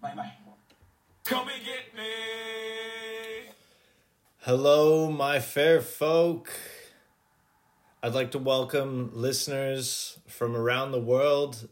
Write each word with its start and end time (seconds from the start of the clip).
Bye 0.00 0.14
bye. 0.14 0.32
Come 1.24 1.48
and 1.48 1.64
get 1.64 1.94
me. 1.94 3.52
Hello, 4.38 5.10
my 5.10 5.40
fair 5.40 5.80
folk. 5.82 6.50
I'd 8.02 8.14
like 8.14 8.30
to 8.30 8.38
welcome 8.38 9.10
listeners 9.12 10.18
from 10.26 10.56
around 10.56 10.92
the 10.92 11.00
world. 11.00 11.68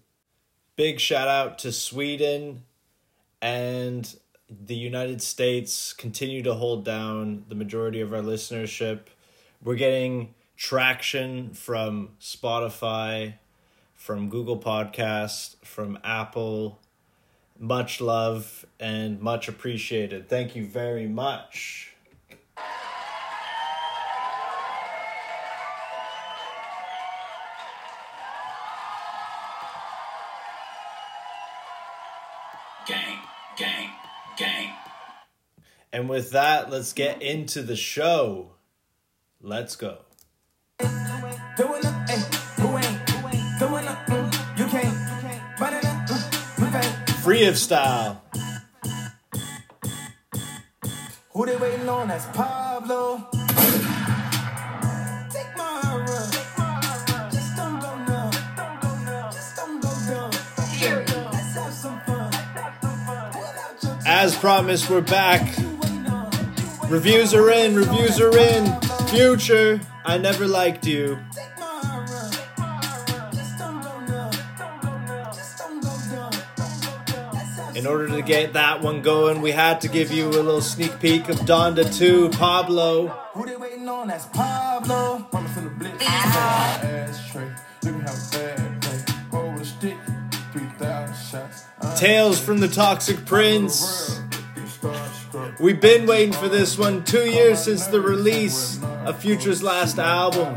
Big 0.77 1.01
shout 1.01 1.27
out 1.27 1.59
to 1.61 1.73
Sweden 1.73 2.65
and 3.41 4.15
the 4.51 4.77
United 4.77 5.23
States 5.23 5.95
continue 5.95 6.43
to 6.43 6.53
hold 6.53 6.85
down 6.85 7.45
the 7.49 7.55
majority 7.55 8.03
of 8.03 8.13
our 8.13 8.21
listenership. 8.21 9.01
We're 9.63 9.77
getting 9.77 10.35
traction 10.57 11.55
from 11.55 12.11
Spotify, 12.21 13.35
from 13.95 14.29
Google 14.29 14.59
Podcast, 14.59 15.57
from 15.65 15.99
Apple. 16.05 16.79
Much 17.59 18.01
love 18.01 18.65
and 18.79 19.21
much 19.21 19.49
appreciated. 19.49 20.29
Thank 20.29 20.55
you 20.55 20.65
very 20.67 21.09
much. 21.09 21.93
Gang, 32.87 33.19
gang, 33.57 33.91
gang. 34.37 34.71
And 35.93 36.09
with 36.09 36.31
that, 36.31 36.71
let's 36.71 36.93
get 36.93 37.21
into 37.21 37.63
the 37.63 37.77
show. 37.77 38.53
Let's 39.41 39.77
go. 39.77 39.99
Doing 40.79 41.98
Free 47.29 47.45
of 47.47 47.59
style. 47.59 48.23
Who 51.35 51.45
they 51.45 51.57
waiting 51.59 51.87
on? 51.87 52.09
That's 52.09 52.25
Pablo. 52.35 53.29
Take 55.31 55.55
my 55.55 55.83
run. 55.85 56.07
Just 57.31 57.55
don't 57.55 57.81
go 57.81 57.99
numb. 58.07 58.33
Just 59.31 59.57
don't 59.57 59.83
go 59.83 59.89
dumb. 60.09 60.31
Let's 61.31 61.55
have 61.55 61.75
some 61.75 62.01
fun. 62.07 62.33
Pull 62.81 63.43
out 63.43 63.83
your 63.83 63.99
As 64.07 64.35
promised, 64.35 64.89
we're 64.89 65.03
back. 65.03 65.55
Reviews 66.89 67.35
are 67.35 67.51
in, 67.51 67.77
reviews 67.77 68.19
are 68.23 68.39
in. 68.39 68.81
Future, 69.09 69.83
I 70.07 70.17
never 70.17 70.49
liked 70.49 70.87
you. 70.87 71.19
In 77.79 77.87
order 77.87 78.09
to 78.09 78.23
get 78.23 78.55
that 78.55 78.83
one 78.83 79.03
going, 79.03 79.41
we 79.41 79.53
had 79.53 79.83
to 79.83 79.89
give 79.89 80.11
you 80.11 80.27
a 80.27 80.31
little 80.31 80.61
sneak 80.61 80.99
peek 80.99 81.29
of 81.29 81.37
Donda 81.37 81.97
2, 81.97 82.31
Pablo. 82.31 83.07
Who 83.35 83.47
they 83.47 83.55
waiting 83.55 83.89
on? 83.89 84.09
That's 84.09 84.27
Pablo. 84.27 85.29
Mama 85.33 85.49
finna 85.49 85.79
blitz. 85.79 86.05
Ashtray. 86.05 87.45
You 87.85 87.93
can 87.93 88.01
have 88.01 88.17
a 88.17 88.37
bad 88.37 88.81
day. 88.81 89.13
Roll 89.31 89.53
with 89.53 89.63
a 89.63 89.65
stick. 89.65 89.97
3,000 90.53 91.15
shots. 91.15 91.67
Uh, 91.81 91.95
Tales 91.95 92.41
from 92.41 92.59
the 92.59 92.67
Toxic 92.67 93.25
Prince. 93.25 94.21
We've 95.61 95.81
been 95.81 96.05
waiting 96.07 96.33
for 96.33 96.49
this 96.49 96.77
one 96.77 97.05
two 97.05 97.31
years 97.31 97.63
since 97.63 97.87
the 97.87 98.01
release 98.01 98.83
of 98.83 99.21
Future's 99.21 99.63
last 99.63 100.01
album. 100.01 100.57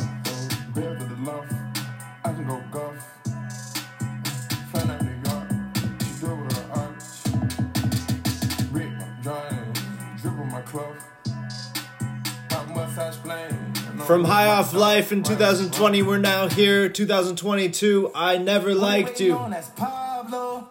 From 14.12 14.26
High 14.26 14.48
Off 14.48 14.74
Life 14.74 15.14
in 15.14 15.24
2020, 15.24 16.02
we're 16.02 16.18
now 16.18 16.50
here, 16.50 16.90
2022. 16.90 18.12
I 18.14 18.38
never 18.38 18.76
liked 18.76 19.22
you. 19.22 19.38
on? 19.38 19.52
That's 19.52 19.70
Pablo. 19.70 20.68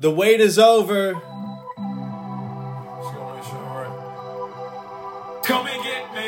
The 0.00 0.10
wait 0.10 0.40
is 0.40 0.58
over. 0.58 1.12
She 1.12 1.20
gonna 1.20 1.36
make 3.36 3.44
sure 3.44 3.58
I'm 3.58 3.76
right. 3.76 5.40
Come 5.44 5.68
and 5.68 5.82
get 5.84 6.12
me. 6.12 6.26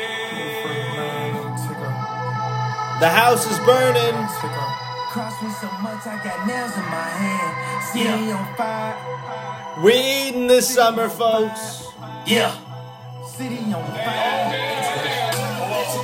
First 0.63 0.95
line, 0.95 1.57
tick 1.67 1.83
up, 1.83 2.99
The 3.01 3.09
house 3.09 3.43
is 3.51 3.59
burning. 3.65 4.15
Cross 5.11 5.43
me 5.43 5.49
so 5.49 5.67
much, 5.81 6.07
I 6.07 6.17
got 6.23 6.47
nails 6.47 6.73
in 6.77 6.85
my 6.85 7.09
hand. 7.09 7.83
City 7.91 8.31
on 8.31 8.55
fire. 8.55 8.95
We 9.83 10.29
eating 10.29 10.47
this 10.47 10.73
summer, 10.73 11.09
folks. 11.09 11.83
Yeah. 12.25 12.68
City 13.39 13.55
on 13.71 13.87
fire. 13.95 14.51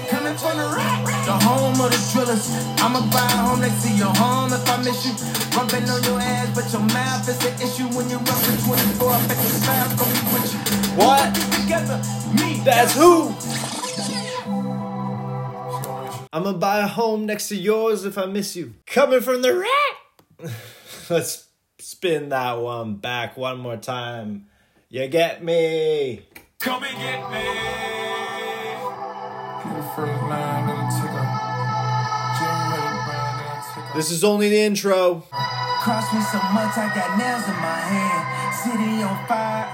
Coming 0.08 0.38
from 0.38 0.56
the 0.56 0.72
rock. 0.72 1.04
The 1.26 1.34
home 1.44 1.82
of 1.82 1.92
the 1.92 2.00
drillers. 2.14 2.48
I'ma 2.80 3.02
buy 3.12 3.28
a 3.28 3.44
home 3.44 3.60
next 3.60 3.84
to 3.84 3.92
your 3.92 4.16
home 4.16 4.54
if 4.54 4.64
I 4.70 4.78
miss 4.78 5.04
you. 5.04 5.12
Rubbing 5.52 5.90
on 5.90 6.02
your 6.06 6.22
ass, 6.22 6.56
but 6.56 6.72
your 6.72 6.84
mouth 6.96 7.28
is 7.28 7.44
an 7.44 7.54
issue 7.60 7.88
when 7.92 8.10
you're 8.10 8.24
rubbing 8.24 8.58
24. 8.64 9.12
I 9.12 9.28
bet 9.28 9.36
your 9.36 9.52
smile 9.52 9.90
gonna 10.00 10.16
be 10.16 10.32
with 10.32 10.48
you. 10.48 10.60
What? 10.96 11.36
Together, 11.60 12.00
me. 12.40 12.64
That's 12.64 12.96
who. 12.96 13.36
She 13.36 14.14
gonna 14.48 14.72
make 14.72 15.04
sure. 15.84 16.28
I'm 16.32 16.44
gonna 16.44 16.58
buy 16.58 16.80
a 16.80 16.88
home 16.88 17.26
next 17.26 17.50
to 17.50 17.58
yours 17.58 18.06
if 18.06 18.18
I 18.18 18.28
miss 18.28 18.56
you. 18.56 18.76
Coming 18.88 19.20
from 19.20 19.42
the 19.42 19.54
rat. 19.54 20.54
Let's 21.10 21.50
spin 21.80 22.30
that 22.30 22.62
one 22.62 22.96
back 22.96 23.36
one 23.36 23.60
more 23.60 23.76
time. 23.76 24.46
You 24.88 25.10
get 25.10 25.44
me. 25.44 26.24
Come 26.60 26.84
and 26.84 26.98
get 26.98 27.20
me. 27.32 27.46
Keep 29.62 29.74
the 29.76 29.84
first 29.96 30.22
line, 30.24 30.68
then 30.68 30.90
tick 30.90 31.14
up. 31.14 31.30
Jim 32.38 32.58
made 32.72 32.90
it 32.90 33.06
burn, 33.06 33.34
then 33.38 33.58
tick 33.74 33.86
up. 33.86 33.96
This 33.96 34.10
is 34.12 34.24
only 34.24 34.50
the 34.50 34.60
intro. 34.60 35.24
Cross 35.30 36.14
me 36.14 36.22
so 36.22 36.40
much, 36.54 36.78
I 36.78 36.92
got 36.96 37.18
nails 37.18 37.48
in 37.48 37.56
my 37.62 37.80
hand. 37.92 38.24
City 38.56 39.04
on 39.04 39.18
fire. 39.28 39.68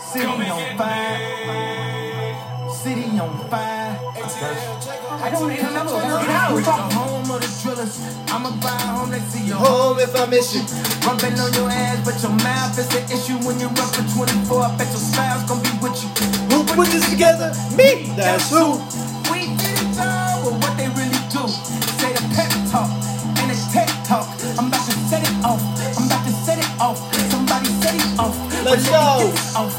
City 0.00 0.24
Come 0.26 0.40
on 0.42 0.76
fire. 0.76 1.18
me. 1.46 2.74
City 2.74 3.18
on 3.18 3.48
fire. 3.48 3.98
I 5.22 5.30
don't 5.30 5.52
even 5.52 5.74
know. 5.74 5.84
The 5.84 6.26
Now 6.26 7.19
home 7.30 7.42
of 7.42 7.46
the 7.46 7.62
drillers. 7.62 7.94
I'ma 8.30 8.50
buy 8.60 8.74
a 8.74 8.86
home 8.98 9.10
next 9.10 9.32
to 9.32 9.40
your 9.40 9.56
Home 9.56 9.98
if 10.00 10.14
I 10.16 10.26
miss 10.26 10.54
you. 10.54 10.62
On 11.08 11.18
your 11.54 11.70
ass, 11.70 12.02
but 12.04 12.18
your 12.22 12.34
mouth 12.42 12.78
is 12.78 12.90
an 12.94 13.04
issue 13.06 13.38
when 13.46 13.58
you're 13.60 13.70
up 13.70 13.90
for 13.94 14.02
24. 14.02 14.62
I 14.62 14.76
bet 14.76 14.88
your 14.88 14.98
smile's 14.98 15.44
gonna 15.48 15.62
be 15.62 15.74
with 15.82 15.96
you. 16.02 16.08
Who 16.50 16.64
put 16.74 16.88
this 16.88 17.08
together? 17.10 17.52
Me. 17.76 18.10
That's 18.16 18.50
who. 18.50 18.78
We 19.30 19.46
did 19.56 19.78
it 19.78 19.98
all, 20.00 20.42
but 20.44 20.54
what 20.62 20.74
they 20.76 20.88
really 20.98 21.20
do. 21.30 21.46
Say 22.00 22.10
the 22.12 22.22
pep 22.34 22.50
talk 22.70 22.90
and 23.40 23.50
it's 23.50 23.66
tech 23.72 23.88
talk. 24.06 24.26
I'm 24.58 24.68
about 24.68 24.84
to 24.86 24.94
set 25.10 25.22
it 25.22 25.34
off. 25.44 25.62
I'm 25.96 26.06
about 26.06 26.24
to 26.26 26.32
set 26.44 26.58
it 26.58 26.70
off. 26.80 26.98
Somebody 27.30 27.70
set 27.82 27.94
it 27.94 28.10
off. 28.18 28.34
Let's 28.64 28.64
But 28.64 28.78
let 28.78 28.82
me 28.82 28.90
go. 28.90 29.60
off. 29.60 29.72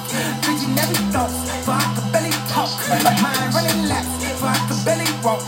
Visionary 0.45 0.97
thoughts, 1.13 1.37
for 1.65 1.75
I 1.75 1.85
could 1.95 2.07
barely 2.11 2.33
talk. 2.51 2.69
Mind 3.21 3.53
running 3.53 3.81
laps, 3.87 4.11
for 4.39 4.47
I 4.47 4.57
could 4.67 4.81
barely 4.85 5.09
walk. 5.23 5.41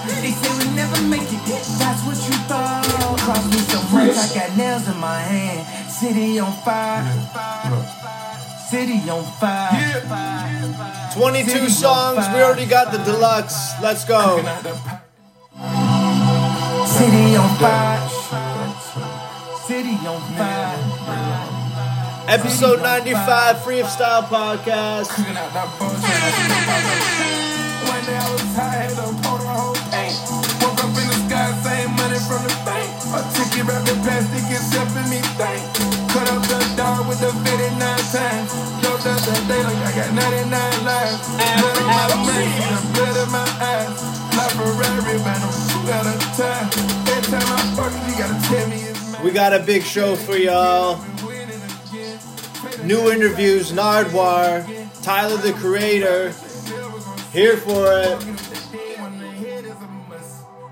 I 4.23 4.34
got 4.34 4.56
nails 4.56 4.88
in 4.88 4.97
my 5.01 5.19
hand. 5.19 5.91
City 5.91 6.39
on 6.39 6.53
fire. 6.63 7.03
City 8.69 9.09
on 9.09 9.23
fire. 9.38 11.11
22 11.13 11.67
songs. 11.67 12.25
We 12.34 12.41
already 12.41 12.66
got 12.66 12.94
the 12.94 13.00
deluxe. 13.00 13.73
Let's 13.81 14.06
go. 14.06 14.16
Out 14.16 14.63
that 14.63 14.75
pack. 14.85 15.03
City 16.88 17.35
on 17.35 17.50
fire. 17.59 18.09
City 19.67 20.08
on 20.08 20.22
fire. 20.37 20.79
Episode 22.29 22.81
95, 22.81 23.64
Free 23.66 23.81
of 23.81 23.90
Style 23.90 24.23
Podcast. 24.23 25.11
Wrapped 33.43 33.90
in 33.90 33.99
plastic 34.03 34.47
me. 35.11 35.19
Cut 36.16 36.31
up 36.31 36.41
the 36.47 36.63
dog 36.78 37.07
with 37.09 37.19
the 37.19 37.28
59 37.43 37.75
times. 37.75 38.49
Doped 38.79 39.05
up 39.05 39.19
the 39.19 39.35
day 39.51 39.61
like 39.61 39.84
I 39.84 39.91
got 39.99 40.13
99 40.16 40.85
lives. 40.87 41.28
Blood 41.59 41.78
on 41.78 41.87
my 41.91 42.07
blood 42.95 43.17
in 43.19 43.31
my 43.31 43.43
eyes. 43.59 44.23
Ferrari, 44.55 45.17
man, 45.19 45.41
I'm 45.43 45.51
two 45.67 45.91
out 45.91 46.07
of 46.07 46.22
time. 46.40 46.67
Every 47.11 47.31
time 47.31 47.49
I 47.51 47.75
fuck 47.75 47.93
you, 48.07 48.17
gotta 48.17 48.47
tell 48.47 48.67
me 48.69 48.75
it's 48.75 49.11
mine. 49.11 49.23
We 49.25 49.31
got 49.31 49.53
a 49.53 49.59
big 49.59 49.84
show 49.84 50.16
for 50.16 50.37
y'all. 50.37 51.03
New 52.85 53.11
interviews, 53.11 53.73
Nardwuar, 53.73 54.63
Tyler 55.03 55.37
the 55.37 55.51
Creator. 55.53 56.34
Here 57.34 57.57
for 57.57 57.91
it. 57.99 58.19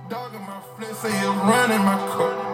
Dog 0.09 0.35
in 0.35 0.41
my 0.41 0.61
flesh, 0.77 0.95
say 0.97 1.09
it's 1.09 1.25
running 1.25 1.85
my 1.85 1.97
coat. 2.11 2.50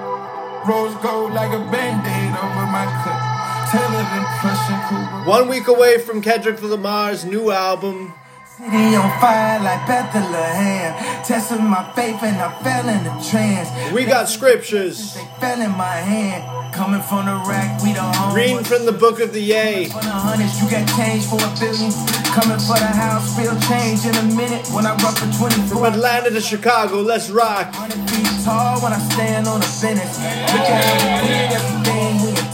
Rose 0.68 0.96
gold 0.96 1.32
like 1.32 1.54
a 1.54 1.60
band-aid 1.72 2.36
over 2.44 2.66
my 2.68 2.84
cut. 3.04 3.38
In 3.74 4.26
plush 4.42 4.70
and 4.70 4.84
Cooper. 4.90 5.30
One 5.30 5.48
week 5.48 5.68
away 5.68 5.98
from 5.98 6.22
Kendrick 6.22 6.62
Lamar's 6.62 7.24
new 7.24 7.52
album. 7.52 8.14
City 8.58 8.96
on 8.96 9.20
fire 9.22 9.60
like 9.62 9.86
Bethlehem. 9.86 11.24
Testing 11.24 11.64
my 11.64 11.84
faith 11.94 12.24
and 12.24 12.38
I 12.38 12.50
fell 12.64 12.90
in 12.90 13.04
the 13.04 13.14
trance. 13.30 13.70
We 13.94 14.04
got 14.04 14.28
scriptures. 14.28 15.14
They 15.14 15.22
fell 15.40 15.62
in 15.62 15.70
my 15.78 15.98
hand. 16.02 16.74
Coming 16.74 17.02
from 17.02 17.28
the 17.28 17.36
rack, 17.46 17.84
we 17.84 17.94
the 17.94 18.02
home. 18.02 18.36
Reading 18.36 18.64
from 18.64 18.88
the 18.88 18.94
book 18.94 19.20
of 19.20 19.32
the 19.32 19.42
Yay. 19.42 19.86
For 19.86 20.02
the 20.02 20.10
hundreds, 20.10 20.60
you 20.60 20.72
got 20.72 20.90
change 20.98 21.26
for 21.30 21.38
a 21.38 21.52
billion. 21.62 21.94
Coming 22.34 22.58
for 22.58 22.82
the 22.82 22.90
house, 22.98 23.38
feel 23.38 23.54
change 23.70 24.06
in 24.10 24.16
a 24.16 24.26
minute. 24.36 24.66
When 24.74 24.88
I 24.88 24.98
run 25.06 25.14
for 25.14 25.30
24. 25.38 25.78
From 25.78 25.94
Atlanta 25.94 26.32
to 26.32 26.42
Chicago, 26.42 27.02
let's 27.02 27.30
rock. 27.30 27.72
100 27.78 28.10
feet 28.10 28.44
tall 28.44 28.82
when 28.82 28.92
I 28.92 28.98
stand 29.14 29.46
on 29.48 29.60
the 29.60 29.68
finish. 29.68 30.18
Look 30.50 30.66
at 30.66 30.82
how 30.82 31.78
we 31.78 31.87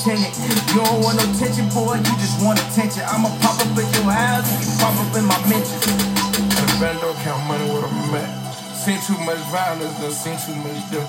did 0.04 0.20
everything 0.20 0.44
we 0.44 0.52
intended. 0.52 0.64
You 0.74 0.84
don't 0.84 1.00
want 1.04 1.16
no 1.18 1.26
tension, 1.40 1.68
boy, 1.72 1.96
you 1.96 2.14
just 2.20 2.38
want 2.44 2.60
attention. 2.60 3.04
I'ma 3.08 3.30
pop 3.40 3.60
up 3.60 3.72
in 3.72 3.88
your 3.96 4.12
house, 4.12 4.48
you 4.52 4.60
can 4.60 4.76
pop 4.80 4.96
up 5.00 5.16
in 5.16 5.26
my 5.26 5.40
mentions. 5.48 5.84
The 5.84 6.78
band 6.80 7.00
don't 7.00 7.18
count 7.24 7.44
money 7.48 7.64
with 7.72 7.88
a 7.88 7.92
mat. 8.12 8.30
Seen 8.76 9.00
too 9.08 9.18
much 9.24 9.40
violence, 9.48 9.96
done 10.00 10.12
seen 10.12 10.38
too 10.44 10.56
much 10.60 10.80
them. 10.92 11.08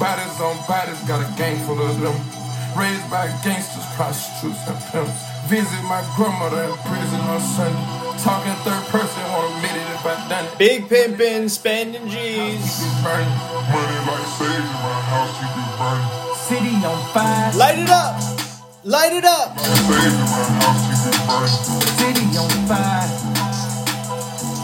Bodies 0.00 0.40
on 0.40 0.58
bodies, 0.66 0.98
got 1.06 1.22
a 1.22 1.28
gang 1.38 1.58
full 1.66 1.78
of 1.78 1.94
them. 2.00 2.16
Raised 2.74 3.04
by 3.10 3.28
gangsters, 3.44 3.84
prostitutes, 3.94 4.58
and 4.66 4.80
pimps. 4.90 5.12
Visit 5.46 5.82
my 5.84 6.00
grandmother 6.16 6.64
in 6.64 6.74
prison 6.88 7.20
on 7.28 7.40
Sunday. 7.40 7.78
Talking 8.24 8.56
third 8.64 8.84
person, 8.88 9.22
won't 9.30 9.54
admit 9.56 9.76
it 9.76 9.86
if 9.92 10.06
I 10.06 10.14
done 10.28 10.46
it. 10.46 10.58
Big 10.58 10.88
pimpin', 10.88 11.50
spending 11.50 12.08
G's. 12.08 12.80
Money 13.02 13.98
like 14.08 14.26
sage 14.34 14.56
in 14.56 14.78
my 14.80 14.98
house, 15.12 15.36
you 15.42 15.61
be 16.82 16.88
burning. 16.88 16.98
On 16.98 17.12
fire, 17.12 17.52
Light 17.58 17.78
it 17.78 17.90
up. 17.90 18.14
Light 18.84 19.12
it 19.12 19.24
up. 19.24 19.58
Sage 19.58 19.78
in 19.78 20.18
my 20.18 20.42
house, 20.58 20.82
you 20.90 20.96
be 21.02 21.10
burning. 21.26 21.62
city 21.98 22.26
on 22.38 22.50
fire, 22.66 23.08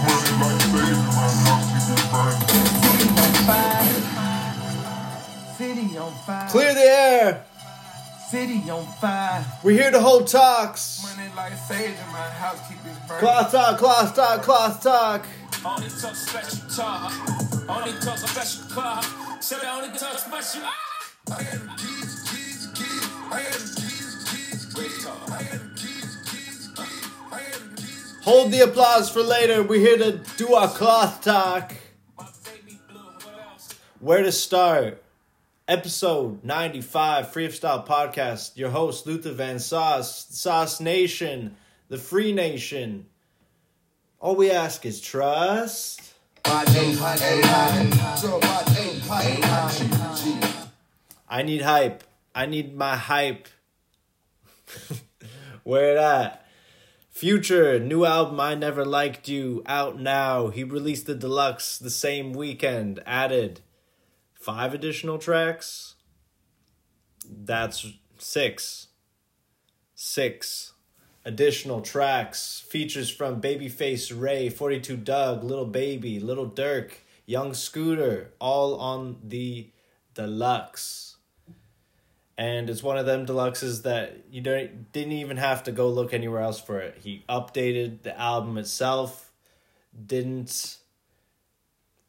Money 0.09 0.33
like 0.39 0.61
sage 0.61 0.99
my 1.07 1.29
house, 1.47 1.69
you 1.73 1.81
be 1.89 1.97
burning. 2.13 2.43
city 2.89 3.09
on 3.19 3.33
fire. 3.47 3.87
City 5.57 5.99
on 5.99 6.13
fire, 6.27 6.49
Clear 6.51 6.75
the 6.75 6.81
air. 6.81 7.45
city 8.31 8.71
on 8.71 8.85
fire. 9.01 9.45
We're 9.63 9.73
here 9.73 9.91
to 9.93 10.01
hold 10.01 10.27
talks. 10.27 11.03
Money 11.17 11.31
like 11.37 11.53
sage 11.57 11.91
in 11.91 12.13
my 12.13 12.29
house, 12.43 12.59
keep 12.69 12.79
it 12.79 13.09
burning. 13.09 13.21
Cloth 13.21 13.53
talk, 13.53 13.79
cloth 13.79 14.15
talk, 14.17 14.43
cloth 14.43 14.83
talk. 14.83 15.27
Only 15.65 15.89
talk 15.89 16.15
special 16.15 16.69
talk. 16.69 17.13
Only 17.69 17.93
talk 18.01 18.19
special 18.19 18.65
talk. 18.75 19.05
Said 19.41 19.59
I 19.65 19.77
only 19.77 19.97
talk 19.99 20.19
special. 20.19 20.63
Ah! 20.65 21.98
Hold 28.23 28.53
the 28.53 28.61
applause 28.61 29.09
for 29.11 29.23
later. 29.23 29.63
We're 29.63 29.81
here 29.81 29.97
to 29.99 30.21
do 30.37 30.53
our 30.55 30.69
cloth 30.69 31.23
talk. 31.23 31.75
Where 34.01 34.23
to 34.23 34.31
start? 34.31 35.03
Episode 35.67 36.45
95, 36.45 37.33
Free 37.33 37.47
of 37.47 37.55
Style 37.55 37.85
Podcast. 37.85 38.57
Your 38.57 38.71
host, 38.71 39.07
Luther 39.07 39.33
Van 39.33 39.59
Sauce, 39.59 40.27
Sauce 40.31 40.81
Nation, 40.81 41.57
the 41.89 41.99
Free 41.99 42.33
Nation. 42.33 43.07
All 44.21 44.37
we 44.37 44.51
ask 44.51 44.85
is 44.87 45.01
trust. 45.01 46.15
I 51.29 51.43
need 51.43 51.63
hype. 51.63 52.05
I 52.35 52.47
need 52.47 52.77
my 52.77 52.97
hype. 52.97 53.49
Where 55.65 55.93
it 55.93 55.99
at? 55.99 56.45
Future, 57.11 57.81
new 57.81 58.05
album 58.05 58.39
I 58.39 58.55
Never 58.55 58.85
Liked 58.85 59.29
You, 59.29 59.63
out 59.67 60.01
now. 60.01 60.49
He 60.49 60.63
released 60.63 61.07
the 61.07 61.15
deluxe 61.15 61.77
the 61.77 61.91
same 61.91 62.33
weekend, 62.33 63.03
added 63.05 63.61
five 64.35 64.73
additional 64.73 65.19
tracks. 65.19 65.97
That's 67.29 67.87
six. 68.19 68.89
Six 69.95 70.75
additional 71.25 71.81
tracks. 71.81 72.61
Features 72.69 73.11
from 73.11 73.41
Babyface 73.41 74.19
Ray, 74.19 74.49
42 74.49 74.97
Dugg, 74.97 75.45
Lil 75.45 75.67
Baby, 75.67 76.21
Lil 76.21 76.51
Durk, 76.51 76.93
Young 77.27 77.53
Scooter, 77.53 78.33
all 78.39 78.77
on 78.77 79.19
the 79.23 79.71
deluxe 80.15 81.08
and 82.39 82.71
it's 82.71 82.85
one 82.85 82.97
of 82.97 83.05
them 83.05 83.27
deluxes 83.27 83.83
that 83.83 84.17
you 84.31 84.41
don't 84.41 84.93
didn't 84.93 85.13
even 85.13 85.37
have 85.37 85.65
to 85.65 85.73
go 85.73 85.89
look 85.89 86.15
anywhere 86.15 86.41
else 86.41 86.61
for 86.61 86.79
it. 86.79 86.99
He 87.03 87.25
updated 87.29 88.03
the 88.05 88.19
album 88.19 88.57
itself, 88.57 89.33
didn't 90.07 90.79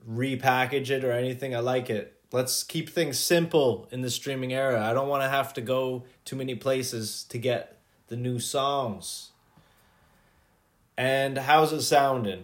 repackage 0.07 0.91
it 0.91 1.03
or 1.03 1.11
anything. 1.11 1.55
I 1.55 1.59
like 1.59 1.89
it. 1.89 2.21
Let's 2.31 2.61
keep 2.61 2.89
things 2.89 3.17
simple 3.17 3.89
in 3.91 4.01
the 4.01 4.11
streaming 4.11 4.53
era. 4.53 4.85
I 4.85 4.93
don't 4.93 5.07
want 5.07 5.23
to 5.23 5.29
have 5.29 5.51
to 5.55 5.61
go 5.61 6.03
too 6.25 6.35
many 6.35 6.53
places 6.53 7.23
to 7.29 7.39
get 7.39 7.79
the 8.07 8.15
new 8.15 8.37
songs. 8.39 9.31
And 10.95 11.39
how's 11.39 11.73
it 11.73 11.81
sounding? 11.81 12.43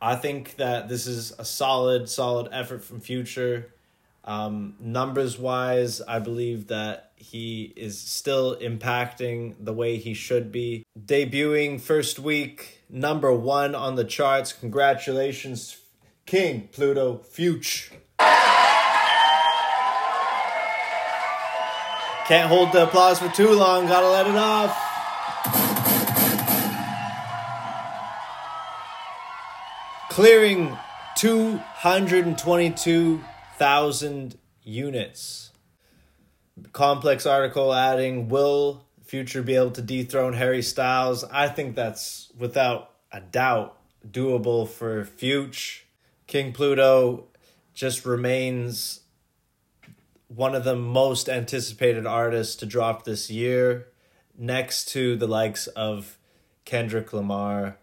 I 0.00 0.14
think 0.14 0.56
that 0.56 0.88
this 0.88 1.08
is 1.08 1.32
a 1.36 1.44
solid, 1.44 2.08
solid 2.08 2.48
effort 2.52 2.84
from 2.84 3.00
Future. 3.00 3.71
Um, 4.24 4.76
numbers 4.78 5.38
wise, 5.38 6.00
I 6.00 6.20
believe 6.20 6.68
that 6.68 7.10
he 7.16 7.72
is 7.76 7.98
still 7.98 8.56
impacting 8.56 9.56
the 9.58 9.72
way 9.72 9.96
he 9.96 10.14
should 10.14 10.52
be. 10.52 10.84
Debuting 10.98 11.80
first 11.80 12.18
week, 12.18 12.82
number 12.88 13.32
one 13.32 13.74
on 13.74 13.96
the 13.96 14.04
charts. 14.04 14.52
Congratulations, 14.52 15.76
King 16.24 16.68
Pluto 16.72 17.18
Future. 17.18 17.94
Can't 22.28 22.48
hold 22.48 22.72
the 22.72 22.84
applause 22.84 23.18
for 23.18 23.28
too 23.30 23.50
long, 23.50 23.86
gotta 23.86 24.08
let 24.08 24.28
it 24.28 24.36
off. 24.36 24.78
Clearing 30.08 30.78
222,000 33.62 34.38
units. 34.64 35.52
Complex 36.72 37.26
article 37.26 37.72
adding 37.72 38.28
Will 38.28 38.84
Future 39.04 39.40
be 39.40 39.54
able 39.54 39.70
to 39.70 39.82
dethrone 39.82 40.32
Harry 40.32 40.62
Styles? 40.62 41.22
I 41.22 41.46
think 41.46 41.76
that's 41.76 42.32
without 42.36 42.90
a 43.12 43.20
doubt 43.20 43.78
doable 44.04 44.66
for 44.66 45.04
Future. 45.04 45.84
King 46.26 46.52
Pluto 46.52 47.28
just 47.72 48.04
remains 48.04 49.02
one 50.26 50.56
of 50.56 50.64
the 50.64 50.74
most 50.74 51.28
anticipated 51.28 52.04
artists 52.04 52.56
to 52.56 52.66
drop 52.66 53.04
this 53.04 53.30
year, 53.30 53.86
next 54.36 54.88
to 54.88 55.14
the 55.14 55.28
likes 55.28 55.68
of 55.68 56.18
Kendrick 56.64 57.12
Lamar 57.12 57.78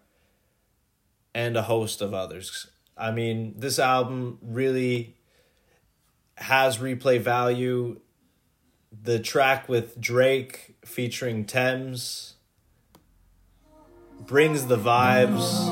and 1.34 1.56
a 1.56 1.64
host 1.64 2.02
of 2.02 2.14
others. 2.14 2.68
I 2.98 3.12
mean, 3.12 3.54
this 3.56 3.80
album 3.80 4.40
really 4.42 5.16
has 6.40 6.78
replay 6.78 7.20
value. 7.20 8.00
The 8.92 9.20
track 9.20 9.70
with 9.70 10.00
Drake 10.00 10.76
featuring 10.84 11.46
Tems 11.46 12.36
brings 14.20 14.66
the 14.68 14.78
vibes. 14.78 15.68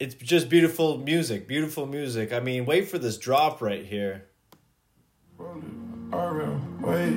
It's 0.00 0.14
just 0.16 0.48
beautiful 0.48 0.98
music, 0.98 1.46
beautiful 1.48 1.86
music. 1.86 2.32
I 2.32 2.40
mean, 2.40 2.66
wait 2.66 2.88
for 2.88 2.98
this 2.98 3.16
drop 3.16 3.62
right 3.62 3.86
here. 3.86 4.26
Wait. 5.38 7.16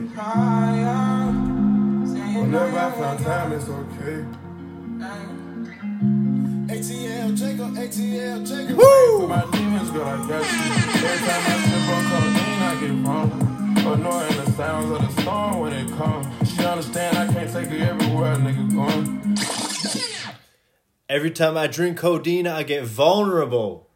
Whenever 2.37 2.79
I 2.79 2.91
found 2.91 3.19
time, 3.19 3.51
it's 3.51 3.67
okay. 3.67 4.25
ATL 6.77 7.35
Jacob, 7.35 7.73
ATL 7.73 8.47
Jacob. 8.47 8.77
Woo! 8.77 9.27
My 9.27 9.41
demons, 9.49 9.89
girl, 9.89 10.03
I 10.03 10.17
got 10.27 10.29
you. 10.29 10.59
Every 11.07 11.27
time 11.27 11.43
I 11.43 11.57
step 11.65 11.89
on 11.89 12.03
codeine, 12.11 12.61
I 12.61 12.77
get 12.79 12.93
wrong. 13.07 13.29
Annoying 13.93 14.37
the 14.37 14.51
sounds 14.51 14.91
of 14.91 15.01
the 15.01 15.21
storm 15.21 15.59
when 15.59 15.73
it 15.73 15.89
comes. 15.97 16.27
She 16.51 16.63
understand 16.63 17.17
I 17.17 17.33
can't 17.33 17.51
take 17.51 17.69
her 17.69 17.83
everywhere, 17.83 18.35
nigga 18.35 18.75
going. 18.75 19.37
Every 21.09 21.31
time 21.31 21.57
I 21.57 21.65
drink 21.65 21.97
codeine, 21.97 22.45
I 22.45 22.61
get 22.61 22.83
vulnerable. 22.83 23.89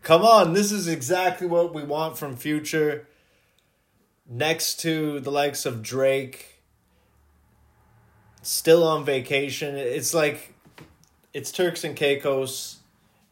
Come 0.00 0.22
on, 0.22 0.54
this 0.54 0.72
is 0.72 0.88
exactly 0.88 1.46
what 1.46 1.74
we 1.74 1.82
want 1.82 2.16
from 2.16 2.34
Future. 2.34 3.06
Next 4.26 4.80
to 4.80 5.20
the 5.20 5.30
likes 5.30 5.66
of 5.66 5.82
Drake, 5.82 6.62
still 8.40 8.82
on 8.82 9.04
vacation. 9.04 9.76
It's 9.76 10.14
like 10.14 10.54
it's 11.36 11.52
Turks 11.52 11.84
and 11.84 11.94
Caicos, 11.94 12.78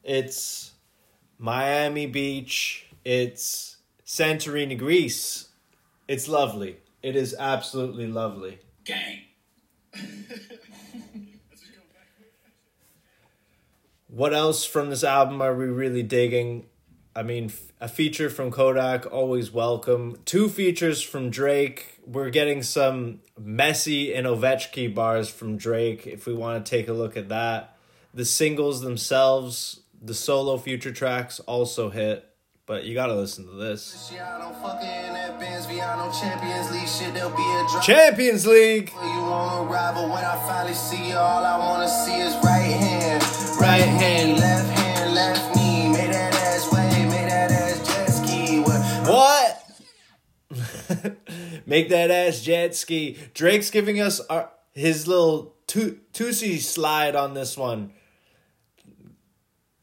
it's 0.02 0.72
Miami 1.38 2.04
Beach, 2.04 2.84
it's 3.02 3.78
Santorini, 4.04 4.76
Greece. 4.76 5.48
It's 6.06 6.28
lovely. 6.28 6.76
It 7.02 7.16
is 7.16 7.34
absolutely 7.38 8.06
lovely. 8.06 8.58
Gang. 8.84 9.22
What 14.08 14.34
else 14.34 14.66
from 14.66 14.90
this 14.90 15.02
album 15.02 15.40
are 15.40 15.54
we 15.54 15.64
really 15.64 16.02
digging? 16.02 16.66
I 17.16 17.22
mean, 17.22 17.50
a 17.80 17.88
feature 17.88 18.28
from 18.28 18.50
Kodak, 18.50 19.10
always 19.10 19.50
welcome. 19.50 20.18
Two 20.26 20.50
features 20.50 21.00
from 21.00 21.30
Drake. 21.30 22.00
We're 22.06 22.28
getting 22.28 22.62
some 22.62 23.20
Messi 23.40 24.14
and 24.14 24.26
Ovechkin 24.26 24.94
bars 24.94 25.30
from 25.30 25.56
Drake 25.56 26.06
if 26.06 26.26
we 26.26 26.34
want 26.34 26.66
to 26.66 26.70
take 26.70 26.88
a 26.88 26.92
look 26.92 27.16
at 27.16 27.30
that. 27.30 27.73
The 28.14 28.24
singles 28.24 28.80
themselves, 28.80 29.80
the 30.00 30.14
solo 30.14 30.56
future 30.56 30.92
tracks 30.92 31.40
also 31.40 31.90
hit, 31.90 32.24
but 32.64 32.84
you 32.84 32.94
gotta 32.94 33.14
listen 33.14 33.44
to 33.46 33.52
this. 33.56 34.08
Gianno 34.12 34.54
fucking 34.62 34.86
in 34.88 35.12
that 35.14 35.38
Benz, 35.40 35.66
Viano 35.66 36.12
Champions 36.20 36.70
League 36.70 36.86
shit, 36.88 37.12
there'll 37.12 37.30
be 37.30 37.42
a 37.42 37.66
drop. 37.72 37.82
Champions 37.82 38.46
League! 38.46 38.90
You 38.92 38.98
wanna 39.20 39.68
but 39.68 40.08
when 40.08 40.24
I 40.24 40.36
finally 40.46 40.74
see 40.74 41.12
all 41.12 41.44
I 41.44 41.58
wanna 41.58 41.88
see 41.88 42.14
is 42.14 42.34
right 42.44 42.60
hand. 42.60 43.24
Right 43.60 43.82
hand. 43.82 44.38
Left 44.38 44.70
hand, 44.78 45.14
left 45.14 45.56
knee. 45.56 45.88
Make 45.88 46.12
that 46.12 46.34
ass 46.34 46.72
wave, 46.72 47.08
make 47.08 47.28
that 47.28 47.50
ass 47.50 47.80
jet 47.86 48.10
ski. 48.10 48.60
What? 49.10 49.60
Make 51.66 51.88
that 51.88 52.10
ass 52.10 52.42
jet 52.42 52.74
ski. 52.76 53.16
Drake's 53.32 53.70
giving 53.70 53.98
us 54.00 54.20
our, 54.28 54.50
his 54.72 55.08
little 55.08 55.54
tu- 55.66 55.98
Toosie 56.12 56.60
slide 56.60 57.16
on 57.16 57.32
this 57.34 57.56
one. 57.56 57.92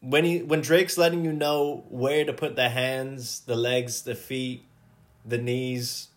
When 0.01 0.25
he 0.25 0.41
when 0.41 0.61
Drake's 0.61 0.97
letting 0.97 1.23
you 1.23 1.31
know 1.31 1.85
where 1.89 2.25
to 2.25 2.33
put 2.33 2.55
the 2.55 2.69
hands, 2.69 3.41
the 3.41 3.55
legs, 3.55 4.01
the 4.01 4.15
feet, 4.15 4.65
the 5.23 5.37
knees. 5.37 6.07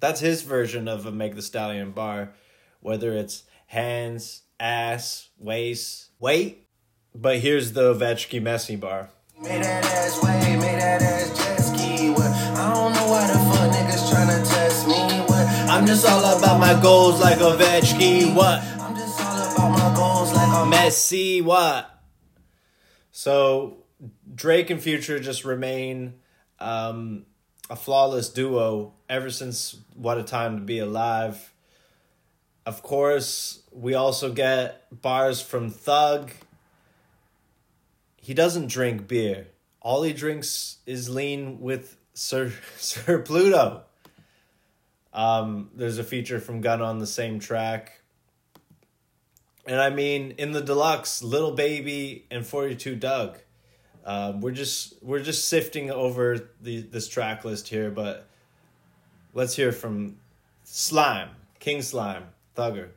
That's 0.00 0.20
his 0.20 0.42
version 0.42 0.88
of 0.88 1.04
a 1.04 1.12
make 1.12 1.34
the 1.34 1.42
Stallion 1.42 1.92
bar. 1.92 2.32
Whether 2.80 3.12
it's 3.12 3.44
hands, 3.66 4.42
ass, 4.58 5.28
waist, 5.38 6.10
weight. 6.18 6.66
But 7.14 7.40
here's 7.40 7.72
the 7.72 7.94
Ovechkin 7.94 8.42
Messi 8.42 8.80
bar. 8.80 9.10
Make 9.38 9.62
that 9.62 9.84
ass 9.84 10.22
wave, 10.22 10.58
make 10.58 10.80
that 10.80 11.02
ass 11.02 11.36
jet 11.36 11.56
ski. 11.58 12.10
What? 12.10 12.22
I 12.22 12.72
don't 12.72 12.94
know 12.94 13.06
why 13.08 13.26
the 13.26 13.34
fuck 13.34 13.70
niggas 13.72 14.10
tryna 14.10 14.48
test 14.48 14.88
me. 14.88 15.20
What? 15.26 15.46
I'm 15.70 15.86
just 15.86 16.06
all 16.08 16.38
about 16.38 16.58
my 16.58 16.80
goals 16.80 17.20
like 17.20 17.38
Ovechkin. 17.38 18.34
What? 18.34 18.62
I'm 18.80 18.96
just 18.96 19.20
all 19.20 19.36
about 19.36 19.70
my 19.78 19.94
goals 19.94 20.32
like 20.32 20.48
I'm 20.48 20.72
Messi, 20.72 21.42
what? 21.42 21.91
So 23.12 23.84
Drake 24.34 24.70
and 24.70 24.82
Future 24.82 25.20
just 25.20 25.44
remain 25.44 26.14
um, 26.58 27.26
a 27.70 27.76
flawless 27.76 28.30
duo 28.30 28.94
ever 29.08 29.30
since 29.30 29.76
What 29.94 30.18
a 30.18 30.22
Time 30.24 30.56
to 30.56 30.62
Be 30.62 30.78
Alive. 30.78 31.52
Of 32.64 32.82
course, 32.82 33.62
we 33.70 33.94
also 33.94 34.32
get 34.32 34.86
bars 35.02 35.40
from 35.42 35.70
Thug. 35.70 36.30
He 38.16 38.34
doesn't 38.34 38.68
drink 38.68 39.06
beer. 39.06 39.48
All 39.80 40.02
he 40.02 40.12
drinks 40.12 40.78
is 40.86 41.08
lean 41.08 41.60
with 41.60 41.96
Sir 42.14 42.52
Sir 42.76 43.18
Pluto. 43.20 43.82
Um, 45.12 45.70
there's 45.74 45.98
a 45.98 46.04
feature 46.04 46.40
from 46.40 46.62
Gun 46.62 46.80
on 46.80 46.98
the 46.98 47.06
same 47.06 47.38
track. 47.38 48.01
And 49.66 49.80
I 49.80 49.90
mean, 49.90 50.32
in 50.38 50.52
the 50.52 50.60
deluxe, 50.60 51.22
Lil 51.22 51.52
Baby 51.52 52.26
and 52.30 52.46
Forty 52.46 52.74
Two 52.74 52.96
Dugg. 52.96 53.38
Um, 54.04 54.40
we're 54.40 54.50
just 54.50 54.94
we're 55.02 55.22
just 55.22 55.48
sifting 55.48 55.90
over 55.90 56.48
the 56.60 56.80
this 56.80 57.08
track 57.08 57.44
list 57.44 57.68
here, 57.68 57.90
but 57.90 58.26
let's 59.32 59.54
hear 59.54 59.70
from 59.70 60.16
Slime, 60.64 61.30
King 61.60 61.82
Slime, 61.82 62.24
Thugger. 62.56 62.88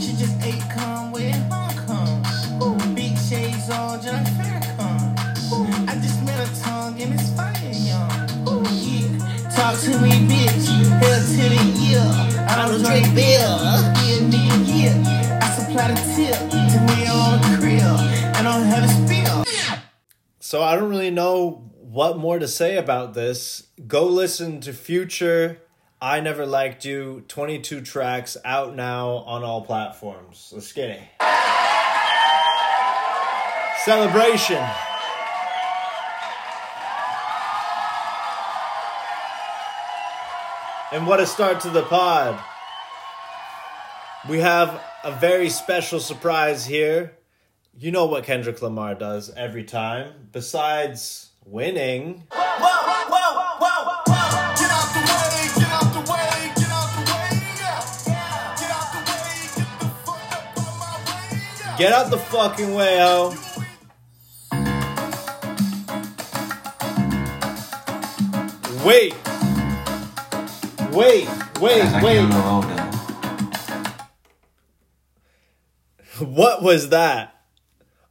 She 0.00 0.12
just 0.16 0.40
ate 0.42 0.62
cum 0.74 1.12
with 1.12 1.34
Hong 1.50 1.86
Kong. 1.86 2.94
Big 2.94 3.18
shades 3.18 3.68
on, 3.70 4.00
just 4.00 4.14
like 4.14 4.24
Farrakhan. 4.24 5.88
I 5.88 5.94
just 5.96 6.22
met 6.24 6.48
a 6.48 6.62
tongue 6.62 7.02
and 7.02 7.12
it's 7.12 7.30
fire, 7.36 7.52
young. 7.60 8.08
Yeah. 8.72 9.50
Talk 9.54 9.78
to 9.80 10.00
me, 10.00 10.12
bitch. 10.26 10.68
Hell 11.02 11.20
to 11.20 11.44
the 11.50 11.62
ear. 11.90 12.46
I'm 12.48 12.70
a 12.70 12.82
Drake 12.82 13.14
Bill. 13.14 13.91
So 20.38 20.62
I 20.62 20.76
don't 20.76 20.90
really 20.90 21.10
know 21.10 21.70
what 21.80 22.18
more 22.18 22.38
to 22.38 22.46
say 22.46 22.76
about 22.76 23.14
this. 23.14 23.68
Go 23.86 24.04
listen 24.04 24.60
to 24.60 24.74
Future. 24.74 25.62
I 25.98 26.20
Never 26.20 26.44
Liked 26.44 26.84
You, 26.84 27.24
22 27.28 27.80
tracks 27.80 28.36
out 28.44 28.76
now 28.76 29.08
on 29.24 29.44
all 29.44 29.64
platforms. 29.64 30.50
Let's 30.52 30.74
get 30.74 30.90
it. 30.90 31.00
Celebration. 33.86 34.62
And 40.92 41.06
what 41.06 41.20
a 41.20 41.26
start 41.26 41.60
to 41.60 41.70
the 41.70 41.84
pod. 41.84 42.38
We 44.28 44.38
have 44.38 44.80
a 45.02 45.10
very 45.10 45.48
special 45.48 45.98
surprise 45.98 46.64
here. 46.64 47.16
You 47.76 47.90
know 47.90 48.06
what 48.06 48.22
Kendrick 48.22 48.62
Lamar 48.62 48.94
does 48.94 49.32
every 49.36 49.64
time, 49.64 50.28
besides 50.30 51.30
winning. 51.44 52.22
Whoa, 52.30 52.38
whoa, 52.38 53.08
whoa, 53.10 53.58
whoa. 53.58 54.04
Get 54.54 54.70
out 54.70 54.92
the 54.94 55.00
way, 55.00 55.50
get 55.58 55.70
out 55.72 55.92
the 55.92 56.00
way, 56.12 56.52
get 56.54 56.70
out 56.70 56.90
the 56.94 57.02
way. 57.10 57.30
Yeah. 57.58 58.54
Get 58.60 58.70
out 58.70 58.88
the 58.92 59.00
way, 59.10 59.34
get 59.56 59.74
the 59.80 59.86
fuck 60.06 60.22
up 60.32 60.56
on 60.56 60.72
my 60.78 60.94
way. 61.10 61.42
Yeah. 61.58 61.76
Get 61.78 61.92
out 61.92 62.10
the 62.10 62.18
fucking 62.18 62.74
way, 62.74 62.98
ho. 62.98 63.34
Wait. 68.86 69.14
Wait, 70.92 71.26
wait, 71.60 72.02
wait. 72.02 72.91
What 76.18 76.62
was 76.62 76.90
that? 76.90 77.42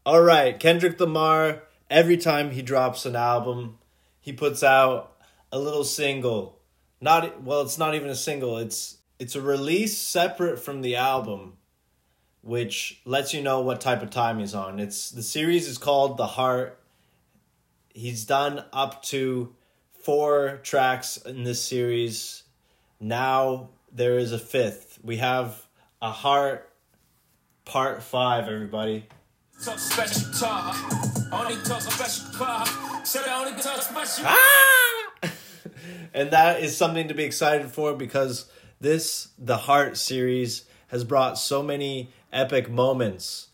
All 0.06 0.22
right, 0.22 0.60
Kendrick 0.60 1.00
Lamar, 1.00 1.64
every 1.90 2.18
time 2.18 2.52
he 2.52 2.64
drops 2.64 3.06
an 3.06 3.16
album, 3.16 3.78
he 4.20 4.34
puts 4.34 4.64
out 4.64 5.16
a 5.52 5.60
little 5.60 5.84
single. 5.84 6.60
Not 7.00 7.44
well, 7.44 7.62
it's 7.62 7.78
not 7.78 7.94
even 7.94 8.10
a 8.10 8.16
single. 8.16 8.58
It's 8.58 8.98
it's 9.20 9.36
a 9.36 9.42
release 9.42 9.98
separate 9.98 10.58
from 10.58 10.82
the 10.82 10.96
album, 10.96 11.58
which 12.42 13.02
lets 13.06 13.34
you 13.36 13.42
know 13.44 13.62
what 13.62 13.82
type 13.82 14.02
of 14.02 14.10
time 14.10 14.40
he's 14.40 14.56
on. 14.56 14.80
It's 14.80 15.12
the 15.12 15.24
series 15.24 15.68
is 15.68 15.78
called 15.78 16.18
The 16.18 16.28
Heart. 16.28 16.80
He's 17.94 18.26
done 18.26 18.64
up 18.74 19.04
to 19.04 19.54
four 19.94 20.60
tracks 20.64 21.18
in 21.18 21.44
this 21.44 21.62
series. 21.62 22.44
Now 23.00 23.70
there 23.92 24.18
is 24.18 24.32
a 24.32 24.40
fifth. 24.40 24.98
We 25.04 25.18
have 25.18 25.68
a 26.02 26.12
heart 26.12 26.71
part 27.72 28.04
five, 28.04 28.50
everybody. 28.50 29.06
Talk 29.64 29.80
special 29.80 30.30
talk. 30.34 30.76
Only 31.32 31.56
talk 31.64 31.80
special 31.80 32.38
talk. 32.38 32.68
Said 33.06 33.26
I 33.26 33.46
only 33.46 33.62
talk 33.62 33.82
special. 33.82 34.26
Ah! 34.28 35.30
and 36.14 36.32
that 36.32 36.60
is 36.60 36.76
something 36.76 37.08
to 37.08 37.14
be 37.14 37.24
excited 37.24 37.72
for 37.72 37.94
because 37.94 38.52
this 38.82 39.30
the 39.40 39.56
heart 39.56 39.96
series 39.96 40.66
has 40.88 41.06
brought 41.06 41.38
so 41.38 41.64
many 41.64 42.10
epic 42.34 42.70
moments 42.70 43.48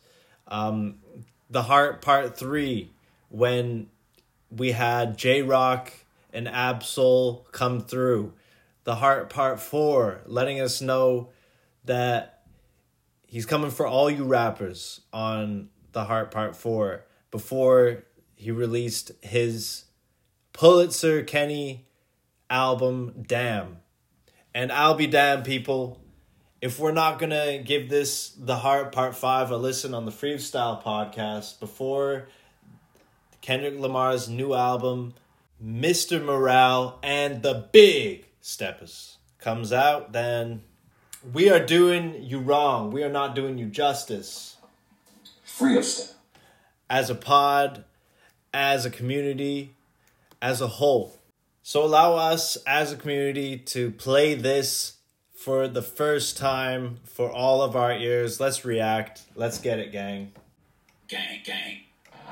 um 0.47 0.95
the 1.49 1.63
heart 1.63 2.01
part 2.01 2.35
3 2.35 2.91
when 3.29 3.87
we 4.49 4.71
had 4.71 5.17
Jay 5.17 5.41
Rock 5.43 5.93
and 6.33 6.47
Ab-Soul 6.47 7.45
come 7.51 7.81
through 7.81 8.33
the 8.83 8.95
heart 8.95 9.29
part 9.29 9.59
4 9.59 10.21
letting 10.25 10.59
us 10.59 10.81
know 10.81 11.29
that 11.85 12.36
he's 13.27 13.45
coming 13.45 13.69
for 13.69 13.85
all 13.85 14.09
you 14.09 14.23
rappers 14.23 15.01
on 15.13 15.69
the 15.91 16.05
heart 16.05 16.31
part 16.31 16.55
4 16.55 17.03
before 17.29 18.03
he 18.35 18.51
released 18.51 19.11
his 19.21 19.85
Pulitzer 20.53 21.23
Kenny 21.23 21.85
album 22.49 23.25
Damn. 23.27 23.77
And 24.53 24.71
I'll 24.71 24.95
be 24.95 25.05
damned, 25.05 25.45
people. 25.45 26.01
If 26.61 26.79
we're 26.79 26.91
not 26.91 27.19
gonna 27.19 27.59
give 27.59 27.89
this 27.89 28.29
the 28.29 28.55
heart 28.55 28.91
part 28.91 29.15
five 29.15 29.51
a 29.51 29.57
listen 29.57 29.93
on 29.93 30.05
the 30.05 30.11
freestyle 30.11 30.81
podcast 30.81 31.59
before 31.59 32.27
Kendrick 33.41 33.79
Lamar's 33.79 34.27
new 34.27 34.55
album, 34.55 35.13
Mr. 35.63 36.23
Morale 36.23 36.97
and 37.03 37.43
the 37.43 37.67
Big 37.71 38.25
Steppers 38.41 39.17
comes 39.39 39.71
out, 39.71 40.13
then 40.13 40.63
we 41.33 41.49
are 41.49 41.63
doing 41.63 42.23
you 42.23 42.39
wrong. 42.39 42.91
We 42.91 43.03
are 43.03 43.09
not 43.09 43.35
doing 43.35 43.57
you 43.57 43.67
justice. 43.67 44.57
Free 45.43 45.77
of 45.77 45.85
style. 45.85 46.15
as 46.89 47.09
a 47.09 47.15
pod, 47.15 47.83
as 48.53 48.85
a 48.85 48.89
community, 48.89 49.73
as 50.41 50.61
a 50.61 50.67
whole. 50.67 51.19
So 51.63 51.83
allow 51.83 52.15
us 52.15 52.55
as 52.65 52.93
a 52.93 52.95
community 52.95 53.57
to 53.57 53.91
play 53.91 54.35
this 54.35 54.97
for 55.35 55.67
the 55.67 55.81
first 55.81 56.37
time 56.37 56.97
for 57.03 57.29
all 57.31 57.61
of 57.61 57.75
our 57.75 57.91
ears. 57.93 58.39
Let's 58.39 58.63
react. 58.63 59.23
Let's 59.35 59.59
get 59.59 59.79
it, 59.79 59.91
gang. 59.91 60.31
Gang, 61.07 61.41
gang. 61.43 61.79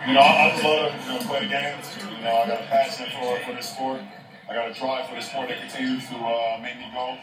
You 0.08 0.14
know, 0.14 0.20
I, 0.20 0.48
I 0.48 0.50
just 0.52 0.64
love 0.64 0.92
to 0.92 1.14
you 1.14 1.20
know, 1.20 1.26
play 1.26 1.40
the 1.42 1.48
games. 1.48 1.86
You 1.98 2.24
know, 2.24 2.36
I 2.36 2.48
got 2.48 2.62
a 2.62 2.66
passion 2.66 3.08
for, 3.20 3.40
for 3.46 3.56
this 3.56 3.70
sport. 3.70 4.02
I 4.50 4.54
got 4.54 4.70
a 4.70 4.74
drive 4.74 5.10
for 5.10 5.16
the 5.16 5.22
sport 5.22 5.50
that 5.50 5.60
continues 5.60 6.08
to 6.10 6.16
uh, 6.16 6.60
make 6.62 6.78
me 6.78 6.86
go. 6.94 7.18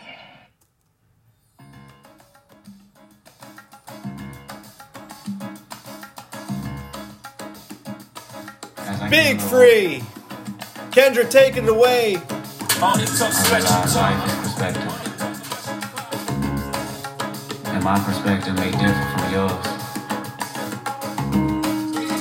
Big 9.13 9.39
free. 9.41 10.03
Kendra, 10.91 11.29
take 11.31 11.59
it 11.59 11.69
away. 11.69 12.17
Only 12.81 13.05
talk 13.05 13.31
special 13.33 13.69
time. 13.93 14.19
perspective. 14.43 14.89
And 17.67 17.85
my 17.85 17.99
perspective 18.01 18.55
may 18.55 18.71
differ 18.71 19.07
from 19.13 19.33
yours. 19.33 19.67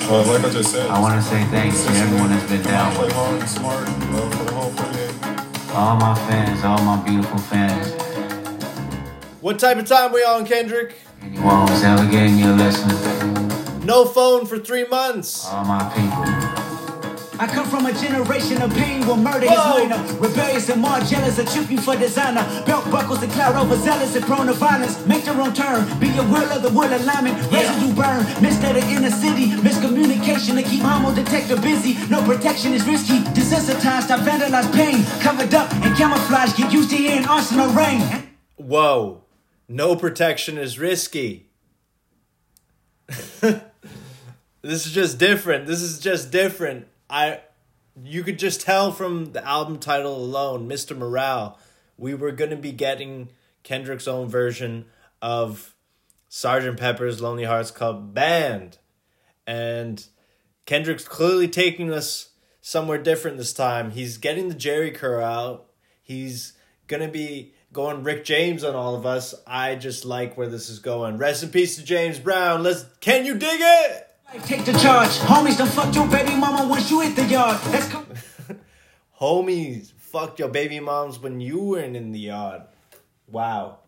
Uh, 0.03 0.23
like 0.27 0.43
I 0.43 0.49
just 0.49 0.71
said, 0.73 0.89
I 0.89 0.99
want 0.99 1.15
to 1.15 1.21
say 1.21 1.41
thanks 1.45 1.81
to 1.85 1.91
everyone 1.93 2.29
that's 2.29 2.49
been 2.49 2.61
down 2.63 2.97
with 3.01 3.13
hard 3.13 3.39
and 3.39 3.49
smart 3.49 3.87
for 3.87 4.43
the 4.43 4.51
whole 4.51 4.71
48. 4.71 5.73
all 5.73 5.95
my 5.95 6.13
fans, 6.27 6.63
all 6.65 6.81
my 6.83 7.01
beautiful 7.05 7.39
fans. 7.39 7.93
What 9.39 9.57
type 9.59 9.77
of 9.77 9.85
time 9.85 10.11
we 10.11 10.19
on, 10.25 10.45
Kendrick? 10.45 10.95
Anyone 11.21 11.69
who's 11.69 11.83
ever 11.83 12.05
gave 12.11 12.31
me 12.31 12.43
a 12.43 12.51
lesson, 12.51 13.85
No 13.85 14.03
phone 14.03 14.45
for 14.45 14.59
three 14.59 14.85
months. 14.89 15.47
all 15.47 15.63
my 15.63 15.81
people. 15.95 16.50
I 17.41 17.47
come 17.47 17.65
from 17.65 17.87
a 17.87 17.93
generation 17.93 18.61
of 18.61 18.71
pain 18.75 19.01
where 19.07 19.17
murder 19.17 19.47
Whoa. 19.47 19.77
is 19.77 19.89
minor. 19.89 20.19
Rebellious 20.19 20.69
and 20.69 20.79
more 20.79 20.99
jealous 20.99 21.39
of 21.39 21.51
tripping 21.51 21.79
for 21.79 21.95
designer. 21.95 22.45
Belt 22.67 22.85
buckles 22.91 23.23
and 23.23 23.31
cloud 23.31 23.55
overzealous 23.55 24.15
and 24.15 24.23
prone 24.23 24.45
to 24.45 24.53
violence. 24.53 25.03
Make 25.07 25.25
your 25.25 25.41
own 25.41 25.51
turn. 25.51 25.81
Be 25.99 26.15
a 26.19 26.21
will 26.21 26.51
of 26.53 26.61
the 26.61 26.69
will 26.69 26.93
alignment. 26.95 27.41
Residue 27.51 27.95
burn. 27.95 28.21
Misled 28.43 28.75
the 28.75 28.87
inner 28.91 29.09
city. 29.09 29.47
Miscommunication 29.57 30.53
to 30.53 30.61
keep 30.61 30.83
homo 30.83 31.15
detector 31.15 31.59
busy. 31.59 31.97
No 32.11 32.21
protection 32.23 32.73
is 32.73 32.85
risky. 32.85 33.17
Desensitized, 33.33 34.11
I 34.11 34.19
vandalize 34.19 34.71
pain. 34.75 35.03
Covered 35.19 35.51
up 35.55 35.73
and 35.73 35.97
camouflage. 35.97 36.55
Get 36.55 36.71
used 36.71 36.91
to 36.91 36.95
hearing 36.95 37.25
arsenal 37.25 37.71
rain. 37.71 38.01
Whoa. 38.57 39.23
No 39.67 39.95
protection 39.95 40.59
is 40.59 40.77
risky. 40.77 41.49
this 43.41 44.85
is 44.85 44.91
just 44.91 45.17
different. 45.17 45.65
This 45.65 45.81
is 45.81 45.99
just 45.99 46.29
different. 46.29 46.85
I 47.11 47.41
you 48.01 48.23
could 48.23 48.39
just 48.39 48.61
tell 48.61 48.91
from 48.91 49.33
the 49.33 49.45
album 49.45 49.77
title 49.77 50.15
alone, 50.15 50.67
Mr. 50.67 50.97
Morale, 50.97 51.59
we 51.97 52.15
were 52.15 52.31
going 52.31 52.51
to 52.51 52.57
be 52.57 52.71
getting 52.71 53.29
Kendrick's 53.63 54.07
own 54.07 54.29
version 54.29 54.85
of 55.21 55.75
Sergeant 56.29 56.79
Pepper's 56.79 57.21
Lonely 57.21 57.43
Hearts 57.43 57.69
Club 57.69 58.13
Band. 58.13 58.77
And 59.45 60.03
Kendrick's 60.65 61.07
clearly 61.07 61.49
taking 61.49 61.91
us 61.91 62.29
somewhere 62.61 62.97
different 62.97 63.37
this 63.37 63.53
time. 63.53 63.91
He's 63.91 64.17
getting 64.17 64.47
the 64.47 64.55
Jheri 64.55 64.95
curl 64.95 65.23
out. 65.23 65.67
He's 66.01 66.53
going 66.87 67.01
to 67.01 67.09
be 67.09 67.53
going 67.73 68.03
Rick 68.03 68.23
James 68.23 68.63
on 68.63 68.75
all 68.75 68.95
of 68.95 69.05
us. 69.05 69.35
I 69.45 69.75
just 69.75 70.05
like 70.05 70.37
where 70.37 70.47
this 70.47 70.69
is 70.69 70.79
going. 70.79 71.17
Rest 71.17 71.43
in 71.43 71.49
peace 71.49 71.75
to 71.75 71.83
James 71.83 72.19
Brown. 72.19 72.63
Let's 72.63 72.85
can 73.01 73.25
you 73.25 73.35
dig 73.35 73.59
it? 73.59 74.07
Take 74.39 74.63
the 74.63 74.71
charge. 74.73 75.09
Homies 75.27 75.57
done 75.57 75.67
fucked 75.67 75.95
your 75.95 76.07
baby 76.07 76.35
mama 76.35 76.67
once 76.67 76.89
you 76.89 77.01
hit 77.01 77.15
the 77.15 77.25
yard. 77.25 77.59
That's 77.65 77.87
co- 77.89 78.05
Homies 79.19 79.91
fucked 79.91 80.39
your 80.39 80.47
baby 80.47 80.79
moms 80.79 81.19
when 81.19 81.41
you 81.41 81.59
weren't 81.59 81.95
in 81.97 82.11
the 82.13 82.19
yard. 82.19 82.61
Wow. 83.29 83.79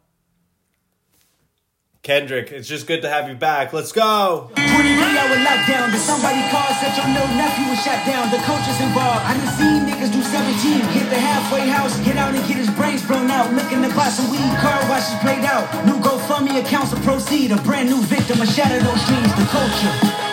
Kendrick, 2.03 2.51
it's 2.51 2.67
just 2.67 2.87
good 2.87 3.01
to 3.03 3.09
have 3.09 3.29
you 3.29 3.35
back. 3.35 3.71
Let's 3.71 3.93
go. 3.93 4.51
23 4.55 4.67
hour 5.15 5.35
lockdown. 5.47 5.87
Did 5.91 6.03
somebody 6.03 6.43
call? 6.51 6.67
Said 6.75 6.91
your 6.99 7.07
little 7.07 7.35
nephew 7.39 7.63
was 7.71 7.79
shot 7.79 8.03
down. 8.05 8.27
The 8.27 8.43
coaches 8.43 8.75
involved. 8.83 9.23
I 9.23 9.39
done 9.39 9.47
seen 9.55 9.87
niggas 9.87 10.11
do 10.11 10.21
17. 10.21 10.83
Hit 10.91 11.09
the 11.09 11.15
halfway 11.19 11.69
house. 11.71 11.97
Get 12.03 12.17
out 12.17 12.35
and 12.35 12.43
get 12.45 12.57
his 12.57 12.69
brains 12.71 13.07
blown 13.07 13.31
out. 13.31 13.53
Looking 13.53 13.81
to 13.83 13.89
buy 13.95 14.09
some 14.09 14.27
weed. 14.29 14.43
Car 14.59 14.83
washes 14.91 15.15
played 15.23 15.45
out. 15.47 15.63
New 15.87 15.95
GoFundMe 16.03 16.59
accounts 16.59 16.91
to 16.91 16.99
proceed. 16.99 17.51
A 17.51 17.57
brand 17.63 17.87
new 17.89 18.01
victim 18.03 18.41
of 18.41 18.49
shatter 18.51 18.83
those 18.83 19.03
dreams. 19.07 19.31
The 19.39 19.47
culture. 19.47 20.32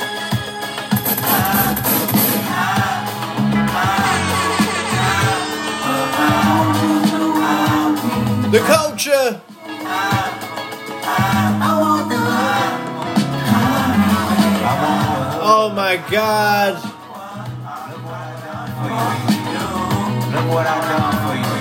The 8.51 8.59
culture. 8.59 9.41
Oh 15.43 15.73
my 15.73 15.97
god. 16.11 16.75
Look 20.35 20.47
what 20.53 20.67
I've 20.67 20.83
done 20.83 21.15
for 21.23 21.35
you. 21.39 21.55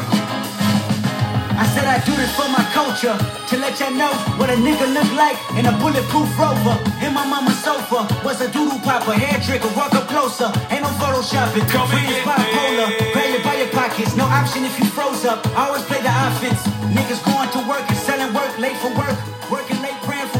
I 1.59 1.65
said 1.75 1.85
I 1.85 1.99
do 2.03 2.15
this 2.15 2.35
for 2.35 2.49
my 2.49 2.65
culture 2.99 3.17
to 3.47 3.57
let 3.57 3.79
y'all 3.79 3.91
know 3.91 4.11
what 4.37 4.49
a 4.49 4.53
nigga 4.53 4.85
look 4.93 5.09
like 5.15 5.37
in 5.55 5.65
a 5.65 5.71
bulletproof 5.79 6.27
rover. 6.37 6.75
In 7.03 7.13
my 7.13 7.25
mama's 7.25 7.57
sofa 7.63 8.07
was 8.23 8.41
a 8.41 8.51
doodle 8.51 8.79
popper, 8.79 9.13
hair 9.13 9.39
trigger, 9.41 9.69
walk 9.75 9.93
up 9.93 10.07
closer. 10.07 10.51
Ain't 10.69 10.83
no 10.83 10.91
photoshopping. 10.99 11.67
Come 11.69 11.87
Friends 11.87 12.09
here, 12.09 12.23
bipolar, 12.23 12.89
grab 13.13 13.35
it 13.35 13.43
by 13.43 13.55
your 13.55 13.69
pockets. 13.69 14.15
No 14.15 14.25
option 14.25 14.65
if 14.65 14.77
you 14.79 14.85
froze 14.85 15.25
up. 15.25 15.45
I 15.55 15.67
always 15.67 15.83
play 15.83 16.01
the 16.01 16.11
offense. 16.11 16.61
Niggas 16.91 17.23
going 17.23 17.49
to 17.55 17.59
work 17.69 17.85
and 17.87 17.97
selling 17.97 18.33
work, 18.33 18.51
late 18.59 18.77
for 18.77 18.91
work, 18.97 18.97
working 18.97 18.97
late, 18.97 19.17
praying 19.49 19.67
for 19.67 19.68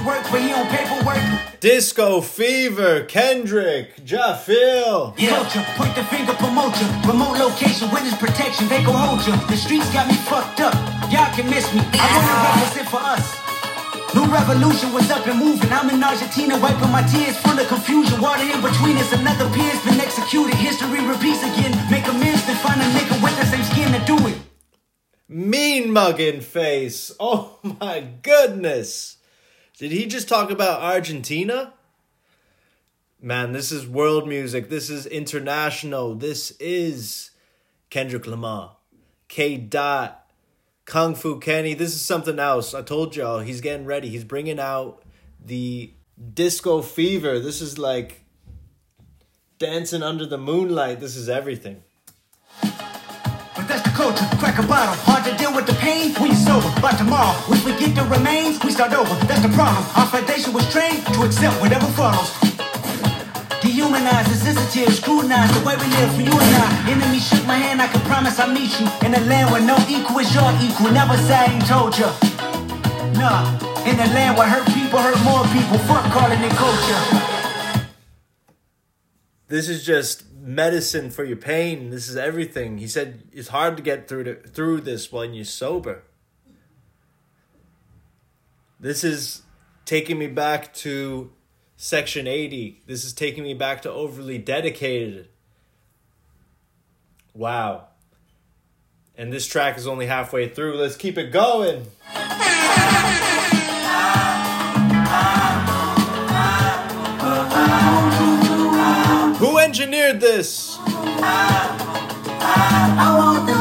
work, 0.10 0.26
but 0.32 0.41
he 0.41 0.50
on 0.52 0.65
paperwork. 0.74 1.22
Disco 1.60 2.22
Fever, 2.22 3.04
Kendrick, 3.06 3.95
Jafil. 4.02 5.13
Culture, 5.13 5.65
point 5.78 5.93
the 5.93 6.04
finger, 6.10 6.34
promote 6.34 6.74
ya. 6.82 6.88
Remote 7.06 7.38
location, 7.38 7.86
witness 7.93 8.17
protection, 8.17 8.67
they 8.67 8.82
gon' 8.82 8.98
hold 8.98 9.22
ya. 9.28 9.36
The 9.45 9.58
streets 9.58 9.89
got 9.93 10.08
me 10.08 10.17
fucked 10.26 10.62
up. 10.62 10.74
Y'all 11.13 11.30
can 11.36 11.45
miss 11.54 11.69
me. 11.76 11.82
I 11.93 12.06
wanna 12.15 12.36
represent 12.41 12.88
for 12.89 13.04
us. 13.15 13.26
New 14.15 14.26
revolution 14.26 14.89
was 14.91 15.12
up 15.12 15.28
and 15.28 15.38
moving. 15.38 15.72
I'm 15.72 15.89
in 15.93 16.02
Argentina, 16.02 16.58
wiping 16.58 16.89
my 16.89 17.04
tears, 17.04 17.38
full 17.38 17.60
of 17.60 17.67
confusion. 17.67 18.19
Water 18.19 18.41
in 18.41 18.62
between 18.62 18.98
us, 18.98 19.13
another 19.13 19.48
peer's 19.54 19.82
been 19.86 20.00
executed. 20.02 20.56
History 20.56 21.02
repeats 21.06 21.43
again. 21.43 21.74
Make 21.91 22.08
amends, 22.08 22.41
then 22.48 22.58
find 22.65 22.82
a 22.82 22.88
nigga 22.98 23.22
with 23.22 23.38
the 23.38 23.45
same 23.45 23.65
skin 23.69 23.93
to 23.93 24.02
do 24.10 24.17
it. 24.28 24.38
Mean 25.28 25.93
mugging 25.93 26.41
face. 26.41 27.12
Oh 27.19 27.60
my 27.62 28.00
goodness. 28.24 29.19
Did 29.80 29.94
he 29.94 30.08
just 30.08 30.28
talk 30.28 30.52
about 30.52 30.82
Argentina? 30.82 31.74
Man, 33.22 33.54
this 33.54 33.72
is 33.72 33.88
world 33.88 34.28
music. 34.28 34.68
This 34.68 34.89
is 34.89 35.06
international. 35.06 36.15
This 36.15 36.52
is 36.60 37.32
Kendrick 37.89 38.28
Lamar, 38.28 38.76
K. 39.30 39.56
Dot, 39.56 40.30
Kung 40.84 41.15
Fu 41.15 41.39
Kenny. 41.39 41.76
This 41.76 41.96
is 41.96 42.02
something 42.02 42.39
else. 42.39 42.74
I 42.74 42.82
told 42.82 43.15
y'all 43.15 43.39
he's 43.39 43.62
getting 43.62 43.86
ready. 43.86 44.10
He's 44.10 44.26
bringing 44.26 44.60
out 44.60 45.02
the 45.42 45.94
disco 46.34 46.82
fever. 46.82 47.39
This 47.39 47.62
is 47.62 47.78
like 47.78 48.26
dancing 49.60 50.04
under 50.04 50.26
the 50.26 50.38
moonlight. 50.38 51.00
This 51.00 51.15
is 51.15 51.30
everything. 51.30 51.84
That's 53.70 53.86
the 53.86 53.94
culture. 53.94 54.26
Crack 54.42 54.58
a 54.58 54.66
bottle. 54.66 54.98
Hard 55.06 55.30
to 55.30 55.34
deal 55.38 55.54
with 55.54 55.70
the 55.70 55.78
pain 55.78 56.18
when 56.18 56.34
you're 56.34 56.42
sober. 56.42 56.74
But 56.82 56.98
tomorrow, 56.98 57.38
we 57.46 57.62
forget 57.62 57.94
the 57.94 58.02
remains, 58.10 58.58
we 58.66 58.74
start 58.74 58.98
over. 58.98 59.14
That's 59.30 59.46
the 59.46 59.54
problem. 59.54 59.86
Our 59.94 60.10
foundation 60.10 60.58
was 60.58 60.66
trained 60.74 61.06
to 61.14 61.22
accept 61.22 61.54
whatever 61.62 61.86
follows. 61.94 62.34
Dehumanized, 63.62 64.34
insensitive, 64.34 64.90
scrutinize 64.98 65.54
the 65.54 65.62
way 65.62 65.78
we 65.78 65.86
live 66.02 66.10
for 66.18 66.26
you 66.26 66.34
and 66.34 66.54
I. 66.58 66.98
Enemy 66.98 67.22
shook 67.22 67.46
my 67.46 67.62
hand, 67.62 67.78
I 67.78 67.86
can 67.94 68.02
promise 68.10 68.42
I'll 68.42 68.50
meet 68.50 68.74
you. 68.82 68.90
In 69.06 69.14
a 69.14 69.22
land 69.30 69.54
where 69.54 69.62
no 69.62 69.78
equal 69.86 70.18
is 70.18 70.34
your 70.34 70.50
equal. 70.66 70.90
Never 70.90 71.14
say 71.30 71.38
I 71.38 71.54
ain't 71.54 71.70
told 71.70 71.94
ya. 71.94 72.10
Nah, 73.22 73.54
in 73.86 74.02
a 74.02 74.10
land 74.18 74.34
where 74.34 74.50
hurt 74.50 74.66
people 74.74 74.98
hurt 74.98 75.22
more 75.22 75.46
people. 75.54 75.78
Fuck 75.86 76.10
calling 76.10 76.42
it 76.42 76.58
culture. 76.58 77.29
This 79.50 79.68
is 79.68 79.86
just 79.86 80.32
medicine 80.32 81.10
for 81.10 81.24
your 81.24 81.38
pain. 81.38 81.90
This 81.90 82.08
is 82.08 82.16
everything. 82.16 82.78
He 82.78 82.88
said 82.88 83.24
it's 83.34 83.50
hard 83.50 83.76
to 83.78 83.84
get 83.84 84.08
through 84.08 84.24
to, 84.24 84.36
through 84.36 84.82
this 84.82 85.12
when 85.12 85.34
you're 85.34 85.44
sober. 85.44 86.04
This 88.80 89.04
is 89.04 89.42
taking 89.86 90.18
me 90.18 90.28
back 90.28 90.74
to 90.76 91.32
section 91.76 92.28
80. 92.28 92.84
This 92.86 93.04
is 93.04 93.12
taking 93.12 93.44
me 93.44 93.54
back 93.54 93.82
to 93.82 93.92
overly 93.92 94.38
dedicated. 94.38 95.30
Wow. 97.34 97.88
And 99.18 99.34
this 99.34 99.48
track 99.48 99.78
is 99.78 99.88
only 99.88 100.06
halfway 100.06 100.48
through. 100.48 100.78
Let's 100.78 100.96
keep 100.96 101.18
it 101.18 101.32
going. 101.32 101.88
Engineered 109.70 110.20
this? 110.20 110.80
I 110.82 111.68
want 113.20 113.46
the 113.46 113.54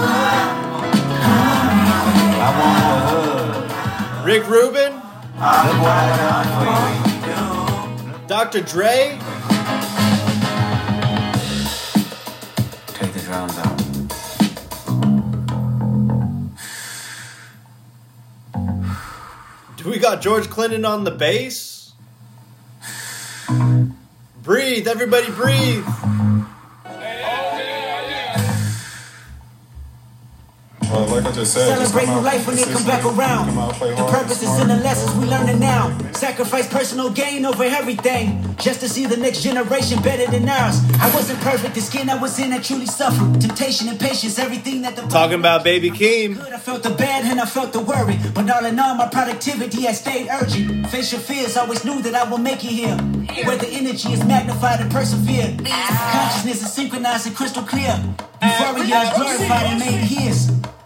I 2.41 2.49
want 2.59 2.81
the 2.89 3.13
hood. 3.13 4.25
Rick 4.25 4.49
Rubin? 4.49 4.95
Look 4.95 5.03
what 5.35 5.93
I 5.93 6.17
done 6.17 6.49
for 6.57 8.17
you. 8.17 8.27
Dr. 8.27 8.63
Dre? 8.63 9.19
Take 12.95 13.13
the 13.13 13.21
drums 13.21 13.59
out. 13.59 13.77
Do 19.77 19.91
we 19.91 19.99
got 19.99 20.23
George 20.23 20.49
Clinton 20.49 20.87
on 20.87 21.05
the 21.05 21.11
bass? 21.11 21.93
Breathe, 24.43 24.89
everybody 24.89 25.31
breathe. 25.31 25.85
Just 31.39 31.55
said, 31.55 31.77
Celebrate 31.79 32.07
come 32.07 32.17
new 32.17 32.25
life 32.25 32.47
when 32.47 32.57
they 32.57 32.65
come 32.65 32.85
back 32.85 33.05
around. 33.05 33.47
Come 33.47 33.59
out, 33.59 33.75
play 33.75 33.91
The 33.91 34.07
purpose 34.07 34.43
is 34.43 34.61
in 34.61 34.69
the 34.69 34.77
lessons 34.77 35.17
we 35.17 35.27
learning 35.27 35.61
now. 35.61 35.97
Sacrifice 36.13 36.69
personal 36.69 37.11
gain 37.11 37.45
over 37.45 37.63
everything. 37.63 38.57
Just 38.57 38.81
to 38.81 38.89
see 38.89 39.07
the 39.07 39.17
next 39.17 39.43
generation 39.43 40.03
better 40.03 40.29
than 40.31 40.49
ours. 40.49 40.81
I 41.01 41.11
wasn't 41.15 41.41
perfect, 41.41 41.75
the 41.77 41.81
skin 41.81 42.11
I 42.11 42.21
was 42.21 42.39
in, 42.39 42.53
I 42.53 42.59
truly 42.59 42.87
suffered. 42.87 43.41
Temptation 43.41 43.89
and 43.89 44.01
patience, 44.01 44.39
everything 44.39 44.83
that 44.83 44.97
the 44.97 45.03
Talking 45.03 45.39
about 45.39 45.63
Baby 45.63 45.91
Keem. 45.91 46.35
good. 46.37 46.53
I 46.53 46.59
felt 46.59 46.83
the 46.83 46.91
bad 46.91 47.25
and 47.25 47.41
I 47.41 47.47
felt 47.47 47.73
the 47.73 47.81
worry. 47.81 48.19
But 48.35 48.51
all 48.51 48.65
in 48.65 48.79
all, 48.79 48.97
my 48.97 49.09
productivity 49.09 49.83
has 49.83 50.01
stayed 50.01 50.29
urgent. 50.29 50.89
Face 50.89 51.13
your 51.13 51.21
fears, 51.21 51.57
always 51.57 51.85
knew 51.85 52.03
that 52.03 52.15
I 52.15 52.29
will 52.29 52.39
make 52.39 52.65
it 52.65 52.73
here. 52.83 52.97
Where 53.47 53.57
the 53.57 53.69
energy 53.69 54.13
is 54.13 54.25
magnified 54.25 54.81
and 54.81 54.91
persevere. 54.91 55.57
Consciousness 55.65 56.63
is 56.63 56.73
synchronized 56.73 57.27
and 57.29 57.37
crystal 57.37 57.63
clear. 57.63 57.95
Before 58.41 58.79
Euphoria 58.79 59.03
is 59.03 59.17
glorified 59.17 59.67
and 59.67 59.79
made 59.81 60.05
his. 60.05 60.58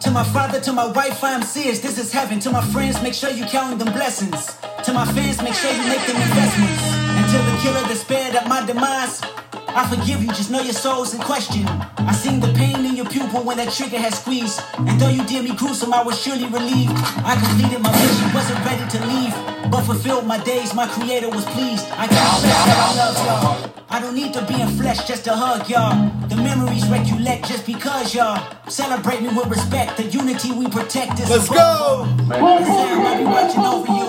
To 0.00 0.10
my 0.10 0.24
father, 0.24 0.60
to 0.60 0.72
my 0.72 0.86
wife, 0.86 1.22
I 1.22 1.32
am 1.32 1.42
serious. 1.42 1.80
This 1.80 1.98
is 1.98 2.12
heaven. 2.12 2.40
To 2.40 2.50
my 2.50 2.62
friends, 2.72 3.02
make 3.02 3.14
sure 3.14 3.30
you 3.30 3.44
count 3.44 3.78
them 3.78 3.92
blessings. 3.92 4.56
To 4.84 4.92
my 4.92 5.04
fans, 5.12 5.42
make 5.42 5.54
sure 5.54 5.70
you 5.70 5.84
make 5.88 6.04
them 6.06 6.16
investments. 6.16 7.00
To 7.30 7.38
the 7.38 7.58
killer 7.62 7.86
that 7.86 7.96
spared 7.96 8.34
at 8.34 8.48
my 8.48 8.66
demise, 8.66 9.22
I 9.68 9.86
forgive 9.88 10.20
you. 10.20 10.28
Just 10.28 10.50
know 10.50 10.60
your 10.60 10.72
soul's 10.72 11.14
in 11.14 11.20
question. 11.20 11.64
I 11.64 12.12
seen 12.12 12.40
the 12.40 12.52
pain 12.54 12.84
in 12.84 12.89
your 13.00 13.08
pupil 13.10 13.42
when 13.42 13.56
that 13.56 13.72
trigger 13.72 13.98
had 13.98 14.12
squeezed. 14.12 14.60
And 14.76 15.00
though 15.00 15.08
you 15.08 15.24
did 15.24 15.44
me 15.44 15.56
gruesome, 15.56 15.94
I 15.94 16.02
was 16.02 16.20
surely 16.20 16.44
relieved. 16.44 16.92
I 17.24 17.34
completed 17.40 17.80
my 17.80 17.92
mission, 17.92 18.28
wasn't 18.34 18.60
ready 18.64 18.84
to 18.92 18.98
leave, 19.06 19.34
but 19.70 19.82
fulfilled 19.82 20.26
my 20.26 20.42
days. 20.44 20.74
My 20.74 20.86
creator 20.86 21.30
was 21.30 21.44
pleased. 21.46 21.86
I 21.92 22.06
confess 22.06 22.42
that 22.44 22.78
I 22.78 22.90
love 23.00 23.16
y'all. 23.24 23.84
I 23.88 24.00
don't 24.00 24.14
need 24.14 24.34
to 24.34 24.44
be 24.44 24.60
in 24.60 24.68
flesh 24.68 25.08
just 25.08 25.24
to 25.24 25.32
hug 25.34 25.68
y'all. 25.68 25.96
The 26.28 26.36
memories 26.36 26.86
recollect 26.88 27.48
just 27.48 27.64
because 27.66 28.14
y'all 28.14 28.38
celebrate 28.68 29.22
me 29.22 29.28
with 29.28 29.46
respect. 29.46 29.96
The 29.96 30.04
unity 30.04 30.52
we 30.52 30.68
protect 30.68 31.18
is 31.20 31.30
Let's 31.30 31.48
go! 31.48 32.06
I'll 32.30 33.18
be 33.18 33.24
watching 33.24 33.64
over 33.64 33.92
you. 33.98 34.08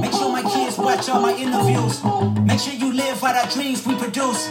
Make 0.00 0.12
sure 0.12 0.27
my 0.27 0.27
kids 0.27 0.27
watch 0.78 1.08
all 1.08 1.20
my 1.20 1.34
interviews. 1.36 2.02
Make 2.44 2.60
sure 2.60 2.74
you 2.74 2.92
live 2.92 3.22
out 3.24 3.36
our 3.36 3.50
dreams 3.50 3.86
we 3.86 3.94
produce. 3.96 4.48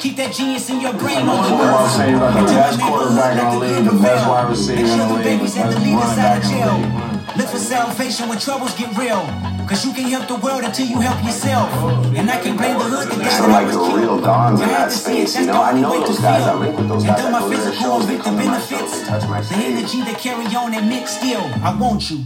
Keep 0.00 0.16
that 0.16 0.34
genius 0.34 0.68
in 0.70 0.80
your 0.80 0.92
brain 0.94 1.26
on 1.28 1.42
the 1.42 1.56
I'm 1.56 1.82
move. 1.82 1.90
saying 1.92 2.14
about 2.16 2.34
the 2.34 2.52
best 2.54 2.80
quarterback 2.80 3.32
in 3.40 3.60
the 3.60 3.66
league, 3.66 3.84
the 3.84 3.98
best 4.02 4.28
wide 4.28 4.48
receiver 4.50 4.80
in 4.80 4.86
the 4.86 4.96
the 5.06 5.14
league, 5.14 5.24
babies 5.24 5.54
the 5.54 5.60
and 5.62 5.72
the 5.72 5.80
leaders 5.80 6.18
out 6.18 6.36
of 6.38 6.44
in 6.44 6.50
the 6.50 6.56
jail. 6.56 6.76
league. 6.76 7.36
Look 7.36 7.48
for 7.48 7.58
salvation 7.58 8.28
when 8.28 8.38
troubles 8.38 8.74
get 8.76 8.96
real. 8.96 9.20
Cause 9.68 9.84
you 9.84 9.92
can 9.92 10.04
help 10.08 10.28
the 10.28 10.36
world 10.36 10.62
until 10.62 10.86
you 10.86 11.00
help 11.00 11.18
yourself. 11.24 11.68
And 12.14 12.30
I 12.30 12.40
can 12.40 12.56
blame 12.56 12.78
the 12.78 12.84
hood 12.84 13.08
that 13.18 13.32
Some 13.32 13.50
like 13.50 13.66
the 13.68 13.78
real 13.98 14.20
dons 14.20 14.60
in 14.60 14.68
that 14.68 14.90
to 14.90 14.96
see 14.96 15.22
it, 15.22 15.28
space, 15.28 15.40
you 15.40 15.46
know. 15.46 15.54
the 15.54 15.58
I 15.58 15.72
know 15.80 16.00
to 16.00 16.06
those 16.06 16.20
guys. 16.20 16.44
feel. 16.44 16.52
I 16.52 16.54
link 16.54 16.78
with 16.78 16.88
those 16.88 17.02
And 17.04 17.16
guys. 17.16 17.22
though 17.22 17.28
I 17.28 17.30
my 17.32 17.40
go 17.40 17.50
to 17.50 17.56
physical 17.56 17.80
shows. 17.82 18.00
is 18.02 18.06
They 18.06 18.16
with 18.16 18.24
the 18.24 18.32
my 18.32 18.42
benefits, 18.44 19.10
my 19.28 19.40
the 19.40 19.54
energy 19.56 20.00
that 20.06 20.18
carry 20.20 20.46
on 20.54 20.72
and 20.72 20.88
mix 20.88 21.16
still. 21.18 21.42
I 21.66 21.76
want 21.76 22.10
you. 22.10 22.24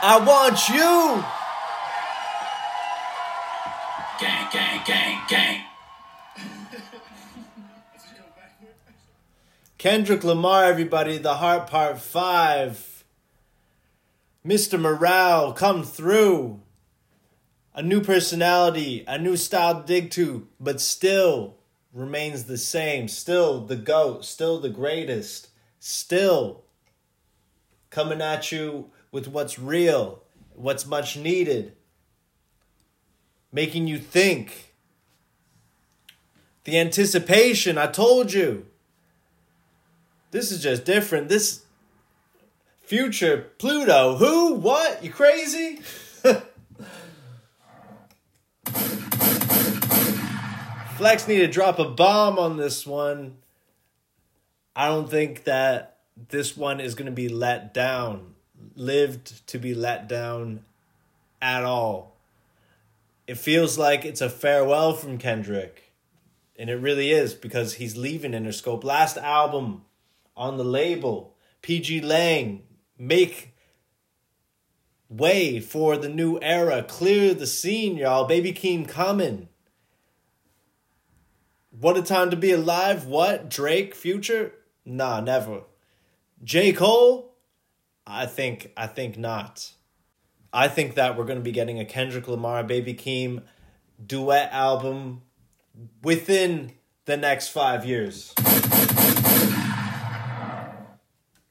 I 0.00 0.18
want 0.18 0.68
you! 0.68 1.24
Gang, 4.20 4.48
gang, 4.52 4.82
gang, 4.86 5.22
gang. 5.28 5.64
Kendrick 9.76 10.22
Lamar, 10.22 10.64
everybody, 10.64 11.18
The 11.18 11.34
Heart 11.34 11.68
Part 11.68 11.98
5. 12.00 13.04
Mr. 14.46 14.78
Morale, 14.78 15.52
come 15.52 15.82
through. 15.82 16.60
A 17.74 17.82
new 17.82 18.00
personality, 18.00 19.04
a 19.08 19.18
new 19.18 19.36
style 19.36 19.80
to 19.80 19.86
dig 19.86 20.10
to, 20.12 20.46
but 20.60 20.80
still 20.80 21.56
remains 21.92 22.44
the 22.44 22.58
same. 22.58 23.08
Still 23.08 23.66
the 23.66 23.76
GOAT, 23.76 24.24
still 24.24 24.60
the 24.60 24.68
greatest. 24.68 25.48
Still 25.80 26.62
coming 27.90 28.20
at 28.20 28.52
you 28.52 28.90
with 29.10 29.28
what's 29.28 29.58
real, 29.58 30.22
what's 30.54 30.86
much 30.86 31.16
needed, 31.16 31.74
making 33.52 33.86
you 33.86 33.98
think. 33.98 34.74
The 36.64 36.78
anticipation, 36.78 37.78
I 37.78 37.86
told 37.86 38.32
you. 38.32 38.66
This 40.30 40.52
is 40.52 40.62
just 40.62 40.84
different. 40.84 41.28
This 41.28 41.64
future 42.82 43.50
Pluto. 43.58 44.16
Who? 44.16 44.54
What? 44.54 45.02
You 45.02 45.10
crazy? 45.10 45.80
Flex 50.96 51.28
need 51.28 51.38
to 51.38 51.46
drop 51.46 51.78
a 51.78 51.84
bomb 51.84 52.38
on 52.38 52.56
this 52.56 52.84
one. 52.86 53.36
I 54.74 54.88
don't 54.88 55.08
think 55.08 55.44
that 55.44 55.98
this 56.28 56.56
one 56.56 56.80
is 56.80 56.94
going 56.94 57.06
to 57.06 57.12
be 57.12 57.28
let 57.28 57.72
down, 57.72 58.34
lived 58.78 59.46
to 59.48 59.58
be 59.58 59.74
let 59.74 60.08
down 60.08 60.64
at 61.42 61.64
all. 61.64 62.16
It 63.26 63.36
feels 63.36 63.76
like 63.76 64.04
it's 64.04 64.20
a 64.20 64.30
farewell 64.30 64.94
from 64.94 65.18
Kendrick. 65.18 65.92
And 66.58 66.70
it 66.70 66.76
really 66.76 67.10
is 67.10 67.34
because 67.34 67.74
he's 67.74 67.96
leaving 67.96 68.32
Interscope. 68.32 68.82
Last 68.82 69.16
album 69.16 69.82
on 70.36 70.56
the 70.56 70.64
label, 70.64 71.34
PG 71.62 72.00
Lang, 72.00 72.62
make 72.98 73.54
way 75.08 75.60
for 75.60 75.96
the 75.96 76.08
new 76.08 76.38
era. 76.40 76.82
Clear 76.82 77.34
the 77.34 77.46
scene, 77.46 77.96
y'all. 77.96 78.24
Baby 78.24 78.52
Keem 78.52 78.88
coming. 78.88 79.48
What 81.70 81.96
a 81.96 82.02
time 82.02 82.30
to 82.30 82.36
be 82.36 82.50
alive. 82.50 83.06
What? 83.06 83.48
Drake, 83.48 83.94
future? 83.94 84.52
Nah, 84.84 85.20
never. 85.20 85.62
J. 86.42 86.72
Cole? 86.72 87.27
I 88.08 88.24
think 88.26 88.72
I 88.76 88.86
think 88.86 89.18
not. 89.18 89.72
I 90.52 90.66
think 90.68 90.94
that 90.94 91.16
we're 91.16 91.26
gonna 91.26 91.40
be 91.40 91.52
getting 91.52 91.78
a 91.78 91.84
Kendrick 91.84 92.26
Lamar, 92.26 92.64
Baby 92.64 92.94
Keem 92.94 93.42
duet 94.04 94.50
album 94.52 95.22
within 96.02 96.72
the 97.04 97.16
next 97.16 97.48
five 97.48 97.84
years. 97.84 98.32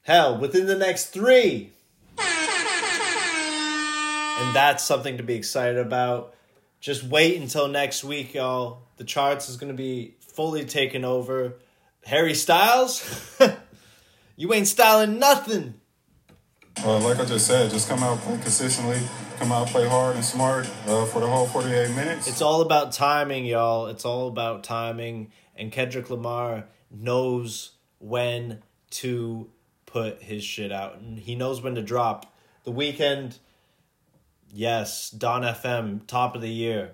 Hell, 0.01 0.37
within 0.39 0.65
the 0.65 0.77
next 0.77 1.07
three. 1.07 1.71
And 4.39 4.55
that's 4.55 4.83
something 4.83 5.17
to 5.17 5.23
be 5.23 5.33
excited 5.35 5.77
about. 5.77 6.33
Just 6.79 7.03
wait 7.03 7.41
until 7.41 7.67
next 7.67 8.03
week, 8.03 8.33
y'all. 8.33 8.83
The 8.97 9.03
charts 9.03 9.49
is 9.49 9.57
going 9.57 9.71
to 9.71 9.77
be 9.77 10.15
fully 10.19 10.63
taken 10.63 11.03
over. 11.03 11.57
Harry 12.05 12.35
Styles? 12.35 13.35
you 14.37 14.53
ain't 14.53 14.67
styling 14.67 15.19
nothing. 15.19 15.73
Uh, 16.83 16.99
like 16.99 17.19
I 17.19 17.25
just 17.25 17.47
said, 17.47 17.71
just 17.71 17.89
come 17.89 18.03
out, 18.03 18.19
play 18.19 18.37
consistently, 18.37 18.99
come 19.39 19.51
out, 19.51 19.67
play 19.67 19.87
hard 19.87 20.15
and 20.15 20.23
smart 20.23 20.69
uh, 20.85 21.05
for 21.05 21.19
the 21.19 21.27
whole 21.27 21.47
48 21.47 21.89
minutes. 21.95 22.27
It's 22.27 22.41
all 22.41 22.61
about 22.61 22.91
timing, 22.91 23.45
y'all. 23.45 23.87
It's 23.87 24.05
all 24.05 24.27
about 24.27 24.63
timing. 24.63 25.31
And 25.55 25.71
Kendrick 25.71 26.09
Lamar 26.09 26.65
knows 26.91 27.71
when 27.99 28.61
to 28.91 29.49
put 29.87 30.21
his 30.21 30.43
shit 30.43 30.71
out. 30.71 30.99
And 30.99 31.17
he 31.17 31.33
knows 31.35 31.61
when 31.61 31.73
to 31.75 31.81
drop. 31.81 32.31
The 32.63 32.71
Weeknd, 32.71 33.39
yes, 34.53 35.09
Dawn 35.09 35.41
FM, 35.41 36.05
top 36.05 36.35
of 36.35 36.41
the 36.41 36.49
year. 36.49 36.91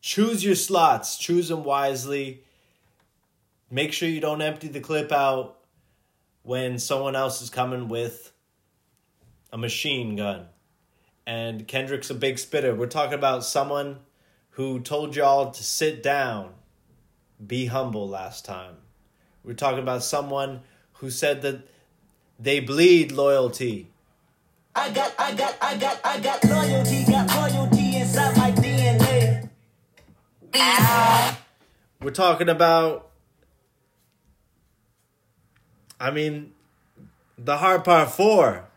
choose 0.00 0.44
your 0.44 0.54
slots, 0.54 1.18
choose 1.18 1.48
them 1.48 1.64
wisely. 1.64 2.44
Make 3.70 3.92
sure 3.92 4.08
you 4.08 4.20
don't 4.20 4.40
empty 4.40 4.68
the 4.68 4.80
clip 4.80 5.10
out 5.10 5.58
when 6.42 6.78
someone 6.78 7.16
else 7.16 7.42
is 7.42 7.50
coming 7.50 7.88
with 7.88 8.32
a 9.52 9.58
machine 9.58 10.16
gun. 10.16 10.46
And 11.26 11.66
Kendrick's 11.68 12.10
a 12.10 12.14
big 12.14 12.38
spitter. 12.38 12.74
We're 12.74 12.86
talking 12.86 13.14
about 13.14 13.44
someone 13.44 14.00
who 14.50 14.80
told 14.80 15.16
y'all 15.16 15.50
to 15.50 15.62
sit 15.62 16.02
down, 16.02 16.54
be 17.44 17.66
humble 17.66 18.08
last 18.08 18.44
time. 18.44 18.76
We're 19.44 19.54
talking 19.54 19.78
about 19.78 20.02
someone 20.02 20.60
who 20.94 21.10
said 21.10 21.42
that 21.42 21.66
they 22.38 22.60
bleed 22.60 23.12
loyalty. 23.12 23.88
I 24.74 24.90
got, 24.90 25.14
I 25.18 25.34
got, 25.34 25.56
I 25.60 25.76
got, 25.76 26.00
I 26.04 26.20
got 26.20 26.44
loyalty, 26.44 27.04
got 27.04 27.28
loyalty 27.34 27.96
inside 27.96 28.36
my 28.36 28.52
DNA. 28.52 29.48
We're 32.02 32.10
talking 32.10 32.48
about, 32.48 33.10
I 35.98 36.10
mean, 36.10 36.52
the 37.36 37.58
hard 37.58 37.84
part 37.84 38.10
four. 38.10 38.69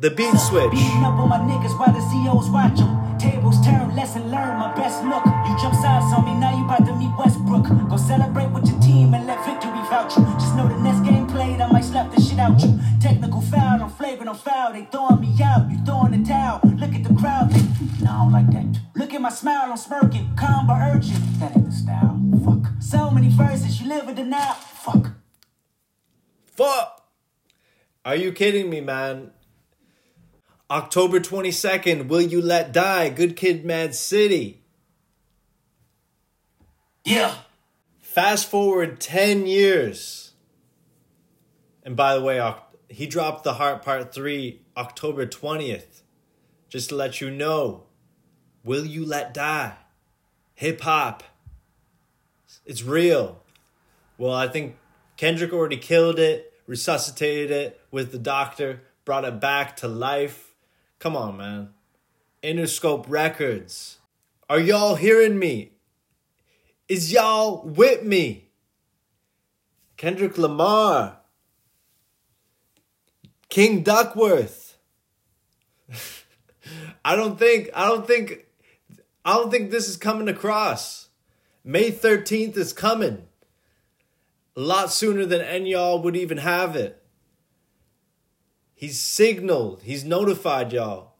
The 0.00 0.10
beat 0.12 0.38
switch. 0.38 0.70
Beating 0.70 1.02
up 1.02 1.18
on 1.18 1.28
my 1.28 1.38
niggas 1.38 1.74
while 1.76 1.90
the 1.90 1.98
COs 1.98 2.48
watch 2.50 2.78
'em. 2.78 3.18
Tables 3.18 3.58
turn, 3.66 3.96
lesson 3.96 4.30
learned, 4.30 4.60
my 4.60 4.72
best 4.76 5.02
look. 5.02 5.26
You 5.26 5.58
jump 5.58 5.74
sides 5.74 6.14
on 6.14 6.24
me, 6.24 6.34
now 6.38 6.56
you 6.56 6.64
about 6.64 6.86
to 6.86 6.94
meet 6.94 7.10
Westbrook. 7.18 7.66
Go 7.90 7.96
celebrate 7.96 8.46
with 8.52 8.68
your 8.68 8.78
team 8.78 9.12
and 9.12 9.26
let 9.26 9.44
victory 9.44 9.82
vouch 9.90 10.16
you. 10.16 10.22
Just 10.38 10.54
know 10.54 10.68
the 10.68 10.78
next 10.78 11.00
game 11.00 11.26
played, 11.26 11.60
I 11.60 11.66
might 11.72 11.84
slap 11.84 12.14
the 12.14 12.20
shit 12.20 12.38
out 12.38 12.62
you. 12.62 12.78
Technical 13.00 13.40
foul, 13.40 13.82
I'm 13.82 13.90
flagrant, 13.90 14.30
I'm 14.30 14.36
foul. 14.36 14.72
They 14.72 14.84
throwing 14.84 15.20
me 15.20 15.34
out, 15.42 15.68
you 15.68 15.78
throwing 15.84 16.12
the 16.12 16.24
towel. 16.24 16.60
Look 16.62 16.94
at 16.94 17.02
the 17.02 17.14
crowd, 17.14 17.50
they, 17.50 17.60
no, 18.04 18.10
I 18.12 18.18
don't 18.18 18.30
like 18.32 18.50
that. 18.52 18.80
Look 18.94 19.12
at 19.14 19.20
my 19.20 19.30
smile, 19.30 19.68
I'm 19.72 19.76
smirking, 19.76 20.30
calm 20.36 20.68
but 20.68 20.78
urgent. 20.80 21.40
That 21.40 21.56
ain't 21.56 21.66
the 21.66 21.72
style, 21.72 22.16
fuck. 22.44 22.70
So 22.78 23.10
many 23.10 23.30
verses, 23.30 23.80
you 23.80 23.88
live 23.88 24.08
in 24.08 24.14
denial, 24.14 24.54
fuck. 24.54 25.10
Fuck! 26.54 27.02
Are 28.04 28.14
you 28.14 28.30
kidding 28.30 28.70
me, 28.70 28.80
man? 28.80 29.32
October 30.70 31.18
22nd, 31.18 32.08
Will 32.08 32.20
You 32.20 32.42
Let 32.42 32.72
Die? 32.72 33.08
Good 33.10 33.36
Kid 33.36 33.64
Mad 33.64 33.94
City. 33.94 34.62
Yeah. 37.04 37.34
Fast 38.00 38.50
forward 38.50 39.00
10 39.00 39.46
years. 39.46 40.32
And 41.82 41.96
by 41.96 42.14
the 42.14 42.20
way, 42.20 42.54
he 42.90 43.06
dropped 43.06 43.44
the 43.44 43.54
Heart 43.54 43.82
Part 43.82 44.12
3 44.12 44.60
October 44.76 45.26
20th. 45.26 46.02
Just 46.68 46.90
to 46.90 46.96
let 46.96 47.22
you 47.22 47.30
know, 47.30 47.84
Will 48.62 48.84
You 48.84 49.06
Let 49.06 49.32
Die? 49.32 49.74
Hip 50.56 50.80
hop. 50.82 51.22
It's 52.66 52.82
real. 52.82 53.42
Well, 54.18 54.34
I 54.34 54.48
think 54.48 54.76
Kendrick 55.16 55.54
already 55.54 55.78
killed 55.78 56.18
it, 56.18 56.52
resuscitated 56.66 57.50
it 57.50 57.80
with 57.90 58.12
the 58.12 58.18
doctor, 58.18 58.82
brought 59.06 59.24
it 59.24 59.40
back 59.40 59.76
to 59.78 59.88
life. 59.88 60.47
Come 60.98 61.16
on, 61.16 61.36
man. 61.36 61.70
Interscope 62.42 63.04
Records. 63.08 63.98
Are 64.48 64.58
y'all 64.58 64.96
hearing 64.96 65.38
me? 65.38 65.72
Is 66.88 67.12
y'all 67.12 67.62
with 67.64 68.02
me? 68.02 68.48
Kendrick 69.96 70.38
Lamar. 70.38 71.18
King 73.48 73.82
Duckworth. 73.82 74.78
I 77.04 77.14
don't 77.16 77.38
think 77.38 77.70
I 77.74 77.86
don't 77.86 78.06
think 78.06 78.46
I 79.24 79.34
don't 79.34 79.50
think 79.50 79.70
this 79.70 79.88
is 79.88 79.96
coming 79.96 80.28
across. 80.28 81.08
May 81.64 81.90
13th 81.90 82.56
is 82.56 82.72
coming. 82.72 83.26
A 84.56 84.60
lot 84.60 84.92
sooner 84.92 85.24
than 85.24 85.40
any 85.40 85.70
y'all 85.72 86.02
would 86.02 86.16
even 86.16 86.38
have 86.38 86.74
it. 86.74 86.97
He's 88.78 89.00
signaled, 89.00 89.82
he's 89.82 90.04
notified 90.04 90.72
y'all. 90.72 91.14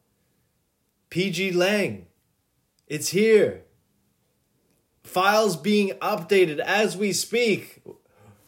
PG 1.10 1.50
Lang. 1.50 2.06
It's 2.86 3.08
here. 3.08 3.64
Files 5.02 5.56
being 5.56 5.88
updated 6.00 6.60
as 6.60 6.96
we 6.96 7.12
speak. 7.12 7.82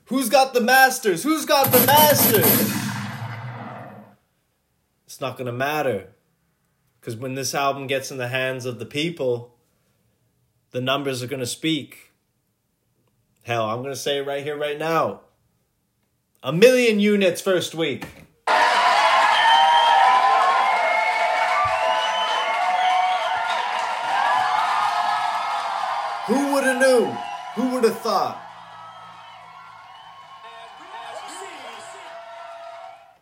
Who's 0.04 0.28
got 0.28 0.54
the 0.54 0.60
masters? 0.60 1.24
Who's 1.24 1.44
got 1.44 1.72
the 1.72 1.84
masters? 1.86 2.46
It's 5.06 5.20
not 5.20 5.36
to 5.46 5.52
matter. 5.52 6.10
Because 7.00 7.16
when 7.16 7.34
this 7.34 7.52
album 7.52 7.88
gets 7.88 8.12
in 8.12 8.18
the 8.18 8.28
hands 8.28 8.64
of 8.64 8.78
the 8.78 8.86
people, 8.86 9.56
the 10.70 10.80
numbers 10.80 11.20
are 11.20 11.26
to 11.40 11.46
speak. 11.46 12.12
Hell, 13.42 13.68
I'm 13.68 13.78
to 13.90 13.96
say 13.96 14.18
it 14.18 14.26
right 14.28 14.44
here, 14.44 14.56
right 14.56 14.78
now. 14.78 15.22
A 16.44 16.52
million 16.52 17.00
units 17.00 17.40
first 17.40 17.74
week. 17.74 18.06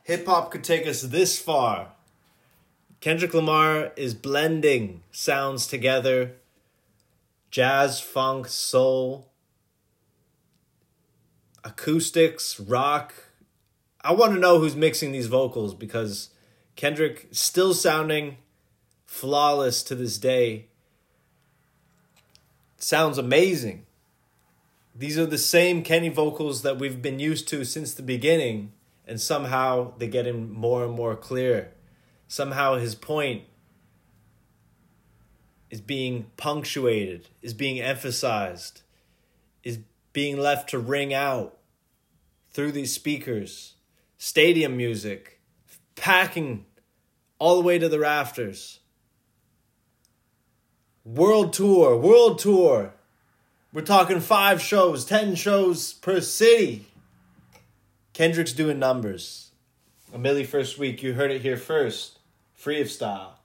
Hip 0.09 0.25
hop 0.25 0.51
could 0.51 0.65
take 0.65 0.87
us 0.87 1.03
this 1.03 1.39
far. 1.39 1.89
Kendrick 3.01 3.35
Lamar 3.35 3.93
is 3.95 4.15
blending 4.15 5.03
sounds 5.13 5.67
together 5.67 6.37
jazz, 7.51 8.01
funk, 8.01 8.49
soul, 8.49 9.29
acoustics, 11.63 12.59
rock. 12.59 13.13
I 14.01 14.13
want 14.13 14.33
to 14.33 14.41
know 14.41 14.59
who's 14.59 14.75
mixing 14.75 15.13
these 15.13 15.27
vocals 15.27 15.75
because 15.75 16.31
Kendrick 16.75 17.29
still 17.31 17.75
sounding 17.75 18.39
flawless 19.05 19.83
to 19.83 19.95
this 19.95 20.17
day. 20.17 20.69
Sounds 22.79 23.19
amazing. 23.19 23.85
These 24.95 25.19
are 25.19 25.27
the 25.27 25.37
same 25.37 25.83
Kenny 25.83 26.09
vocals 26.09 26.63
that 26.63 26.79
we've 26.79 27.03
been 27.03 27.19
used 27.19 27.47
to 27.49 27.63
since 27.67 27.93
the 27.93 28.03
beginning, 28.03 28.73
and 29.09 29.21
somehow 29.21 29.93
they're 29.97 30.09
getting 30.09 30.53
more 30.53 30.85
and 30.85 30.93
more 30.93 31.17
clear. 31.17 31.73
Somehow 32.29 32.77
his 32.77 32.95
point 32.95 33.45
is 35.71 35.81
being 35.81 36.27
punctuated, 36.37 37.29
is 37.43 37.55
being 37.55 37.81
emphasized, 37.81 38.83
is 39.65 39.81
being 40.13 40.39
left 40.39 40.69
to 40.71 40.79
ring 40.79 41.15
out 41.15 41.57
through 42.51 42.73
these 42.73 42.93
speakers, 42.93 43.75
stadium 44.19 44.77
music, 44.77 45.41
packing 45.97 46.67
all 47.39 47.57
the 47.57 47.67
way 47.67 47.79
to 47.79 47.89
the 47.89 47.99
rafters. 47.99 48.81
World 51.05 51.55
tour, 51.55 51.97
world 51.97 52.39
tour. 52.39 52.93
We're 53.73 53.83
talking 53.83 54.21
five 54.21 54.61
shows, 54.61 55.05
10 55.05 55.35
shows 55.35 55.95
per 55.95 56.21
city. 56.21 56.89
Kendrick's 58.19 58.53
doing 58.53 58.81
numbers. 58.81 59.53
A 60.13 60.19
Millie 60.19 60.43
first 60.43 60.77
week, 60.77 61.05
you 61.05 61.15
heard 61.15 61.31
it 61.31 61.43
here 61.43 61.57
first. 61.57 62.19
Free 62.53 62.81
of 62.81 62.91
style. 62.91 63.39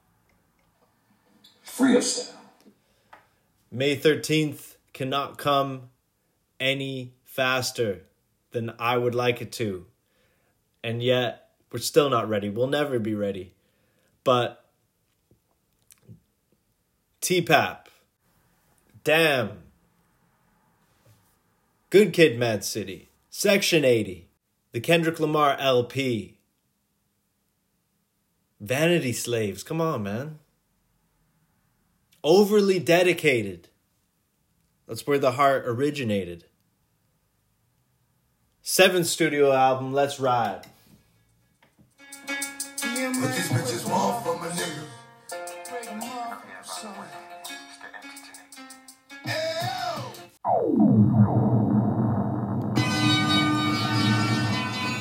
Free 1.62 1.96
of 1.96 2.04
style. 2.04 2.42
May 3.72 3.96
13th 3.96 4.78
cannot 4.92 5.38
come 5.38 5.92
any 6.60 7.14
faster 7.24 8.06
than 8.50 8.74
I 8.80 8.98
would 8.98 9.14
like 9.14 9.44
it 9.44 9.52
to. 9.52 9.86
And 10.84 11.04
yet, 11.04 11.50
we're 11.72 11.78
still 11.78 12.10
not 12.10 12.28
ready. 12.28 12.50
We'll 12.50 12.66
never 12.66 12.98
be 12.98 13.14
ready. 13.14 13.54
But 14.24 14.66
TPAB, 17.22 17.78
Damn, 19.04 19.52
Good 21.92 22.12
Kid 22.12 22.40
Mad 22.40 22.64
City, 22.64 23.10
Section 23.30 23.86
80, 23.86 24.30
the 24.74 24.82
Kendrick 24.82 25.20
Lamar 25.20 25.56
LP, 25.60 26.40
Vanity 28.60 29.14
Slaves, 29.14 29.64
come 29.64 29.80
on, 29.80 30.04
man. 30.04 30.40
Overly 32.24 32.80
dedicated. 32.80 33.70
That's 34.88 35.06
where 35.06 35.20
the 35.20 35.34
heart 35.34 35.64
originated. 35.68 36.46
Seventh 38.62 39.08
studio 39.08 39.52
album, 39.52 39.94
Let's 39.94 40.20
Ride. 40.20 40.66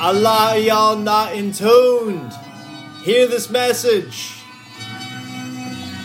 A 0.04 0.12
lot 0.12 0.58
of 0.58 0.64
y'all 0.64 0.96
not 0.96 1.32
in 1.32 1.52
tuned. 1.52 2.32
Hear 3.04 3.28
this 3.28 3.48
message. 3.48 4.42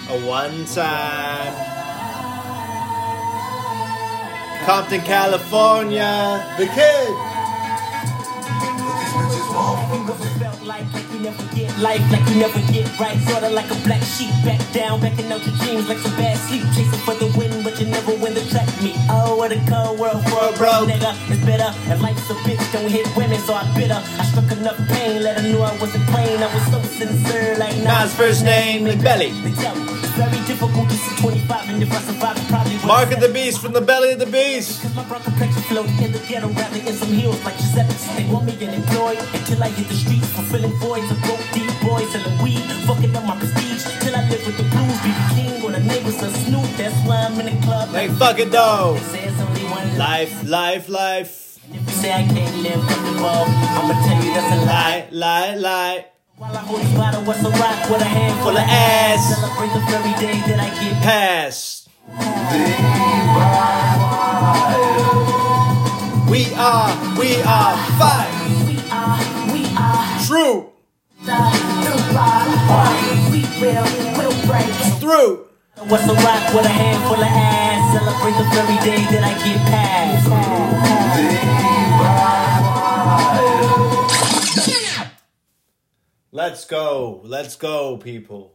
a 0.08 0.22
one 0.24 0.66
time. 0.66 1.56
Compton, 4.66 5.02
California, 5.02 6.46
the 6.60 6.68
kid. 6.68 7.10
Life, 11.82 12.12
like 12.12 12.30
you 12.30 12.36
never 12.36 12.60
get 12.72 13.00
right. 13.00 13.18
Sorta 13.28 13.50
like 13.50 13.72
a 13.72 13.76
black 13.82 14.04
sheep, 14.04 14.30
back 14.46 14.62
down, 14.74 15.02
backing 15.02 15.32
out 15.32 15.44
your 15.44 15.56
dreams 15.58 15.90
like 15.90 15.98
some 15.98 16.16
bad 16.18 16.38
sleep. 16.38 16.62
Chasing 16.76 17.00
for 17.02 17.16
the 17.16 17.34
win, 17.36 17.64
but 17.64 17.80
you 17.80 17.88
never 17.88 18.14
win. 18.18 18.37
What 19.48 19.56
a 19.56 19.72
cold 19.72 19.98
world 19.98 20.24
for 20.28 20.44
a 20.44 20.52
broke 20.60 20.92
nigga. 20.92 21.16
It's 21.32 21.40
bitter, 21.46 21.72
and 21.88 22.02
life's 22.02 22.30
a 22.30 22.34
bitch. 22.44 22.60
Don't 22.74 22.92
hit 22.92 23.08
women, 23.16 23.40
so 23.40 23.54
I 23.54 23.64
bitter. 23.80 23.96
I 23.96 24.26
struck 24.28 24.52
enough 24.52 24.76
pain, 24.90 25.24
let 25.24 25.40
her 25.40 25.48
know 25.48 25.62
I 25.62 25.72
wasn't 25.80 26.06
playing. 26.10 26.44
I 26.44 26.54
was 26.54 26.68
so 26.68 26.82
sincere, 26.84 27.56
like 27.56 27.78
Nas 27.78 28.14
first 28.14 28.44
name, 28.44 28.84
McBelly. 28.84 29.32
They 29.48 29.56
tell 29.56 29.74
me 29.80 29.88
it's 30.04 30.12
very 30.20 30.36
difficult. 30.52 30.90
This 30.90 31.00
is 31.00 31.18
25, 31.22 31.70
and 31.70 31.82
if 31.82 31.90
I 31.94 32.00
survive, 32.02 32.36
probably 32.50 32.76
Mark 32.86 33.14
of 33.14 33.22
the 33.22 33.30
Beast 33.30 33.62
from 33.62 33.72
the 33.72 33.80
belly 33.80 34.12
of 34.12 34.20
the 34.20 34.26
beast. 34.26 34.82
Cause 34.82 34.94
my 34.94 35.06
brown 35.08 35.24
complexion 35.24 35.62
float 35.64 35.88
in 36.04 36.12
the 36.12 36.20
ghetto, 36.28 36.50
rapping 36.50 36.86
in 36.86 36.92
some 36.92 37.14
heels 37.14 37.42
like 37.46 37.56
Giuseppe's. 37.56 38.04
They 38.18 38.28
want 38.28 38.48
me 38.48 38.52
unemployed 38.68 39.24
until 39.32 39.64
I 39.64 39.70
hit 39.70 39.88
the 39.88 39.96
streets, 39.96 40.28
fulfilling 40.36 40.76
voids 40.84 41.10
of 41.10 41.24
broke 41.24 41.40
deep 41.56 41.72
boys 41.88 42.12
selling 42.12 42.38
weed, 42.44 42.68
fucking 42.84 43.16
up 43.16 43.24
my 43.24 43.38
prestige. 43.40 43.97
Till 44.08 44.15
I 44.15 44.30
live 44.30 44.46
with 44.46 44.56
the 44.56 44.63
blues, 44.63 44.98
be 45.04 45.12
king 45.36 45.62
or 45.62 45.72
the 45.72 45.82
neighbors 45.84 46.24
of 46.24 46.34
Snoop. 46.34 46.63
That's 46.80 46.96
why 47.06 47.28
I'm 47.28 47.38
in 47.41 47.48
the 47.48 47.62
club. 47.65 47.91
Like 47.91 48.10
fuck 48.12 48.39
it 48.39 48.52
They 48.52 49.00
say 49.12 49.26
it's 49.28 49.41
only 49.41 49.65
one 49.65 49.98
life. 49.98 50.48
Life, 50.48 50.88
life. 50.88 51.60
If 51.74 51.82
you 51.82 51.89
say 51.89 52.13
I 52.13 52.24
can't 52.24 52.56
live 52.63 52.80
from 52.88 53.04
the 53.04 53.20
ball, 53.20 53.43
I'ma 53.50 54.08
tell 54.08 54.24
you 54.24 54.32
that's 54.32 54.54
a 54.56 54.65
lie. 54.65 55.08
Lie, 55.12 55.56
lie. 55.56 56.06
While 56.38 56.56
I 56.56 56.60
hold 56.62 56.80
this 56.80 56.93
bottle, 56.96 57.22
what's 57.24 57.43
a 57.43 57.50
rock 57.50 57.89
with 57.89 58.00
a 58.00 58.06
handful 58.06 58.56
of 58.56 58.63
ass. 58.63 59.28
Celebrate 59.36 59.74
the 59.76 59.84
very 59.91 60.13
day 60.24 60.39
that 60.48 60.60
I 60.62 60.70
get 60.80 61.04
past. 61.04 61.89
We 66.32 66.48
are, 66.56 67.20
we 67.20 67.41
are 67.43 67.76
five. 68.00 68.32
We 68.70 68.80
are, 68.89 69.20
we 69.52 69.65
are 69.76 70.26
True. 70.26 70.72
The 73.60 73.74
bottom. 73.74 73.93
We 73.93 74.04
will, 74.12 74.30
will 74.30 74.48
break. 74.48 74.74
Through. 75.00 75.48
What's 75.89 76.04
a 76.04 76.13
rock 76.13 76.54
with 76.54 76.65
a 76.65 76.70
handful 76.70 77.15
of 77.15 77.22
ass? 77.24 77.93
Celebrate 77.93 78.38
the 78.38 78.46
very 78.54 78.78
day 78.84 79.06
that 79.12 79.24
I 79.24 79.34
get 79.46 79.60
past. 79.67 80.28
Let's 86.32 86.65
go. 86.65 87.22
Let's 87.24 87.56
go, 87.56 87.98
people. 87.98 88.54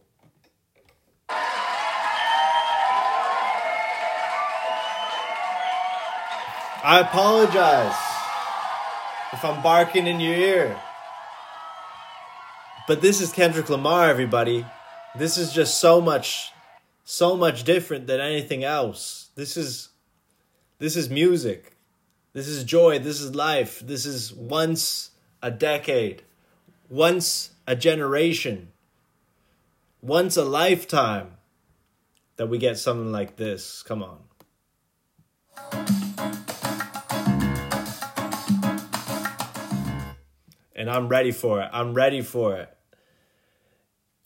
I 6.85 6.99
apologize 6.99 7.95
if 9.31 9.45
I'm 9.45 9.63
barking 9.63 10.05
in 10.05 10.19
your 10.19 10.35
ear. 10.35 10.77
But 12.87 13.01
this 13.01 13.21
is 13.21 13.31
Kendrick 13.31 13.69
Lamar, 13.69 14.09
everybody. 14.09 14.65
This 15.15 15.37
is 15.37 15.53
just 15.53 15.79
so 15.79 16.01
much 16.01 16.51
so 17.05 17.35
much 17.35 17.63
different 17.63 18.07
than 18.07 18.19
anything 18.19 18.63
else. 18.63 19.29
This 19.35 19.57
is 19.57 19.89
this 20.79 20.95
is 20.95 21.09
music. 21.09 21.75
This 22.33 22.47
is 22.47 22.63
joy. 22.63 22.97
This 22.97 23.21
is 23.21 23.35
life. 23.35 23.79
This 23.79 24.07
is 24.07 24.33
once 24.33 25.11
a 25.41 25.51
decade. 25.51 26.23
Once 26.89 27.51
a 27.67 27.75
generation. 27.75 28.69
Once 30.01 30.35
a 30.35 30.43
lifetime 30.43 31.37
that 32.37 32.47
we 32.47 32.57
get 32.57 32.79
something 32.79 33.11
like 33.11 33.35
this. 33.35 33.83
Come 33.83 34.01
on. 34.01 34.17
And 40.75 40.89
I'm 40.89 41.07
ready 41.07 41.31
for 41.31 41.61
it. 41.61 41.69
I'm 41.71 41.93
ready 41.93 42.21
for 42.21 42.55
it. 42.57 42.75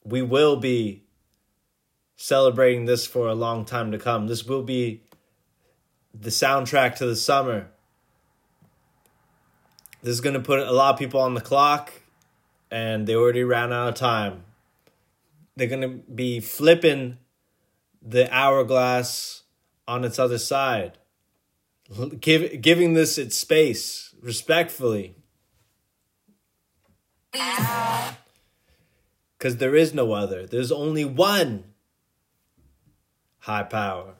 We 0.07 0.21
will 0.21 0.55
be 0.55 1.03
celebrating 2.15 2.85
this 2.85 3.05
for 3.05 3.27
a 3.27 3.35
long 3.35 3.65
time 3.65 3.91
to 3.91 3.99
come. 3.99 4.27
This 4.27 4.45
will 4.45 4.63
be 4.63 5.03
the 6.13 6.29
soundtrack 6.29 6.95
to 6.95 7.05
the 7.05 7.15
summer. 7.15 7.67
This 10.01 10.13
is 10.13 10.21
going 10.21 10.35
to 10.35 10.39
put 10.39 10.59
a 10.59 10.71
lot 10.71 10.93
of 10.93 10.99
people 10.99 11.19
on 11.19 11.33
the 11.33 11.41
clock, 11.41 11.91
and 12.71 13.05
they 13.05 13.15
already 13.15 13.43
ran 13.43 13.73
out 13.73 13.89
of 13.89 13.95
time. 13.95 14.45
They're 15.57 15.67
going 15.67 15.81
to 15.81 15.89
be 15.89 16.39
flipping 16.39 17.17
the 18.01 18.33
hourglass 18.33 19.43
on 19.87 20.05
its 20.05 20.17
other 20.19 20.37
side, 20.37 20.97
Give, 22.19 22.61
giving 22.61 22.93
this 22.93 23.17
its 23.17 23.35
space 23.35 24.13
respectfully. 24.21 25.15
Because 29.37 29.57
there 29.57 29.75
is 29.75 29.93
no 29.93 30.13
other, 30.13 30.47
there's 30.47 30.71
only 30.71 31.05
one 31.05 31.65
high 33.39 33.63
power. 33.63 34.15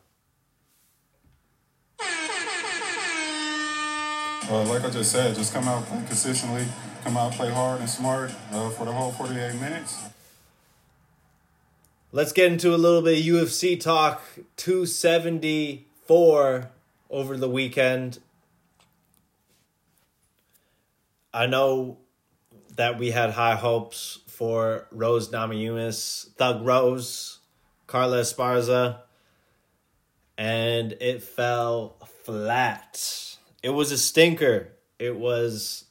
Uh, 4.49 4.63
like 4.63 4.86
I 4.86 4.89
just 4.89 5.12
said, 5.12 5.36
just 5.36 5.53
come 5.53 5.67
out 5.67 5.86
play 5.88 6.01
consistently, 6.08 6.65
come 7.03 7.17
out 7.17 7.34
play 7.34 7.51
hard 7.51 7.82
and 7.82 7.89
smart 7.89 8.32
uh, 8.53 8.69
for 8.69 8.86
the 8.86 8.93
whole 8.93 9.12
48 9.12 9.56
minutes. 9.56 10.06
Let's 12.13 12.32
get 12.32 12.53
into 12.53 12.73
a 12.73 12.77
little 12.77 13.01
bit 13.01 13.19
of 13.19 13.25
UFC 13.25 13.77
talk. 13.77 14.21
274 14.56 16.69
over 17.10 17.38
the 17.38 17.49
weekend. 17.49 18.19
I 21.34 21.47
know 21.47 21.97
that 22.77 22.97
we 22.97 23.12
had 23.12 23.32
high 23.32 23.56
hopes 23.56 24.19
for 24.38 24.88
Rose 24.91 25.30
Namajunas, 25.30 26.32
Thug 26.36 26.63
Rose, 26.63 27.39
Carla 27.88 28.21
Esparza, 28.21 29.00
and 30.38 30.91
it 31.02 31.23
fell 31.23 31.97
flat. 32.23 33.36
It 33.63 33.71
was 33.71 33.91
a 33.91 33.97
stinker. 33.97 34.73
It 35.00 35.17
was 35.17 35.86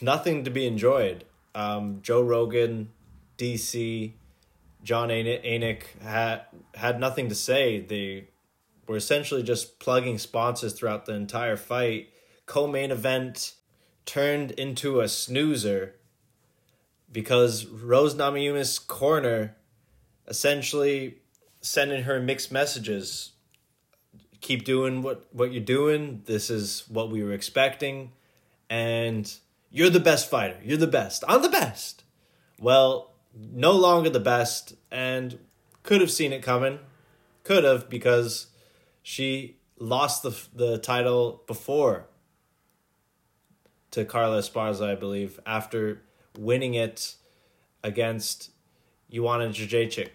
nothing 0.00 0.42
to 0.42 0.50
be 0.50 0.66
enjoyed. 0.66 1.26
Um, 1.54 2.00
Joe 2.02 2.22
Rogan, 2.22 2.90
DC, 3.38 4.14
Jon 4.82 5.10
Anik 5.10 6.02
had 6.02 6.46
had 6.74 6.98
nothing 6.98 7.28
to 7.28 7.36
say. 7.36 7.78
They 7.78 8.30
were 8.88 8.96
essentially 8.96 9.44
just 9.44 9.78
plugging 9.78 10.18
sponsors 10.18 10.72
throughout 10.72 11.06
the 11.06 11.14
entire 11.14 11.56
fight. 11.56 12.08
Co-main 12.46 12.90
event 12.90 13.54
turned 14.06 14.50
into 14.50 15.00
a 15.00 15.06
snoozer 15.08 15.94
because 17.14 17.64
Rose 17.66 18.16
Namajunas' 18.16 18.84
corner 18.84 19.54
essentially 20.26 21.18
sending 21.62 22.02
her 22.02 22.20
mixed 22.20 22.52
messages. 22.52 23.32
Keep 24.40 24.64
doing 24.64 25.00
what, 25.00 25.26
what 25.32 25.52
you're 25.52 25.62
doing. 25.62 26.22
This 26.26 26.50
is 26.50 26.84
what 26.88 27.10
we 27.10 27.22
were 27.22 27.32
expecting. 27.32 28.12
And 28.68 29.32
you're 29.70 29.90
the 29.90 30.00
best 30.00 30.28
fighter. 30.28 30.58
You're 30.62 30.76
the 30.76 30.86
best. 30.88 31.22
I'm 31.28 31.40
the 31.40 31.48
best. 31.48 32.02
Well, 32.60 33.12
no 33.34 33.72
longer 33.72 34.10
the 34.10 34.20
best 34.20 34.74
and 34.90 35.38
could 35.84 36.00
have 36.00 36.10
seen 36.10 36.32
it 36.32 36.42
coming. 36.42 36.80
Could 37.44 37.62
have 37.62 37.88
because 37.88 38.48
she 39.02 39.58
lost 39.78 40.22
the 40.22 40.34
the 40.54 40.78
title 40.78 41.42
before 41.46 42.06
to 43.90 44.04
Carla 44.04 44.40
Esparza, 44.40 44.88
I 44.90 44.94
believe, 44.94 45.38
after 45.46 46.02
winning 46.38 46.74
it 46.74 47.14
against 47.82 48.50
Joanna 49.10 49.48
Jędrzejczyk. 49.48 50.10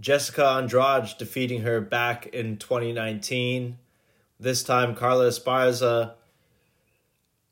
Jessica 0.00 0.44
Andrade 0.46 1.14
defeating 1.18 1.62
her 1.62 1.80
back 1.80 2.26
in 2.26 2.56
2019. 2.56 3.78
This 4.40 4.62
time, 4.62 4.94
Carla 4.94 5.28
Esparza 5.28 6.14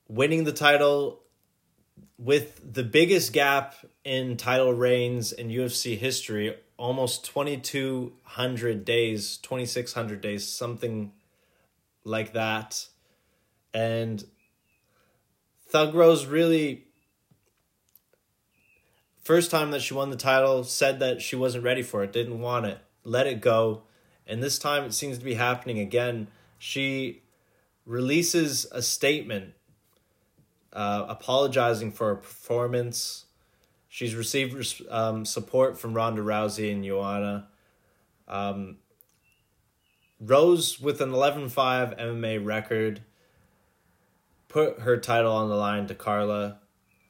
winning 0.08 0.44
the 0.44 0.52
title 0.52 1.20
with 2.18 2.74
the 2.74 2.82
biggest 2.82 3.32
gap 3.32 3.74
in 4.04 4.36
title 4.36 4.72
reigns 4.72 5.32
in 5.32 5.48
UFC 5.48 5.96
history, 5.96 6.56
almost 6.76 7.24
2,200 7.24 8.84
days, 8.84 9.36
2,600 9.38 10.20
days, 10.20 10.46
something 10.46 11.12
like 12.04 12.32
that. 12.32 12.88
And 13.72 14.24
Thug 15.68 15.94
Rose 15.94 16.26
really, 16.26 16.86
first 19.22 19.50
time 19.50 19.70
that 19.70 19.82
she 19.82 19.94
won 19.94 20.10
the 20.10 20.16
title, 20.16 20.64
said 20.64 20.98
that 21.00 21.22
she 21.22 21.36
wasn't 21.36 21.64
ready 21.64 21.82
for 21.82 22.02
it, 22.02 22.12
didn't 22.12 22.40
want 22.40 22.66
it, 22.66 22.78
let 23.04 23.26
it 23.26 23.40
go. 23.40 23.82
And 24.26 24.42
this 24.42 24.58
time 24.58 24.84
it 24.84 24.94
seems 24.94 25.18
to 25.18 25.24
be 25.24 25.34
happening 25.34 25.78
again. 25.78 26.28
She 26.58 27.22
releases 27.86 28.66
a 28.66 28.82
statement 28.82 29.54
uh, 30.72 31.06
apologizing 31.08 31.92
for 31.92 32.08
her 32.08 32.16
performance. 32.16 33.26
She's 33.88 34.14
received 34.14 34.82
um, 34.90 35.24
support 35.24 35.78
from 35.78 35.94
Ronda 35.94 36.22
Rousey 36.22 36.72
and 36.72 36.84
Joanna, 36.84 37.48
Um, 38.28 38.78
Rose 40.20 40.80
with 40.80 41.00
an 41.00 41.10
11-5 41.10 41.98
MMA 41.98 42.44
record 42.44 43.02
put 44.52 44.80
her 44.80 44.98
title 44.98 45.32
on 45.32 45.48
the 45.48 45.56
line 45.56 45.86
to 45.86 45.94
Carla, 45.94 46.58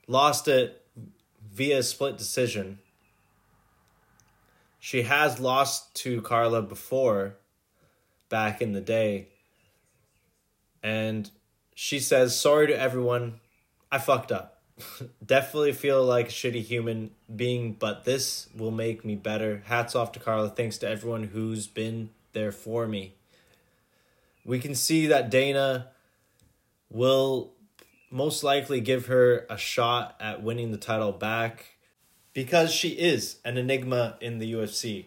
lost 0.07 0.47
it 0.47 0.82
via 1.53 1.83
split 1.83 2.17
decision. 2.17 2.79
She 4.81 5.03
has 5.03 5.39
lost 5.39 5.95
to 5.97 6.21
Carla 6.23 6.63
before 6.63 7.37
back 8.29 8.61
in 8.61 8.73
the 8.73 8.81
day. 8.81 9.29
And 10.83 11.31
she 11.75 12.01
says, 12.01 12.39
Sorry 12.39 12.67
to 12.67 12.79
everyone, 12.79 13.41
I 13.91 13.99
fucked 13.99 14.33
up. 14.33 14.61
Definitely 15.25 15.73
feel 15.73 16.03
like 16.03 16.29
a 16.29 16.33
shitty 16.33 16.63
human 16.63 17.11
being, 17.35 17.75
but 17.75 18.05
this 18.05 18.49
will 18.57 18.71
make 18.71 19.05
me 19.05 19.15
better. 19.15 19.63
Hats 19.67 19.95
off 19.95 20.13
to 20.13 20.19
Carla. 20.19 20.49
Thanks 20.49 20.79
to 20.79 20.89
everyone 20.89 21.25
who's 21.25 21.67
been 21.67 22.11
there 22.33 22.51
for 22.51 22.89
me. 22.89 23.15
We 24.45 24.59
can 24.59 24.75
see 24.75 25.07
that 25.07 25.31
Dana 25.31 25.89
will 26.91 27.53
most 28.13 28.45
likely 28.45 28.81
give 28.81 29.07
her 29.07 29.47
a 29.49 29.57
shot 29.57 30.17
at 30.21 30.43
winning 30.43 30.71
the 30.71 30.77
title 30.77 31.13
back 31.13 31.77
because 32.35 32.71
she 32.71 32.91
is 32.91 33.37
an 33.45 33.57
enigma 33.57 34.17
in 34.21 34.39
the 34.39 34.53
UFC. 34.53 35.07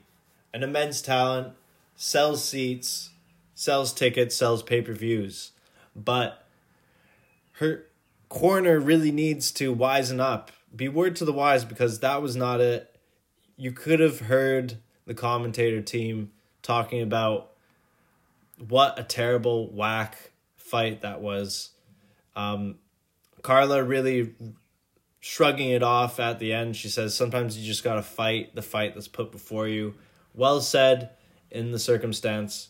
An 0.53 0.63
immense 0.63 1.01
talent, 1.01 1.53
sells 1.95 2.43
seats, 2.43 3.11
sells 3.53 3.93
tickets, 3.93 4.35
sells 4.35 4.63
pay 4.63 4.81
per 4.81 4.93
views. 4.93 5.51
But 5.95 6.45
her 7.53 7.85
corner 8.27 8.79
really 8.79 9.11
needs 9.11 9.51
to 9.51 9.75
wisen 9.75 10.19
up. 10.19 10.51
Be 10.75 10.89
word 10.89 11.15
to 11.17 11.25
the 11.25 11.33
wise 11.33 11.63
because 11.63 11.99
that 11.99 12.21
was 12.21 12.35
not 12.35 12.59
it. 12.59 12.95
You 13.55 13.71
could 13.71 13.99
have 13.99 14.21
heard 14.21 14.77
the 15.05 15.13
commentator 15.13 15.81
team 15.81 16.31
talking 16.61 17.01
about 17.01 17.51
what 18.67 18.97
a 18.99 19.03
terrible 19.03 19.71
whack 19.71 20.31
fight 20.57 21.01
that 21.01 21.21
was. 21.21 21.69
Um, 22.35 22.75
Carla 23.45 23.83
really 23.83 24.33
shrugging 25.19 25.69
it 25.69 25.83
off 25.83 26.19
at 26.19 26.39
the 26.39 26.51
end. 26.51 26.75
She 26.75 26.89
says, 26.89 27.13
Sometimes 27.13 27.55
you 27.55 27.63
just 27.63 27.83
got 27.83 27.93
to 27.93 28.01
fight 28.01 28.55
the 28.55 28.63
fight 28.63 28.95
that's 28.95 29.07
put 29.07 29.31
before 29.31 29.67
you. 29.67 29.93
Well 30.33 30.61
said 30.61 31.11
in 31.51 31.71
the 31.71 31.77
circumstance 31.77 32.69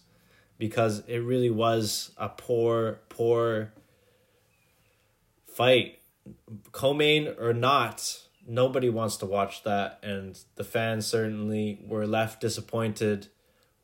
because 0.58 1.00
it 1.08 1.20
really 1.20 1.50
was 1.50 2.12
a 2.18 2.28
poor, 2.28 3.00
poor 3.08 3.72
fight. 5.48 6.00
Co-main 6.74 7.34
or 7.40 7.54
not, 7.54 8.20
nobody 8.46 8.90
wants 8.90 9.16
to 9.18 9.26
watch 9.26 9.64
that, 9.64 10.00
and 10.04 10.38
the 10.56 10.66
fans 10.66 11.08
certainly 11.08 11.80
were 11.88 12.06
left 12.06 12.42
disappointed 12.42 13.28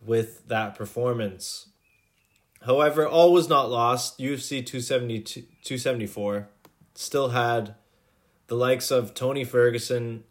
with 0.06 0.46
that 0.50 0.76
performance. 0.76 1.70
However, 2.64 3.08
all 3.08 3.32
was 3.32 3.48
not 3.48 3.72
lost. 3.72 4.20
UFC 4.20 4.66
272, 4.66 5.44
274 5.64 6.50
still 6.94 7.30
had 7.30 7.76
the 8.48 8.56
likes 8.56 8.92
of 8.92 9.14
Tony 9.14 9.44
Ferguson, 9.44 10.24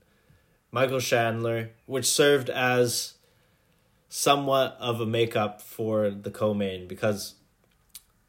Michael 0.70 1.00
Chandler, 1.00 1.70
which 1.86 2.06
served 2.06 2.50
as 2.50 3.14
somewhat 4.08 4.76
of 4.80 5.00
a 5.00 5.06
makeup 5.06 5.62
for 5.62 6.10
the 6.10 6.30
co-main 6.30 6.86
because 6.86 7.36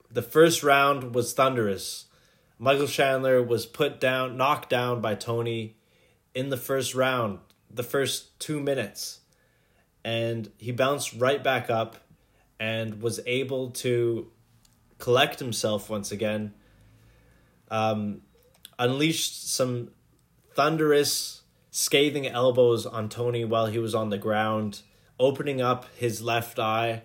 the 0.09 0.21
first 0.21 0.63
round 0.63 1.15
was 1.15 1.33
thunderous. 1.33 2.05
Michael 2.59 2.87
Chandler 2.87 3.41
was 3.41 3.65
put 3.65 3.99
down, 3.99 4.37
knocked 4.37 4.69
down 4.69 5.01
by 5.01 5.15
Tony 5.15 5.75
in 6.33 6.49
the 6.49 6.57
first 6.57 6.93
round, 6.93 7.39
the 7.69 7.83
first 7.83 8.39
two 8.39 8.59
minutes. 8.59 9.21
And 10.03 10.51
he 10.57 10.71
bounced 10.71 11.13
right 11.13 11.43
back 11.43 11.69
up 11.69 11.97
and 12.59 13.01
was 13.01 13.19
able 13.25 13.71
to 13.71 14.31
collect 14.99 15.39
himself 15.39 15.89
once 15.89 16.11
again, 16.11 16.53
um, 17.71 18.21
unleashed 18.77 19.49
some 19.51 19.89
thunderous, 20.53 21.41
scathing 21.71 22.27
elbows 22.27 22.85
on 22.85 23.09
Tony 23.09 23.45
while 23.45 23.65
he 23.65 23.79
was 23.79 23.95
on 23.95 24.09
the 24.09 24.17
ground, 24.17 24.81
opening 25.19 25.61
up 25.61 25.85
his 25.95 26.21
left 26.21 26.59
eye. 26.59 27.03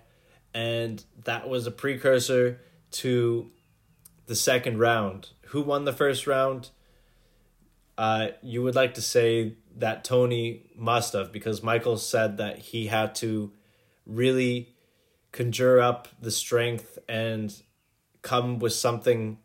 And 0.53 1.03
that 1.25 1.49
was 1.49 1.67
a 1.67 1.71
precursor 1.71 2.61
to 2.93 3.51
the 4.27 4.35
second 4.35 4.79
round. 4.79 5.31
Who 5.49 5.63
won 5.63 5.85
the 5.85 5.93
first 5.93 6.27
round? 6.27 6.71
Uh, 7.97 8.29
you 8.43 8.63
would 8.63 8.75
like 8.75 8.95
to 8.95 9.03
say 9.03 9.57
that 9.77 10.05
Tony 10.05 10.71
must 10.77 11.13
have 11.13 11.33
because 11.33 11.63
Michael 11.63 11.97
said 11.97 12.39
that 12.39 12.59
he 12.59 12.89
had 12.89 13.15
to 13.17 13.53
really 14.05 14.75
conjure 15.33 15.81
up 15.81 16.09
the 16.21 16.31
strength 16.31 16.99
and 17.09 17.55
come 18.23 18.59
with 18.59 18.73
something 18.73 19.39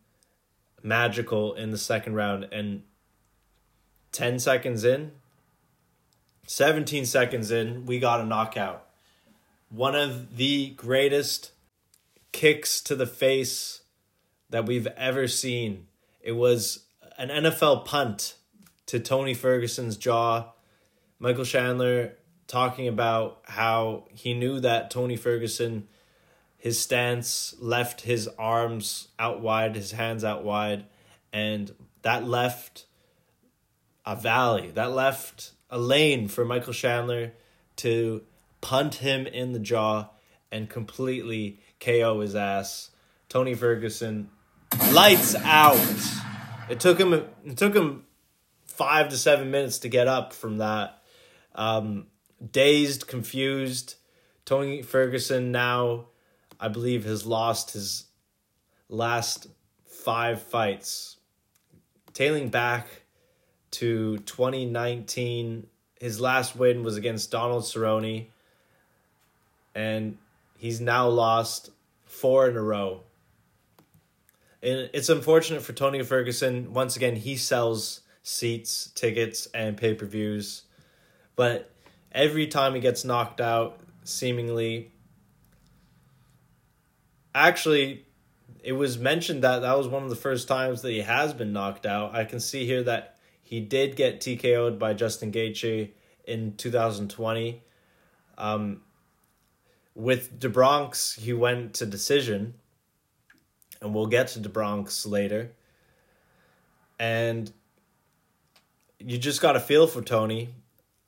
magical 0.84 1.54
in 1.54 1.72
the 1.72 1.78
second 1.78 2.16
round. 2.16 2.48
And 2.52 2.84
10 4.12 4.40
seconds 4.40 4.84
in, 4.84 5.12
17 6.48 7.06
seconds 7.06 7.52
in, 7.52 7.86
we 7.86 8.00
got 8.00 8.20
a 8.20 8.26
knockout. 8.26 8.88
One 9.70 9.96
of 9.96 10.38
the 10.38 10.72
greatest 10.72 11.52
kicks 12.32 12.82
to 12.82 12.96
the 12.96 13.06
face 13.06 13.82
that 14.50 14.66
we've 14.66 14.88
ever 14.88 15.28
seen. 15.28 15.88
It 16.20 16.34
was 16.34 16.86
an 17.18 17.30
NFL 17.30 17.86
punt 17.86 18.36
to 18.88 19.00
Tony 19.00 19.34
Ferguson's 19.34 19.98
jaw. 19.98 20.52
Michael 21.20 21.46
Chandler 21.46 22.18
talking 22.48 22.88
about 22.88 23.40
how 23.46 24.06
he 24.12 24.34
knew 24.34 24.60
that 24.60 24.92
Tony 24.92 25.16
Ferguson, 25.16 25.88
his 26.62 26.80
stance 26.80 27.56
left 27.60 28.02
his 28.02 28.28
arms 28.38 29.08
out 29.18 29.42
wide, 29.42 29.76
his 29.76 29.94
hands 29.94 30.24
out 30.24 30.44
wide, 30.44 30.86
and 31.34 31.74
that 32.04 32.24
left 32.24 32.86
a 34.06 34.16
valley, 34.16 34.70
that 34.70 34.92
left 34.92 35.54
a 35.72 35.80
lane 35.80 36.28
for 36.28 36.46
Michael 36.46 36.72
Chandler 36.72 37.34
to 37.78 38.22
punt 38.62 38.96
him 38.96 39.26
in 39.26 39.54
the 39.54 39.60
jaw 39.60 40.10
and 40.52 40.70
completely 40.70 41.60
KO 41.80 42.20
his 42.20 42.36
ass. 42.36 42.92
Tony 43.28 43.56
Ferguson, 43.56 44.30
lights 44.92 45.34
out. 45.34 45.80
It 46.70 46.80
took 46.80 47.00
him. 47.00 47.14
It 47.14 47.58
took 47.58 47.76
him 47.76 48.04
five 48.66 49.10
to 49.10 49.18
seven 49.18 49.50
minutes 49.50 49.80
to 49.80 49.90
get 49.90 50.08
up 50.08 50.32
from 50.32 50.60
that. 50.60 51.02
Um, 51.56 52.06
dazed, 52.52 53.08
confused. 53.08 53.96
Tony 54.46 54.84
Ferguson 54.84 55.52
now, 55.52 56.06
I 56.62 56.68
believe, 56.68 57.04
has 57.06 57.26
lost 57.26 57.72
his 57.72 58.06
last 58.88 59.48
five 59.86 60.42
fights. 60.42 61.18
Tailing 62.14 62.50
back 62.50 62.88
to 63.72 64.20
2019, 64.20 65.66
his 66.00 66.22
last 66.22 66.56
win 66.56 66.84
was 66.84 66.98
against 66.98 67.32
Donald 67.32 67.64
Cerrone, 67.64 68.28
and 69.74 70.18
he's 70.58 70.80
now 70.80 71.08
lost 71.08 71.72
four 72.06 72.48
in 72.48 72.56
a 72.56 72.62
row. 72.62 73.02
And 74.62 74.90
it's 74.94 75.10
unfortunate 75.10 75.64
for 75.64 75.74
Tony 75.74 76.04
Ferguson. 76.04 76.74
Once 76.74 76.96
again, 76.96 77.16
he 77.16 77.36
sells 77.36 78.02
seats, 78.22 78.92
tickets, 78.94 79.48
and 79.54 79.76
pay 79.76 79.96
per 79.96 80.06
views. 80.06 80.64
But 81.36 81.72
every 82.12 82.46
time 82.46 82.76
he 82.76 82.80
gets 82.80 83.04
knocked 83.04 83.42
out, 83.42 83.80
seemingly. 84.04 84.92
Actually, 87.34 88.06
it 88.64 88.74
was 88.74 88.98
mentioned 88.98 89.44
that 89.44 89.60
that 89.60 89.78
was 89.78 89.88
one 89.88 90.04
of 90.04 90.10
the 90.10 90.16
first 90.16 90.48
times 90.48 90.82
that 90.82 90.92
he 90.92 91.02
has 91.02 91.34
been 91.34 91.54
knocked 91.54 91.86
out. 91.86 92.14
I 92.14 92.26
can 92.26 92.40
see 92.40 92.66
here 92.66 92.84
that 92.84 93.18
he 93.42 93.60
did 93.60 93.96
get 93.96 94.20
TKO'd 94.20 94.78
by 94.80 94.94
Justin 94.94 95.32
Gaethje 95.32 95.92
in 96.26 96.56
2020. 96.56 97.62
Um, 98.38 98.82
with 99.96 100.40
DeBronx, 100.40 101.20
he 101.20 101.34
went 101.34 101.74
to 101.76 101.86
decision, 101.86 102.56
and 103.82 103.94
we'll 103.94 104.08
get 104.08 104.30
to 104.30 104.40
DeBronx 104.40 105.10
later. 105.10 105.52
And 107.00 107.52
you 109.00 109.18
just 109.18 109.42
got 109.42 109.56
a 109.56 109.60
feel 109.60 109.88
for 109.88 110.02
Tony. 110.02 110.56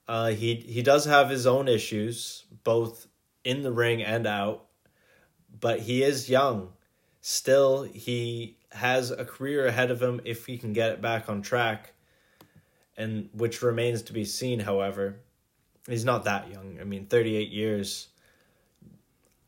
Uh, 0.07 0.29
he 0.29 0.55
he 0.55 0.81
does 0.81 1.05
have 1.05 1.29
his 1.29 1.47
own 1.47 1.67
issues, 1.67 2.45
both 2.63 3.07
in 3.43 3.61
the 3.61 3.71
ring 3.71 4.03
and 4.03 4.27
out, 4.27 4.65
but 5.63 5.79
he 5.79 6.03
is 6.03 6.29
young. 6.29 6.73
Still, 7.21 7.83
he 7.83 8.57
has 8.73 9.11
a 9.11 9.23
career 9.23 9.65
ahead 9.65 9.91
of 9.91 10.01
him 10.01 10.19
if 10.25 10.45
he 10.45 10.57
can 10.57 10.73
get 10.73 10.91
it 10.91 11.01
back 11.01 11.29
on 11.29 11.41
track, 11.41 11.93
and 12.97 13.29
which 13.33 13.61
remains 13.61 14.01
to 14.01 14.13
be 14.13 14.25
seen. 14.25 14.59
However, 14.59 15.21
he's 15.87 16.03
not 16.03 16.25
that 16.25 16.51
young. 16.51 16.79
I 16.81 16.83
mean, 16.83 17.05
thirty 17.05 17.37
eight 17.37 17.49
years. 17.49 18.09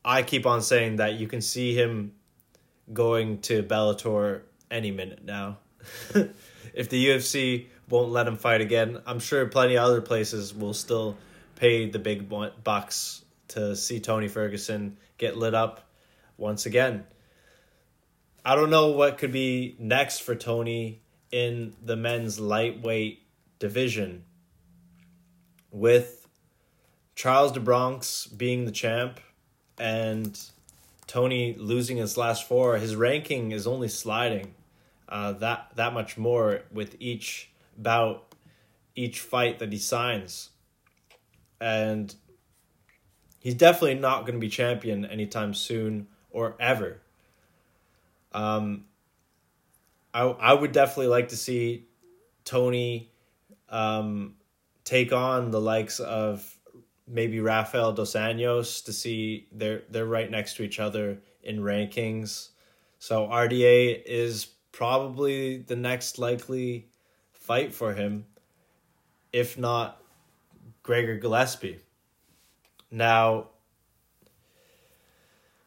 I 0.02 0.22
keep 0.22 0.46
on 0.46 0.62
saying 0.62 0.96
that 0.96 1.14
you 1.20 1.28
can 1.28 1.42
see 1.42 1.74
him 1.74 2.12
going 2.90 3.40
to 3.42 3.62
Bellator 3.62 4.40
any 4.70 4.92
minute 4.92 5.22
now. 5.22 5.58
if 6.72 6.88
the 6.88 7.08
UFC 7.08 7.66
won't 7.90 8.10
let 8.10 8.26
him 8.26 8.36
fight 8.36 8.62
again. 8.62 9.02
I'm 9.04 9.18
sure 9.18 9.44
plenty 9.46 9.76
of 9.76 9.84
other 9.84 10.00
places 10.00 10.54
will 10.54 10.72
still 10.72 11.18
pay 11.56 11.90
the 11.90 11.98
big 11.98 12.32
bucks 12.64 13.22
to 13.48 13.76
see 13.76 14.00
Tony 14.00 14.28
Ferguson 14.28 14.96
get 15.18 15.36
lit 15.36 15.54
up 15.54 15.85
once 16.36 16.66
again. 16.66 17.04
I 18.44 18.54
don't 18.54 18.70
know 18.70 18.88
what 18.88 19.18
could 19.18 19.32
be 19.32 19.76
next 19.78 20.20
for 20.20 20.34
Tony 20.34 21.02
in 21.32 21.74
the 21.82 21.96
men's 21.96 22.38
lightweight 22.38 23.22
division 23.58 24.24
with 25.70 26.28
Charles 27.14 27.52
de 27.52 27.60
Bronx 27.60 28.26
being 28.26 28.64
the 28.64 28.70
champ 28.70 29.20
and 29.78 30.38
Tony 31.06 31.54
losing 31.58 31.96
his 31.96 32.16
last 32.16 32.46
four, 32.46 32.76
his 32.78 32.96
ranking 32.96 33.52
is 33.52 33.66
only 33.66 33.88
sliding 33.88 34.54
uh, 35.08 35.32
that 35.32 35.70
that 35.76 35.92
much 35.92 36.18
more 36.18 36.62
with 36.72 36.96
each 36.98 37.50
bout, 37.78 38.34
each 38.94 39.20
fight 39.20 39.58
that 39.60 39.72
he 39.72 39.78
signs, 39.78 40.50
and 41.60 42.14
he's 43.40 43.54
definitely 43.54 43.94
not 43.94 44.22
going 44.22 44.34
to 44.34 44.40
be 44.40 44.48
champion 44.48 45.04
anytime 45.04 45.54
soon 45.54 46.08
or 46.36 46.54
ever. 46.60 47.00
Um, 48.32 48.84
I 50.12 50.24
I 50.24 50.52
would 50.52 50.72
definitely 50.72 51.06
like 51.06 51.28
to 51.28 51.36
see 51.36 51.86
Tony, 52.44 53.10
um, 53.70 54.34
take 54.84 55.14
on 55.14 55.50
the 55.50 55.60
likes 55.60 55.98
of 55.98 56.54
maybe 57.08 57.40
Rafael 57.40 57.92
dos 57.92 58.12
Anjos 58.12 58.84
to 58.84 58.92
see 58.92 59.48
they're 59.50 59.82
they're 59.88 60.04
right 60.04 60.30
next 60.30 60.56
to 60.56 60.62
each 60.62 60.78
other 60.78 61.18
in 61.42 61.60
rankings. 61.60 62.50
So 62.98 63.26
RDA 63.28 64.02
is 64.04 64.44
probably 64.72 65.56
the 65.56 65.76
next 65.76 66.18
likely 66.18 66.90
fight 67.32 67.72
for 67.74 67.94
him, 67.94 68.26
if 69.32 69.56
not 69.56 70.02
Gregor 70.82 71.16
Gillespie. 71.16 71.80
Now, 72.90 73.48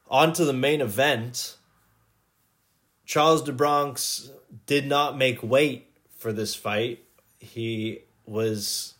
on 0.09 0.33
to 0.33 0.45
the 0.45 0.53
main 0.53 0.81
event. 0.81 1.55
Charles 3.05 3.43
de 3.43 3.51
Bronx 3.51 4.31
did 4.65 4.85
not 4.85 5.17
make 5.17 5.41
weight 5.43 5.91
for 6.17 6.33
this 6.33 6.55
fight. 6.55 7.03
He 7.39 7.99
was 8.25 8.95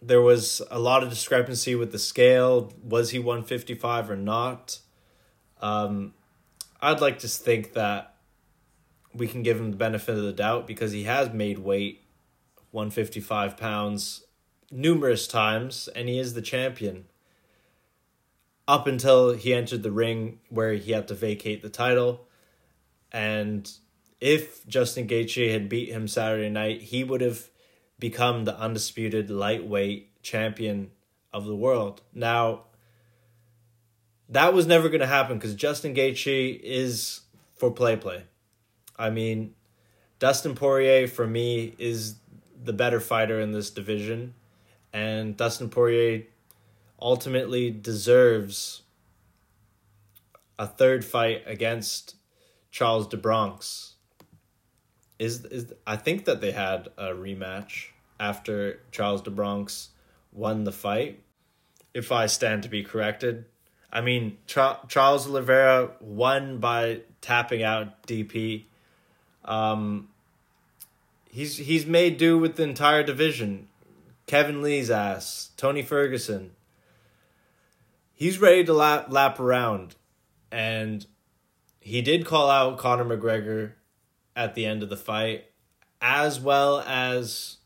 there 0.00 0.20
was 0.20 0.60
a 0.70 0.80
lot 0.80 1.02
of 1.04 1.10
discrepancy 1.10 1.74
with 1.74 1.92
the 1.92 1.98
scale. 1.98 2.72
Was 2.82 3.10
he 3.10 3.18
155 3.20 4.10
or 4.10 4.16
not? 4.16 4.80
Um, 5.60 6.14
I'd 6.80 7.00
like 7.00 7.20
to 7.20 7.28
think 7.28 7.74
that 7.74 8.16
we 9.14 9.28
can 9.28 9.42
give 9.42 9.60
him 9.60 9.70
the 9.70 9.76
benefit 9.76 10.16
of 10.16 10.24
the 10.24 10.32
doubt 10.32 10.66
because 10.66 10.90
he 10.90 11.04
has 11.04 11.32
made 11.32 11.60
weight 11.60 12.02
155 12.72 13.56
pounds 13.56 14.24
numerous 14.70 15.28
times 15.28 15.88
and 15.94 16.08
he 16.08 16.18
is 16.18 16.34
the 16.34 16.42
champion 16.42 17.04
up 18.72 18.86
until 18.86 19.34
he 19.34 19.52
entered 19.52 19.82
the 19.82 19.92
ring 19.92 20.38
where 20.48 20.72
he 20.72 20.92
had 20.92 21.06
to 21.06 21.14
vacate 21.14 21.60
the 21.60 21.68
title. 21.68 22.26
And 23.12 23.70
if 24.18 24.66
Justin 24.66 25.06
Gaethje 25.06 25.52
had 25.52 25.68
beat 25.68 25.90
him 25.90 26.08
Saturday 26.08 26.48
night 26.48 26.80
he 26.80 27.04
would 27.04 27.20
have 27.20 27.50
become 27.98 28.46
the 28.46 28.58
undisputed 28.58 29.30
lightweight 29.30 30.22
champion 30.22 30.90
of 31.34 31.44
the 31.44 31.54
world. 31.54 32.00
Now 32.14 32.62
that 34.30 34.54
was 34.54 34.66
never 34.66 34.88
going 34.88 35.02
to 35.02 35.06
happen 35.06 35.36
because 35.36 35.54
Justin 35.54 35.94
Gaethje 35.94 36.58
is 36.58 37.20
for 37.54 37.70
play 37.70 37.96
play. 37.96 38.24
I 38.98 39.10
mean, 39.10 39.54
Dustin 40.18 40.54
Poirier 40.54 41.08
for 41.08 41.26
me 41.26 41.74
is 41.76 42.14
the 42.64 42.72
better 42.72 43.00
fighter 43.00 43.38
in 43.38 43.52
this 43.52 43.68
division, 43.68 44.32
and 44.94 45.36
Dustin 45.36 45.68
Poirier 45.68 46.22
ultimately 47.02 47.70
deserves 47.70 48.82
a 50.58 50.66
third 50.66 51.04
fight 51.04 51.42
against 51.46 52.16
Charles 52.70 53.06
de 53.06 53.16
Bronx. 53.16 53.94
Is 55.18 55.44
is 55.46 55.72
I 55.86 55.96
think 55.96 56.24
that 56.24 56.40
they 56.40 56.52
had 56.52 56.88
a 56.96 57.08
rematch 57.08 57.88
after 58.18 58.80
Charles 58.90 59.22
de 59.22 59.30
Bronx 59.30 59.90
won 60.32 60.64
the 60.64 60.72
fight. 60.72 61.22
If 61.92 62.10
I 62.10 62.26
stand 62.26 62.62
to 62.62 62.68
be 62.68 62.82
corrected, 62.82 63.44
I 63.92 64.00
mean 64.00 64.38
Tra- 64.46 64.80
Charles 64.88 65.26
Oliveira 65.26 65.90
won 66.00 66.58
by 66.58 67.02
tapping 67.20 67.62
out 67.62 68.06
DP 68.06 68.64
um, 69.44 70.08
he's 71.30 71.58
he's 71.58 71.86
made 71.86 72.16
do 72.16 72.38
with 72.38 72.56
the 72.56 72.62
entire 72.62 73.02
division. 73.02 73.68
Kevin 74.26 74.62
Lee's 74.62 74.90
ass, 74.90 75.50
Tony 75.56 75.82
Ferguson. 75.82 76.52
He's 78.14 78.38
ready 78.38 78.64
to 78.64 78.72
lap 78.72 79.06
lap 79.08 79.40
around, 79.40 79.96
and 80.50 81.06
he 81.80 82.02
did 82.02 82.26
call 82.26 82.50
out 82.50 82.78
Conor 82.78 83.04
McGregor 83.04 83.72
at 84.36 84.54
the 84.54 84.64
end 84.66 84.82
of 84.82 84.88
the 84.88 84.96
fight, 84.96 85.46
as 86.00 86.40
well 86.40 86.80
as, 86.80 87.58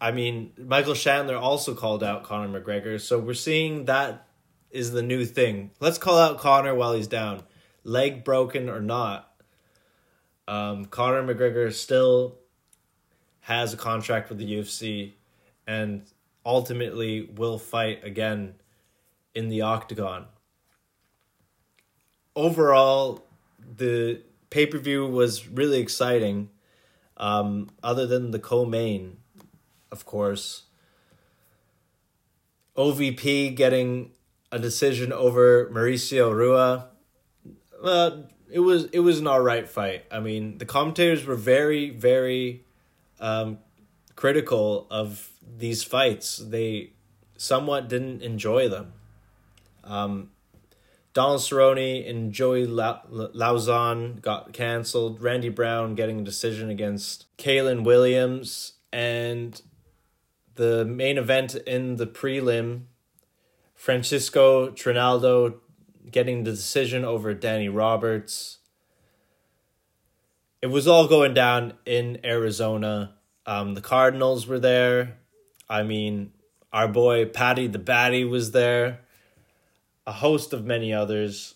I 0.00 0.12
mean, 0.12 0.52
Michael 0.58 0.94
Chandler 0.94 1.36
also 1.36 1.74
called 1.74 2.04
out 2.04 2.24
Conor 2.24 2.60
McGregor. 2.60 3.00
So 3.00 3.18
we're 3.18 3.34
seeing 3.34 3.86
that 3.86 4.26
is 4.70 4.92
the 4.92 5.02
new 5.02 5.24
thing. 5.24 5.70
Let's 5.80 5.98
call 5.98 6.18
out 6.18 6.38
Conor 6.38 6.74
while 6.74 6.92
he's 6.92 7.08
down, 7.08 7.42
leg 7.84 8.22
broken 8.22 8.68
or 8.68 8.80
not 8.80 9.30
um, 10.50 10.86
Conor 10.86 11.22
McGregor 11.22 11.72
still 11.72 12.36
has 13.42 13.72
a 13.72 13.76
contract 13.76 14.28
with 14.28 14.38
the 14.38 14.52
UFC 14.58 15.12
and 15.64 16.02
ultimately 16.44 17.30
will 17.36 17.56
fight 17.56 18.04
again 18.04 18.54
in 19.34 19.48
the 19.48 19.62
octagon. 19.62 20.26
Overall, 22.36 23.26
the 23.58 24.22
pay 24.50 24.66
per 24.66 24.78
view 24.78 25.06
was 25.06 25.48
really 25.48 25.80
exciting. 25.80 26.50
Um, 27.16 27.68
other 27.82 28.06
than 28.06 28.30
the 28.30 28.38
co 28.38 28.64
main, 28.64 29.18
of 29.92 30.06
course. 30.06 30.64
OVP 32.76 33.54
getting 33.54 34.12
a 34.50 34.58
decision 34.58 35.12
over 35.12 35.68
Mauricio 35.70 36.34
Rua. 36.34 36.88
Uh, 37.82 38.22
it 38.50 38.60
was 38.60 38.86
it 38.86 39.00
was 39.00 39.18
an 39.18 39.26
all 39.26 39.40
right 39.40 39.68
fight. 39.68 40.04
I 40.10 40.20
mean, 40.20 40.58
the 40.58 40.64
commentators 40.64 41.24
were 41.26 41.36
very 41.36 41.90
very 41.90 42.64
um, 43.20 43.58
critical 44.16 44.86
of 44.90 45.30
these 45.58 45.84
fights. 45.84 46.38
They 46.38 46.92
somewhat 47.36 47.88
didn't 47.88 48.22
enjoy 48.22 48.68
them. 48.68 48.94
Um, 49.84 50.30
Donald 51.12 51.40
Cerrone 51.40 52.08
and 52.08 52.32
Joey 52.32 52.66
La- 52.66 53.02
Lauzon 53.10 54.22
got 54.22 54.52
canceled. 54.52 55.20
Randy 55.20 55.48
Brown 55.48 55.94
getting 55.94 56.20
a 56.20 56.24
decision 56.24 56.70
against 56.70 57.26
Kalen 57.36 57.84
Williams. 57.84 58.74
And 58.92 59.60
the 60.54 60.84
main 60.84 61.18
event 61.18 61.54
in 61.54 61.96
the 61.96 62.06
prelim, 62.06 62.82
Francisco 63.74 64.70
Trinaldo 64.70 65.60
getting 66.10 66.44
the 66.44 66.52
decision 66.52 67.04
over 67.04 67.34
Danny 67.34 67.68
Roberts. 67.68 68.58
It 70.62 70.66
was 70.66 70.86
all 70.86 71.08
going 71.08 71.34
down 71.34 71.74
in 71.86 72.20
Arizona. 72.24 73.14
Um, 73.46 73.74
the 73.74 73.80
Cardinals 73.80 74.46
were 74.46 74.58
there. 74.58 75.18
I 75.68 75.82
mean, 75.82 76.32
our 76.72 76.88
boy 76.88 77.26
Paddy 77.26 77.66
the 77.66 77.78
Baddy 77.78 78.28
was 78.28 78.52
there. 78.52 79.00
A 80.10 80.14
host 80.14 80.52
of 80.52 80.64
many 80.64 80.92
others, 80.92 81.54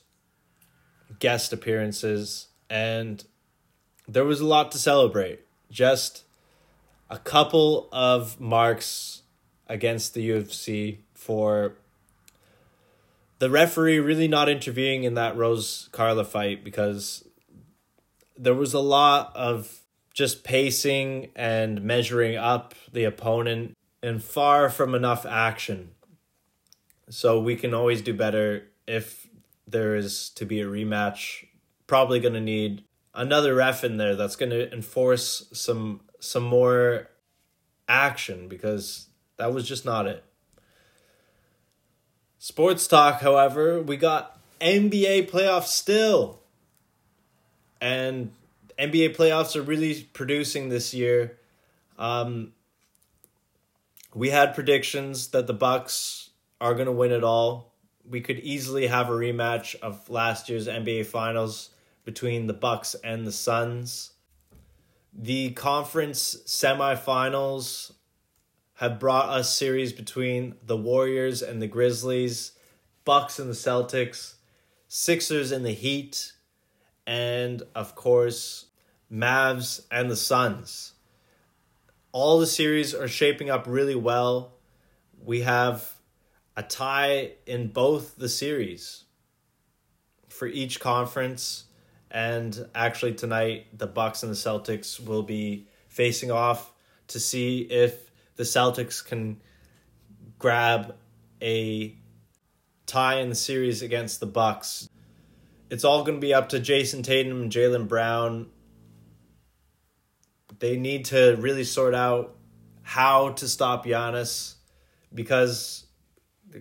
guest 1.18 1.52
appearances, 1.52 2.46
and 2.70 3.24
there 4.06 4.24
was 4.24 4.40
a 4.40 4.46
lot 4.46 4.70
to 4.70 4.78
celebrate. 4.78 5.40
Just 5.72 6.22
a 7.10 7.18
couple 7.18 7.88
of 7.90 8.38
marks 8.40 9.22
against 9.66 10.14
the 10.14 10.30
UFC 10.30 10.98
for 11.14 11.74
the 13.40 13.50
referee 13.50 13.98
really 13.98 14.28
not 14.28 14.48
intervening 14.48 15.02
in 15.02 15.14
that 15.14 15.36
Rose 15.36 15.88
Carla 15.90 16.24
fight 16.24 16.62
because 16.62 17.26
there 18.38 18.54
was 18.54 18.72
a 18.72 18.78
lot 18.78 19.34
of 19.34 19.80
just 20.12 20.44
pacing 20.44 21.32
and 21.34 21.82
measuring 21.82 22.36
up 22.36 22.76
the 22.92 23.02
opponent 23.02 23.76
and 24.00 24.22
far 24.22 24.70
from 24.70 24.94
enough 24.94 25.26
action. 25.26 25.90
So 27.08 27.40
we 27.40 27.56
can 27.56 27.74
always 27.74 28.02
do 28.02 28.14
better 28.14 28.64
if 28.86 29.28
there 29.66 29.94
is 29.94 30.30
to 30.30 30.44
be 30.44 30.60
a 30.60 30.66
rematch. 30.66 31.46
Probably 31.86 32.20
going 32.20 32.34
to 32.34 32.40
need 32.40 32.84
another 33.14 33.54
ref 33.54 33.84
in 33.84 33.96
there 33.96 34.16
that's 34.16 34.36
going 34.36 34.50
to 34.50 34.72
enforce 34.72 35.48
some 35.52 36.00
some 36.18 36.42
more 36.42 37.08
action 37.88 38.48
because 38.48 39.08
that 39.36 39.52
was 39.52 39.68
just 39.68 39.84
not 39.84 40.06
it. 40.06 40.24
Sports 42.38 42.86
talk, 42.86 43.20
however, 43.20 43.80
we 43.80 43.96
got 43.96 44.38
NBA 44.60 45.30
playoffs 45.30 45.68
still. 45.68 46.40
And 47.80 48.32
NBA 48.78 49.16
playoffs 49.16 49.56
are 49.56 49.62
really 49.62 50.08
producing 50.12 50.68
this 50.68 50.94
year. 50.94 51.38
Um, 51.98 52.52
we 54.14 54.30
had 54.30 54.54
predictions 54.54 55.28
that 55.28 55.46
the 55.46 55.52
Bucks 55.52 56.23
are 56.64 56.72
going 56.72 56.86
to 56.86 56.92
win 56.92 57.12
it 57.12 57.22
all. 57.22 57.74
we 58.08 58.22
could 58.22 58.38
easily 58.38 58.86
have 58.86 59.10
a 59.10 59.12
rematch 59.12 59.74
of 59.80 60.08
last 60.08 60.48
year's 60.48 60.66
NBA 60.66 61.04
Finals 61.04 61.70
between 62.04 62.46
the 62.46 62.54
Bucks 62.54 62.94
and 63.04 63.26
the 63.26 63.32
Suns. 63.32 64.12
The 65.12 65.50
conference 65.50 66.36
semifinals 66.46 67.92
have 68.76 68.98
brought 68.98 69.28
us 69.28 69.54
series 69.54 69.92
between 69.92 70.54
the 70.64 70.76
Warriors 70.76 71.42
and 71.42 71.60
the 71.60 71.66
Grizzlies, 71.66 72.52
Bucks 73.04 73.38
and 73.38 73.50
the 73.50 73.54
Celtics, 73.54 74.36
Sixers 74.88 75.52
and 75.52 75.66
the 75.66 75.72
Heat, 75.72 76.32
and 77.06 77.62
of 77.74 77.94
course, 77.94 78.66
Mavs 79.12 79.82
and 79.90 80.10
the 80.10 80.16
Suns. 80.16 80.94
All 82.12 82.38
the 82.38 82.46
series 82.46 82.94
are 82.94 83.08
shaping 83.08 83.50
up 83.50 83.66
really 83.66 83.94
well. 83.94 84.54
We 85.22 85.42
have 85.42 85.93
a 86.56 86.62
tie 86.62 87.32
in 87.46 87.68
both 87.68 88.16
the 88.16 88.28
series 88.28 89.04
for 90.28 90.46
each 90.46 90.80
conference 90.80 91.64
and 92.10 92.68
actually 92.74 93.14
tonight 93.14 93.66
the 93.76 93.86
Bucks 93.86 94.22
and 94.22 94.30
the 94.30 94.36
Celtics 94.36 95.04
will 95.04 95.22
be 95.22 95.66
facing 95.88 96.30
off 96.30 96.72
to 97.08 97.18
see 97.18 97.60
if 97.60 98.10
the 98.36 98.44
Celtics 98.44 99.04
can 99.04 99.40
grab 100.38 100.94
a 101.42 101.96
tie 102.86 103.16
in 103.16 103.28
the 103.28 103.34
series 103.34 103.82
against 103.82 104.20
the 104.20 104.26
Bucks. 104.26 104.88
It's 105.70 105.84
all 105.84 106.04
going 106.04 106.18
to 106.18 106.20
be 106.20 106.34
up 106.34 106.50
to 106.50 106.60
Jayson 106.60 107.02
Tatum 107.02 107.42
and 107.42 107.52
Jaylen 107.52 107.88
Brown. 107.88 108.46
They 110.60 110.76
need 110.76 111.06
to 111.06 111.36
really 111.40 111.64
sort 111.64 111.94
out 111.94 112.36
how 112.82 113.30
to 113.30 113.48
stop 113.48 113.86
Giannis 113.86 114.54
because 115.12 115.86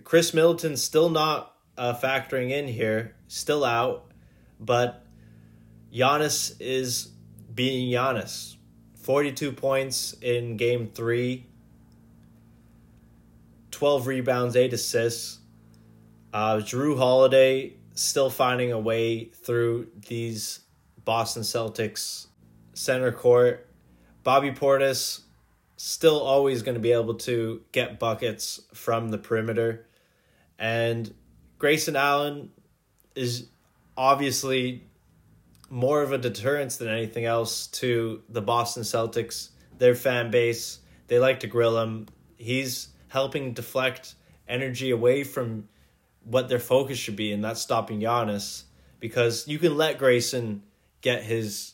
Khris 0.02 0.34
Middleton's 0.34 0.82
still 0.82 1.08
not 1.08 1.54
uh, 1.78 1.94
factoring 1.94 2.50
in 2.50 2.66
here, 2.66 3.14
still 3.28 3.64
out, 3.64 4.10
but 4.58 5.04
Giannis 5.92 6.56
is 6.58 7.08
being 7.54 7.90
Giannis. 7.90 8.56
42 8.96 9.52
points 9.52 10.14
in 10.22 10.56
game 10.56 10.90
three, 10.94 11.46
12 13.70 14.06
rebounds, 14.06 14.56
8 14.56 14.72
assists. 14.72 15.38
Uh, 16.32 16.56
Jrue 16.56 16.96
Holiday 16.96 17.74
still 17.94 18.30
finding 18.30 18.72
a 18.72 18.78
way 18.78 19.26
through 19.26 19.88
these 20.08 20.60
Boston 21.04 21.42
Celtics 21.42 22.28
center 22.72 23.12
court. 23.12 23.68
Bobby 24.22 24.50
Portis 24.50 25.20
still 25.84 26.18
always 26.18 26.62
going 26.62 26.76
to 26.76 26.80
be 26.80 26.92
able 26.92 27.12
to 27.12 27.60
get 27.70 27.98
buckets 27.98 28.58
from 28.72 29.10
the 29.10 29.18
perimeter. 29.18 29.86
And 30.58 31.12
Grayson 31.58 31.94
Allen 31.94 32.48
is 33.14 33.48
obviously 33.94 34.86
more 35.68 36.00
of 36.00 36.10
a 36.10 36.16
deterrence 36.16 36.78
than 36.78 36.88
anything 36.88 37.26
else 37.26 37.66
to 37.66 38.22
the 38.30 38.40
Boston 38.40 38.82
Celtics, 38.82 39.50
their 39.76 39.94
fan 39.94 40.30
base. 40.30 40.78
They 41.08 41.18
like 41.18 41.40
to 41.40 41.48
grill 41.48 41.78
him. 41.78 42.06
He's 42.38 42.88
helping 43.08 43.52
deflect 43.52 44.14
energy 44.48 44.90
away 44.90 45.22
from 45.22 45.68
what 46.24 46.48
their 46.48 46.60
focus 46.60 46.96
should 46.96 47.16
be, 47.16 47.30
and 47.30 47.44
that's 47.44 47.60
stopping 47.60 48.00
Giannis. 48.00 48.62
Because 49.00 49.46
you 49.46 49.58
can 49.58 49.76
let 49.76 49.98
Grayson 49.98 50.62
get 51.02 51.24
his 51.24 51.73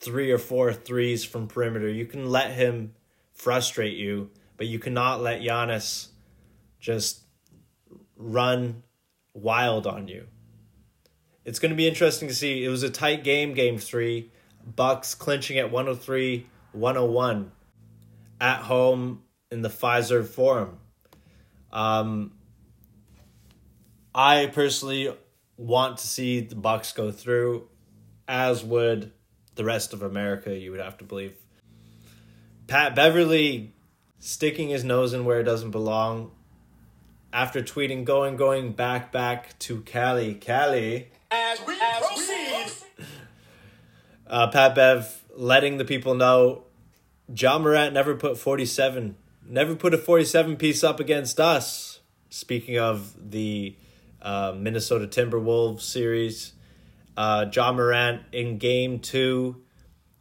three 0.00 0.30
or 0.30 0.38
four 0.38 0.72
threes 0.72 1.24
from 1.24 1.48
perimeter. 1.48 1.88
You 1.88 2.06
can 2.06 2.30
let 2.30 2.52
him 2.52 2.94
frustrate 3.32 3.96
you, 3.96 4.30
but 4.56 4.66
you 4.66 4.78
cannot 4.78 5.20
let 5.20 5.40
Giannis 5.40 6.08
just 6.80 7.22
run 8.16 8.82
wild 9.32 9.86
on 9.86 10.08
you. 10.08 10.26
It's 11.44 11.58
going 11.58 11.70
to 11.70 11.76
be 11.76 11.88
interesting 11.88 12.28
to 12.28 12.34
see. 12.34 12.64
It 12.64 12.68
was 12.68 12.82
a 12.82 12.90
tight 12.90 13.24
game, 13.24 13.54
game 13.54 13.78
three. 13.78 14.30
Bucks 14.76 15.14
clinching 15.14 15.58
at 15.58 15.70
103 15.70 16.46
101 16.72 17.50
at 18.40 18.60
home 18.62 19.22
in 19.50 19.62
the 19.62 19.68
Fiserv 19.68 20.28
Forum. 20.28 20.78
Um, 21.72 22.32
I 24.14 24.46
personally 24.46 25.14
want 25.56 25.98
to 25.98 26.06
see 26.06 26.40
the 26.40 26.54
Bucks 26.54 26.92
go 26.92 27.10
through, 27.10 27.68
as 28.26 28.62
would 28.62 29.12
the 29.58 29.64
rest 29.64 29.92
of 29.92 30.02
America. 30.02 30.56
You 30.56 30.70
would 30.70 30.80
have 30.80 30.96
to 30.98 31.04
believe. 31.04 31.34
Pat 32.66 32.94
Beverley 32.94 33.74
sticking 34.18 34.70
his 34.70 34.84
nose 34.84 35.12
in 35.12 35.26
where 35.26 35.40
it 35.40 35.44
doesn't 35.44 35.72
belong. 35.72 36.30
After 37.30 37.60
tweeting, 37.60 38.06
going, 38.06 38.36
going 38.36 38.72
back, 38.72 39.12
back 39.12 39.58
to 39.58 39.82
Cali, 39.82 40.34
Cali. 40.34 41.10
As 41.30 41.58
we 41.66 41.76
proceed. 41.76 42.72
Uh, 44.26 44.50
Pat 44.50 44.74
Bev 44.74 45.24
letting 45.34 45.76
the 45.76 45.84
people 45.84 46.14
know 46.14 46.64
Ja 47.34 47.58
Morant 47.58 47.92
never 47.92 48.14
put 48.14 48.38
47, 48.38 49.16
never 49.46 49.74
put 49.74 49.92
a 49.92 49.98
47 49.98 50.56
piece 50.56 50.82
up 50.82 51.00
against 51.00 51.38
us. 51.38 52.00
Speaking 52.30 52.78
of 52.78 53.30
the 53.30 53.76
uh, 54.22 54.54
Minnesota 54.56 55.06
Timberwolves 55.06 55.82
series, 55.82 56.52
uh, 57.18 57.46
Ja 57.52 57.72
Morant 57.72 58.22
in 58.30 58.58
game 58.58 59.00
two, 59.00 59.60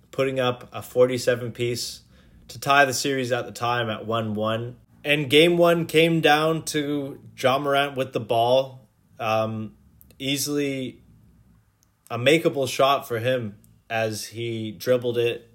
putting 0.10 0.40
up 0.40 0.68
a 0.74 0.82
47 0.82 1.52
piece 1.52 2.02
to 2.48 2.60
tie 2.60 2.86
the 2.86 2.94
series 2.94 3.32
at 3.32 3.46
the 3.46 3.52
time 3.52 3.88
at 3.88 4.08
1 4.08 4.34
1. 4.34 4.76
And 5.06 5.30
game 5.30 5.58
one 5.58 5.86
came 5.86 6.22
down 6.22 6.66
to 6.66 7.20
Ja 7.38 7.60
Morant 7.60 7.96
with 7.96 8.14
the 8.14 8.20
ball. 8.20 8.90
Um, 9.20 9.76
easily 10.18 11.04
a 12.10 12.18
makeable 12.18 12.68
shot 12.68 13.08
for 13.08 13.20
him 13.20 13.58
as 13.92 14.26
he 14.26 14.72
dribbled 14.72 15.20
it 15.20 15.50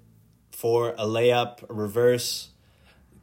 for 0.51 0.91
a 0.91 1.05
layup, 1.05 1.69
a 1.69 1.73
reverse, 1.73 2.49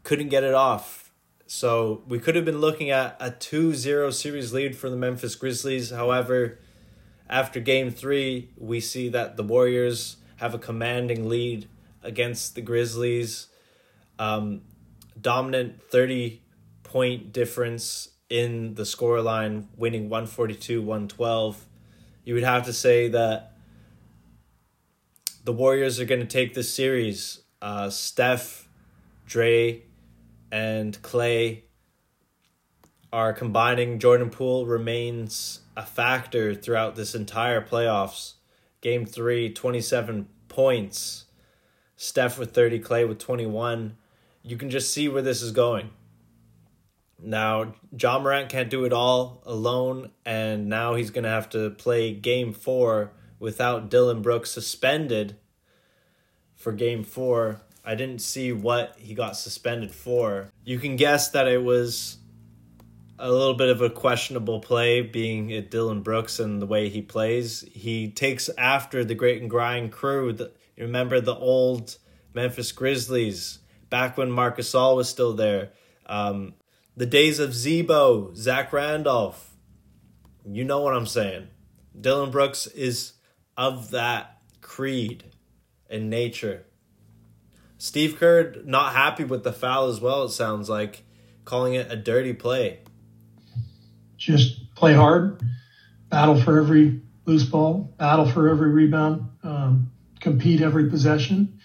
couldn't 0.03 0.29
get 0.29 0.45
it 0.45 0.55
off. 0.55 1.11
So 1.47 2.03
we 2.07 2.19
could 2.19 2.37
have 2.37 2.45
been 2.45 2.61
looking 2.61 2.91
at 2.91 3.17
a 3.19 3.31
2 3.31 3.75
0 3.75 4.11
series 4.11 4.53
lead 4.53 4.77
for 4.77 4.91
the 4.91 4.97
Memphis 4.97 5.35
Grizzlies. 5.37 5.91
However, 5.91 6.59
after 7.31 7.61
game 7.61 7.91
three, 7.93 8.51
we 8.59 8.81
see 8.81 9.09
that 9.09 9.37
the 9.37 9.45
Warriors 9.45 10.17
have 10.37 10.53
a 10.53 10.59
commanding 10.59 11.29
lead 11.29 11.69
against 12.03 12.57
the 12.57 12.61
Grizzlies. 12.61 13.47
Um, 14.19 14.63
dominant 15.19 15.81
30 15.91 16.43
point 16.83 17.33
difference 17.33 18.09
in 18.29 18.75
the 18.75 18.83
scoreline, 18.83 19.67
winning 19.77 20.09
142 20.09 20.83
112. 20.83 21.65
You 22.25 22.35
would 22.35 22.43
have 22.43 22.65
to 22.65 22.73
say 22.73 23.09
that 23.09 23.53
the 25.45 25.53
Warriors 25.53 26.01
are 26.01 26.05
going 26.05 26.21
to 26.21 26.27
take 26.27 26.55
this 26.55 26.73
series. 26.73 27.43
Uh, 27.63 27.91
Steph, 27.91 28.69
Dre, 29.27 29.83
and 30.51 31.01
Clay 31.03 31.65
are 33.13 33.33
combining. 33.33 33.99
Jordan 34.01 34.31
Poole 34.31 34.67
remains 34.67 35.61
a 35.81 35.87
factor 35.87 36.55
throughout 36.55 36.95
this 36.95 37.15
entire 37.15 37.63
playoffs. 37.63 38.35
Game 38.83 39.07
three, 39.07 39.51
27 39.51 40.29
points. 40.49 41.25
Steph 41.97 42.39
with 42.39 42.53
30, 42.53 42.81
Clay 42.81 43.07
with 43.07 43.19
21. 43.19 43.97
You 44.43 44.57
can 44.59 44.69
just 44.69 44.93
see 44.93 45.09
where 45.09 45.23
this 45.23 45.41
is 45.41 45.53
going. 45.53 45.91
Now, 47.19 47.75
Ja 47.99 48.19
Morant 48.19 48.51
can't 48.51 48.69
do 48.69 48.85
it 48.85 48.93
all 48.93 49.43
alone, 49.47 50.11
and 50.25 50.69
now 50.69 50.95
he's 50.95 51.11
going 51.11 51.25
to 51.25 51.31
have 51.31 51.49
to 51.51 51.71
play 51.71 52.13
game 52.13 52.53
four 52.53 53.13
without 53.39 53.89
Dillon 53.89 54.21
Brooks 54.21 54.51
suspended 54.51 55.37
for 56.55 56.73
game 56.73 57.05
four. 57.05 57.63
I 57.83 57.95
didn't 57.95 58.21
see 58.21 58.53
what 58.53 58.97
he 58.99 59.15
got 59.15 59.37
suspended 59.37 59.93
for. 59.93 60.53
You 60.63 60.79
can 60.79 60.97
guess 60.97 61.31
that 61.31 61.49
it 61.49 61.63
was 61.63 62.19
a 63.21 63.31
little 63.31 63.55
bit 63.55 63.69
of 63.69 63.83
a 63.83 63.91
questionable 63.91 64.61
play, 64.61 65.03
being 65.03 65.51
it 65.51 65.71
Dillon 65.71 66.03
Brooks 66.03 66.41
and 66.41 66.61
the 66.61 66.67
way 66.67 66.89
he 66.89 67.03
plays. 67.03 67.65
He 67.73 68.11
takes 68.11 68.49
after 68.57 69.05
the 69.05 69.15
great 69.15 69.43
and 69.43 69.51
grind 69.51 69.93
crew. 69.93 70.33
The, 70.33 70.53
remember 70.79 71.21
the 71.21 71.37
old 71.37 71.99
Memphis 72.33 72.73
Grizzlies 72.73 73.59
back 73.91 74.17
when 74.17 74.31
Marc 74.31 74.57
Gasol 74.57 74.97
was 74.97 75.09
still 75.09 75.35
there. 75.35 75.71
Um, 76.07 76.55
the 76.97 77.07
days 77.07 77.39
of 77.39 77.55
Z-Bo, 77.55 78.33
Zach 78.35 78.73
Randolph. 78.73 79.51
You 80.47 80.65
know 80.65 80.81
what 80.81 80.97
I'm 80.97 81.07
saying. 81.07 81.49
Dillon 81.99 82.31
Brooks 82.31 82.67
is 82.69 83.13
of 83.57 83.91
that 83.91 84.39
creed 84.63 85.25
and 85.91 86.09
nature. 86.09 86.65
Steve 87.77 88.17
Kerr 88.19 88.55
not 88.65 88.95
happy 88.95 89.25
with 89.25 89.45
the 89.45 89.53
foul 89.53 89.89
as 89.89 90.01
well, 90.01 90.25
it 90.25 90.31
sounds 90.31 90.69
like, 90.69 91.03
calling 91.45 91.75
it 91.75 91.91
a 91.91 91.97
dirty 91.97 92.33
play. 92.33 92.81
Just 94.21 94.75
play 94.75 94.93
hard, 94.93 95.43
battle 96.11 96.41
for 96.41 96.61
every 96.61 97.01
loose 97.25 97.45
ball, 97.45 97.95
battle 97.99 98.31
for 98.31 98.49
every 98.49 98.69
rebound, 98.69 99.31
um, 99.43 99.91
compete 100.21 100.61
every 100.61 100.91
possession, 100.91 101.59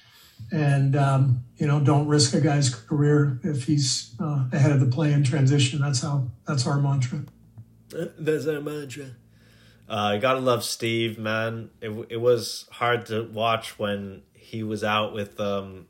and 0.52 0.96
um, 0.96 1.44
you 1.58 1.68
know 1.68 1.82
don't 1.82 2.08
risk 2.08 2.34
a 2.34 2.40
guy's 2.40 2.74
career 2.74 3.42
if 3.44 3.66
he's 3.66 4.16
uh, 4.22 4.46
ahead 4.54 4.72
of 4.72 4.80
the 4.80 4.86
play 4.86 5.12
in 5.12 5.24
transition. 5.24 5.82
That's 5.82 6.02
how 6.02 6.30
that's 6.48 6.66
our 6.66 6.80
mantra. 6.80 7.26
That's 7.90 8.48
our 8.48 8.62
mantra. 8.62 9.08
Uh, 9.90 10.16
gotta 10.18 10.40
love 10.40 10.64
Steve, 10.64 11.20
man. 11.20 11.72
It 11.82 11.90
it 12.10 12.18
was 12.18 12.70
hard 12.72 13.06
to 13.08 13.24
watch 13.24 13.78
when 13.78 14.22
he 14.34 14.64
was 14.64 14.82
out 14.82 15.14
with 15.14 15.38
um, 15.42 15.88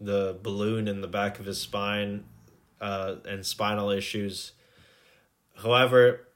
the 0.00 0.38
balloon 0.42 0.86
in 0.86 1.00
the 1.00 1.08
back 1.08 1.40
of 1.40 1.46
his 1.46 1.60
spine, 1.60 2.24
uh, 2.80 3.16
and 3.28 3.44
spinal 3.44 3.90
issues. 3.90 4.52
However, 5.62 6.28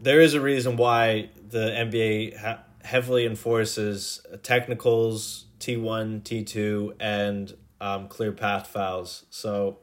there 0.00 0.20
is 0.20 0.34
a 0.34 0.40
reason 0.40 0.76
why 0.76 1.30
the 1.48 1.70
NBA 1.70 2.38
ha- 2.38 2.60
heavily 2.82 3.26
enforces 3.26 4.20
technicals, 4.42 5.46
T 5.58 5.76
one, 5.76 6.20
T 6.20 6.44
two, 6.44 6.94
and 7.00 7.54
um, 7.80 8.08
clear 8.08 8.32
path 8.32 8.68
fouls. 8.68 9.24
So, 9.30 9.78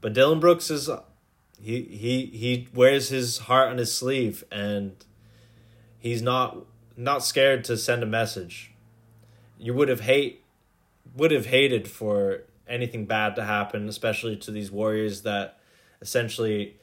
but 0.00 0.12
Dillon 0.12 0.38
Brooks 0.40 0.70
is 0.70 0.88
he 1.60 1.82
he 1.82 2.26
he 2.26 2.68
wears 2.74 3.08
his 3.08 3.38
heart 3.38 3.70
on 3.70 3.78
his 3.78 3.94
sleeve, 3.94 4.44
and 4.52 4.92
he's 5.98 6.22
not 6.22 6.58
not 6.96 7.24
scared 7.24 7.64
to 7.64 7.76
send 7.76 8.02
a 8.02 8.06
message. 8.06 8.72
You 9.58 9.74
would 9.74 9.88
have 9.88 10.00
hate 10.00 10.44
would 11.14 11.30
have 11.30 11.46
hated 11.46 11.88
for 11.88 12.42
anything 12.68 13.06
bad 13.06 13.36
to 13.36 13.44
happen, 13.44 13.88
especially 13.88 14.36
to 14.36 14.50
these 14.50 14.70
Warriors 14.70 15.22
that 15.22 15.55
essentially 16.00 16.76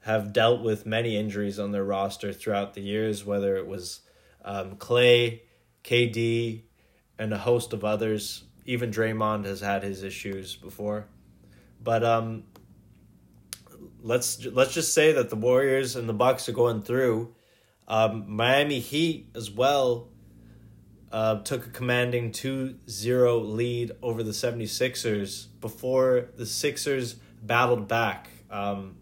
have 0.00 0.32
dealt 0.32 0.62
with 0.62 0.86
many 0.86 1.16
injuries 1.16 1.58
on 1.58 1.72
their 1.72 1.84
roster 1.84 2.32
throughout 2.32 2.74
the 2.74 2.80
years, 2.80 3.24
whether 3.24 3.56
it 3.56 3.66
was 3.66 4.00
um, 4.44 4.76
Clay, 4.76 5.42
KD, 5.84 6.62
and 7.18 7.32
a 7.32 7.38
host 7.38 7.72
of 7.72 7.84
others. 7.84 8.44
Even 8.64 8.90
Draymond 8.90 9.44
has 9.44 9.60
had 9.60 9.82
his 9.82 10.02
issues 10.02 10.54
before, 10.56 11.06
but 11.82 12.04
um, 12.04 12.44
let's 14.02 14.44
let's 14.46 14.72
just 14.72 14.94
say 14.94 15.12
that 15.12 15.30
the 15.30 15.36
Warriors 15.36 15.96
and 15.96 16.08
the 16.08 16.14
Bucks 16.14 16.48
are 16.48 16.52
going 16.52 16.82
through. 16.82 17.34
Um, 17.88 18.24
Miami 18.28 18.78
Heat 18.78 19.30
as 19.34 19.50
well 19.50 20.08
uh, 21.10 21.40
took 21.40 21.66
a 21.66 21.70
commanding 21.70 22.30
2-0 22.30 23.54
lead 23.54 23.92
over 24.00 24.22
the 24.22 24.30
76ers 24.30 25.46
before 25.60 26.28
the 26.36 26.46
Sixers 26.46 27.16
battled 27.42 27.88
back. 27.88 28.28
Um, 28.50 28.96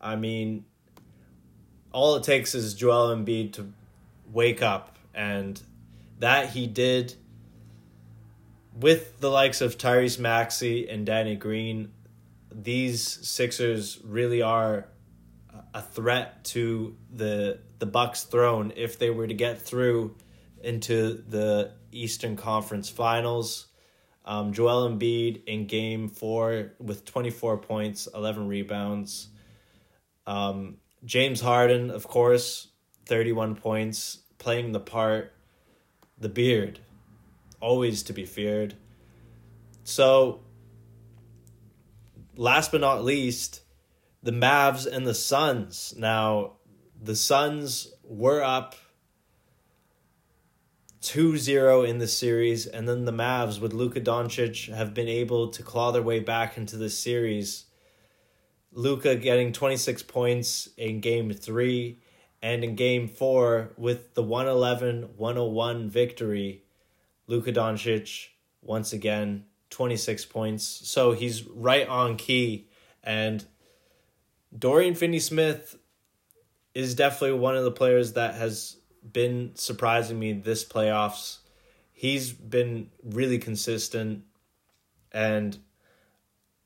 I 0.00 0.16
mean, 0.16 0.64
all 1.92 2.16
it 2.16 2.24
takes 2.24 2.54
is 2.54 2.74
Joel 2.74 3.14
Embiid 3.14 3.52
to 3.54 3.72
wake 4.32 4.62
up, 4.62 4.98
and 5.14 5.60
that 6.18 6.50
he 6.50 6.66
did 6.66 7.14
with 8.78 9.20
the 9.20 9.30
likes 9.30 9.60
of 9.60 9.78
Tyrese 9.78 10.18
Maxey 10.18 10.88
and 10.88 11.04
Danny 11.04 11.36
Green. 11.36 11.92
These 12.52 13.28
Sixers 13.28 14.00
really 14.04 14.42
are 14.42 14.88
a 15.74 15.82
threat 15.82 16.44
to 16.44 16.96
the 17.14 17.60
the 17.78 17.86
Bucks 17.86 18.24
throne 18.24 18.72
if 18.76 18.98
they 18.98 19.10
were 19.10 19.26
to 19.26 19.34
get 19.34 19.62
through 19.62 20.14
into 20.62 21.24
the 21.28 21.72
Eastern 21.92 22.36
Conference 22.36 22.90
Finals. 22.90 23.66
Um, 24.30 24.52
Joel 24.52 24.88
Embiid 24.88 25.42
in 25.46 25.66
Game 25.66 26.06
Four 26.06 26.74
with 26.78 27.04
twenty 27.04 27.30
four 27.30 27.58
points, 27.58 28.06
eleven 28.14 28.46
rebounds. 28.46 29.26
Um, 30.24 30.76
James 31.04 31.40
Harden, 31.40 31.90
of 31.90 32.06
course, 32.06 32.68
thirty 33.06 33.32
one 33.32 33.56
points, 33.56 34.20
playing 34.38 34.70
the 34.70 34.78
part. 34.78 35.34
The 36.16 36.28
beard, 36.28 36.78
always 37.60 38.04
to 38.04 38.12
be 38.12 38.24
feared. 38.24 38.76
So, 39.82 40.42
last 42.36 42.70
but 42.70 42.80
not 42.80 43.02
least, 43.02 43.62
the 44.22 44.30
Mavs 44.30 44.86
and 44.86 45.04
the 45.04 45.14
Suns. 45.14 45.92
Now, 45.98 46.52
the 47.02 47.16
Suns 47.16 47.92
were 48.04 48.44
up 48.44 48.76
2-0 51.02 51.88
in 51.88 51.98
the 51.98 52.06
series 52.06 52.66
and 52.66 52.88
then 52.88 53.06
the 53.06 53.12
Mavs 53.12 53.60
with 53.60 53.72
Luka 53.72 54.00
Doncic 54.00 54.72
have 54.74 54.92
been 54.92 55.08
able 55.08 55.48
to 55.48 55.62
claw 55.62 55.90
their 55.90 56.02
way 56.02 56.20
back 56.20 56.58
into 56.58 56.76
the 56.76 56.90
series. 56.90 57.64
Luka 58.72 59.16
getting 59.16 59.52
26 59.52 60.02
points 60.02 60.68
in 60.76 61.00
game 61.00 61.32
3 61.32 61.98
and 62.42 62.62
in 62.62 62.74
game 62.74 63.08
4 63.08 63.72
with 63.76 64.14
the 64.14 64.22
111-101 64.22 65.88
victory, 65.88 66.64
Luka 67.26 67.52
Doncic 67.52 68.28
once 68.62 68.92
again 68.92 69.44
26 69.70 70.26
points. 70.26 70.64
So 70.64 71.12
he's 71.12 71.46
right 71.46 71.88
on 71.88 72.16
key 72.16 72.68
and 73.02 73.44
Dorian 74.56 74.94
Finney-Smith 74.94 75.76
is 76.74 76.94
definitely 76.94 77.38
one 77.38 77.56
of 77.56 77.64
the 77.64 77.70
players 77.70 78.12
that 78.12 78.34
has 78.34 78.76
been 79.12 79.52
surprising 79.54 80.18
me 80.18 80.32
this 80.32 80.64
playoffs. 80.64 81.38
He's 81.92 82.32
been 82.32 82.90
really 83.04 83.38
consistent, 83.38 84.24
and 85.12 85.58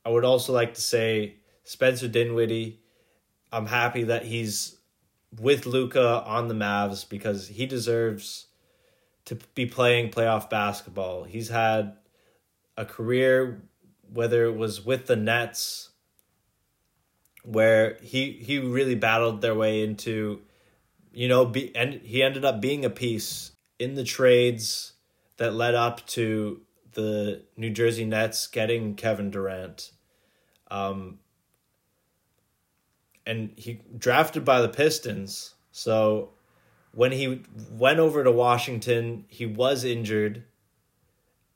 I 0.05 0.11
would 0.11 0.25
also 0.25 0.53
like 0.53 0.75
to 0.75 0.81
say 0.81 1.37
Spencer 1.65 2.09
Dinwiddie. 2.09 2.81
I'm 3.53 3.67
happy 3.67 4.05
that 4.05 4.25
he's 4.25 4.77
with 5.41 5.67
Luka 5.67 6.23
on 6.25 6.49
the 6.49 6.55
Mavs 6.55 7.09
because 7.09 7.49
he 7.49 7.67
deserves 7.67 8.47
to 9.25 9.37
be 9.55 9.67
playing 9.67 10.11
playoff 10.11 10.51
basketball. 10.51 11.25
He's 11.25 11.49
had 11.49 11.97
a 12.77 12.85
career, 12.85 13.63
whether 14.13 14.45
it 14.45 14.57
was 14.57 14.85
with 14.85 15.07
the 15.07 15.17
Nets, 15.17 15.91
where 17.43 17.97
he 18.03 18.33
he 18.33 18.59
really 18.59 18.95
battled 18.95 19.41
their 19.41 19.55
way 19.55 19.83
into 19.83 20.43
you 21.15 21.29
know, 21.29 21.45
be 21.45 21.75
and 21.77 21.95
he 21.95 22.23
ended 22.23 22.45
up 22.45 22.61
being 22.61 22.85
a 22.85 22.91
piece 22.91 23.53
in 23.79 23.95
the 23.95 24.05
trades 24.05 24.93
that 25.37 25.55
led 25.55 25.75
up 25.75 26.07
to 26.09 26.61
the 26.93 27.43
New 27.57 27.71
Jersey 27.71 28.05
Nets 28.05 28.47
getting 28.47 28.95
Kevin 28.95 29.31
Durant. 29.31 29.93
Um, 30.71 31.19
and 33.27 33.53
he 33.57 33.81
drafted 33.97 34.45
by 34.45 34.61
the 34.61 34.69
Pistons. 34.69 35.55
So 35.73 36.31
when 36.93 37.13
he 37.13 37.43
went 37.73 37.99
over 37.99 38.23
to 38.23 38.31
Washington, 38.31 39.25
he 39.29 39.47
was 39.47 39.85
injured. 39.85 40.45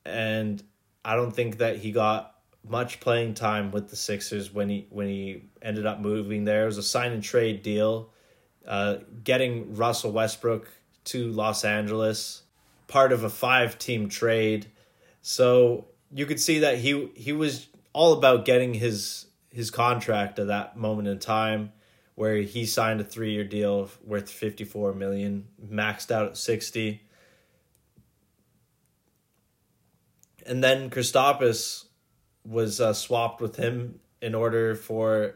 And 0.05 0.63
I 1.03 1.15
don't 1.15 1.31
think 1.31 1.57
that 1.57 1.77
he 1.77 1.91
got 1.91 2.35
much 2.67 2.99
playing 2.99 3.33
time 3.33 3.71
with 3.71 3.89
the 3.89 3.95
Sixers 3.95 4.53
when 4.53 4.69
he 4.69 4.87
when 4.89 5.07
he 5.07 5.43
ended 5.61 5.85
up 5.85 5.99
moving 5.99 6.45
there. 6.45 6.63
It 6.63 6.67
was 6.67 6.77
a 6.77 6.83
sign 6.83 7.11
and 7.11 7.23
trade 7.23 7.61
deal 7.61 8.11
uh, 8.69 8.97
getting 9.23 9.75
Russell 9.75 10.11
Westbrook 10.11 10.71
to 11.05 11.31
Los 11.31 11.65
Angeles, 11.65 12.43
part 12.87 13.11
of 13.11 13.23
a 13.23 13.29
five 13.29 13.77
team 13.77 14.07
trade. 14.07 14.67
So 15.21 15.87
you 16.13 16.25
could 16.25 16.39
see 16.39 16.59
that 16.59 16.77
he 16.77 17.09
he 17.15 17.33
was 17.33 17.67
all 17.91 18.13
about 18.13 18.45
getting 18.45 18.75
his 18.75 19.25
his 19.51 19.71
contract 19.71 20.39
at 20.39 20.47
that 20.47 20.77
moment 20.77 21.07
in 21.07 21.19
time 21.19 21.73
where 22.13 22.35
he 22.37 22.65
signed 22.65 23.01
a 23.01 23.03
3-year 23.03 23.45
deal 23.45 23.89
worth 24.03 24.29
54 24.29 24.93
million 24.93 25.47
maxed 25.65 26.11
out 26.11 26.27
at 26.27 26.37
60 26.37 27.01
and 30.45 30.63
then 30.63 30.89
Kristaps 30.89 31.85
was 32.43 32.81
uh, 32.81 32.93
swapped 32.93 33.39
with 33.39 33.55
him 33.55 33.99
in 34.21 34.35
order 34.35 34.75
for 34.75 35.35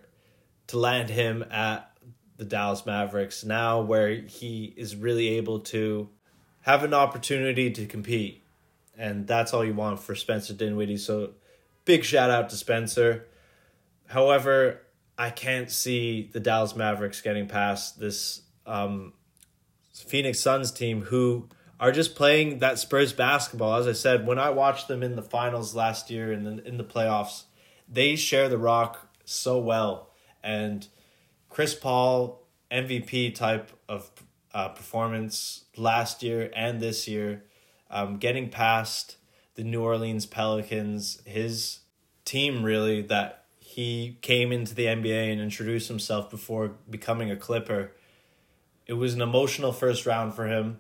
to 0.68 0.78
land 0.78 1.10
him 1.10 1.44
at 1.52 1.93
the 2.38 2.46
Dallas 2.46 2.86
Mavericks 2.86 3.44
now 3.44 3.82
where 3.82 4.10
he 4.16 4.74
is 4.76 4.96
really 4.96 5.30
able 5.30 5.60
to 5.60 6.10
have 6.62 6.84
an 6.84 6.94
opportunity 6.94 7.72
to 7.72 7.86
compete. 7.86 8.44
And 8.98 9.28
that's 9.28 9.54
all 9.54 9.66
you 9.66 9.74
want 9.74 10.00
for 10.00 10.16
Spencer 10.16 10.54
Dinwiddie. 10.54 10.98
So 10.98 11.32
big 11.86 12.04
shout 12.04 12.30
out 12.30 12.50
to 12.50 12.56
Spencer. 12.56 13.28
However, 14.08 14.82
I 15.18 15.30
can't 15.30 15.70
see 15.70 16.30
the 16.32 16.40
Dallas 16.40 16.76
Mavericks 16.76 17.22
getting 17.22 17.48
past 17.48 18.00
this 18.00 18.42
um, 18.66 19.14
Phoenix 19.94 20.40
Suns 20.40 20.72
team 20.72 21.04
who 21.04 21.50
are 21.80 21.92
just 21.92 22.16
playing 22.16 22.60
that 22.60 22.80
Spurs 22.80 23.14
basketball. 23.14 23.76
As 23.76 23.88
I 23.88 23.94
said, 23.94 24.26
when 24.26 24.40
I 24.40 24.50
watched 24.50 24.88
them 24.88 25.04
in 25.04 25.16
the 25.16 25.22
finals 25.22 25.76
last 25.76 26.10
year 26.10 26.32
and 26.32 26.48
in, 26.48 26.60
in 26.60 26.78
the 26.78 26.84
playoffs, 26.84 27.44
they 27.90 28.16
share 28.16 28.50
the 28.50 28.58
rock 28.58 29.10
so 29.26 29.58
well. 29.58 30.10
And 30.44 30.88
Chris 31.54 31.76
Paul 31.76 32.42
MVP 32.72 33.36
type 33.36 33.70
of 33.88 34.10
uh, 34.56 34.70
performance 34.70 35.66
last 35.78 36.24
year 36.24 36.50
and 36.56 36.80
this 36.80 37.08
year, 37.08 37.44
um, 37.92 38.18
getting 38.18 38.50
past 38.50 39.18
the 39.54 39.64
New 39.64 39.84
Orleans 39.84 40.26
Pelicans, 40.26 41.22
his 41.26 41.82
team 42.26 42.64
really 42.64 43.04
that 43.04 43.46
he 43.60 44.18
came 44.24 44.52
into 44.52 44.74
the 44.74 44.86
NBA 44.86 45.32
and 45.32 45.40
introduced 45.40 45.90
himself 45.90 46.32
before 46.32 46.72
becoming 46.90 47.30
a 47.30 47.36
Clipper. 47.36 47.92
It 48.88 48.94
was 48.94 49.14
an 49.14 49.22
emotional 49.22 49.72
first 49.72 50.08
round 50.08 50.34
for 50.34 50.48
him. 50.48 50.80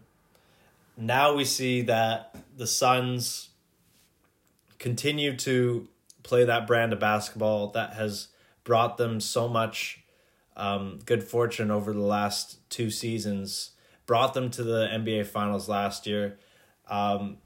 Now 0.97 1.35
we 1.35 1.45
see 1.45 1.83
that 1.83 2.35
the 2.57 2.65
Suns 2.65 3.49
continue 4.79 5.37
to 5.37 5.87
play 6.23 6.43
that 6.45 6.65
brand 6.65 6.93
of 6.93 6.99
basketball 6.99 7.67
that 7.73 7.93
has 7.93 8.29
brought 8.63 8.97
them 8.97 9.19
so 9.19 9.47
much 9.47 10.02
um, 10.55 10.99
good 11.05 11.23
fortune 11.23 11.71
over 11.71 11.93
the 11.93 11.99
last 11.99 12.69
two 12.69 12.89
seasons, 12.89 13.71
brought 14.05 14.33
them 14.33 14.49
to 14.51 14.63
the 14.63 14.87
NBA 14.87 15.27
Finals 15.27 15.67
last 15.67 16.05
year. 16.05 16.37
Um, 16.87 17.37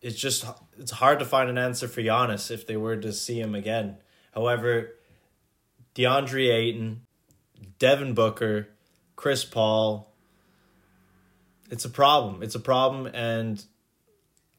it's 0.00 0.18
just 0.18 0.44
it's 0.78 0.92
hard 0.92 1.18
to 1.18 1.24
find 1.24 1.50
an 1.50 1.58
answer 1.58 1.88
for 1.88 2.00
Giannis 2.00 2.50
if 2.50 2.66
they 2.66 2.76
were 2.76 2.96
to 2.96 3.12
see 3.12 3.40
him 3.40 3.54
again. 3.54 3.96
However, 4.32 4.94
DeAndre 5.94 6.52
Ayton, 6.52 7.02
Devin 7.78 8.14
Booker, 8.14 8.68
Chris 9.16 9.44
Paul, 9.44 10.12
it's 11.70 11.84
a 11.84 11.90
problem. 11.90 12.42
It's 12.42 12.54
a 12.54 12.60
problem, 12.60 13.06
and 13.06 13.64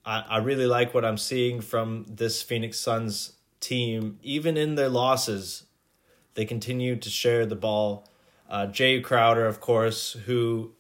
I, 0.06 0.24
I 0.28 0.38
really 0.40 0.66
like 0.66 0.94
what 0.94 1.06
I'm 1.06 1.18
seeing 1.18 1.62
from 1.62 2.06
this 2.10 2.42
Phoenix 2.42 2.80
Suns 2.80 3.34
team. 3.60 4.20
Even 4.24 4.58
in 4.58 4.76
their 4.76 4.90
losses, 4.90 5.67
they 6.38 6.46
continue 6.46 6.96
to 6.96 7.10
share 7.10 7.48
the 7.48 7.56
ball. 7.56 8.08
Uh, 8.48 8.68
Jay 8.68 9.02
Crowder, 9.02 9.48
of 9.48 9.60
course, 9.60 10.14
who 10.28 10.72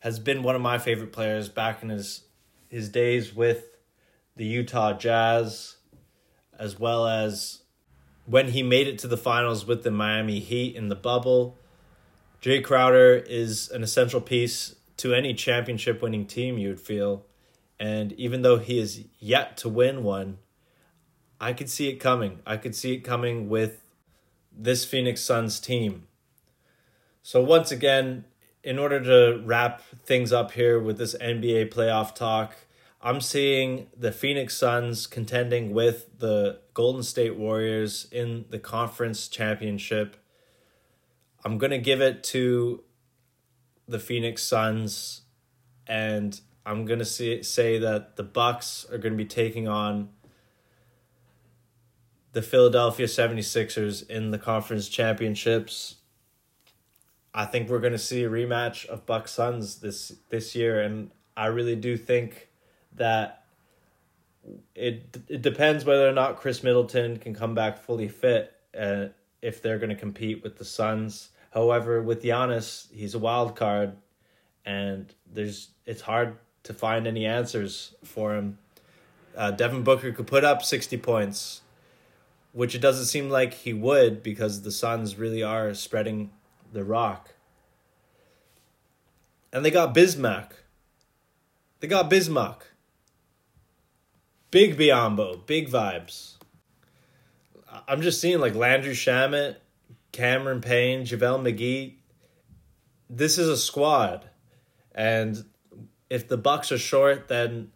has 0.00 0.18
been 0.18 0.42
one 0.42 0.54
of 0.54 0.60
my 0.60 0.76
favorite 0.76 1.10
players 1.10 1.48
back 1.48 1.82
in 1.82 1.88
his 1.88 2.24
his 2.68 2.90
days 2.90 3.34
with 3.34 3.78
the 4.36 4.44
Utah 4.44 4.92
Jazz, 4.92 5.76
as 6.58 6.78
well 6.78 7.06
as 7.08 7.62
when 8.26 8.48
he 8.48 8.62
made 8.62 8.86
it 8.86 8.98
to 8.98 9.08
the 9.08 9.16
finals 9.16 9.66
with 9.66 9.84
the 9.84 9.90
Miami 9.90 10.38
Heat 10.38 10.76
in 10.76 10.88
the 10.88 10.94
bubble. 10.94 11.56
Jay 12.42 12.60
Crowder 12.60 13.16
is 13.26 13.70
an 13.70 13.82
essential 13.82 14.20
piece 14.20 14.76
to 14.98 15.14
any 15.14 15.32
championship 15.32 16.02
winning 16.02 16.26
team, 16.26 16.58
you 16.58 16.68
would 16.68 16.80
feel. 16.80 17.24
And 17.78 18.12
even 18.12 18.42
though 18.42 18.58
he 18.58 18.78
is 18.78 19.04
yet 19.18 19.56
to 19.58 19.70
win 19.70 20.04
one, 20.04 20.38
I 21.40 21.54
could 21.54 21.70
see 21.70 21.88
it 21.88 21.96
coming. 21.96 22.40
I 22.46 22.58
could 22.58 22.74
see 22.76 22.92
it 22.92 23.00
coming 23.00 23.48
with 23.48 23.82
this 24.52 24.84
Phoenix 24.84 25.20
Suns 25.20 25.60
team. 25.60 26.06
So, 27.22 27.42
once 27.42 27.70
again, 27.70 28.24
in 28.62 28.78
order 28.78 29.00
to 29.00 29.42
wrap 29.44 29.82
things 30.04 30.32
up 30.32 30.52
here 30.52 30.80
with 30.80 30.98
this 30.98 31.14
NBA 31.20 31.72
playoff 31.72 32.14
talk, 32.14 32.56
I'm 33.02 33.20
seeing 33.20 33.86
the 33.96 34.12
Phoenix 34.12 34.56
Suns 34.56 35.06
contending 35.06 35.72
with 35.72 36.18
the 36.18 36.60
Golden 36.74 37.02
State 37.02 37.36
Warriors 37.36 38.06
in 38.12 38.44
the 38.50 38.58
conference 38.58 39.28
championship. 39.28 40.16
I'm 41.44 41.56
going 41.56 41.70
to 41.70 41.78
give 41.78 42.02
it 42.02 42.22
to 42.24 42.84
the 43.88 43.98
Phoenix 43.98 44.42
Suns 44.42 45.22
and 45.86 46.38
I'm 46.64 46.84
going 46.84 46.98
to 46.98 47.04
say, 47.04 47.78
that 47.78 48.16
the 48.16 48.22
Bucks 48.22 48.86
are 48.92 48.98
going 48.98 49.14
to 49.14 49.16
be 49.16 49.24
taking 49.24 49.66
on 49.66 50.10
the 52.32 52.42
Philadelphia 52.42 53.06
76ers 53.06 54.08
in 54.08 54.30
the 54.30 54.38
conference 54.38 54.88
championships. 54.88 55.96
I 57.34 57.44
think 57.44 57.68
we're 57.68 57.80
going 57.80 57.92
to 57.92 57.98
see 57.98 58.24
a 58.24 58.30
rematch 58.30 58.86
of 58.86 59.06
Bucks 59.06 59.32
Suns 59.32 59.76
this 59.76 60.12
this 60.30 60.54
year 60.54 60.80
and 60.80 61.10
I 61.36 61.46
really 61.46 61.76
do 61.76 61.96
think 61.96 62.48
that 62.94 63.44
it 64.74 65.16
it 65.28 65.42
depends 65.42 65.84
whether 65.84 66.08
or 66.08 66.12
not 66.12 66.36
Khris 66.36 66.62
Middleton 66.62 67.18
can 67.18 67.34
come 67.34 67.54
back 67.54 67.78
fully 67.78 68.08
fit 68.08 68.52
uh, 68.78 69.06
if 69.42 69.62
they're 69.62 69.78
going 69.78 69.90
to 69.90 69.96
compete 69.96 70.42
with 70.42 70.58
the 70.58 70.64
Suns. 70.64 71.30
However, 71.52 72.02
with 72.02 72.22
Giannis, 72.22 72.92
he's 72.92 73.14
a 73.14 73.18
wild 73.18 73.56
card 73.56 73.96
and 74.64 75.12
there's 75.32 75.68
it's 75.86 76.02
hard 76.02 76.36
to 76.64 76.74
find 76.74 77.06
any 77.06 77.26
answers 77.26 77.94
for 78.04 78.34
him. 78.34 78.58
Uh, 79.36 79.50
Devin 79.52 79.82
Booker 79.82 80.12
could 80.12 80.26
put 80.26 80.44
up 80.44 80.62
60 80.62 80.96
points 80.98 81.62
which 82.52 82.74
it 82.74 82.80
doesn't 82.80 83.06
seem 83.06 83.30
like 83.30 83.54
he 83.54 83.72
would 83.72 84.22
because 84.22 84.62
the 84.62 84.72
Suns 84.72 85.16
really 85.16 85.42
are 85.42 85.72
spreading 85.74 86.30
the 86.72 86.84
rock. 86.84 87.34
And 89.52 89.64
they 89.64 89.70
got 89.70 89.94
Bismack. 89.94 90.50
They 91.80 91.88
got 91.88 92.10
Bismack. 92.10 92.62
Big 94.50 94.76
Biyombo, 94.76 95.46
big 95.46 95.68
vibes. 95.68 96.34
I'm 97.86 98.02
just 98.02 98.20
seeing 98.20 98.40
like 98.40 98.54
Landry 98.54 98.94
Shamet, 98.94 99.56
Cameron 100.10 100.60
Payne, 100.60 101.04
JaVale 101.04 101.42
McGee. 101.42 101.94
This 103.08 103.38
is 103.38 103.48
a 103.48 103.56
squad. 103.56 104.28
And 104.92 105.44
if 106.08 106.26
the 106.26 106.36
Bucks 106.36 106.72
are 106.72 106.78
short, 106.78 107.28
then 107.28 107.70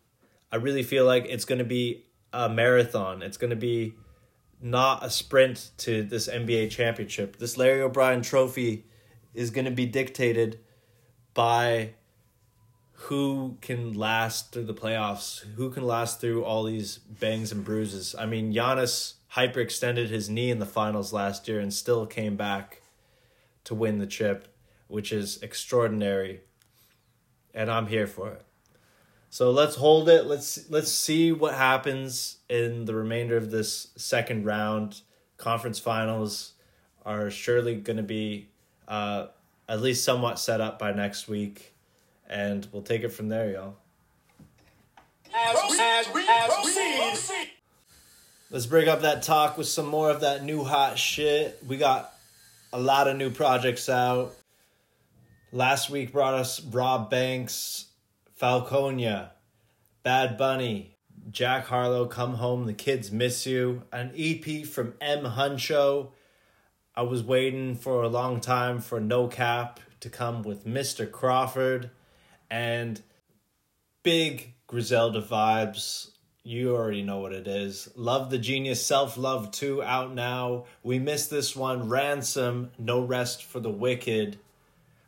I 0.50 0.56
really 0.56 0.82
feel 0.82 1.04
like 1.04 1.26
it's 1.28 1.44
to 1.58 1.64
be 1.64 2.06
a 2.32 2.48
marathon. 2.48 3.22
It's 3.22 3.36
to 3.50 3.56
be 3.56 3.94
not 4.64 5.04
a 5.04 5.10
sprint 5.10 5.70
to 5.76 6.02
this 6.02 6.26
NBA 6.26 6.70
championship. 6.70 7.36
This 7.36 7.58
Larry 7.58 7.82
O'Brien 7.82 8.22
trophy 8.22 8.86
is 9.34 9.50
going 9.50 9.66
to 9.66 9.70
be 9.70 9.84
dictated 9.84 10.58
by 11.34 11.90
who 12.92 13.58
can 13.60 13.92
last 13.92 14.52
through 14.52 14.64
the 14.64 14.72
playoffs, 14.72 15.40
who 15.56 15.70
can 15.70 15.86
last 15.86 16.18
through 16.18 16.44
all 16.44 16.64
these 16.64 16.96
bangs 16.96 17.52
and 17.52 17.62
bruises. 17.62 18.14
I 18.18 18.24
mean, 18.24 18.54
Giannis 18.54 19.14
hyperextended 19.34 20.08
his 20.08 20.30
knee 20.30 20.50
in 20.50 20.60
the 20.60 20.66
finals 20.66 21.12
last 21.12 21.46
year 21.46 21.60
and 21.60 21.72
still 21.72 22.06
came 22.06 22.36
back 22.36 22.80
to 23.64 23.74
win 23.74 23.98
the 23.98 24.06
chip, 24.06 24.48
which 24.88 25.12
is 25.12 25.42
extraordinary. 25.42 26.40
And 27.52 27.70
I'm 27.70 27.88
here 27.88 28.06
for 28.06 28.30
it. 28.30 28.43
So 29.34 29.50
let's 29.50 29.74
hold 29.74 30.08
it. 30.08 30.26
Let's 30.26 30.70
let's 30.70 30.92
see 30.92 31.32
what 31.32 31.54
happens 31.54 32.36
in 32.48 32.84
the 32.84 32.94
remainder 32.94 33.36
of 33.36 33.50
this 33.50 33.88
second 33.96 34.44
round. 34.44 35.00
Conference 35.38 35.80
finals 35.80 36.52
are 37.04 37.30
surely 37.30 37.74
going 37.74 37.96
to 37.96 38.04
be 38.04 38.46
uh, 38.86 39.26
at 39.68 39.82
least 39.82 40.04
somewhat 40.04 40.38
set 40.38 40.60
up 40.60 40.78
by 40.78 40.92
next 40.92 41.26
week, 41.26 41.74
and 42.28 42.68
we'll 42.70 42.82
take 42.82 43.02
it 43.02 43.08
from 43.08 43.28
there, 43.28 43.50
y'all. 43.50 43.74
Let's 48.52 48.66
break 48.66 48.86
up 48.86 49.00
that 49.00 49.24
talk 49.24 49.58
with 49.58 49.66
some 49.66 49.86
more 49.86 50.10
of 50.10 50.20
that 50.20 50.44
new 50.44 50.62
hot 50.62 50.96
shit. 50.96 51.58
We 51.66 51.76
got 51.76 52.14
a 52.72 52.78
lot 52.78 53.08
of 53.08 53.16
new 53.16 53.30
projects 53.30 53.88
out. 53.88 54.32
Last 55.50 55.90
week 55.90 56.12
brought 56.12 56.34
us 56.34 56.62
Rob 56.62 57.10
Banks, 57.10 57.86
Falconia, 58.40 59.30
Bad 60.02 60.36
Bunny, 60.36 60.96
Jack 61.30 61.66
Harlow, 61.66 62.06
Come 62.06 62.34
Home, 62.34 62.66
The 62.66 62.74
Kids 62.74 63.12
Miss 63.12 63.46
You, 63.46 63.84
an 63.92 64.12
EP 64.16 64.66
from 64.66 64.94
M. 65.00 65.24
Huncho. 65.24 66.10
I 66.96 67.02
was 67.02 67.22
waiting 67.22 67.76
for 67.76 68.02
a 68.02 68.08
long 68.08 68.40
time 68.40 68.80
for 68.80 68.98
No 69.00 69.28
Cap 69.28 69.78
to 70.00 70.10
come 70.10 70.42
with 70.42 70.66
Mr. 70.66 71.10
Crawford 71.10 71.90
and 72.50 73.00
big 74.02 74.54
Griselda 74.66 75.22
vibes. 75.22 76.10
You 76.42 76.74
already 76.74 77.02
know 77.02 77.20
what 77.20 77.32
it 77.32 77.46
is. 77.46 77.88
Love 77.94 78.30
the 78.30 78.38
Genius, 78.38 78.84
Self 78.84 79.16
Love 79.16 79.52
2 79.52 79.82
out 79.82 80.12
now. 80.12 80.64
We 80.82 80.98
missed 80.98 81.30
this 81.30 81.54
one. 81.54 81.88
Ransom, 81.88 82.72
No 82.78 83.00
Rest 83.00 83.44
for 83.44 83.60
the 83.60 83.70
Wicked. 83.70 84.38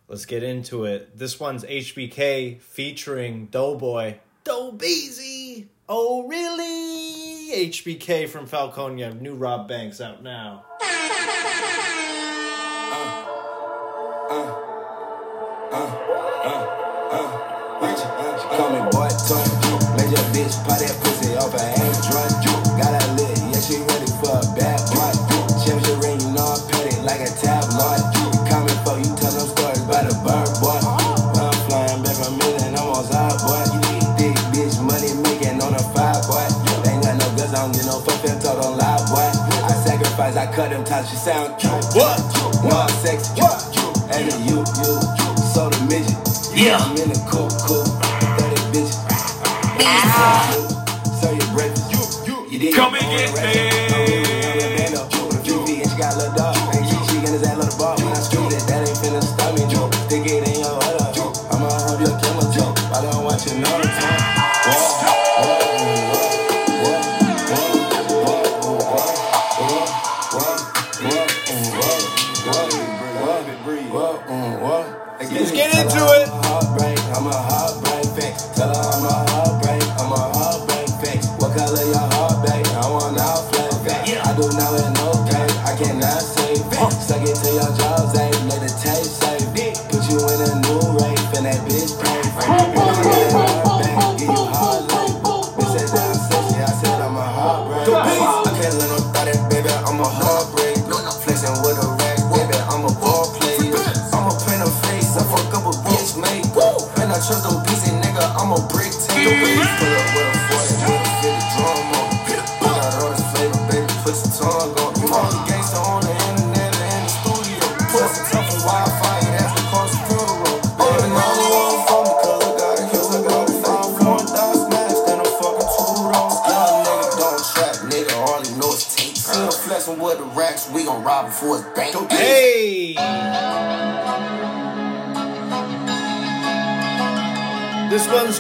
Let's 0.09 0.25
get 0.25 0.45
into 0.45 0.85
it. 0.85 1.19
This 1.19 1.41
one's 1.41 1.65
HBK 1.65 2.61
featuring 2.61 3.47
Doughboy. 3.47 4.19
Doughbeezy! 4.45 5.67
Oh, 5.89 6.29
really? 6.29 7.69
HBK 7.69 8.29
from 8.29 8.47
Falconia. 8.47 9.21
New 9.21 9.35
Rob 9.35 9.67
Banks 9.67 10.01
out 10.01 10.23
now. 10.23 10.65
cut 40.57 40.71
them 40.71 40.83
ties, 40.85 41.11
she 41.11 41.17
sound 41.17 41.61
cute. 41.61 41.71
What? 41.93 42.17
No, 42.65 42.71
I'm 42.71 42.89
sexy. 42.89 43.43
And 44.11 44.31
then 44.31 44.41
you, 44.49 44.57
you, 44.57 44.97
so 45.53 45.69
the 45.69 45.87
midget. 45.87 46.17
Yeah. 46.57 46.79
I'm 46.79 46.97
in 46.97 47.11
the 47.11 47.27
cool, 47.29 47.51
cool. 47.61 47.85
30 47.85 48.57
bitches. 48.73 49.05
Ah. 49.85 50.49
So 51.21 51.31
you 51.31 51.45
breakfast. 51.53 51.93
You, 51.93 52.33
you, 52.33 52.51
you 52.51 52.59
did 52.59 52.75
Come 52.75 52.95
and 52.95 53.05
get 53.05 53.91
me. 53.91 53.96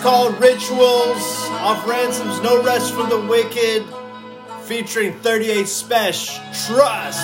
Called 0.06 0.40
Rituals 0.40 1.48
off 1.66 1.84
Ransom's 1.84 2.40
No 2.40 2.62
Rest 2.62 2.94
for 2.94 3.02
the 3.08 3.18
Wicked, 3.22 3.84
featuring 4.62 5.18
38 5.18 5.66
Special 5.66 6.44
Trust. 6.44 7.18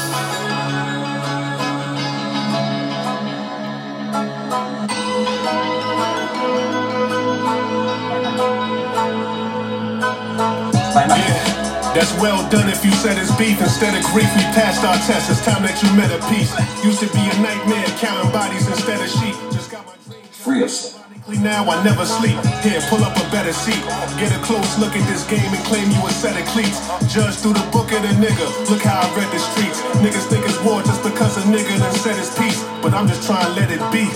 Yeah, 11.06 11.92
that's 11.94 12.12
well 12.20 12.50
done 12.50 12.68
if 12.68 12.84
you 12.84 12.90
said 12.90 13.16
it's 13.16 13.30
beef. 13.36 13.60
Instead 13.60 13.96
of 13.96 14.02
grief, 14.10 14.26
we 14.34 14.42
passed 14.58 14.82
our 14.82 14.96
test. 15.06 15.30
It's 15.30 15.44
time 15.44 15.62
that 15.62 15.80
you 15.84 15.96
met 15.96 16.10
a 16.10 16.18
peace. 16.26 16.50
Used 16.84 16.98
to 16.98 17.06
be 17.12 17.20
a 17.20 17.40
nightmare, 17.40 17.86
counting 18.00 18.32
bodies 18.32 18.66
instead 18.66 19.00
of 19.00 19.08
sheep. 19.08 19.36
Just 19.52 19.70
got 19.70 19.86
my 19.86 19.94
dreams. 20.04 20.26
Free 20.32 20.58
yourself. 20.58 21.01
Now 21.28 21.70
I 21.70 21.82
never 21.84 22.04
sleep. 22.04 22.34
Here, 22.66 22.82
pull 22.90 23.04
up 23.04 23.14
a 23.14 23.26
better 23.30 23.52
seat. 23.52 23.78
Get 24.18 24.34
a 24.34 24.40
close 24.42 24.78
look 24.78 24.94
at 24.96 25.06
this 25.06 25.22
game 25.30 25.46
and 25.46 25.62
claim 25.70 25.90
you 25.90 26.02
a 26.06 26.10
set 26.10 26.34
of 26.34 26.46
cleats. 26.50 26.82
Judge 27.14 27.38
through 27.38 27.54
the 27.54 27.68
book 27.70 27.92
of 27.92 28.02
the 28.02 28.10
nigga. 28.18 28.46
Look 28.68 28.82
how 28.82 29.00
I 29.00 29.06
read 29.14 29.30
the 29.30 29.38
streets. 29.38 29.80
Niggas 30.02 30.26
think 30.26 30.44
it's 30.44 30.58
war 30.66 30.82
just 30.82 31.02
because 31.02 31.38
a 31.38 31.46
nigga 31.46 31.78
done 31.78 31.94
said 31.94 32.16
his 32.16 32.34
piece. 32.34 32.62
But 32.82 32.94
I'm 32.94 33.06
just 33.06 33.22
trying 33.22 33.46
to 33.46 33.52
let 33.54 33.70
it 33.70 33.82
be. 33.94 34.10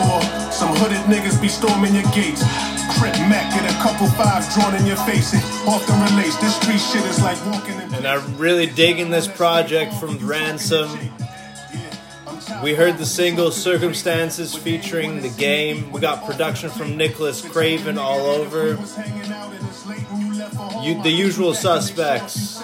Or 0.00 0.20
some 0.50 0.72
hooded 0.80 1.04
niggas 1.12 1.40
be 1.40 1.48
storming 1.48 1.94
your 1.94 2.08
gates. 2.16 2.40
Crip 2.96 3.12
Mac, 3.28 3.52
get 3.52 3.68
a 3.68 3.76
couple 3.84 4.08
fives 4.16 4.48
drawn 4.54 4.74
in 4.76 4.86
your 4.86 5.00
face. 5.04 5.34
It 5.34 5.44
often 5.68 6.00
relates. 6.08 6.36
This 6.40 6.56
street 6.56 6.80
shit 6.80 7.04
is 7.04 7.20
like 7.20 7.36
walking 7.46 7.76
in. 7.76 7.94
And 7.94 8.06
I'm 8.06 8.38
really 8.38 8.66
digging 8.66 9.10
this 9.10 9.28
project 9.28 9.92
from 9.94 10.16
Ransom. 10.26 10.88
We 12.62 12.74
heard 12.74 12.98
the 12.98 13.06
single 13.06 13.50
Circumstances 13.50 14.54
featuring 14.54 15.20
the 15.20 15.28
game. 15.30 15.90
We 15.90 16.00
got 16.00 16.26
production 16.26 16.70
from 16.70 16.96
Nicholas 16.96 17.40
Craven 17.40 17.98
all 17.98 18.20
over. 18.20 18.78
You, 20.82 21.02
the 21.02 21.12
usual 21.12 21.54
suspects. 21.54 22.62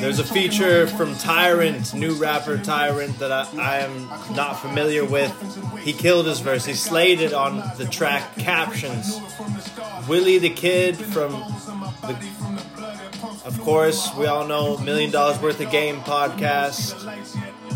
There's 0.00 0.18
a 0.20 0.24
feature 0.24 0.86
from 0.86 1.16
Tyrant, 1.16 1.92
new 1.94 2.14
rapper 2.14 2.56
Tyrant, 2.58 3.18
that 3.18 3.32
I, 3.32 3.48
I 3.58 3.78
am 3.78 4.08
not 4.34 4.54
familiar 4.54 5.04
with. 5.04 5.32
He 5.80 5.92
killed 5.92 6.26
his 6.26 6.40
verse. 6.40 6.64
He 6.64 6.74
slayed 6.74 7.20
it 7.20 7.32
on 7.32 7.62
the 7.76 7.86
track 7.86 8.36
Captions. 8.36 9.20
Willie 10.08 10.38
the 10.38 10.50
Kid 10.50 10.96
from 10.96 11.32
the 12.02 12.16
of 13.44 13.60
course, 13.62 14.14
we 14.16 14.26
all 14.26 14.46
know 14.46 14.78
Million 14.78 15.10
Dollars 15.10 15.40
Worth 15.40 15.60
of 15.60 15.70
Game 15.70 16.00
podcast. 16.00 17.04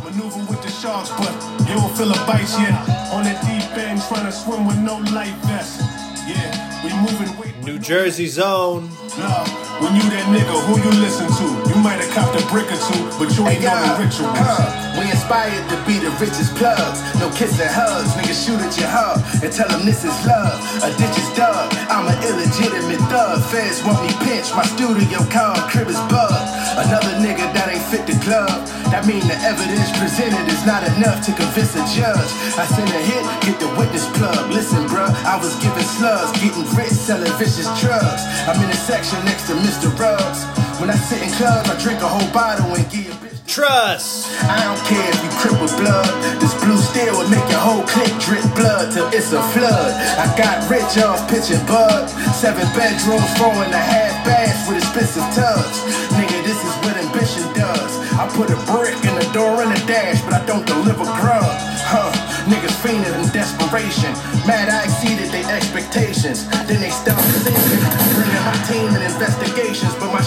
Maneuver 0.05 0.41
with 0.51 0.63
the 0.63 0.71
sharks, 0.71 1.11
but 1.11 1.33
you 1.69 1.75
don't 1.75 1.97
feel 1.97 2.11
a 2.11 2.27
bite 2.27 2.49
yet. 2.59 2.75
On 3.13 3.25
the 3.25 3.35
deep 3.43 3.77
end, 3.79 4.01
trying 4.09 4.27
to 4.27 4.33
swim 4.33 4.67
with 4.67 4.79
no 4.79 4.99
life 5.15 5.35
vest. 5.47 5.81
Yeah, 6.29 6.85
we 6.85 6.91
moving. 7.01 7.65
New 7.65 7.79
Jersey 7.79 8.27
Zone. 8.27 8.89
Nah, 9.19 9.45
when 9.83 9.99
you 9.99 10.07
that 10.15 10.31
nigga, 10.31 10.55
who 10.71 10.79
you 10.79 10.93
listen 11.03 11.27
to? 11.27 11.47
You 11.67 11.77
might 11.83 11.99
have 11.99 12.11
copped 12.15 12.39
a 12.39 12.43
brick 12.47 12.71
or 12.71 12.79
two, 12.79 13.03
but 13.19 13.35
you 13.35 13.43
ain't 13.51 13.67
know 13.67 13.75
the 13.75 13.99
rituals. 13.99 14.39
Uh, 14.39 14.95
we 14.95 15.11
inspired 15.11 15.67
to 15.67 15.77
be 15.83 15.99
the 15.99 16.15
richest 16.23 16.55
plugs. 16.55 17.03
No 17.19 17.27
kissing 17.35 17.67
hugs, 17.67 18.15
nigga 18.15 18.31
shoot 18.31 18.63
at 18.63 18.71
your 18.79 18.87
hug 18.87 19.19
and 19.43 19.51
tell 19.51 19.67
them 19.67 19.83
this 19.83 20.07
is 20.07 20.15
love. 20.23 20.55
A 20.87 20.89
ditch 20.95 21.19
is 21.19 21.31
dug. 21.35 21.67
I'm 21.91 22.07
an 22.07 22.19
illegitimate 22.23 23.03
thug. 23.11 23.43
Feds 23.51 23.83
want 23.83 23.99
me 24.07 24.15
pinched. 24.23 24.55
My 24.55 24.63
studio 24.63 25.19
called 25.27 25.59
crib 25.67 25.91
is 25.91 25.99
bug. 26.07 26.31
Another 26.79 27.19
nigga 27.19 27.51
that 27.57 27.67
ain't 27.67 27.83
fit 27.91 28.07
the 28.07 28.15
club. 28.23 28.53
That 28.93 29.09
mean 29.09 29.25
the 29.25 29.33
evidence 29.41 29.89
presented 29.97 30.45
is 30.53 30.69
not 30.69 30.85
enough 30.85 31.25
to 31.25 31.33
convince 31.33 31.73
a 31.73 31.85
judge. 31.97 32.29
I 32.61 32.69
send 32.69 32.93
a 32.93 33.01
hit, 33.01 33.25
get 33.41 33.57
the 33.57 33.73
witness 33.81 34.05
plug. 34.13 34.37
Listen, 34.53 34.85
bruh, 34.85 35.09
I 35.25 35.41
was 35.41 35.57
giving 35.65 35.89
slugs, 35.97 36.29
getting 36.37 36.69
rich, 36.77 36.93
selling 36.93 37.33
vicious 37.41 37.73
drugs. 37.81 38.21
I'm 38.45 38.61
in 38.61 38.69
a 38.69 38.77
section 38.77 39.17
next 39.25 39.49
to 39.49 39.57
Mr. 39.57 39.72
Ruggs. 39.81 40.45
When 40.81 40.91
I 40.91 40.95
sit 40.95 41.23
in 41.23 41.31
clubs, 41.33 41.69
I 41.71 41.81
drink 41.81 42.01
a 42.03 42.09
whole 42.09 42.29
bottle 42.33 42.75
and 42.77 42.85
give 42.93 43.09
a 43.09 43.17
bitch. 43.25 43.41
Trust. 43.49 44.29
I 44.45 44.61
don't 44.63 44.79
care 44.85 45.09
if 45.09 45.19
you 45.25 45.31
crip 45.41 45.57
with 45.63 45.73
blood. 45.81 46.13
This 46.41 46.53
blue 46.61 46.77
steel 46.77 47.17
will 47.17 47.29
make 47.33 47.45
your 47.49 47.59
whole 47.59 47.83
clique 47.89 48.15
drip 48.21 48.45
blood 48.55 48.93
till 48.93 49.09
it's 49.11 49.33
a 49.33 49.43
flood. 49.57 49.93
I 50.21 50.29
got 50.37 50.69
rich 50.69 51.01
off 51.01 51.25
pitching 51.29 51.65
bud. 51.67 52.07
Seven 52.37 52.69
bedrooms, 52.77 53.27
four 53.41 53.55
and 53.65 53.73
a 53.73 53.81
half 53.81 54.13
baths 54.27 54.69
with 54.69 54.79
expensive 54.79 55.25
tubs. 55.33 55.81
Nigga, 56.15 56.39
this 56.45 56.61
is 56.61 56.75
what 56.85 56.95
ambition 57.01 57.47
does. 57.55 57.93
I 58.21 58.29
put 58.37 58.53
a 58.53 58.59
brick 58.69 58.99
in 59.09 59.15
the 59.17 59.29
door 59.33 59.63
and 59.65 59.73
a 59.73 59.81
dash, 59.89 60.21
but 60.23 60.35
I 60.35 60.45
don't 60.45 60.67
deliver 60.67 61.05
grub. 61.19 61.49
Huh. 61.89 62.13
Niggas 62.49 62.75
fiending 62.83 63.15
in 63.15 63.29
desperation. 63.31 64.11
Mad 64.49 64.67
I 64.67 64.85
exceeded 64.85 65.31
their 65.31 65.47
expectations. 65.55 66.49
Then 66.67 66.81
they 66.83 66.91
stopped 66.91 67.23
thinking. 67.47 67.83
Bringing 68.19 68.43
my 68.43 68.57
team 68.67 68.89
in 68.91 69.03
investigations, 69.03 69.21
but 69.21 69.23
my 69.23 69.32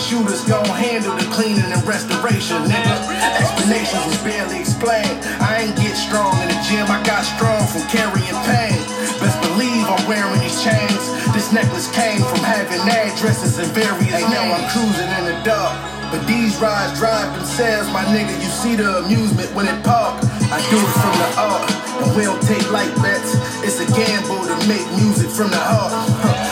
shooters 0.06 0.46
gon' 0.46 0.70
handle 0.70 1.18
the 1.18 1.26
cleaning 1.34 1.66
and 1.66 1.82
restoration, 1.82 2.62
nigga. 2.70 2.96
Explanations 3.42 4.06
was 4.06 4.22
barely 4.22 4.62
explained. 4.62 5.18
I 5.42 5.66
ain't 5.66 5.76
get 5.82 5.98
strong 5.98 6.38
in 6.46 6.54
the 6.54 6.60
gym, 6.70 6.86
I 6.94 7.02
got 7.02 7.26
strong 7.26 7.66
from 7.66 7.82
carrying 7.90 8.38
pain. 8.46 8.78
Best 9.18 9.42
believe 9.42 9.82
I'm 9.90 10.06
wearing 10.06 10.38
these 10.46 10.62
chains. 10.62 11.02
This 11.34 11.50
necklace 11.50 11.90
came 11.90 12.22
from 12.22 12.46
having 12.46 12.86
addresses 12.86 13.58
and 13.58 13.70
various 13.74 14.14
hey, 14.14 14.30
now 14.30 14.46
I'm 14.46 14.70
cruising 14.70 15.10
in 15.10 15.26
the 15.26 15.38
dark. 15.42 15.74
But 16.14 16.22
these 16.30 16.54
rides 16.62 17.02
drive 17.02 17.34
themselves, 17.34 17.90
my 17.90 18.06
nigga. 18.14 18.38
You 18.38 18.52
see 18.54 18.76
the 18.78 19.02
amusement 19.02 19.50
when 19.58 19.66
it 19.66 19.82
park. 19.82 20.22
I 20.54 20.62
do 20.70 20.78
it 20.78 20.94
from 21.02 21.16
the 21.18 21.30
art, 21.42 21.66
and 22.06 22.14
we 22.14 22.30
don't 22.30 22.42
take 22.46 22.62
light 22.70 22.94
bets. 23.02 23.34
It's 23.66 23.82
a 23.82 23.90
gamble 23.90 24.46
to 24.46 24.56
make 24.70 24.86
music 25.02 25.34
from 25.34 25.50
the 25.50 25.58
heart. 25.58 25.98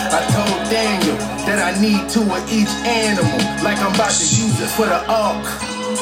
I 0.10 0.26
told 0.34 0.58
Daniel 0.74 1.33
that 1.54 1.76
I 1.76 1.80
need 1.80 2.10
to 2.10 2.22
of 2.22 2.42
each 2.50 2.74
animal, 2.82 3.38
like 3.64 3.78
I'm 3.78 3.94
about 3.94 4.10
to 4.10 4.26
use 4.26 4.58
it 4.60 4.70
for 4.74 4.88
the 4.88 4.98
ark. 5.06 5.46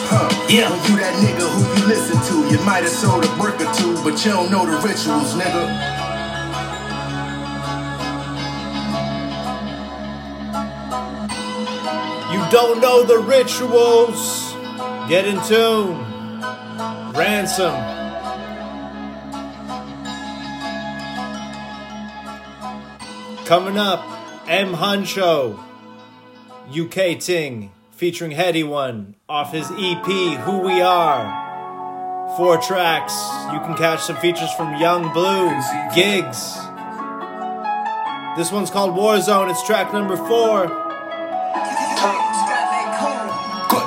Huh. 0.08 0.32
Yeah. 0.48 0.72
When 0.72 0.80
you 0.88 0.96
that 1.04 1.12
nigga 1.20 1.44
who 1.44 1.62
you 1.76 1.88
listen 1.92 2.16
to, 2.16 2.36
you 2.56 2.64
might 2.64 2.84
have 2.84 2.96
sold 2.96 3.26
a 3.26 3.32
brick 3.36 3.60
or 3.60 3.68
two, 3.76 3.94
but 4.04 4.24
you 4.24 4.32
don't 4.32 4.50
know 4.50 4.64
the 4.66 4.80
rituals, 4.80 5.36
nigga. 5.36 5.68
You 12.32 12.42
don't 12.50 12.80
know 12.80 13.04
the 13.04 13.20
rituals. 13.20 14.54
Get 15.10 15.28
in 15.28 15.42
tune. 15.44 16.00
Ransom. 17.12 17.76
Coming 23.46 23.78
up, 23.78 24.21
M 24.52 24.74
Huncho, 24.74 25.58
UK 26.70 27.18
Ting, 27.18 27.72
featuring 27.92 28.32
Headie 28.32 28.68
One, 28.68 29.16
off 29.30 29.54
his 29.54 29.72
EP, 29.72 30.06
Who 30.42 30.58
We 30.58 30.82
Are. 30.82 32.36
Four 32.36 32.58
tracks. 32.58 33.14
You 33.54 33.62
can 33.62 33.78
catch 33.78 34.02
some 34.02 34.18
features 34.18 34.52
from 34.52 34.76
Young 34.76 35.14
Blue, 35.14 35.52
Giggs. 35.96 36.58
This 38.36 38.52
one's 38.52 38.70
called 38.70 38.94
Warzone. 38.94 39.50
It's 39.50 39.66
track 39.66 39.94
number 39.94 40.18
four. 40.18 40.68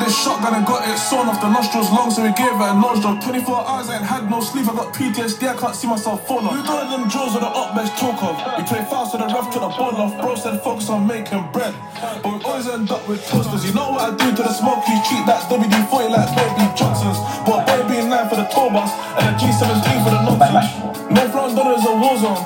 Got 0.05 0.12
this 0.12 0.20
shotgun 0.20 0.52
and 0.52 0.66
got 0.68 0.84
it 0.84 1.00
sewn 1.00 1.32
off 1.32 1.40
the 1.40 1.48
nostrils 1.48 1.88
long, 1.88 2.12
so 2.12 2.20
we 2.20 2.28
gave 2.36 2.52
it 2.52 2.61
a 2.61 2.76
nose 2.76 3.00
job. 3.00 3.24
24 3.24 3.40
hours, 3.64 3.88
I 3.88 3.96
ain't 3.96 4.05
had 4.05 4.28
no 4.28 4.44
sleep, 4.44 4.68
I 4.68 4.76
got 4.76 4.92
PTSD, 4.92 5.48
I 5.48 5.57
can't 5.57 5.72
see 5.72 5.88
myself 5.88 6.28
fall 6.28 6.44
off. 6.44 6.52
We 6.52 6.61
doing 6.61 6.92
them 6.92 7.09
drills 7.09 7.32
with 7.32 7.40
the 7.40 7.48
up 7.48 7.72
bench 7.72 7.88
talk 7.96 8.20
of. 8.20 8.36
We 8.36 8.68
play 8.68 8.84
fast 8.84 9.16
with 9.16 9.24
the 9.24 9.32
rough 9.32 9.48
to 9.57 9.64
the 9.64 9.72
ball 9.72 9.96
off. 9.96 10.12
Bro 10.20 10.36
said 10.36 10.61
focus 10.61 10.92
on 10.92 11.09
making 11.09 11.48
bread. 11.57 11.72
But 12.20 12.36
we 12.36 12.36
always 12.44 12.68
end 12.68 12.92
up 12.92 13.00
with 13.09 13.24
toasters. 13.24 13.64
You 13.64 13.72
know 13.72 13.96
what 13.96 14.05
I 14.05 14.11
do 14.12 14.28
to 14.28 14.42
the 14.44 14.52
smoky 14.52 14.92
treat 15.09 15.24
that 15.24 15.48
WD 15.48 15.72
40 15.88 16.12
like 16.12 16.28
Baby 16.36 16.68
Johnson's. 16.76 17.16
But 17.48 17.64
baby 17.64 18.05
9 18.05 18.28
for 18.28 18.36
the 18.36 18.44
tour 18.52 18.68
bus 18.68 18.92
and 19.16 19.24
a 19.24 19.32
G17 19.40 19.88
for 20.05 20.12
the 20.12 20.20
nonsense. 20.20 20.68
No 21.16 21.22
front 21.32 21.57
door 21.57 21.72
is 21.80 21.84
a 21.88 21.94
war 21.96 22.16
zone. 22.20 22.44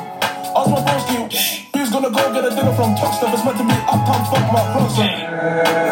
Ask 0.55 0.71
my 0.71 0.79
broski, 0.87 1.27
who's 1.75 1.91
gonna 1.91 2.15
go 2.15 2.23
get 2.31 2.47
a 2.47 2.55
dinner 2.55 2.75
from 2.79 2.95
Toxtep? 2.95 3.35
It's 3.35 3.43
meant 3.43 3.59
to 3.59 3.67
be 3.67 3.75
uptown, 3.91 4.23
fuck 4.31 4.47
my 4.47 4.63
Bronson. 4.71 5.88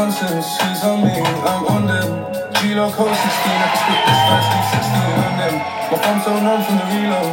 Nonsense, 0.00 0.48
who's 0.62 0.82
on 0.82 1.04
me? 1.04 1.12
I'm 1.44 1.64
on 1.74 1.86
them. 1.86 2.08
G-Lo 2.56 2.88
code 2.96 3.12
16, 3.12 3.20
I 3.20 3.68
can 3.68 3.80
spit 3.80 4.00
this 4.08 4.20
fast, 4.28 4.46
keep 4.52 4.66
16 4.80 5.26
on 5.28 5.34
them. 5.40 5.54
My 5.90 5.96
thumb's 6.02 6.24
so 6.24 6.32
numb 6.46 6.62
from 6.64 6.76
the 6.80 6.86
reload. 6.96 7.32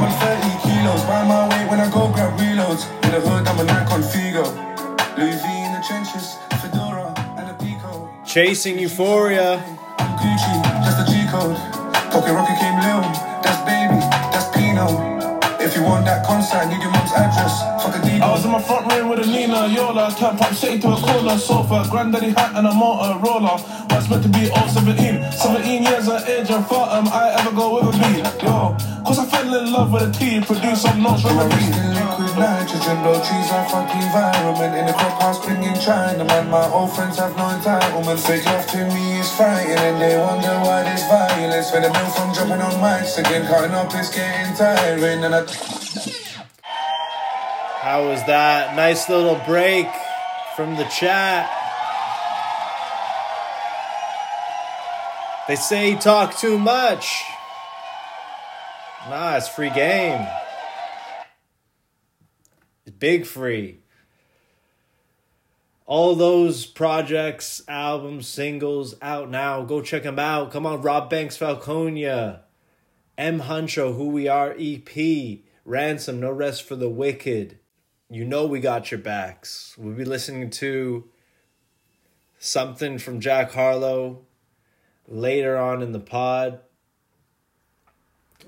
130 0.00 0.64
kilos, 0.64 1.02
by 1.04 1.20
my 1.28 1.44
weight 1.50 1.68
when 1.68 1.80
I 1.80 1.88
go 1.92 2.08
grab 2.08 2.32
reloads. 2.40 2.88
In 3.04 3.10
the 3.12 3.20
hood, 3.20 3.46
I'm 3.48 3.60
a 3.60 3.64
Nikon 3.64 4.00
Figo. 4.00 4.44
Louis 5.18 5.36
V 5.42 5.46
in 5.66 5.72
the 5.76 5.82
trenches, 5.86 6.38
Fedora 6.62 7.12
and 7.36 7.50
a 7.52 7.54
Pico. 7.62 8.08
Chasing 8.24 8.78
Euphoria. 8.78 9.60
Yola, 20.20 20.36
tap 20.36 20.50
up 20.50 20.54
sitting 20.54 20.80
to 20.80 20.88
a 20.88 20.96
corner 20.96 21.38
sofa, 21.38 21.86
granddaddy 21.90 22.30
hat 22.30 22.52
and 22.54 22.66
a 22.66 22.70
Motorola. 22.70 23.56
What's 23.90 24.08
meant 24.10 24.22
to 24.22 24.28
be 24.28 24.50
all 24.50 24.68
17, 24.68 25.32
17 25.32 25.82
years 25.82 26.08
of 26.08 26.28
age 26.28 26.50
and 26.50 26.64
thought 26.66 26.92
am 26.92 27.08
I 27.08 27.32
ever 27.40 27.52
go 27.56 27.80
with 27.80 27.94
a 27.94 27.98
B? 27.98 28.20
Yo, 28.44 28.76
cause 29.04 29.18
I 29.18 29.24
fell 29.26 29.54
in 29.54 29.72
love 29.72 29.92
with 29.92 30.08
a 30.08 30.12
T, 30.12 30.40
produce 30.40 30.82
some 30.82 31.02
notes 31.02 31.22
from 31.22 31.38
a 31.38 31.44
Release 31.44 31.72
B. 31.72 31.72
the 31.72 31.88
liquid 31.96 32.36
nitrogen, 32.36 33.00
blow 33.02 33.16
trees 33.16 33.48
are 33.52 33.66
fucking 33.68 34.02
environment. 34.02 34.76
In 34.76 34.86
the 34.86 34.92
crop 34.92 35.22
house, 35.22 35.44
bringing 35.44 35.74
China, 35.80 36.24
man. 36.24 36.50
My 36.50 36.68
old 36.68 36.92
friends 36.92 37.16
have 37.16 37.36
no 37.36 37.48
entitlement. 37.56 38.20
Fake 38.20 38.44
love 38.44 38.66
to 38.76 38.84
me 38.92 39.20
is 39.20 39.30
frightening. 39.32 39.98
They 40.00 40.16
wonder 40.20 40.54
why 40.60 40.84
there's 40.84 41.04
violence. 41.08 41.72
When 41.72 41.82
the 41.82 41.90
bill 41.90 42.10
from 42.12 42.32
dropping 42.34 42.60
on 42.60 42.72
mics 42.82 43.16
again, 43.18 43.46
cutting 43.46 43.72
up 43.72 43.94
is 43.94 44.10
getting 44.10 44.54
tiring. 44.54 45.24
And 45.24 45.34
I 45.34 45.42
How 47.80 48.04
was 48.04 48.20
that? 48.26 48.76
Nice 48.76 49.08
little 49.08 49.40
break 49.46 49.88
from 50.60 50.76
the 50.76 50.84
chat. 50.84 51.50
They 55.48 55.56
say 55.56 55.94
talk 55.94 56.36
too 56.36 56.58
much. 56.58 57.22
Nah, 59.08 59.38
it's 59.38 59.48
free 59.48 59.70
game. 59.70 60.26
It's 62.84 62.94
big 62.94 63.24
free. 63.24 63.78
All 65.86 66.14
those 66.14 66.66
projects, 66.66 67.62
albums, 67.66 68.28
singles 68.28 68.94
out 69.00 69.30
now. 69.30 69.62
Go 69.62 69.80
check 69.80 70.02
them 70.02 70.18
out. 70.18 70.50
Come 70.50 70.66
on, 70.66 70.82
Rob 70.82 71.08
Banks 71.08 71.38
Falconia. 71.38 72.40
M 73.16 73.40
Huncho, 73.40 73.96
Who 73.96 74.08
We 74.08 74.28
Are 74.28 74.54
EP. 74.58 75.40
Ransom, 75.64 76.20
No 76.20 76.30
Rest 76.30 76.64
for 76.64 76.76
the 76.76 76.90
Wicked. 76.90 77.59
You 78.12 78.24
know 78.24 78.44
we 78.44 78.58
got 78.58 78.90
your 78.90 78.98
backs. 78.98 79.76
We'll 79.78 79.94
be 79.94 80.04
listening 80.04 80.50
to 80.50 81.04
something 82.40 82.98
from 82.98 83.20
Jack 83.20 83.52
Harlow 83.52 84.22
later 85.06 85.56
on 85.56 85.80
in 85.80 85.92
the 85.92 86.00
pod. 86.00 86.58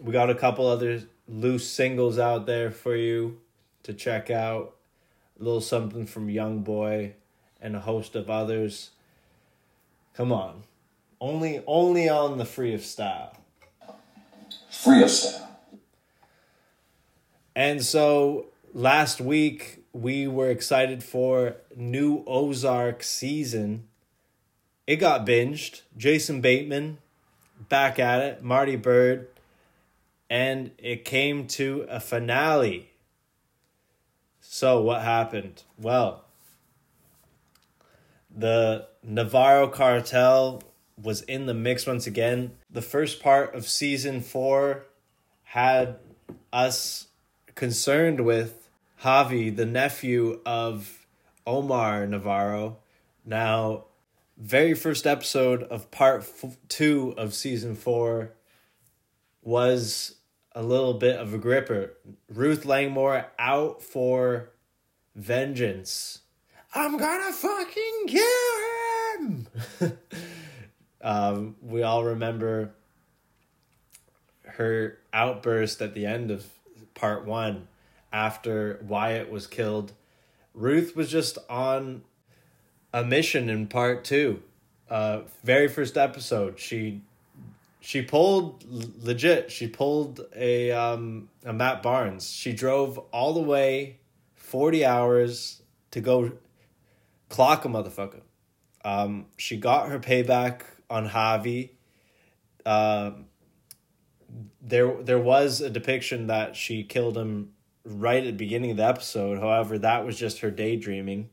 We 0.02 0.10
got 0.10 0.30
a 0.30 0.34
couple 0.34 0.66
other 0.66 1.02
loose 1.28 1.70
singles 1.70 2.18
out 2.18 2.44
there 2.44 2.72
for 2.72 2.96
you 2.96 3.38
to 3.84 3.94
check 3.94 4.30
out. 4.30 4.74
A 5.38 5.44
little 5.44 5.60
something 5.60 6.06
from 6.06 6.28
Young 6.28 6.64
Boy 6.64 7.14
and 7.60 7.76
a 7.76 7.80
host 7.80 8.16
of 8.16 8.28
others. 8.28 8.90
Come 10.12 10.32
on. 10.32 10.64
Only 11.20 11.62
only 11.68 12.08
on 12.08 12.38
the 12.38 12.44
free 12.44 12.74
of 12.74 12.84
style. 12.84 13.36
Free 14.72 15.04
of 15.04 15.10
style. 15.10 15.60
And 17.54 17.84
so 17.84 18.51
last 18.72 19.20
week 19.20 19.84
we 19.92 20.26
were 20.26 20.50
excited 20.50 21.02
for 21.04 21.56
new 21.76 22.24
Ozark 22.26 23.02
season. 23.02 23.88
It 24.86 24.96
got 24.96 25.26
binged. 25.26 25.82
Jason 25.96 26.40
Bateman 26.40 26.98
back 27.68 27.98
at 27.98 28.20
it, 28.20 28.42
Marty 28.42 28.76
Byrde, 28.76 29.26
and 30.28 30.70
it 30.78 31.04
came 31.04 31.46
to 31.46 31.86
a 31.88 32.00
finale. 32.00 32.90
So 34.40 34.80
what 34.80 35.02
happened? 35.02 35.62
Well, 35.78 36.24
the 38.34 38.88
Navarro 39.02 39.68
cartel 39.68 40.62
was 41.00 41.22
in 41.22 41.46
the 41.46 41.54
mix 41.54 41.86
once 41.86 42.06
again. 42.06 42.52
The 42.70 42.82
first 42.82 43.22
part 43.22 43.54
of 43.54 43.68
season 43.68 44.20
4 44.20 44.84
had 45.44 45.96
us 46.52 47.08
concerned 47.54 48.24
with 48.24 48.61
Javi, 49.03 49.55
the 49.55 49.66
nephew 49.66 50.40
of 50.46 51.07
Omar 51.44 52.07
Navarro. 52.07 52.76
Now, 53.24 53.86
very 54.38 54.74
first 54.74 55.09
episode 55.09 55.64
of 55.64 55.90
part 55.90 56.20
f- 56.20 56.57
two 56.68 57.12
of 57.16 57.34
season 57.34 57.74
four 57.74 58.30
was 59.42 60.14
a 60.53 60.62
little 60.62 60.94
bit 60.94 61.16
of 61.16 61.34
a 61.34 61.38
gripper. 61.38 61.94
Ruth 62.28 62.64
Langmore 62.64 63.26
out 63.40 63.82
for 63.82 64.50
vengeance. 65.16 66.20
I'm 66.72 66.96
gonna 66.96 67.32
fucking 67.32 68.07
kill 68.07 69.18
him. 69.18 69.46
um, 71.03 71.57
we 71.61 71.83
all 71.83 72.04
remember 72.04 72.70
her 74.45 74.99
outburst 75.12 75.83
at 75.83 75.92
the 75.95 76.07
end 76.07 76.30
of 76.30 76.46
part 76.95 77.24
one 77.24 77.66
after 78.13 78.79
Wyatt 78.87 79.30
was 79.30 79.47
killed. 79.47 79.93
Ruth 80.55 80.95
was 80.95 81.11
just 81.11 81.39
on 81.49 82.03
a 82.93 83.05
mission 83.05 83.49
in 83.49 83.67
part 83.67 84.05
two. 84.05 84.43
Uh, 84.89 85.22
very 85.43 85.68
first 85.68 85.97
episode, 85.97 86.59
she 86.59 87.01
she 87.80 88.03
pulled 88.03 88.64
legit. 89.03 89.51
She 89.51 89.67
pulled 89.67 90.21
a 90.37 90.71
um 90.71 91.30
a 91.45 91.53
Matt 91.53 91.83
Barnes. 91.83 92.30
She 92.30 92.53
drove 92.53 92.99
all 93.11 93.33
the 93.33 93.41
way 93.41 93.99
forty 94.34 94.84
hours 94.84 95.63
to 95.93 96.01
go 96.01 96.33
clock 97.29 97.64
a 97.64 97.68
motherfucker. 97.68 98.21
Um, 98.84 99.26
she 99.39 99.57
got 99.57 99.89
her 99.89 99.99
payback 99.99 100.63
on 100.91 101.09
Javi. 101.09 101.71
Um, 102.67 103.26
there 104.61 105.03
there 105.03 105.18
was 105.18 105.61
a 105.61 105.71
depiction 105.71 106.26
that 106.26 106.55
she 106.55 106.84
killed 106.84 107.17
him 107.17 107.51
right 107.84 108.22
at 108.22 108.26
the 108.26 108.33
beginning 108.33 108.71
of 108.71 108.76
the 108.76 108.87
episode. 108.87 109.38
However, 109.38 109.79
that 109.79 110.04
was 110.04 110.18
just 110.18 110.41
her 110.41 110.50
daydreaming. 110.50 111.30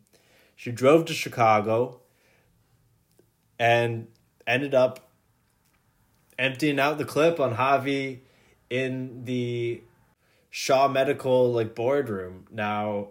She 0.55 0.71
drove 0.71 1.05
to 1.05 1.13
Chicago 1.13 2.01
and 3.57 4.07
ended 4.45 4.73
up 4.73 5.11
emptying 6.37 6.79
out 6.79 6.97
the 6.97 7.05
clip 7.05 7.39
on 7.39 7.55
Javi 7.55 8.19
in 8.69 9.25
the 9.25 9.81
Shaw 10.49 10.87
Medical 10.87 11.51
like 11.51 11.75
boardroom. 11.75 12.45
Now, 12.51 13.09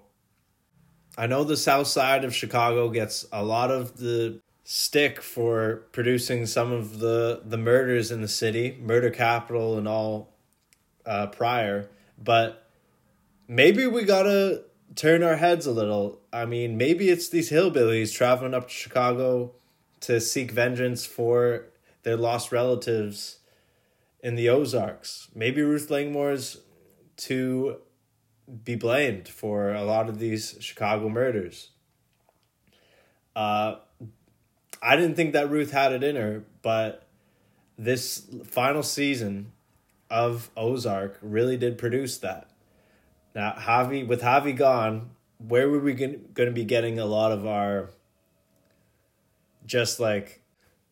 I 1.16 1.26
know 1.26 1.44
the 1.44 1.56
South 1.56 1.86
Side 1.86 2.24
of 2.24 2.34
Chicago 2.34 2.88
gets 2.88 3.26
a 3.32 3.44
lot 3.44 3.70
of 3.70 3.96
the 3.98 4.40
stick 4.64 5.22
for 5.22 5.86
producing 5.92 6.44
some 6.44 6.72
of 6.72 6.98
the 6.98 7.42
the 7.44 7.56
murders 7.56 8.10
in 8.10 8.20
the 8.20 8.28
city, 8.28 8.78
murder 8.80 9.10
capital 9.10 9.78
and 9.78 9.88
all 9.88 10.34
uh, 11.06 11.26
prior, 11.28 11.88
but 12.22 12.67
maybe 13.48 13.86
we 13.86 14.04
gotta 14.04 14.64
turn 14.94 15.22
our 15.22 15.36
heads 15.36 15.66
a 15.66 15.72
little. 15.72 16.20
I 16.32 16.44
mean, 16.44 16.76
maybe 16.76 17.08
it's 17.08 17.28
these 17.28 17.50
hillbillies 17.50 18.14
traveling 18.14 18.54
up 18.54 18.68
to 18.68 18.74
Chicago 18.74 19.52
to 20.00 20.20
seek 20.20 20.52
vengeance 20.52 21.06
for 21.06 21.64
their 22.02 22.16
lost 22.16 22.52
relatives 22.52 23.38
in 24.22 24.36
the 24.36 24.48
Ozarks. 24.48 25.28
Maybe 25.34 25.62
Ruth 25.62 25.90
Langmore's 25.90 26.58
to 27.16 27.78
be 28.64 28.76
blamed 28.76 29.28
for 29.28 29.72
a 29.72 29.84
lot 29.84 30.08
of 30.08 30.18
these 30.18 30.56
Chicago 30.60 31.08
murders. 31.08 31.70
Uh, 33.34 33.76
I 34.80 34.96
didn't 34.96 35.16
think 35.16 35.32
that 35.32 35.50
Ruth 35.50 35.70
had 35.70 35.92
it 35.92 36.02
in 36.02 36.16
her, 36.16 36.44
but 36.62 37.06
this 37.76 38.26
final 38.44 38.82
season 38.82 39.52
of 40.10 40.50
Ozark 40.56 41.18
really 41.20 41.56
did 41.56 41.78
produce 41.78 42.18
that. 42.18 42.48
Now, 43.34 43.54
Javi, 43.58 44.06
with 44.06 44.22
Javi 44.22 44.56
gone, 44.56 45.10
where 45.38 45.68
were 45.68 45.78
we 45.78 45.94
going 45.94 46.26
to 46.34 46.50
be 46.50 46.64
getting 46.64 46.98
a 46.98 47.04
lot 47.04 47.32
of 47.32 47.46
our 47.46 47.90
just 49.68 50.00
like 50.00 50.42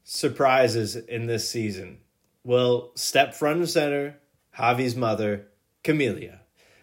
surprises 0.04 0.94
in 0.94 1.26
this 1.26 1.48
season. 1.48 1.98
Well, 2.44 2.92
step 2.94 3.34
front 3.34 3.58
and 3.58 3.68
center, 3.68 4.18
Javi's 4.56 4.94
mother, 4.94 5.48
Camelia. 5.82 6.42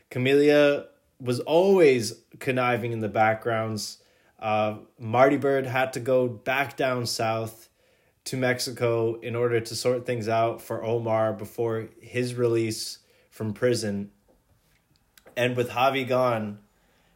Camelia 0.10 0.88
was 1.22 1.40
always 1.40 2.14
conniving 2.40 2.92
in 2.92 3.00
the 3.00 3.08
backgrounds. 3.08 4.00
Uh, 4.40 4.80
Marty 5.00 5.38
Byrde 5.38 5.68
had 5.68 5.94
to 5.94 6.02
go 6.02 6.28
back 6.28 6.76
down 6.76 7.06
south 7.06 7.70
to 8.26 8.36
Mexico 8.36 9.16
in 9.22 9.36
order 9.36 9.62
to 9.62 9.76
sort 9.76 10.06
things 10.06 10.28
out 10.28 10.62
for 10.62 10.84
Omar 10.84 11.32
before 11.32 11.88
his 12.02 12.36
release 12.36 13.00
from 13.30 13.54
prison. 13.54 14.12
And 15.36 15.56
with 15.56 15.70
Javi 15.70 16.08
gone, 16.08 16.60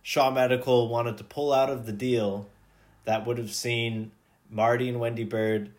Shaw 0.02 0.32
Medical 0.32 0.88
wanted 0.88 1.18
to 1.18 1.24
pull 1.24 1.54
out 1.54 1.70
of 1.70 1.86
the 1.86 1.94
deal 1.94 2.48
that 3.06 3.26
would 3.26 3.38
have 3.38 3.54
seen 3.54 4.12
Marty 4.50 4.90
and 4.90 5.00
Wendy 5.00 5.26
Byrde 5.26 5.70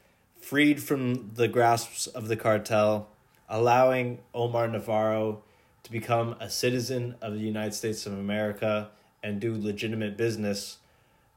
freed 0.41 0.83
from 0.83 1.33
the 1.35 1.49
grasps 1.49 2.07
of 2.07 2.29
the 2.29 2.37
cartel, 2.37 3.09
allowing 3.49 4.21
Omar 4.35 4.69
Navarro 4.69 5.43
to 5.83 5.91
become 5.91 6.37
a 6.41 6.51
citizen 6.51 7.17
of 7.21 7.35
the 7.35 7.41
United 7.41 7.75
States 7.75 8.07
of 8.07 8.13
America 8.13 8.91
and 9.23 9.41
do 9.41 9.55
legitimate 9.55 10.17
business 10.17 10.79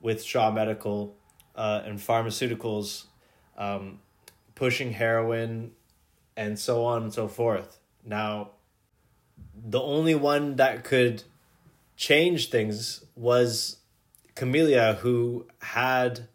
with 0.01 0.23
Shaw 0.23 0.51
Medical 0.51 1.15
uh, 1.55 1.81
and 1.85 1.99
pharmaceuticals, 1.99 3.05
um, 3.57 3.99
pushing 4.55 4.91
heroin 4.91 5.71
and 6.35 6.57
so 6.57 6.83
on 6.85 7.03
and 7.03 7.13
so 7.13 7.27
forth. 7.27 7.79
Now, 8.05 8.51
the 9.55 9.81
only 9.81 10.15
one 10.15 10.55
that 10.55 10.83
could 10.83 11.23
change 11.95 12.49
things 12.49 13.05
was 13.15 13.77
Camelia, 14.35 14.97
who 15.01 15.47
had 15.59 16.27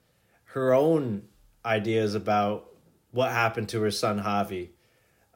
her 0.44 0.72
own 0.72 1.22
ideas 1.64 2.14
about 2.14 2.70
what 3.10 3.32
happened 3.32 3.68
to 3.70 3.82
her 3.82 3.90
son 3.90 4.22
Javi. 4.22 4.68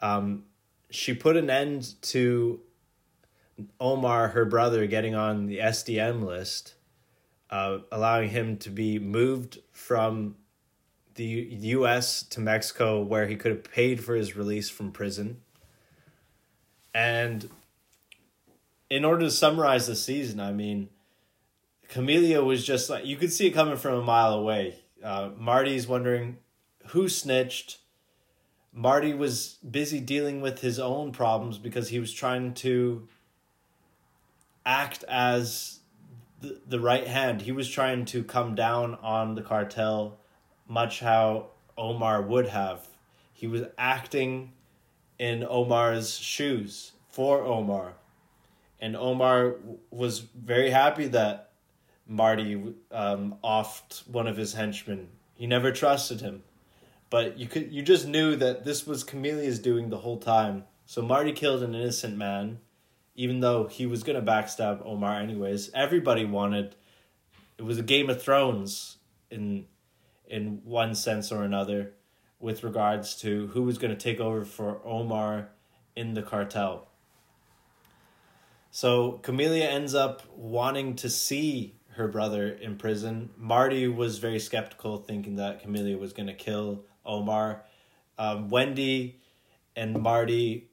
Um, 0.00 0.44
she 0.90 1.14
put 1.14 1.36
an 1.36 1.50
end 1.50 1.94
to 2.02 2.60
Omar, 3.78 4.28
her 4.28 4.44
brother, 4.44 4.86
getting 4.86 5.14
on 5.14 5.46
the 5.46 5.58
SDN 5.58 6.24
list, 6.24 6.74
uh, 7.50 7.78
allowing 7.90 8.30
him 8.30 8.56
to 8.58 8.70
be 8.70 8.98
moved 8.98 9.58
from 9.72 10.36
the 11.14 11.24
U.S. 11.24 12.22
to 12.22 12.40
Mexico, 12.40 13.02
where 13.02 13.26
he 13.26 13.36
could 13.36 13.50
have 13.50 13.64
paid 13.64 14.02
for 14.02 14.14
his 14.14 14.36
release 14.36 14.70
from 14.70 14.92
prison. 14.92 15.40
And 16.94 17.48
in 18.90 19.04
order 19.04 19.24
to 19.24 19.30
summarize 19.30 19.86
the 19.86 19.94
season, 19.94 20.40
I 20.40 20.52
mean, 20.52 20.90
Camelia 21.88 22.42
was 22.42 22.66
just 22.66 22.90
like 22.90 23.06
you 23.06 23.16
could 23.16 23.32
see 23.32 23.46
it 23.46 23.52
coming 23.52 23.76
from 23.76 23.94
a 23.94 24.02
mile 24.02 24.34
away. 24.34 24.80
Uh, 25.02 25.30
Marty's 25.36 25.86
wondering 25.86 26.38
who 26.88 27.08
snitched. 27.08 27.78
Marty 28.72 29.14
was 29.14 29.58
busy 29.68 30.00
dealing 30.00 30.40
with 30.40 30.60
his 30.60 30.78
own 30.78 31.12
problems 31.12 31.58
because 31.58 31.88
he 31.88 31.98
was 31.98 32.12
trying 32.12 32.54
to 32.54 33.08
act 34.64 35.04
as 35.04 35.80
the, 36.40 36.60
the 36.66 36.80
right 36.80 37.06
hand. 37.06 37.42
He 37.42 37.52
was 37.52 37.68
trying 37.68 38.04
to 38.06 38.22
come 38.22 38.54
down 38.54 38.96
on 39.02 39.34
the 39.34 39.42
cartel, 39.42 40.18
much 40.68 41.00
how 41.00 41.50
Omar 41.76 42.22
would 42.22 42.48
have. 42.48 42.86
He 43.32 43.46
was 43.46 43.62
acting 43.78 44.52
in 45.18 45.44
Omar's 45.48 46.16
shoes 46.16 46.92
for 47.08 47.42
Omar. 47.42 47.94
And 48.80 48.96
Omar 48.96 49.56
was 49.90 50.20
very 50.20 50.70
happy 50.70 51.06
that 51.08 51.50
Marty 52.06 52.74
um, 52.90 53.36
offed 53.44 54.08
one 54.08 54.26
of 54.26 54.36
his 54.36 54.54
henchmen. 54.54 55.08
He 55.34 55.46
never 55.46 55.70
trusted 55.70 56.20
him, 56.20 56.42
but 57.08 57.38
you 57.38 57.46
could 57.46 57.72
you 57.72 57.82
just 57.82 58.06
knew 58.06 58.36
that 58.36 58.64
this 58.64 58.86
was 58.86 59.04
Camelia's 59.04 59.58
doing 59.58 59.90
the 59.90 59.98
whole 59.98 60.18
time. 60.18 60.64
So 60.86 61.02
Marty 61.02 61.32
killed 61.32 61.62
an 61.62 61.74
innocent 61.74 62.16
man, 62.16 62.58
even 63.14 63.40
though 63.40 63.68
he 63.68 63.86
was 63.86 64.02
gonna 64.02 64.22
backstab 64.22 64.84
Omar 64.84 65.20
anyways. 65.20 65.70
Everybody 65.72 66.24
wanted. 66.24 66.74
It 67.58 67.62
was 67.62 67.78
a 67.78 67.82
Game 67.82 68.10
of 68.10 68.20
Thrones 68.20 68.96
in 69.30 69.66
in 70.26 70.62
one 70.64 70.94
sense 70.94 71.30
or 71.30 71.44
another, 71.44 71.92
with 72.38 72.64
regards 72.64 73.14
to 73.20 73.48
who 73.48 73.62
was 73.62 73.78
gonna 73.78 73.94
take 73.94 74.20
over 74.20 74.44
for 74.44 74.80
Omar 74.84 75.50
in 75.94 76.14
the 76.14 76.22
cartel. 76.22 76.89
So 78.70 79.12
Camelia 79.22 79.64
ends 79.64 79.94
up 79.94 80.22
wanting 80.36 80.94
to 80.96 81.10
see 81.10 81.74
her 81.94 82.06
brother 82.06 82.48
in 82.48 82.76
prison. 82.76 83.30
Marty 83.36 83.88
was 83.88 84.18
very 84.18 84.38
skeptical, 84.38 84.98
thinking 84.98 85.36
that 85.36 85.60
Camelia 85.60 85.98
was 85.98 86.12
going 86.12 86.28
to 86.28 86.34
kill 86.34 86.84
Omar. 87.04 87.64
Um, 88.16 88.48
Wendy 88.48 89.20
and 89.74 90.00
Marty 90.00 90.68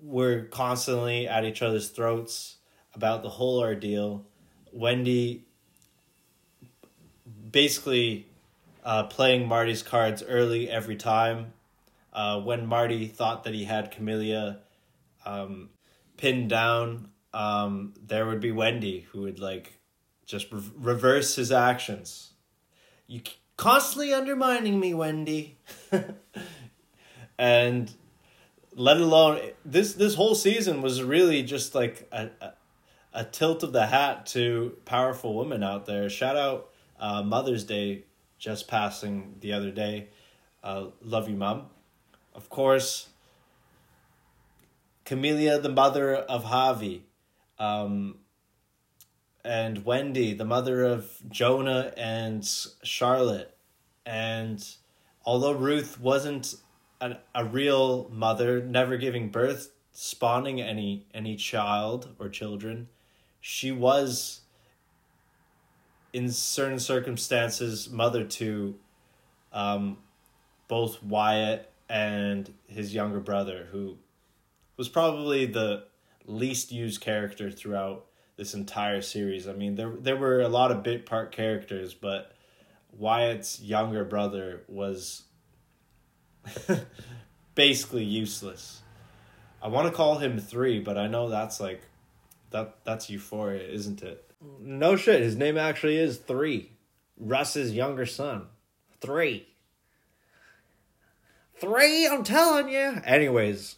were 0.00 0.44
constantly 0.44 1.28
at 1.28 1.44
each 1.44 1.60
other's 1.60 1.88
throats 1.88 2.56
about 2.94 3.22
the 3.22 3.28
whole 3.28 3.58
ordeal. 3.58 4.24
Wendy 4.72 5.44
basically 7.50 8.26
uh, 8.84 9.04
playing 9.04 9.46
Marty's 9.46 9.82
cards 9.82 10.22
early 10.26 10.70
every 10.70 10.96
time. 10.96 11.52
Uh, 12.12 12.40
when 12.40 12.66
Marty 12.66 13.06
thought 13.06 13.44
that 13.44 13.54
he 13.54 13.64
had 13.64 13.90
Camelia 13.90 14.60
um, 15.26 15.68
pinned 16.16 16.48
down, 16.48 17.10
um, 17.32 17.94
there 18.00 18.26
would 18.26 18.40
be 18.40 18.52
Wendy 18.52 19.06
who 19.12 19.22
would 19.22 19.38
like 19.38 19.78
just 20.26 20.50
re- 20.52 20.62
reverse 20.76 21.36
his 21.36 21.52
actions. 21.52 22.32
You 23.06 23.22
constantly 23.56 24.12
undermining 24.12 24.78
me, 24.80 24.94
Wendy. 24.94 25.58
and 27.38 27.92
let 28.74 28.98
alone 28.98 29.40
this 29.64 29.94
this 29.94 30.14
whole 30.14 30.34
season 30.34 30.82
was 30.82 31.02
really 31.02 31.42
just 31.42 31.74
like 31.74 32.08
a, 32.12 32.30
a, 32.40 32.52
a 33.12 33.24
tilt 33.24 33.62
of 33.62 33.72
the 33.72 33.86
hat 33.86 34.26
to 34.26 34.76
powerful 34.84 35.34
women 35.34 35.62
out 35.62 35.86
there. 35.86 36.08
Shout 36.08 36.36
out 36.36 36.70
uh, 36.98 37.22
Mother's 37.22 37.64
Day 37.64 38.04
just 38.38 38.68
passing 38.68 39.36
the 39.40 39.52
other 39.52 39.70
day. 39.70 40.08
Uh, 40.62 40.86
love 41.02 41.28
you, 41.28 41.36
mom. 41.36 41.66
Of 42.34 42.48
course, 42.48 43.08
Camelia, 45.04 45.58
the 45.58 45.68
mother 45.68 46.14
of 46.14 46.44
Javi. 46.44 47.02
Um, 47.58 48.16
and 49.44 49.84
Wendy, 49.84 50.34
the 50.34 50.44
mother 50.44 50.84
of 50.84 51.10
Jonah 51.28 51.92
and 51.96 52.48
Charlotte. 52.82 53.56
And 54.04 54.64
although 55.24 55.52
Ruth 55.52 56.00
wasn't 56.00 56.54
a, 57.00 57.16
a 57.34 57.44
real 57.44 58.10
mother, 58.10 58.62
never 58.62 58.96
giving 58.96 59.30
birth, 59.30 59.72
spawning 59.92 60.60
any 60.60 61.06
any 61.14 61.36
child 61.36 62.14
or 62.18 62.28
children, 62.28 62.88
she 63.40 63.72
was 63.72 64.42
in 66.12 66.30
certain 66.30 66.78
circumstances 66.78 67.90
mother 67.90 68.24
to 68.24 68.76
um, 69.52 69.98
both 70.66 71.02
Wyatt 71.02 71.70
and 71.88 72.52
his 72.66 72.94
younger 72.94 73.20
brother, 73.20 73.68
who 73.72 73.96
was 74.76 74.88
probably 74.88 75.46
the 75.46 75.84
least 76.28 76.72
used 76.72 77.00
character 77.00 77.50
throughout 77.50 78.06
this 78.36 78.54
entire 78.54 79.02
series. 79.02 79.48
I 79.48 79.52
mean, 79.52 79.74
there 79.74 79.92
there 79.98 80.16
were 80.16 80.40
a 80.40 80.48
lot 80.48 80.70
of 80.70 80.82
bit 80.82 81.06
part 81.06 81.32
characters, 81.32 81.94
but 81.94 82.32
Wyatt's 82.92 83.60
younger 83.60 84.04
brother 84.04 84.62
was 84.68 85.22
basically 87.54 88.04
useless. 88.04 88.82
I 89.60 89.68
want 89.68 89.88
to 89.88 89.94
call 89.94 90.18
him 90.18 90.38
3, 90.38 90.80
but 90.80 90.96
I 90.96 91.08
know 91.08 91.28
that's 91.28 91.58
like 91.60 91.82
that 92.50 92.76
that's 92.84 93.10
euphoria, 93.10 93.66
isn't 93.68 94.02
it? 94.02 94.30
No 94.60 94.96
shit, 94.96 95.20
his 95.20 95.36
name 95.36 95.58
actually 95.58 95.96
is 95.96 96.18
3. 96.18 96.70
Russ's 97.18 97.72
younger 97.72 98.06
son. 98.06 98.46
3. 99.00 99.46
3, 101.56 102.06
I'm 102.06 102.22
telling 102.22 102.68
you. 102.68 103.00
Anyways, 103.04 103.76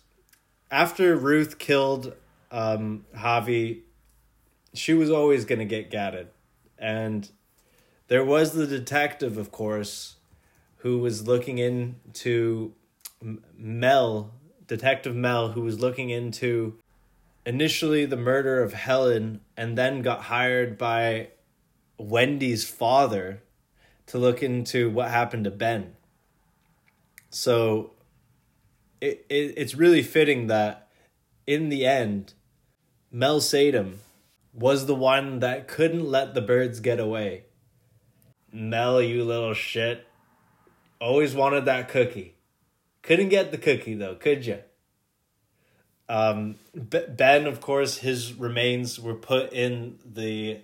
after 0.70 1.16
Ruth 1.16 1.58
killed 1.58 2.14
um 2.50 3.04
Javi 3.16 3.82
she 4.74 4.94
was 4.94 5.10
always 5.10 5.44
going 5.44 5.58
to 5.58 5.64
get 5.64 5.90
gatted. 5.90 6.28
And 6.78 7.28
there 8.08 8.24
was 8.24 8.52
the 8.52 8.66
detective, 8.66 9.36
of 9.36 9.50
course, 9.50 10.16
who 10.78 10.98
was 10.98 11.26
looking 11.26 11.58
into 11.58 12.72
Mel, 13.56 14.32
Detective 14.66 15.14
Mel, 15.14 15.52
who 15.52 15.62
was 15.62 15.80
looking 15.80 16.10
into 16.10 16.78
initially 17.44 18.06
the 18.06 18.16
murder 18.16 18.62
of 18.62 18.72
Helen 18.72 19.40
and 19.56 19.76
then 19.76 20.02
got 20.02 20.22
hired 20.22 20.78
by 20.78 21.28
Wendy's 21.98 22.68
father 22.68 23.42
to 24.06 24.18
look 24.18 24.42
into 24.42 24.90
what 24.90 25.10
happened 25.10 25.44
to 25.44 25.50
Ben. 25.50 25.94
So 27.28 27.92
it, 29.00 29.24
it 29.28 29.54
it's 29.56 29.74
really 29.74 30.02
fitting 30.02 30.46
that 30.48 30.88
in 31.46 31.68
the 31.68 31.86
end, 31.86 32.34
Mel 33.12 33.40
Sattem 33.40 33.96
was 34.52 34.86
the 34.86 34.94
one 34.94 35.40
that 35.40 35.66
couldn't 35.66 36.04
let 36.04 36.34
the 36.34 36.40
Byrdes 36.40 36.80
get 36.80 37.00
away. 37.00 37.44
Mel, 38.52 39.00
you 39.02 39.24
little 39.24 39.54
shit. 39.54 40.06
Always 41.00 41.34
wanted 41.34 41.64
that 41.64 41.88
cookie. 41.88 42.34
Couldn't 43.02 43.28
get 43.30 43.50
the 43.50 43.58
cookie 43.58 43.94
though, 43.94 44.14
could 44.14 44.46
you? 44.46 44.58
Um, 46.08 46.56
ben, 46.74 47.46
of 47.46 47.60
course, 47.60 47.98
his 47.98 48.34
remains 48.34 48.98
were 48.98 49.14
put 49.14 49.52
in 49.52 49.98
the 50.04 50.60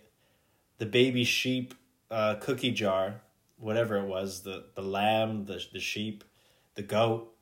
the 0.78 0.86
baby 0.86 1.24
sheep 1.24 1.74
uh, 2.10 2.34
cookie 2.34 2.72
jar, 2.72 3.22
whatever 3.56 3.96
it 3.96 4.06
was 4.06 4.42
the 4.42 4.64
the 4.74 4.82
lamb, 4.82 5.46
the 5.46 5.64
the 5.72 5.80
sheep, 5.80 6.24
the 6.74 6.82
goat. 6.82 7.32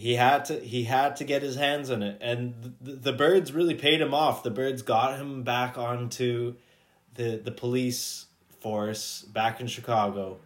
He 0.00 0.14
had 0.14 0.46
to 0.46 0.58
he 0.58 0.84
had 0.84 1.16
to 1.16 1.24
get 1.24 1.42
his 1.42 1.56
hands 1.56 1.90
on 1.90 2.02
it, 2.02 2.16
and 2.22 2.74
the, 2.80 2.92
the 2.92 3.12
Byrdes 3.12 3.52
really 3.52 3.74
paid 3.74 4.00
him 4.00 4.14
off. 4.14 4.42
The 4.42 4.50
Byrdes 4.50 4.80
got 4.80 5.18
him 5.18 5.42
back 5.42 5.76
onto 5.76 6.54
the 7.16 7.36
the 7.36 7.50
police 7.50 8.24
force 8.60 9.20
back 9.20 9.60
in 9.60 9.66
Chicago. 9.66 10.38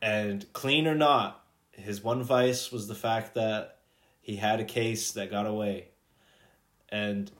And 0.00 0.50
clean 0.54 0.86
or 0.86 0.94
not, 0.94 1.44
his 1.72 2.02
one 2.02 2.22
vice 2.22 2.72
was 2.72 2.88
the 2.88 2.94
fact 2.94 3.34
that 3.34 3.80
he 4.22 4.36
had 4.36 4.60
a 4.60 4.64
case 4.64 5.12
that 5.12 5.30
got 5.30 5.44
away. 5.44 5.88
And 6.88 7.30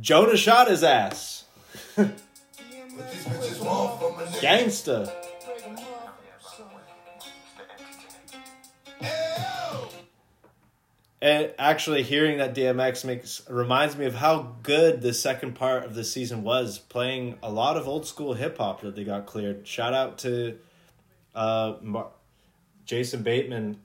Jonah 0.00 0.36
shot 0.36 0.66
his 0.68 0.82
ass. 0.82 1.44
Gangsta. 4.40 5.29
And 11.22 11.52
actually, 11.58 12.02
hearing 12.02 12.38
that 12.38 12.54
DMX 12.54 13.04
makes 13.04 13.42
reminds 13.48 13.94
me 13.94 14.06
of 14.06 14.14
how 14.14 14.56
good 14.62 15.02
the 15.02 15.12
second 15.12 15.54
part 15.54 15.84
of 15.84 15.94
the 15.94 16.02
season 16.02 16.42
was, 16.42 16.78
playing 16.78 17.38
a 17.42 17.50
lot 17.50 17.76
of 17.76 17.86
old 17.86 18.06
school 18.06 18.32
hip 18.32 18.56
hop 18.56 18.80
that 18.80 18.96
they 18.96 19.04
got 19.04 19.26
cleared. 19.26 19.66
Shout 19.68 19.92
out 19.92 20.18
to 20.18 20.58
uh, 21.34 21.74
Mar- 21.82 22.12
Jason 22.86 23.22
Bateman 23.22 23.80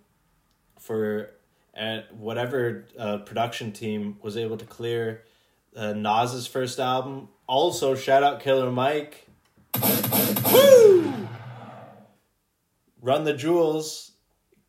for 0.79 1.31
uh, 1.77 2.01
whatever 2.17 2.85
uh, 2.97 3.17
production 3.17 3.73
team 3.73 4.17
was 4.21 4.37
able 4.37 4.55
to 4.55 4.65
clear 4.65 5.23
uh, 5.75 5.91
Nas's 5.91 6.47
first 6.47 6.79
album. 6.79 7.27
Also, 7.47 7.95
shout 7.95 8.23
out 8.23 8.39
Killer 8.39 8.71
Mike. 8.71 9.27
Woo! 10.53 11.27
Run 13.01 13.25
the 13.25 13.33
Jewels, 13.33 14.11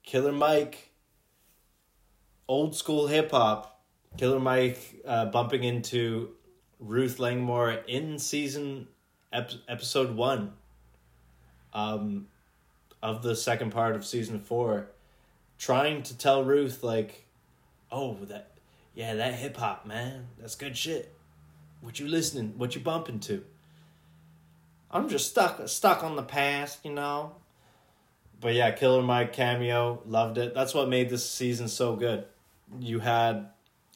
Killer 0.02 0.32
Mike 0.32 0.85
old 2.48 2.74
school 2.74 3.06
hip 3.06 3.31
hop, 3.31 3.81
Killer 4.16 4.40
Mike 4.40 5.02
uh, 5.06 5.27
bumping 5.27 5.64
into 5.64 6.31
Ruth 6.78 7.18
Langmore 7.18 7.73
in 7.86 8.18
season 8.18 8.89
ep- 9.32 9.51
episode 9.68 10.14
one 10.14 10.52
um, 11.73 12.28
of 13.02 13.23
the 13.23 13.35
second 13.35 13.70
part 13.70 13.97
of 13.97 14.05
season 14.05 14.39
four, 14.40 14.89
trying 15.59 16.02
to 16.05 16.16
tell 16.16 16.44
Ruth 16.44 16.82
like, 16.82 17.24
oh 17.93 18.16
that 18.24 18.51
yeah 18.97 19.14
that 19.14 19.35
hip 19.35 19.56
hop 19.56 19.86
man 19.86 20.27
that's 20.40 20.56
good 20.56 20.77
shit. 20.77 21.14
What 21.81 22.01
you 22.01 22.09
listening? 22.09 22.55
What 22.56 22.74
you 22.74 22.81
bumping 22.81 23.20
to? 23.20 23.44
I'm 24.90 25.09
just 25.09 25.31
stuck 25.31 25.68
stuck 25.68 26.02
on 26.02 26.16
the 26.16 26.23
past, 26.23 26.85
you 26.85 26.93
know. 26.93 27.36
But 28.40 28.55
yeah, 28.55 28.70
Killer 28.70 29.02
Mike 29.02 29.32
cameo, 29.32 30.02
loved 30.06 30.36
it. 30.39 30.55
That's 30.55 30.74
what 30.74 30.89
made 30.89 31.09
this 31.10 31.28
season 31.28 31.68
so 31.68 31.97
good 31.97 32.27
you 32.78 33.01
had 33.01 33.51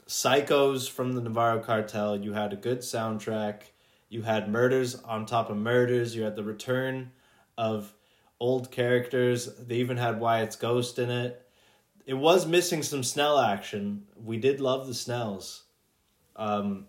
psychos 0.06 0.88
from 0.88 1.12
the 1.12 1.20
Navarro 1.20 1.60
cartel, 1.60 2.16
you 2.16 2.32
had 2.32 2.52
a 2.52 2.56
good 2.56 2.80
soundtrack, 2.80 3.62
you 4.08 4.22
had 4.22 4.50
murders 4.50 4.96
on 4.96 5.26
top 5.26 5.50
of 5.50 5.56
murders, 5.56 6.16
you 6.16 6.22
had 6.22 6.36
the 6.36 6.44
return 6.44 7.12
of 7.56 7.94
old 8.40 8.70
characters, 8.70 9.54
they 9.56 9.76
even 9.76 9.96
had 9.96 10.18
Wyatt's 10.18 10.56
ghost 10.56 10.98
in 10.98 11.10
it. 11.10 11.46
It 12.06 12.14
was 12.14 12.46
missing 12.46 12.82
some 12.82 13.04
Snell 13.04 13.38
action. 13.38 14.04
We 14.16 14.38
did 14.38 14.60
love 14.60 14.86
the 14.86 14.94
Snells. 14.94 15.62
Um, 16.34 16.86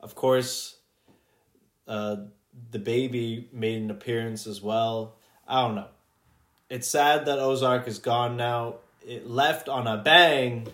of 0.00 0.14
course, 0.14 0.78
uh, 1.86 2.16
the 2.70 2.78
baby 2.78 3.48
made 3.52 3.82
an 3.82 3.90
appearance 3.90 4.46
as 4.46 4.60
well. 4.60 5.16
I 5.46 5.62
don't 5.62 5.74
know. 5.74 5.88
It's 6.68 6.88
sad 6.88 7.26
that 7.26 7.38
Ozark 7.38 7.86
is 7.86 7.98
gone 7.98 8.36
now 8.36 8.76
it 9.06 9.28
left 9.28 9.68
on 9.68 9.86
a 9.86 9.96
bang 9.98 10.68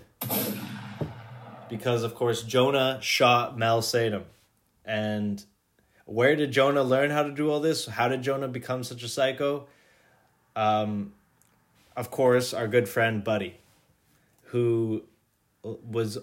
because, 1.68 2.02
of 2.02 2.14
course, 2.14 2.42
Jonah 2.42 2.98
shot 3.00 3.58
Mel 3.58 3.82
Sattem. 3.82 4.24
And 4.84 5.44
where 6.04 6.36
did 6.36 6.52
Jonah 6.52 6.82
learn 6.82 7.10
how 7.10 7.22
to 7.22 7.30
do 7.30 7.50
all 7.50 7.60
this? 7.60 7.86
How 7.86 8.08
did 8.08 8.22
Jonah 8.22 8.48
become 8.48 8.82
such 8.82 9.02
a 9.02 9.08
psycho? 9.08 9.66
Um, 10.56 11.12
of 11.96 12.10
course, 12.10 12.54
our 12.54 12.66
good 12.66 12.88
friend 12.88 13.22
Buddy, 13.22 13.58
who 14.44 15.02
was 15.62 16.18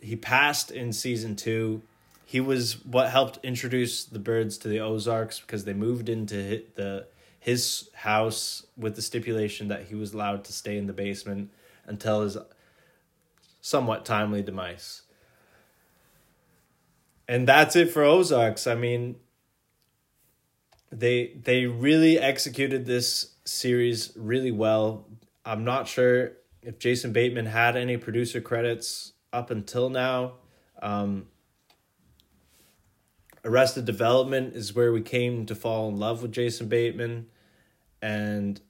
he 0.00 0.16
passed 0.16 0.70
in 0.70 0.92
season 0.92 1.36
two. 1.36 1.82
He 2.24 2.40
was 2.40 2.84
what 2.84 3.10
helped 3.10 3.38
introduce 3.44 4.04
the 4.04 4.18
Byrdes 4.18 4.58
to 4.58 4.68
the 4.68 4.80
Ozarks 4.80 5.38
because 5.38 5.64
they 5.64 5.74
moved 5.74 6.08
into 6.08 6.34
hit 6.34 6.74
the 6.74 7.06
his 7.38 7.90
house 7.94 8.66
with 8.76 8.96
the 8.96 9.02
stipulation 9.02 9.68
that 9.68 9.86
he 9.86 9.94
was 9.94 10.12
allowed 10.12 10.44
to 10.44 10.52
stay 10.52 10.76
in 10.76 10.86
the 10.86 10.92
basement 10.92 11.50
until 11.86 12.22
his 12.22 12.36
somewhat 13.60 14.04
timely 14.04 14.42
demise. 14.42 15.02
And 17.28 17.48
that's 17.48 17.74
it 17.74 17.90
for 17.90 18.04
Ozarks. 18.04 18.66
I 18.66 18.74
mean, 18.74 19.16
they 20.92 21.32
they 21.42 21.66
really 21.66 22.18
executed 22.18 22.86
this 22.86 23.34
series 23.44 24.12
really 24.16 24.52
well. 24.52 25.06
I'm 25.44 25.64
not 25.64 25.88
sure 25.88 26.32
if 26.62 26.78
Jason 26.78 27.12
Bateman 27.12 27.46
had 27.46 27.76
any 27.76 27.96
producer 27.96 28.40
credits 28.40 29.12
up 29.32 29.50
until 29.50 29.90
now. 29.90 30.34
Um, 30.80 31.26
Arrested 33.46 33.84
Development 33.84 34.54
is 34.54 34.74
where 34.74 34.92
we 34.92 35.00
came 35.00 35.46
to 35.46 35.54
fall 35.54 35.88
in 35.88 35.96
love 35.96 36.20
with 36.20 36.32
Jason 36.32 36.68
Bateman 36.68 37.26
and 38.02 38.60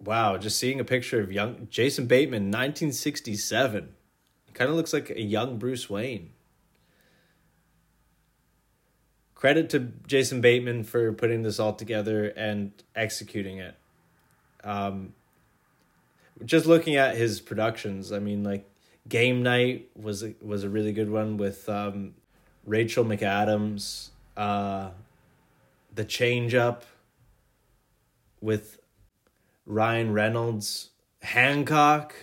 wow, 0.00 0.36
just 0.36 0.58
seeing 0.58 0.80
a 0.80 0.84
picture 0.84 1.20
of 1.20 1.32
young 1.32 1.68
Jason 1.70 2.06
Bateman, 2.06 2.44
1967. 2.44 3.94
Kind 4.54 4.70
of 4.70 4.76
looks 4.76 4.92
like 4.92 5.10
a 5.10 5.22
young 5.22 5.58
Bruce 5.58 5.88
Wayne. 5.88 6.30
Credit 9.36 9.70
to 9.70 9.78
Jason 10.08 10.40
Bateman 10.40 10.82
for 10.82 11.12
putting 11.12 11.42
this 11.42 11.60
all 11.60 11.72
together 11.72 12.26
and 12.36 12.72
executing 12.96 13.58
it. 13.58 13.76
Um, 14.64 15.14
just 16.44 16.66
looking 16.66 16.96
at 16.96 17.16
his 17.16 17.40
productions, 17.40 18.10
I 18.10 18.18
mean, 18.18 18.42
like 18.42 18.68
Game 19.08 19.44
Night 19.44 19.90
was 19.94 20.24
was 20.42 20.64
a 20.64 20.68
really 20.68 20.92
good 20.92 21.08
one 21.10 21.36
with 21.36 21.68
um, 21.68 22.14
Rachel 22.68 23.04
McAdams. 23.04 24.10
Uh, 24.36 24.90
the 25.94 26.04
Change 26.04 26.54
Up 26.54 26.84
with 28.40 28.78
Ryan 29.66 30.12
Reynolds, 30.12 30.90
Hancock. 31.22 32.14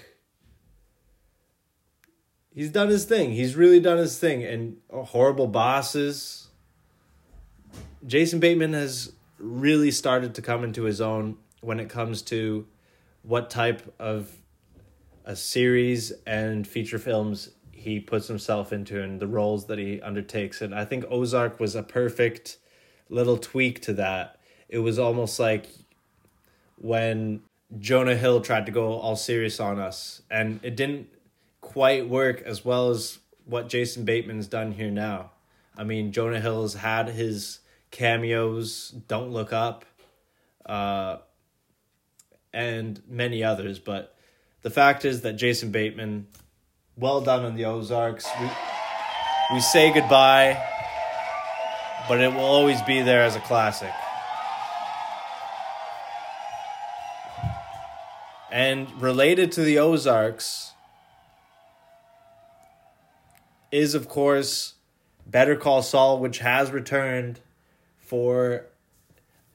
He's 2.53 2.69
done 2.69 2.87
his 2.87 3.03
thing. 3.03 3.33
He's 3.33 3.55
really 3.55 3.81
done 3.81 3.97
his 3.97 4.17
thing. 4.17 4.43
And 4.43 4.77
horrible 4.89 5.47
bosses. 5.47 6.47
Jason 8.07 8.39
Bateman 8.39 8.73
has 8.73 9.11
really 9.37 9.91
started 9.91 10.33
to 10.35 10.41
come 10.41 10.63
into 10.63 10.83
his 10.83 11.01
own 11.01 11.37
when 11.59 11.79
it 11.79 11.89
comes 11.89 12.21
to 12.21 12.65
what 13.23 13.49
type 13.49 13.93
of 13.99 14.31
a 15.25 15.35
series 15.35 16.13
and 16.25 16.65
feature 16.65 16.99
films 16.99 17.49
he 17.85 17.99
puts 17.99 18.27
himself 18.27 18.73
into 18.73 18.99
and 18.99 19.19
the 19.19 19.27
roles 19.27 19.67
that 19.67 19.77
he 19.77 20.01
undertakes. 20.01 20.59
And 20.59 20.73
I 20.73 20.85
think 20.85 21.05
Ozark 21.07 21.59
was 21.59 21.75
a 21.75 21.83
perfect 21.83 22.57
little 23.09 23.37
tweak 23.37 23.79
to 23.83 23.93
that. 23.93 24.39
It 24.67 24.79
was 24.79 24.97
almost 24.97 25.39
like 25.39 25.67
when 26.77 27.43
Jonah 27.77 28.15
Hill 28.15 28.41
tried 28.41 28.65
to 28.65 28.71
go 28.71 28.93
all 28.93 29.15
serious 29.15 29.59
on 29.59 29.77
us, 29.77 30.23
and 30.31 30.59
it 30.63 30.75
didn't 30.75 31.09
quite 31.61 32.09
work 32.09 32.41
as 32.41 32.65
well 32.65 32.89
as 32.89 33.19
what 33.45 33.69
Jason 33.69 34.03
Bateman's 34.03 34.47
done 34.47 34.71
here 34.71 34.89
now. 34.89 35.29
I 35.77 35.83
mean, 35.83 36.11
Jonah 36.11 36.41
Hill's 36.41 36.73
had 36.73 37.09
his 37.09 37.59
cameos, 37.91 38.95
Don't 39.07 39.29
Look 39.29 39.53
Up, 39.53 39.85
uh, 40.65 41.17
and 42.51 43.03
many 43.07 43.43
others, 43.43 43.77
but 43.77 44.15
the 44.63 44.71
fact 44.71 45.05
is 45.05 45.21
that 45.21 45.33
Jason 45.33 45.69
Bateman, 45.69 46.25
well 46.97 47.21
done 47.21 47.43
on 47.43 47.55
the 47.55 47.65
Ozarks. 47.65 48.25
We, 48.39 48.49
we 49.53 49.59
say 49.59 49.93
goodbye, 49.93 50.61
but 52.07 52.21
it 52.21 52.33
will 52.33 52.39
always 52.39 52.81
be 52.83 53.01
there 53.01 53.23
as 53.23 53.35
a 53.35 53.41
classic. 53.41 53.91
And 58.51 58.89
related 59.01 59.51
to 59.53 59.61
the 59.61 59.79
Ozarks 59.79 60.71
is, 63.71 63.93
of 63.93 64.07
course, 64.07 64.75
Better 65.27 65.57
Call 65.57 65.81
Saul, 65.81 66.19
which 66.19 66.39
has 66.39 66.71
returned 66.71 67.41
for 67.97 68.67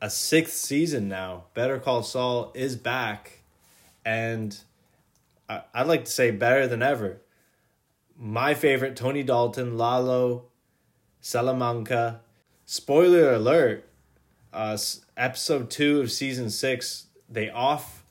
a 0.02 0.10
sixth 0.10 0.56
season 0.56 1.08
now. 1.08 1.44
Better 1.54 1.78
Call 1.78 2.02
Saul 2.02 2.52
is 2.54 2.76
back, 2.76 3.42
and 4.04 4.58
I, 5.48 5.62
I'd 5.72 5.86
like 5.86 6.04
to 6.04 6.10
say 6.10 6.30
better 6.30 6.66
than 6.66 6.82
ever. 6.82 7.22
My 8.22 8.52
favorite 8.52 8.96
Tony 8.96 9.22
Dalton, 9.22 9.78
Lalo, 9.78 10.44
Salamanca. 11.22 12.20
Spoiler 12.66 13.32
alert: 13.32 13.88
uh, 14.52 14.76
episode 15.16 15.70
two 15.70 16.02
of 16.02 16.12
season 16.12 16.50
six, 16.50 17.06
they 17.30 17.48
off 17.48 18.04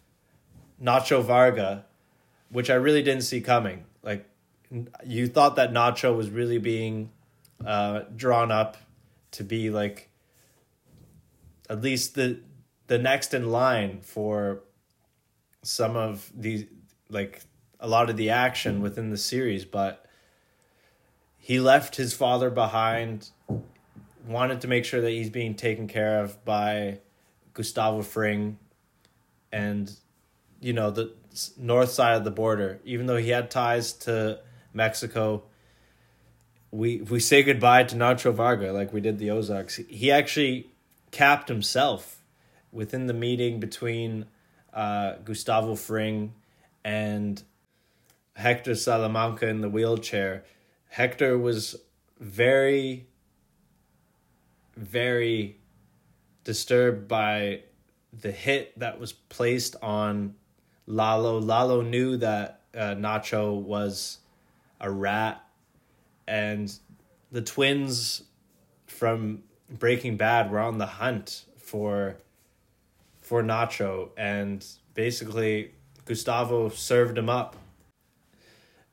Nacho 0.81 1.23
Varga, 1.23 1.85
which 2.49 2.71
I 2.71 2.73
really 2.73 3.03
didn't 3.03 3.21
see 3.21 3.39
coming. 3.39 3.85
Like, 4.01 4.27
you 5.05 5.27
thought 5.27 5.55
that 5.57 5.71
Nacho 5.73 6.17
was 6.17 6.31
really 6.31 6.57
being 6.57 7.11
uh, 7.63 8.01
drawn 8.15 8.51
up 8.51 8.77
to 9.31 9.43
be 9.43 9.69
like 9.69 10.09
at 11.69 11.81
least 11.81 12.15
the 12.15 12.39
the 12.87 12.97
next 12.97 13.35
in 13.35 13.51
line 13.51 13.99
for 14.01 14.61
some 15.61 15.95
of 15.95 16.31
the 16.35 16.67
like 17.09 17.43
a 17.79 17.87
lot 17.87 18.09
of 18.09 18.17
the 18.17 18.29
action 18.29 18.81
within 18.81 19.09
the 19.09 19.17
series, 19.17 19.65
but 19.65 20.05
he 21.37 21.59
left 21.59 21.95
his 21.95 22.13
father 22.13 22.49
behind 22.49 23.29
wanted 24.27 24.61
to 24.61 24.67
make 24.67 24.85
sure 24.85 25.01
that 25.01 25.09
he's 25.09 25.29
being 25.29 25.55
taken 25.55 25.87
care 25.87 26.21
of 26.21 26.43
by 26.45 26.99
Gustavo 27.53 28.01
Fring 28.01 28.59
and 29.51 29.91
you 30.59 30.73
know 30.73 30.91
the 30.91 31.11
north 31.57 31.89
side 31.89 32.15
of 32.15 32.23
the 32.23 32.31
border. 32.31 32.79
Even 32.83 33.05
though 33.05 33.17
he 33.17 33.29
had 33.29 33.49
ties 33.49 33.93
to 33.93 34.39
Mexico 34.73 35.43
we 36.71 37.01
we 37.01 37.19
say 37.19 37.43
goodbye 37.43 37.83
to 37.83 37.95
Nacho 37.95 38.33
Varga 38.33 38.71
like 38.71 38.93
we 38.93 39.01
did 39.01 39.17
the 39.17 39.31
Ozarks. 39.31 39.77
He 39.87 40.11
actually 40.11 40.69
capped 41.11 41.49
himself 41.49 42.21
within 42.71 43.07
the 43.07 43.13
meeting 43.13 43.59
between 43.59 44.25
uh, 44.73 45.15
Gustavo 45.25 45.75
Fring 45.75 46.33
and 46.83 47.41
Hector 48.39 48.75
Salamanca 48.75 49.47
in 49.47 49.61
the 49.61 49.69
wheelchair 49.69 50.43
Hector 50.89 51.37
was 51.37 51.75
very 52.19 53.07
very 54.75 55.57
disturbed 56.43 57.07
by 57.07 57.61
the 58.21 58.31
hit 58.31 58.77
that 58.79 58.99
was 58.99 59.13
placed 59.13 59.75
on 59.81 60.35
Lalo. 60.87 61.39
Lalo 61.39 61.81
knew 61.81 62.17
that 62.17 62.61
uh, 62.73 62.95
Nacho 62.95 63.61
was 63.61 64.19
a 64.79 64.89
rat, 64.89 65.43
and 66.27 66.73
the 67.31 67.41
twins 67.41 68.23
from 68.87 69.43
Breaking 69.69 70.17
Bad 70.17 70.49
were 70.51 70.59
on 70.59 70.77
the 70.77 70.85
hunt 70.85 71.45
for 71.57 72.15
for 73.21 73.43
Nacho, 73.43 74.09
and 74.17 74.65
basically 74.95 75.73
Gustavo 76.05 76.69
served 76.69 77.17
him 77.17 77.29
up. 77.29 77.55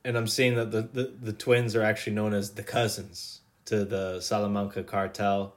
And 0.07 0.17
I'm 0.17 0.27
seeing 0.27 0.55
that 0.55 0.71
the, 0.71 0.83
the, 0.83 1.13
the 1.21 1.33
twins 1.33 1.75
are 1.75 1.81
actually 1.81 2.13
known 2.13 2.33
as 2.33 2.51
the 2.51 2.63
cousins 2.63 3.41
to 3.65 3.83
the 3.83 4.21
Salamanca 4.21 4.83
cartel 4.83 5.53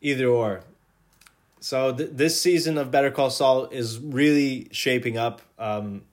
either 0.00 0.26
or. 0.26 0.62
So 1.60 1.94
th- 1.94 2.12
this 2.14 2.40
season 2.40 2.78
of 2.78 2.90
Better 2.90 3.10
Call 3.10 3.28
Saul 3.28 3.66
is 3.66 3.98
really 3.98 4.68
shaping 4.72 5.18
up. 5.18 5.42
Um, 5.58 6.04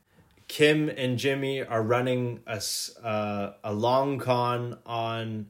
Kim 0.50 0.90
and 0.90 1.18
Jimmy 1.18 1.64
are 1.64 1.82
running 1.82 2.42
a 2.46 2.62
uh, 3.02 3.54
a 3.64 3.74
long 3.74 4.20
con 4.20 4.78
on 4.86 5.48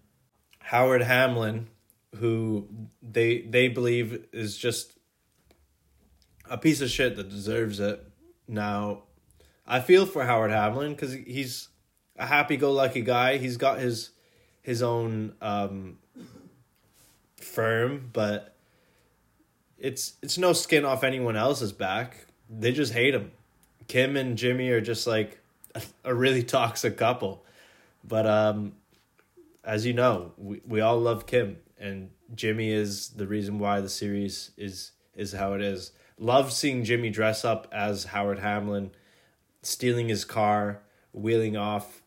Howard 0.60 1.02
Hamlin, 1.02 1.70
who 2.18 2.68
they 3.02 3.42
they 3.42 3.68
believe 3.68 4.28
is 4.32 4.56
just 4.60 4.94
a 6.48 6.58
piece 6.60 6.82
of 6.82 6.92
shit 6.92 7.16
that 7.16 7.30
deserves 7.30 7.80
it. 7.80 8.04
Now, 8.48 9.07
I 9.68 9.80
feel 9.80 10.06
for 10.06 10.24
Howard 10.26 10.52
Hamlin 10.52 10.94
because 10.94 11.14
he's 11.14 11.70
a 12.18 12.26
happy-go-lucky 12.26 13.02
guy. 13.02 13.38
He's 13.38 13.58
got 13.58 13.80
his 13.80 14.12
his 14.62 14.82
own 14.84 15.34
um, 15.42 15.98
firm, 17.38 18.10
but 18.14 18.56
it's 19.78 20.14
it's 20.22 20.38
no 20.38 20.54
skin 20.54 20.86
off 20.86 21.04
anyone 21.04 21.36
else's 21.36 21.72
back. 21.72 22.26
They 22.50 22.72
just 22.72 22.94
hate 22.94 23.14
him. 23.14 23.32
Kim 23.88 24.18
and 24.18 24.38
Jimmy 24.38 24.70
are 24.70 24.82
just 24.82 25.08
like 25.08 25.40
a, 25.76 25.82
a 26.06 26.16
really 26.16 26.44
toxic 26.44 26.98
couple. 26.98 27.44
But 28.04 28.26
um 28.26 28.74
as 29.64 29.86
you 29.86 29.94
know, 29.94 30.32
we, 30.38 30.62
we 30.66 30.82
all 30.82 31.00
love 31.00 31.26
Kim 31.26 31.58
and 31.78 32.10
Jimmy 32.34 32.72
is 32.72 33.10
the 33.10 33.28
reason 33.28 33.60
why 33.60 33.82
the 33.82 33.90
series 33.90 34.52
is 34.58 34.92
is 35.16 35.34
how 35.34 35.54
it 35.54 35.62
is. 35.62 35.92
Love 36.20 36.52
seeing 36.52 36.84
Jimmy 36.84 37.10
dress 37.10 37.46
up 37.46 37.68
as 37.72 38.06
Howard 38.06 38.40
Hamlin, 38.40 38.92
stealing 39.68 40.08
his 40.08 40.24
car, 40.26 40.80
wheeling 41.14 41.58
off 41.58 42.02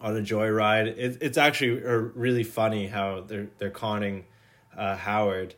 on 0.00 0.16
a 0.16 0.20
joyride. 0.20 0.86
It, 0.86 1.18
it's 1.20 1.38
actually 1.38 1.84
uh, 1.84 1.92
really 2.14 2.44
funny 2.44 2.88
how 2.88 3.22
they're 3.22 3.48
they're 3.58 3.70
conning 3.70 4.26
uh, 4.76 4.96
Howard, 4.96 5.54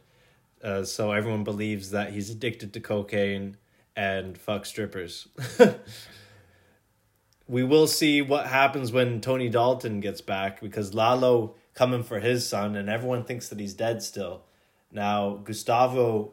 uh, 0.63 0.85
so 0.85 1.13
everyone 1.13 1.45
believes 1.45 1.91
that 1.91 2.13
he's 2.13 2.31
addicted 2.31 2.73
to 2.73 2.81
cocaine 2.81 3.57
and 3.97 4.39
fuck 4.39 4.65
strippers. 4.65 5.29
we 7.49 7.63
will 7.63 7.87
see 7.87 8.23
what 8.23 8.47
happens 8.47 8.93
when 8.93 9.21
Tony 9.21 9.49
Dalton 9.49 10.01
gets 10.01 10.21
back 10.21 10.61
because 10.61 10.95
Lalo 10.95 11.57
coming 11.75 12.03
for 12.03 12.21
his 12.21 12.47
son, 12.47 12.77
and 12.77 12.89
everyone 12.89 13.25
thinks 13.25 13.49
that 13.49 13.61
he's 13.61 13.75
dead 13.75 14.03
still. 14.03 14.45
Now 14.91 15.35
Gustavo 15.37 16.33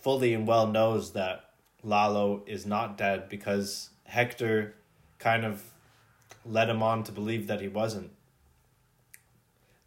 fully 0.00 0.34
and 0.34 0.46
well 0.46 0.66
knows 0.66 1.12
that 1.12 1.43
Lalo 1.84 2.42
is 2.46 2.66
not 2.66 2.96
dead 2.96 3.28
because 3.28 3.90
Hector 4.04 4.74
kind 5.18 5.44
of 5.44 5.62
led 6.44 6.68
him 6.68 6.82
on 6.82 7.04
to 7.04 7.12
believe 7.12 7.46
that 7.46 7.60
he 7.60 7.68
wasn't. 7.68 8.10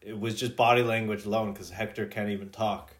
It 0.01 0.19
was 0.19 0.39
just 0.39 0.55
body 0.55 0.83
language 0.83 1.25
alone 1.25 1.53
because 1.53 1.71
Hector 1.71 2.05
can't 2.05 2.29
even 2.29 2.49
talk. 2.49 2.93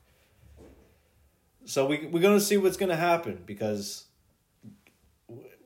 So 1.66 1.86
we 1.86 2.08
we're 2.08 2.22
gonna 2.22 2.40
see 2.40 2.58
what's 2.58 2.78
gonna 2.78 2.96
happen 2.96 3.44
because 3.46 4.06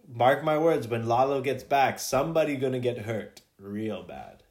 mark 0.07 0.43
my 0.43 0.57
words, 0.57 0.87
when 0.87 1.07
Lalo 1.07 1.41
gets 1.41 1.63
back, 1.63 1.99
somebody 1.99 2.55
gonna 2.55 2.79
get 2.79 2.99
hurt 2.99 3.41
real 3.57 4.03
bad, 4.03 4.43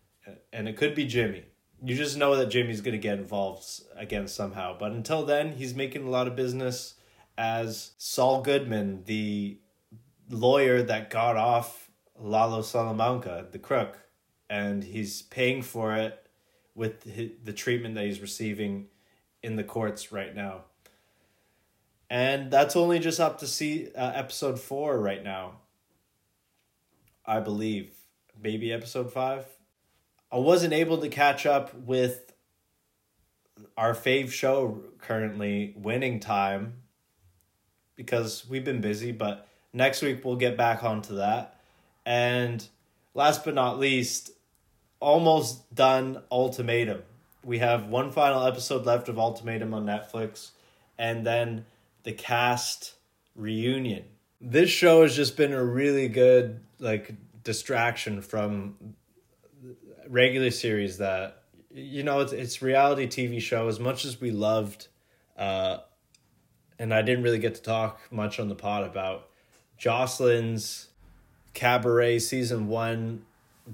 and 0.53 0.69
it 0.69 0.77
could 0.77 0.95
be 0.95 1.05
Jimmy. 1.05 1.45
You 1.83 1.95
just 1.97 2.17
know 2.17 2.37
that 2.37 2.51
Jimmy's 2.51 2.81
gonna 2.81 2.99
get 2.99 3.19
involved 3.19 3.65
again 3.97 4.29
somehow. 4.29 4.77
But 4.79 4.93
until 4.93 5.25
then, 5.25 5.53
he's 5.53 5.75
making 5.75 6.07
a 6.07 6.11
lot 6.11 6.27
of 6.27 6.37
business 6.37 6.95
as 7.41 7.93
Saul 7.97 8.43
Goodman, 8.43 9.05
the 9.07 9.59
lawyer 10.29 10.83
that 10.83 11.09
got 11.09 11.39
off 11.39 11.91
Lalo 12.19 12.61
Salamanca, 12.61 13.47
the 13.51 13.59
crook, 13.59 13.99
and 14.51 14.85
he's 14.85 15.23
paying 15.23 15.63
for 15.63 15.97
it 15.97 16.27
with 16.75 17.03
the 17.43 17.53
treatment 17.55 17.95
that 17.95 18.05
he's 18.05 18.21
receiving 18.21 18.89
in 19.43 19.57
the 19.57 19.65
courts 19.65 20.13
right 20.13 20.37
now. 20.37 20.65
And 22.11 22.51
that's 22.51 22.77
only 22.77 22.99
just 22.99 23.21
up 23.21 23.39
to 23.39 23.47
see 23.47 23.89
uh, 23.97 24.13
episode 24.15 24.61
four 24.61 25.01
right 25.01 25.25
now. 25.25 25.61
I 27.25 27.41
believe. 27.41 27.95
Maybe 28.39 28.71
episode 28.71 29.15
five. 29.15 29.47
I 30.31 30.37
wasn't 30.37 30.75
able 30.75 30.99
to 30.99 31.09
catch 31.09 31.47
up 31.47 31.75
with 31.75 32.35
our 33.79 33.95
fave 33.95 34.31
show 34.31 34.83
currently, 34.99 35.73
Winning 35.79 36.21
Time, 36.21 36.80
because 38.01 38.49
we've 38.49 38.65
been 38.65 38.81
busy, 38.81 39.13
but 39.13 39.47
next 39.75 40.01
week 40.01 40.25
we'll 40.25 40.37
get 40.37 40.57
back 40.57 40.83
onto 40.83 41.17
that. 41.17 41.61
And 42.07 42.67
last 43.13 43.45
but 43.45 43.55
not 43.55 43.79
least, 43.79 44.31
almost 45.01 45.75
done 45.75 46.23
Ultimatum. 46.33 47.03
We 47.45 47.59
have 47.59 47.89
one 47.89 48.11
final 48.11 48.47
episode 48.47 48.87
left 48.87 49.11
of 49.11 49.19
Ultimatum 49.19 49.75
on 49.75 49.85
Netflix, 49.85 50.53
and 50.99 51.27
then 51.27 51.67
the 52.05 52.13
cast 52.13 52.95
reunion. 53.37 54.05
This 54.41 54.71
show 54.71 55.03
has 55.03 55.15
just 55.15 55.37
been 55.37 55.53
a 55.53 55.63
really 55.63 56.09
good 56.09 56.61
like 56.79 57.15
distraction 57.45 58.23
from 58.23 58.77
regular 60.09 60.51
series 60.51 60.97
that 60.99 61.43
you 61.71 62.03
know 62.03 62.21
it's 62.21 62.33
it's 62.33 62.63
reality 62.63 63.07
TV 63.07 63.43
show 63.43 63.69
as 63.69 63.79
much 63.79 64.07
as 64.07 64.21
we 64.21 64.31
loved 64.31 64.89
uh 65.37 65.79
and 66.81 66.93
I 66.93 67.03
didn't 67.03 67.23
really 67.23 67.39
get 67.39 67.55
to 67.55 67.63
talk 67.63 68.01
much 68.11 68.41
on 68.41 68.49
the 68.49 68.57
pod 68.57 68.85
about 68.85 69.29
Joseline's 69.79 70.89
Cabaret 71.55 72.19
season 72.19 72.67
1 72.67 73.25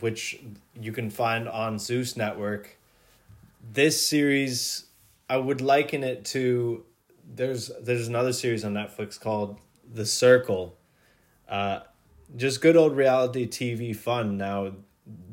which 0.01 0.41
you 0.78 0.93
can 0.93 1.09
find 1.09 1.49
on 1.49 1.78
Zeus 1.78 2.16
network 2.16 2.77
this 3.73 4.07
series 4.07 4.87
I 5.28 5.37
would 5.39 5.61
liken 5.61 6.05
it 6.05 6.24
to 6.27 6.85
there's 7.35 7.70
there's 7.81 8.09
another 8.09 8.33
series 8.33 8.65
on 8.65 8.74
Netflix 8.74 9.19
called 9.19 9.59
The 9.93 10.07
Circle. 10.07 10.77
Uh, 11.49 11.81
just 12.37 12.61
good 12.61 12.77
old 12.77 12.97
reality 12.97 13.47
TV 13.49 13.95
fun. 13.95 14.37
Now, 14.37 14.73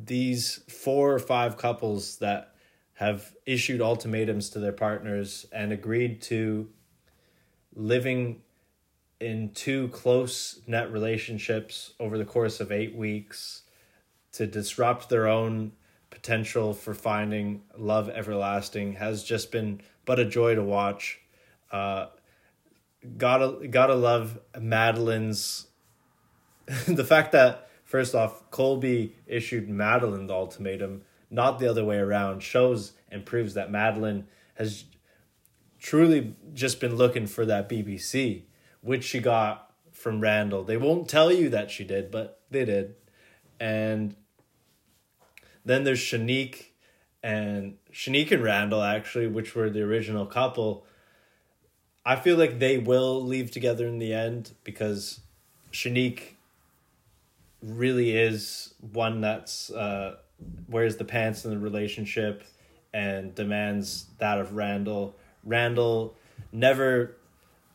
these 0.06 0.62
four 0.68 1.14
or 1.14 1.20
five 1.20 1.58
couples 1.58 2.18
that 2.18 2.56
have 2.96 3.34
issued 3.46 3.82
ultimatums 3.82 4.50
to 4.52 4.60
their 4.60 4.72
partners 4.72 5.46
and 5.52 5.72
agreed 5.72 6.22
to 6.24 6.70
living 7.76 8.42
in 9.20 9.50
two 9.54 9.88
close 9.90 10.60
net 10.68 10.92
relationships 10.92 11.94
over 12.00 12.18
the 12.18 12.26
course 12.26 12.60
of 12.60 12.72
eight 12.72 12.96
weeks 12.96 13.62
to 14.34 14.46
disrupt 14.46 15.10
their 15.10 15.28
own 15.28 15.72
potential 16.10 16.74
for 16.74 16.94
finding 16.94 17.62
love 17.78 18.10
everlasting 18.10 18.94
has 18.94 19.24
just 19.24 19.52
been 19.52 19.82
but 20.06 20.20
a 20.20 20.26
joy 20.26 20.56
to 20.56 20.64
watch. 20.64 21.20
Uh, 21.72 22.08
gotta 23.18 23.68
gotta 23.68 23.96
love 23.96 24.40
Madeline's 24.60 25.68
the 26.88 27.04
fact 27.04 27.32
that 27.32 27.70
first 27.84 28.16
off 28.16 28.50
Colby 28.52 29.16
issued 29.26 29.70
Madeline 29.70 30.28
the 30.28 30.34
ultimatum, 30.34 31.02
not 31.30 31.60
the 31.60 31.70
other 31.70 31.84
way 31.84 31.98
around, 31.98 32.42
shows 32.42 32.94
and 33.10 33.26
proves 33.26 33.54
that 33.54 33.72
Madeline 33.72 34.28
has 34.56 34.86
truly 35.84 36.34
just 36.54 36.80
been 36.80 36.96
looking 36.96 37.28
for 37.28 37.46
that 37.46 37.68
BBC, 37.70 38.44
which 38.82 39.04
she 39.04 39.20
got 39.20 39.74
from 39.92 40.22
Randall. 40.22 40.64
They 40.64 40.78
won't 40.78 41.10
tell 41.10 41.32
you 41.32 41.50
that 41.50 41.70
she 41.70 41.84
did, 41.84 42.10
but 42.10 42.40
they 42.50 42.64
did. 42.64 42.96
And 43.60 44.16
then 45.66 45.84
there's 45.84 46.00
Shanique 46.00 46.68
and 47.22 47.76
Shanique 47.92 48.32
and 48.32 48.42
Randall 48.42 48.82
actually, 48.82 49.28
which 49.28 49.56
were 49.56 49.70
the 49.70 49.82
original 49.82 50.26
couple. 50.26 50.86
I 52.06 52.16
feel 52.16 52.38
like 52.38 52.60
they 52.60 52.78
will 52.78 53.22
leave 53.22 53.52
together 53.52 53.86
in 53.86 54.00
the 54.00 54.14
end 54.14 54.54
because 54.64 55.20
Shanique 55.74 56.36
really 57.62 58.16
is 58.16 58.74
one 58.80 59.20
that's 59.20 59.70
uh, 59.70 60.16
wears 60.70 60.96
the 60.96 61.06
pants 61.06 61.44
in 61.44 61.52
the 61.52 61.60
relationship 61.60 62.44
and 62.94 63.36
demands 63.36 64.06
that 64.20 64.40
of 64.40 64.56
Randall. 64.56 65.18
Randall 65.44 66.16
never 66.52 67.18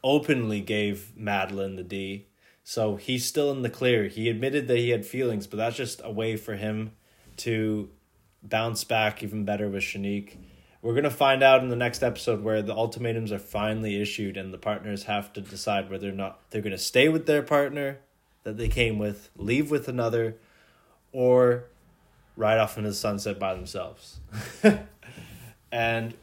openly 0.03 0.61
gave 0.61 1.17
Madeline 1.17 1.77
the 1.77 1.83
D, 1.83 2.27
so 2.65 2.97
he's 2.97 3.25
still 3.25 3.51
in 3.51 3.63
the 3.63 3.71
clear. 3.71 4.09
He 4.09 4.29
admitted 4.29 4.69
that 4.69 4.79
he 4.79 4.91
had 4.91 5.07
feelings, 5.07 5.47
but 5.47 5.57
that's 5.57 5.77
just 5.77 6.01
a 6.05 6.11
way 6.11 6.37
for 6.37 6.57
him 6.57 6.93
to 7.39 7.89
bounce 8.43 8.85
back 8.85 9.23
even 9.23 9.45
better 9.45 9.69
with 9.69 9.83
Shanique. 9.83 10.37
We're 10.81 10.95
gonna 10.95 11.11
find 11.11 11.43
out 11.43 11.63
in 11.63 11.69
the 11.69 11.77
next 11.77 12.03
episode 12.03 12.43
where 12.43 12.63
the 12.63 12.75
ultimatums 12.75 13.33
are 13.33 13.39
finally 13.39 14.01
issued 14.01 14.37
and 14.37 14.55
the 14.55 14.59
partners 14.59 15.05
have 15.05 15.33
to 15.33 15.41
decide 15.41 15.91
whether 15.91 16.09
or 16.09 16.13
not 16.13 16.41
they're 16.51 16.63
gonna 16.63 16.79
stay 16.79 17.09
with 17.09 17.27
their 17.27 17.43
partner 17.43 17.99
that 18.45 18.57
they 18.57 18.69
came 18.69 18.99
with, 18.99 19.31
leave 19.37 19.71
with 19.71 19.89
another, 19.89 20.37
or 21.13 21.65
ride 22.37 22.59
off 22.59 22.79
into 22.79 22.91
the 22.91 22.95
sunset 22.95 23.39
by 23.39 23.55
themselves. 23.55 24.21
and 25.73 26.15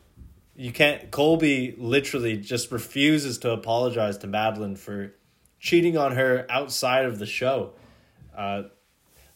you 0.56 0.72
can't 0.72 1.12
Colby 1.12 1.76
literally 1.78 2.38
just 2.38 2.72
refuses 2.72 3.38
to 3.40 3.52
apologize 3.52 4.18
to 4.20 4.28
Madeline 4.28 4.76
for 4.76 5.14
cheating 5.60 5.98
on 5.98 6.14
her 6.14 6.46
outside 6.50 7.06
of 7.06 7.20
the 7.20 7.26
show. 7.26 7.74
Uh, 8.36 8.64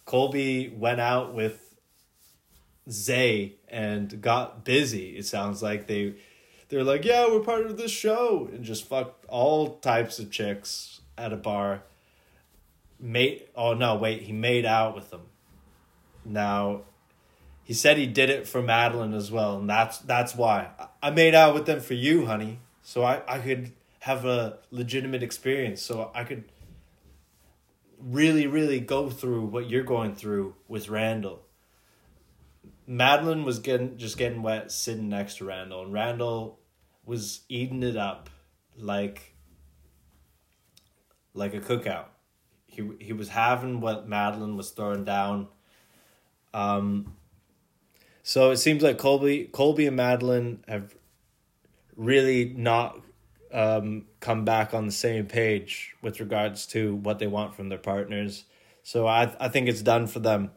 Colby 0.05 0.69
went 0.69 0.99
out 0.99 1.33
with 1.33 1.75
Zay 2.89 3.55
and 3.67 4.21
got 4.21 4.63
busy. 4.63 5.17
It 5.17 5.25
sounds 5.25 5.61
like 5.61 5.87
they 5.87 6.15
they're 6.69 6.83
like, 6.83 7.03
yeah, 7.03 7.27
we're 7.27 7.39
part 7.39 7.65
of 7.65 7.77
this 7.77 7.91
show, 7.91 8.47
and 8.51 8.63
just 8.63 8.87
fucked 8.87 9.25
all 9.25 9.77
types 9.77 10.19
of 10.19 10.29
chicks 10.29 11.01
at 11.17 11.33
a 11.33 11.37
bar. 11.37 11.83
Made 12.99 13.47
oh 13.55 13.73
no, 13.73 13.95
wait, 13.95 14.23
he 14.23 14.31
made 14.31 14.65
out 14.65 14.95
with 14.95 15.09
them. 15.09 15.21
Now, 16.23 16.81
he 17.69 17.75
said 17.75 17.97
he 17.99 18.07
did 18.07 18.31
it 18.31 18.47
for 18.47 18.63
Madeline 18.63 19.13
as 19.13 19.31
well, 19.31 19.59
and 19.59 19.69
that's 19.69 19.99
that's 19.99 20.33
why 20.33 20.71
I 21.03 21.11
made 21.11 21.35
out 21.35 21.53
with 21.53 21.67
them 21.67 21.81
for 21.81 21.93
you, 21.93 22.25
honey, 22.25 22.61
so 22.81 23.03
I 23.03 23.21
I 23.27 23.37
could 23.37 23.73
have 23.99 24.25
a 24.25 24.57
legitimate 24.71 25.21
experience, 25.21 25.79
so 25.79 26.09
I 26.15 26.23
could 26.23 26.45
really 27.99 28.47
really 28.47 28.79
go 28.79 29.11
through 29.11 29.45
what 29.45 29.69
you're 29.69 29.83
going 29.83 30.15
through 30.15 30.55
with 30.67 30.89
Randall 30.89 31.43
Madeline 32.87 33.43
was 33.43 33.59
getting 33.59 33.97
just 33.97 34.17
getting 34.17 34.41
wet 34.41 34.71
sitting 34.71 35.07
next 35.07 35.37
to 35.37 35.45
Randall, 35.45 35.83
and 35.83 35.93
Randall 35.93 36.57
was 37.05 37.41
eating 37.49 37.83
it 37.83 37.95
up 37.95 38.31
like 38.79 39.35
like 41.35 41.53
a 41.53 41.59
cookout. 41.59 42.05
He 42.65 42.89
he 42.99 43.13
was 43.13 43.29
having 43.29 43.79
what 43.79 44.09
Madeline 44.09 44.57
was 44.57 44.71
throwing 44.71 45.05
down. 45.05 45.49
Um 46.51 47.13
so 48.29 48.51
it 48.51 48.57
seems 48.57 48.83
like 48.83 48.99
Colby 48.99 49.45
Colby 49.51 49.87
and 49.87 49.95
Madeline 49.95 50.63
have 50.67 50.93
really 51.95 52.53
not 52.55 53.01
um 53.51 54.05
come 54.19 54.45
back 54.45 54.71
on 54.75 54.85
the 54.85 54.91
same 54.91 55.25
page 55.25 55.95
with 56.03 56.19
regards 56.19 56.67
to 56.67 56.93
what 56.97 57.17
they 57.17 57.25
want 57.25 57.55
from 57.55 57.69
their 57.69 57.79
partners. 57.79 58.45
So 58.83 59.07
I 59.07 59.35
I 59.39 59.49
think 59.49 59.67
it's 59.67 59.81
done 59.81 60.05
for 60.05 60.19
them 60.19 60.51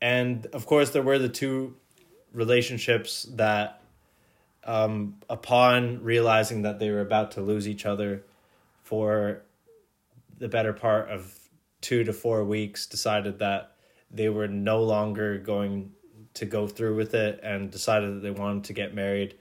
and 0.00 0.46
of 0.54 0.64
course 0.64 0.88
there 0.92 1.02
were 1.02 1.18
the 1.18 1.28
two 1.28 1.76
relationships 2.32 3.24
that 3.34 3.82
um, 4.64 5.16
upon 5.28 6.02
realizing 6.02 6.62
that 6.62 6.78
they 6.78 6.90
were 6.90 7.02
about 7.02 7.32
to 7.32 7.42
lose 7.42 7.68
each 7.68 7.84
other 7.84 8.24
for 8.82 9.42
the 10.38 10.48
better 10.48 10.72
part 10.72 11.10
of 11.10 11.38
two 11.82 12.02
to 12.04 12.14
four 12.14 12.44
weeks 12.44 12.86
decided 12.86 13.40
that 13.40 13.72
they 14.10 14.30
were 14.30 14.48
no 14.48 14.82
longer 14.82 15.36
going 15.36 15.92
to 16.36 16.46
go 16.46 16.66
through 16.66 16.96
with 16.96 17.14
it 17.14 17.40
and 17.42 17.70
decided 17.70 18.14
that 18.14 18.20
they 18.20 18.30
wanted 18.30 18.64
to 18.64 18.72
get 18.72 18.94
married 18.94 19.34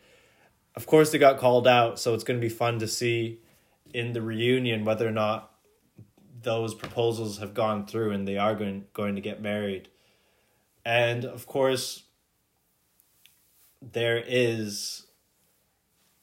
of 0.75 0.85
course 0.85 1.11
they 1.11 1.17
got 1.17 1.37
called 1.37 1.67
out 1.67 1.99
so 1.99 2.13
it's 2.13 2.23
going 2.23 2.39
to 2.39 2.45
be 2.45 2.53
fun 2.53 2.79
to 2.79 2.87
see 2.87 3.39
in 3.93 4.13
the 4.13 4.21
reunion 4.21 4.83
whether 4.83 5.07
or 5.07 5.11
not 5.11 5.51
those 6.41 6.75
proposals 6.75 7.39
have 7.39 7.53
gone 7.53 7.85
through 7.85 8.11
and 8.11 8.27
they 8.27 8.37
are 8.37 8.55
going 8.55 8.85
going 8.93 9.15
to 9.15 9.21
get 9.21 9.41
married 9.41 9.89
and 10.85 11.25
of 11.25 11.47
course, 11.47 12.03
there 13.81 14.23
is 14.25 15.07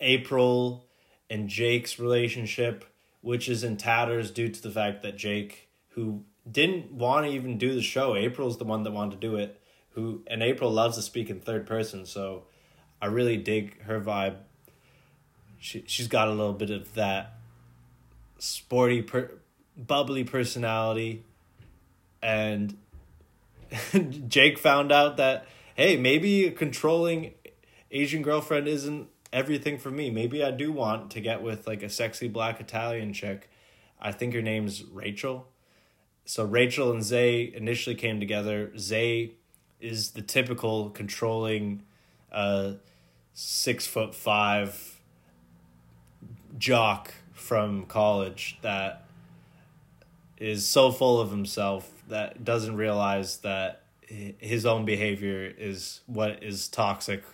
April 0.01 0.87
and 1.29 1.49
Jake's 1.49 1.99
relationship, 1.99 2.85
which 3.21 3.49
is 3.49 3.65
in 3.65 3.77
tatters 3.77 4.31
due 4.31 4.49
to 4.49 4.63
the 4.63 4.71
fact 4.71 5.03
that 5.03 5.17
Jake, 5.17 5.69
who 5.91 6.25
didn't 6.51 6.93
want 6.93 7.27
to 7.27 7.33
even 7.33 7.59
do 7.59 7.75
the 7.75 7.83
show, 7.83 8.15
April's 8.15 8.59
the 8.59 8.65
one 8.65 8.85
that 8.85 8.93
wanted 8.93 9.21
to 9.21 9.27
do 9.27 9.37
it. 9.37 9.61
Who 9.95 10.23
and 10.27 10.43
April 10.43 10.71
loves 10.71 10.97
to 10.97 11.03
speak 11.03 11.31
in 11.31 11.41
third 11.41 11.67
person, 11.67 12.07
so 12.07 12.45
I 13.01 13.07
really 13.07 13.37
dig 13.37 13.83
her 13.83 14.01
vibe. 14.01 14.37
She 15.59 15.85
she's 15.87 16.09
got 16.09 16.29
a 16.29 16.31
little 16.31 16.53
bit 16.53 16.71
of 16.71 16.95
that 16.95 17.35
sporty, 18.39 19.03
per, 19.03 19.31
bubbly 19.77 20.25
personality, 20.25 21.25
and 22.23 22.77
Jake 24.29 24.59
found 24.59 24.93
out 24.93 25.17
that 25.19 25.47
hey, 25.75 25.97
maybe 25.97 26.47
a 26.47 26.51
controlling 26.51 27.35
Asian 27.91 28.23
girlfriend 28.23 28.69
isn't 28.69 29.09
everything 29.33 29.79
for 29.79 29.91
me. 29.91 30.11
Maybe 30.11 30.45
I 30.45 30.51
do 30.51 30.73
want 30.73 31.11
to 31.13 31.21
get 31.21 31.43
with 31.43 31.67
like 31.67 31.83
a 31.83 31.89
sexy 31.89 32.29
black 32.29 32.61
Italian 32.61 33.13
chick. 33.13 33.49
I 34.01 34.13
think 34.13 34.35
her 34.35 34.43
name's 34.43 34.85
Rachel. 34.85 35.49
So 36.25 36.45
Rachel 36.45 36.93
and 36.93 37.03
Zay 37.03 37.53
initially 37.55 37.97
came 37.97 38.21
together. 38.21 38.73
Zay 38.79 39.33
is 39.83 40.13
the 40.13 40.23
typical 40.23 40.91
controlling 40.91 41.83
uh 42.31 42.73
six 43.35 43.87
foot 43.87 44.15
five 44.15 45.01
jock 46.59 47.15
from 47.33 47.85
college 47.87 48.59
that 48.63 49.05
is 50.39 50.67
so 50.67 50.91
full 50.91 51.21
of 51.21 51.31
himself 51.31 52.03
that 52.09 52.45
doesn't 52.45 52.77
realize 52.77 53.39
that 53.39 53.83
his 54.07 54.67
own 54.67 54.85
behavior 54.85 55.53
is 55.57 56.01
what 56.07 56.43
is 56.43 56.69
toxic 56.69 57.25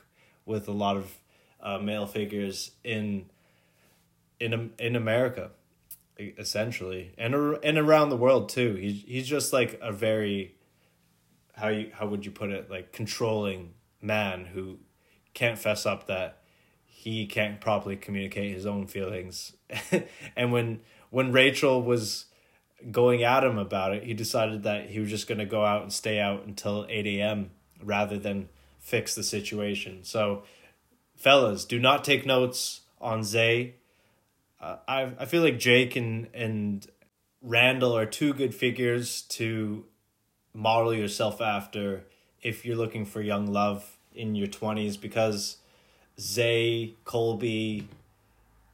with 0.46 0.68
a 0.68 0.72
lot 0.72 0.96
of 0.96 1.18
uh, 1.60 1.78
male 1.78 2.06
figures 2.06 2.72
in 2.84 3.26
in 4.38 4.70
in 4.78 4.94
America 4.94 5.50
essentially 6.18 7.12
and 7.16 7.34
and 7.62 7.78
around 7.78 8.10
the 8.10 8.16
world 8.16 8.48
too. 8.48 8.74
He's 8.74 9.02
he's 9.02 9.26
just 9.26 9.52
like 9.52 9.78
a 9.82 9.92
very 9.92 10.54
how 11.58 11.68
you 11.68 11.90
how 11.92 12.06
would 12.06 12.24
you 12.24 12.30
put 12.30 12.50
it 12.50 12.70
like 12.70 12.92
controlling 12.92 13.74
man 14.00 14.46
who 14.46 14.78
can't 15.34 15.58
fess 15.58 15.86
up 15.86 16.06
that 16.06 16.38
he 16.84 17.26
can't 17.26 17.60
properly 17.60 17.96
communicate 17.96 18.54
his 18.54 18.66
own 18.66 18.86
feelings 18.86 19.54
and 20.36 20.52
when 20.52 20.80
when 21.10 21.32
Rachel 21.32 21.82
was 21.82 22.26
going 22.90 23.22
at 23.22 23.44
him 23.44 23.58
about 23.58 23.94
it, 23.94 24.04
he 24.04 24.14
decided 24.14 24.62
that 24.62 24.90
he 24.90 25.00
was 25.00 25.10
just 25.10 25.26
going 25.26 25.38
to 25.38 25.46
go 25.46 25.64
out 25.64 25.82
and 25.82 25.92
stay 25.92 26.20
out 26.20 26.44
until 26.46 26.86
8 26.88 27.06
a.m. 27.06 27.50
rather 27.82 28.18
than 28.18 28.48
fix 28.78 29.14
the 29.14 29.22
situation. 29.22 30.04
So, 30.04 30.44
fellas, 31.16 31.64
do 31.64 31.78
not 31.78 32.04
take 32.04 32.24
notes 32.24 32.82
on 33.00 33.24
Zay. 33.24 33.74
Uh, 34.60 34.76
I 34.86 35.12
I 35.18 35.24
feel 35.24 35.42
like 35.42 35.58
Jake 35.58 35.94
and 35.96 36.28
and 36.34 36.86
Randall 37.42 37.96
are 37.96 38.06
two 38.06 38.32
good 38.32 38.54
figures 38.54 39.22
to 39.22 39.84
model 40.58 40.92
yourself 40.92 41.40
after 41.40 42.04
if 42.42 42.66
you're 42.66 42.76
looking 42.76 43.04
for 43.04 43.22
young 43.22 43.46
love 43.46 43.96
in 44.12 44.34
your 44.34 44.48
20s 44.48 45.00
because 45.00 45.58
Zay, 46.20 46.94
Colby, 47.04 47.88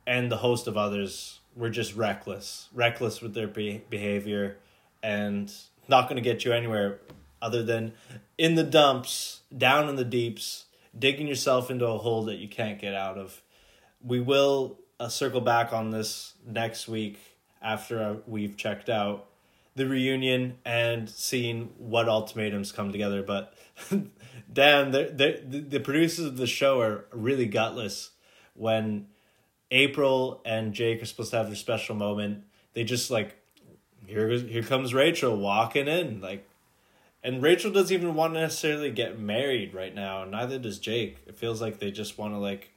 and 0.06 0.32
the 0.32 0.38
host 0.38 0.66
of 0.66 0.78
others 0.78 1.40
were 1.54 1.68
just 1.68 1.94
reckless, 1.94 2.68
reckless 2.72 3.20
with 3.20 3.34
their 3.34 3.46
be- 3.46 3.82
behavior, 3.90 4.56
and 5.02 5.52
not 5.86 6.08
going 6.08 6.16
to 6.16 6.22
get 6.22 6.44
you 6.44 6.52
anywhere 6.52 7.00
other 7.42 7.62
than 7.62 7.92
in 8.38 8.54
the 8.54 8.62
dumps, 8.62 9.40
down 9.56 9.88
in 9.88 9.96
the 9.96 10.04
deeps, 10.04 10.64
digging 10.98 11.26
yourself 11.26 11.70
into 11.70 11.86
a 11.86 11.98
hole 11.98 12.24
that 12.24 12.36
you 12.36 12.48
can't 12.48 12.80
get 12.80 12.94
out 12.94 13.18
of. 13.18 13.42
We 14.02 14.20
will 14.20 14.78
uh, 14.98 15.08
circle 15.08 15.42
back 15.42 15.74
on 15.74 15.90
this 15.90 16.32
next 16.46 16.88
week 16.88 17.18
after 17.60 18.02
uh, 18.02 18.14
we've 18.26 18.56
checked 18.56 18.88
out 18.88 19.26
the 19.76 19.86
reunion 19.86 20.58
and 20.64 21.08
seeing 21.08 21.70
what 21.78 22.08
ultimatums 22.08 22.72
come 22.72 22.92
together. 22.92 23.22
But 23.22 23.54
damn, 24.52 24.92
they're, 24.92 25.10
they're, 25.10 25.40
the 25.44 25.80
producers 25.80 26.26
of 26.26 26.36
the 26.36 26.46
show 26.46 26.80
are 26.80 27.06
really 27.12 27.46
gutless 27.46 28.10
when 28.54 29.08
April 29.70 30.40
and 30.44 30.72
Jake 30.72 31.02
are 31.02 31.06
supposed 31.06 31.32
to 31.32 31.38
have 31.38 31.46
their 31.46 31.56
special 31.56 31.96
moment. 31.96 32.44
They 32.72 32.84
just 32.84 33.10
like 33.10 33.36
here 34.06 34.28
goes, 34.28 34.42
here 34.42 34.62
comes 34.62 34.94
Rachel 34.94 35.36
walking 35.36 35.88
in 35.88 36.20
like 36.20 36.46
and 37.22 37.42
Rachel 37.42 37.72
doesn't 37.72 37.94
even 37.94 38.14
want 38.14 38.34
to 38.34 38.40
necessarily 38.40 38.90
get 38.90 39.18
married 39.18 39.72
right 39.72 39.94
now, 39.94 40.24
neither 40.24 40.58
does 40.58 40.78
Jake. 40.78 41.18
It 41.26 41.38
feels 41.38 41.60
like 41.60 41.78
they 41.78 41.90
just 41.90 42.18
want 42.18 42.34
to 42.34 42.38
like 42.38 42.70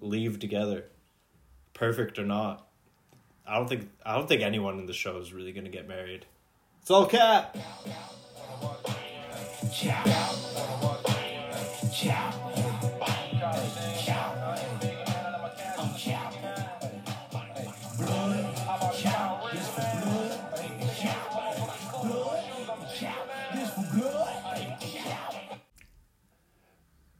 leave 0.00 0.40
together. 0.40 0.86
Perfect 1.72 2.18
or 2.18 2.26
not. 2.26 2.66
I 3.50 3.56
don't 3.56 3.68
think 3.68 3.90
I 4.06 4.14
don't 4.14 4.28
think 4.28 4.42
anyone 4.42 4.78
in 4.78 4.86
the 4.86 4.92
show 4.92 5.16
is 5.16 5.32
really 5.32 5.50
gonna 5.50 5.70
get 5.70 5.88
married. 5.88 6.24
It's 6.80 6.90
all 6.90 7.04
cap. 7.04 7.56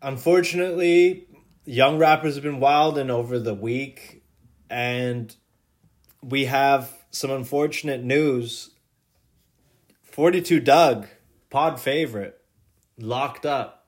Unfortunately, 0.03 1.27
young 1.65 1.99
rappers 1.99 2.37
have 2.37 2.45
been 2.45 2.61
wilding 2.61 3.11
over 3.11 3.41
the 3.41 3.53
week, 3.55 4.23
and 4.71 5.35
we 6.23 6.47
have 6.47 6.93
some 7.11 7.31
unfortunate 7.31 8.03
news. 8.03 8.71
42 10.03 10.61
Dugg, 10.61 11.07
pod 11.49 11.81
favorite, 11.81 12.41
locked 12.99 13.47
up. 13.47 13.87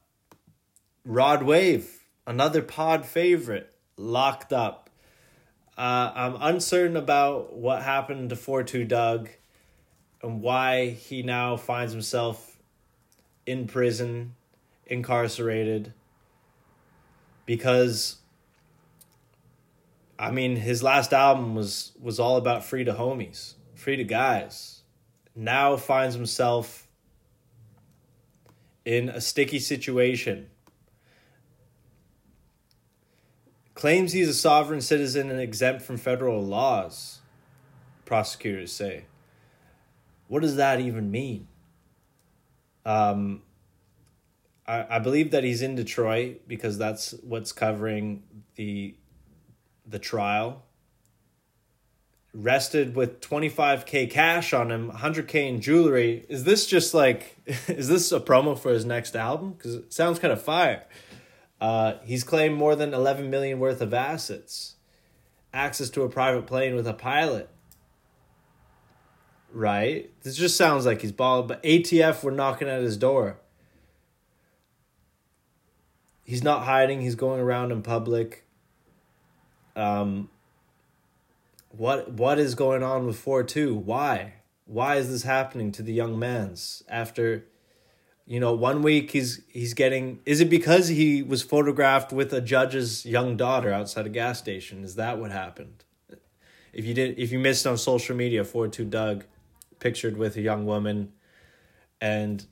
Rod 1.04 1.42
Wave, 1.42 2.06
another 2.26 2.62
pod 2.62 3.04
favorite, 3.04 3.72
locked 3.96 4.52
up. 4.52 4.88
Uh, 5.76 6.12
I'm 6.14 6.36
uncertain 6.40 6.96
about 6.96 7.54
what 7.54 7.82
happened 7.82 8.30
to 8.30 8.36
42 8.36 8.84
Dugg 8.84 9.30
and 10.22 10.40
why 10.40 10.90
he 10.90 11.22
now 11.22 11.56
finds 11.56 11.92
himself 11.92 12.56
in 13.46 13.66
prison, 13.66 14.34
incarcerated 14.86 15.92
because 17.46 18.21
I 20.22 20.30
mean 20.30 20.54
his 20.54 20.84
last 20.84 21.12
album 21.12 21.56
was 21.56 21.90
was 22.00 22.20
all 22.20 22.36
about 22.36 22.64
free 22.64 22.84
to 22.84 22.92
homies, 22.92 23.54
free 23.74 23.96
to 23.96 24.04
guys. 24.04 24.82
Now 25.34 25.76
finds 25.76 26.14
himself 26.14 26.86
in 28.84 29.08
a 29.08 29.20
sticky 29.20 29.58
situation. 29.58 30.48
Claims 33.74 34.12
he's 34.12 34.28
a 34.28 34.34
sovereign 34.34 34.80
citizen 34.80 35.28
and 35.28 35.40
exempt 35.40 35.82
from 35.82 35.96
federal 35.96 36.40
laws, 36.40 37.18
prosecutors 38.04 38.70
say. 38.70 39.06
What 40.28 40.42
does 40.42 40.54
that 40.54 40.78
even 40.78 41.10
mean? 41.10 41.48
Um, 42.86 43.42
I, 44.68 44.86
I 44.88 44.98
believe 45.00 45.32
that 45.32 45.42
he's 45.42 45.62
in 45.62 45.74
Detroit 45.74 46.42
because 46.46 46.78
that's 46.78 47.10
what's 47.24 47.50
covering 47.50 48.22
the 48.54 48.94
the 49.86 49.98
trial. 49.98 50.64
Rested 52.34 52.96
with 52.96 53.20
25k 53.20 54.10
cash 54.10 54.54
on 54.54 54.70
him, 54.70 54.90
100k 54.90 55.34
in 55.48 55.60
jewelry. 55.60 56.24
Is 56.28 56.44
this 56.44 56.66
just 56.66 56.94
like 56.94 57.36
is 57.68 57.88
this 57.88 58.10
a 58.10 58.20
promo 58.20 58.58
for 58.58 58.72
his 58.72 58.84
next 58.86 59.14
album 59.14 59.54
cuz 59.54 59.74
it 59.74 59.92
sounds 59.92 60.18
kind 60.18 60.32
of 60.32 60.40
fire. 60.40 60.84
Uh, 61.60 61.94
he's 62.02 62.24
claimed 62.24 62.56
more 62.56 62.74
than 62.74 62.92
11 62.92 63.30
million 63.30 63.60
worth 63.60 63.80
of 63.80 63.94
assets. 63.94 64.76
Access 65.52 65.90
to 65.90 66.02
a 66.02 66.08
private 66.08 66.46
plane 66.46 66.74
with 66.74 66.86
a 66.88 66.94
pilot. 66.94 67.48
Right? 69.52 70.10
This 70.22 70.36
just 70.36 70.56
sounds 70.56 70.86
like 70.86 71.02
he's 71.02 71.12
balling, 71.12 71.46
but 71.46 71.62
ATF 71.62 72.24
were 72.24 72.30
knocking 72.30 72.68
at 72.68 72.80
his 72.80 72.96
door 72.96 73.36
he's 76.24 76.42
not 76.42 76.64
hiding. 76.64 77.00
He's 77.00 77.14
going 77.14 77.40
around 77.40 77.72
in 77.72 77.82
public. 77.82 78.41
Um, 79.76 80.28
what 81.70 82.12
what 82.12 82.38
is 82.38 82.54
going 82.54 82.82
on 82.82 83.06
with 83.06 83.18
four 83.18 83.42
two? 83.42 83.74
Why 83.74 84.34
why 84.66 84.96
is 84.96 85.10
this 85.10 85.22
happening 85.22 85.72
to 85.72 85.82
the 85.82 85.92
young 85.92 86.18
man's 86.18 86.82
after? 86.88 87.46
You 88.24 88.38
know, 88.38 88.52
one 88.52 88.82
week 88.82 89.10
he's 89.10 89.42
he's 89.48 89.74
getting. 89.74 90.20
Is 90.24 90.40
it 90.40 90.48
because 90.48 90.88
he 90.88 91.22
was 91.22 91.42
photographed 91.42 92.12
with 92.12 92.32
a 92.32 92.40
judge's 92.40 93.04
young 93.04 93.36
daughter 93.36 93.72
outside 93.72 94.06
a 94.06 94.10
gas 94.10 94.38
station? 94.38 94.84
Is 94.84 94.94
that 94.94 95.18
what 95.18 95.32
happened? 95.32 95.84
If 96.72 96.84
you 96.84 96.94
did, 96.94 97.18
if 97.18 97.32
you 97.32 97.38
missed 97.38 97.66
on 97.66 97.76
social 97.76 98.16
media, 98.16 98.44
four 98.44 98.68
two 98.68 98.84
Dugg, 98.84 99.24
pictured 99.80 100.16
with 100.16 100.36
a 100.36 100.40
young 100.40 100.66
woman, 100.66 101.12
and 102.00 102.46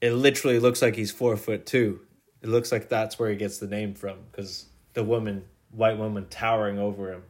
it 0.00 0.12
literally 0.12 0.58
looks 0.58 0.80
like 0.80 0.96
he's 0.96 1.10
four 1.10 1.36
foot 1.36 1.66
two 1.66 2.00
it 2.42 2.48
looks 2.48 2.72
like 2.72 2.88
that's 2.88 3.18
where 3.18 3.30
he 3.30 3.36
gets 3.36 3.58
the 3.58 3.68
name 3.68 3.94
from 3.94 4.18
because 4.30 4.66
the 4.94 5.04
woman, 5.04 5.44
white 5.72 5.98
woman, 5.98 6.26
towering 6.28 6.78
over 6.78 7.12
him. 7.12 7.22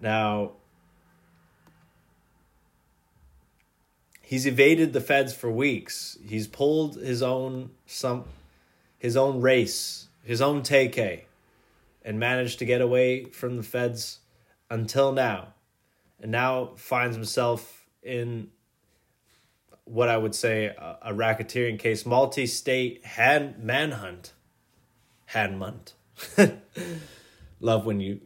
Now, 0.00 0.52
he's 4.22 4.46
evaded 4.46 4.92
the 4.92 5.00
feds 5.00 5.34
for 5.34 5.50
weeks. 5.50 6.18
He's 6.26 6.46
pulled 6.46 6.96
his 6.96 7.22
own 7.22 7.70
some, 7.86 8.24
his 8.98 9.16
own 9.16 9.40
race, 9.40 10.08
his 10.22 10.40
own 10.40 10.62
TK, 10.62 11.22
and 12.04 12.18
managed 12.18 12.58
to 12.60 12.64
get 12.64 12.80
away 12.80 13.24
from 13.24 13.56
the 13.56 13.62
feds 13.62 14.20
until 14.70 15.12
now, 15.12 15.48
and 16.20 16.30
now 16.30 16.70
finds 16.76 17.16
himself 17.16 17.84
in 18.02 18.48
what 19.84 20.08
I 20.08 20.16
would 20.16 20.34
say 20.34 20.66
a, 20.66 20.98
a 21.02 21.12
racketeering 21.12 21.78
case, 21.78 22.06
multi-state 22.06 23.04
hand 23.04 23.56
manhunt, 23.58 24.32
handmunt. 25.30 25.94
Love 27.60 27.84
when 27.84 28.00
you 28.00 28.20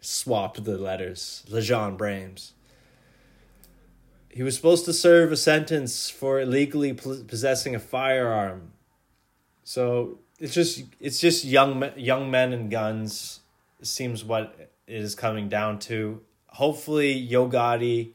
swap 0.00 0.56
the 0.56 0.78
letters. 0.78 1.44
Lejean 1.48 1.96
Brames. 1.96 2.52
He 4.30 4.42
was 4.42 4.56
supposed 4.56 4.84
to 4.86 4.92
serve 4.92 5.30
a 5.30 5.36
sentence 5.36 6.10
for 6.10 6.40
illegally 6.40 6.92
possessing 6.92 7.74
a 7.74 7.78
firearm. 7.78 8.72
So 9.62 10.18
it's 10.38 10.54
just 10.54 10.84
it's 10.98 11.20
just 11.20 11.44
young 11.44 11.90
young 11.96 12.30
men 12.30 12.52
and 12.52 12.70
guns. 12.70 13.40
Seems 13.82 14.24
what 14.24 14.54
it 14.58 14.72
is 14.94 15.14
coming 15.14 15.48
down 15.48 15.78
to. 15.80 16.20
Hopefully, 16.46 17.12
Yo 17.12 17.48
Gotti 17.48 18.12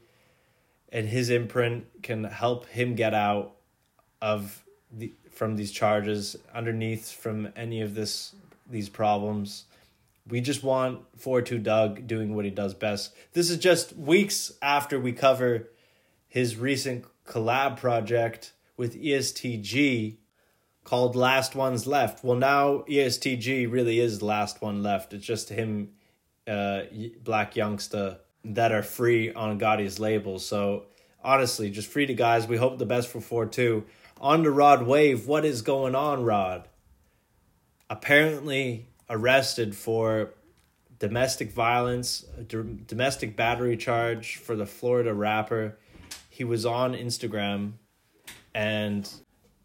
and 0.92 1.08
his 1.08 1.30
imprint 1.30 2.02
can 2.02 2.24
help 2.24 2.66
him 2.66 2.94
get 2.94 3.14
out 3.14 3.52
of 4.20 4.64
the 4.92 5.12
from 5.30 5.56
these 5.56 5.70
charges 5.70 6.36
underneath 6.54 7.10
from 7.10 7.48
any 7.56 7.80
of 7.80 7.94
this 7.94 8.34
these 8.68 8.88
problems. 8.88 9.64
We 10.30 10.40
just 10.40 10.62
want 10.62 11.00
4-2 11.18 11.62
Dugg 11.62 12.06
doing 12.06 12.34
what 12.34 12.44
he 12.44 12.50
does 12.50 12.72
best. 12.74 13.14
This 13.32 13.50
is 13.50 13.58
just 13.58 13.96
weeks 13.96 14.52
after 14.62 14.98
we 14.98 15.12
cover 15.12 15.70
his 16.28 16.56
recent 16.56 17.04
collab 17.26 17.76
project 17.76 18.52
with 18.76 19.00
ESTG 19.00 20.18
called 20.84 21.16
Last 21.16 21.54
Ones 21.54 21.86
Left. 21.86 22.24
Well, 22.24 22.36
now 22.36 22.84
ESTG 22.88 23.70
really 23.70 23.98
is 23.98 24.20
the 24.20 24.24
last 24.24 24.62
one 24.62 24.82
left. 24.82 25.12
It's 25.12 25.26
just 25.26 25.48
him, 25.48 25.90
uh, 26.46 26.82
Blac 27.22 27.54
Youngsta, 27.54 28.18
that 28.44 28.72
are 28.72 28.82
free 28.82 29.32
on 29.32 29.58
Gotti's 29.58 29.98
label. 29.98 30.38
So 30.38 30.86
honestly, 31.22 31.70
just 31.70 31.90
free 31.90 32.06
to 32.06 32.14
guys. 32.14 32.46
We 32.46 32.56
hope 32.56 32.78
the 32.78 32.86
best 32.86 33.08
for 33.08 33.20
four 33.20 33.46
two. 33.46 33.84
On 34.20 34.42
to 34.44 34.50
Rod 34.50 34.82
Wave. 34.86 35.26
What 35.26 35.44
is 35.44 35.62
going 35.62 35.94
on, 35.94 36.24
Rod? 36.24 36.68
Apparently 37.88 38.89
arrested 39.10 39.76
for 39.76 40.32
domestic 41.00 41.50
violence, 41.50 42.24
domestic 42.86 43.34
battery 43.34 43.76
charge 43.76 44.36
for 44.36 44.54
the 44.54 44.66
Florida 44.66 45.12
rapper. 45.12 45.76
He 46.28 46.44
was 46.44 46.64
on 46.64 46.94
Instagram 46.94 47.72
and 48.54 49.10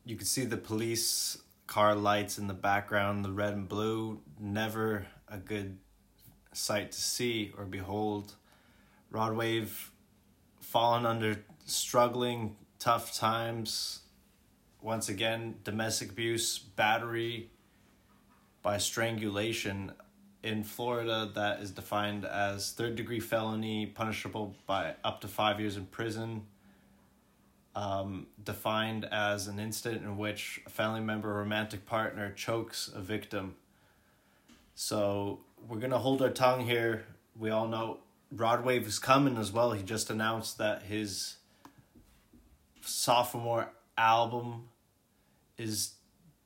you 0.03 0.15
could 0.15 0.27
see 0.27 0.45
the 0.45 0.57
police 0.57 1.37
car 1.67 1.95
lights 1.95 2.37
in 2.37 2.47
the 2.47 2.53
background, 2.53 3.23
the 3.23 3.31
red 3.31 3.53
and 3.53 3.69
blue, 3.69 4.21
never 4.39 5.05
a 5.27 5.37
good 5.37 5.77
sight 6.53 6.91
to 6.91 7.01
see 7.01 7.53
or 7.57 7.65
behold. 7.65 8.33
Rod 9.11 9.35
Wave 9.35 9.91
fallen 10.59 11.05
under 11.05 11.43
struggling, 11.65 12.55
tough 12.79 13.13
times. 13.13 14.01
Once 14.81 15.09
again, 15.09 15.55
domestic 15.63 16.11
abuse, 16.11 16.57
battery 16.59 17.49
by 18.65 18.79
strangulation 18.79 19.93
in 20.41 20.63
Florida 20.63 21.29
that 21.35 21.59
is 21.59 21.69
defined 21.69 22.25
as 22.25 22.71
third 22.71 22.95
degree 22.95 23.19
felony, 23.19 23.85
punishable 23.85 24.55
by 24.65 24.95
up 25.03 25.21
to 25.21 25.27
five 25.27 25.59
years 25.59 25.77
in 25.77 25.85
prison. 25.85 26.41
Um, 27.75 28.25
defined 28.43 29.05
as 29.05 29.47
an 29.47 29.59
incident 29.59 30.03
in 30.03 30.17
which 30.17 30.61
a 30.65 30.71
family 30.71 31.01
member 31.01 31.29
or 31.29 31.39
romantic 31.39 31.85
partner 31.85 32.31
chokes 32.31 32.89
a 32.93 33.01
victim. 33.01 33.53
So 34.73 35.41
we're 35.67 35.77
gonna 35.77 35.99
hold 35.99 36.23
our 36.23 36.31
tongue 36.31 36.65
here. 36.65 37.05
We 37.37 37.51
all 37.51 37.67
know 37.67 37.99
Rod 38.31 38.65
Wave 38.65 38.87
is 38.87 38.97
coming 38.97 39.37
as 39.37 39.51
well. 39.51 39.73
He 39.73 39.83
just 39.83 40.09
announced 40.09 40.57
that 40.57 40.81
his 40.83 41.35
sophomore 42.81 43.69
album 43.95 44.69
is 45.55 45.94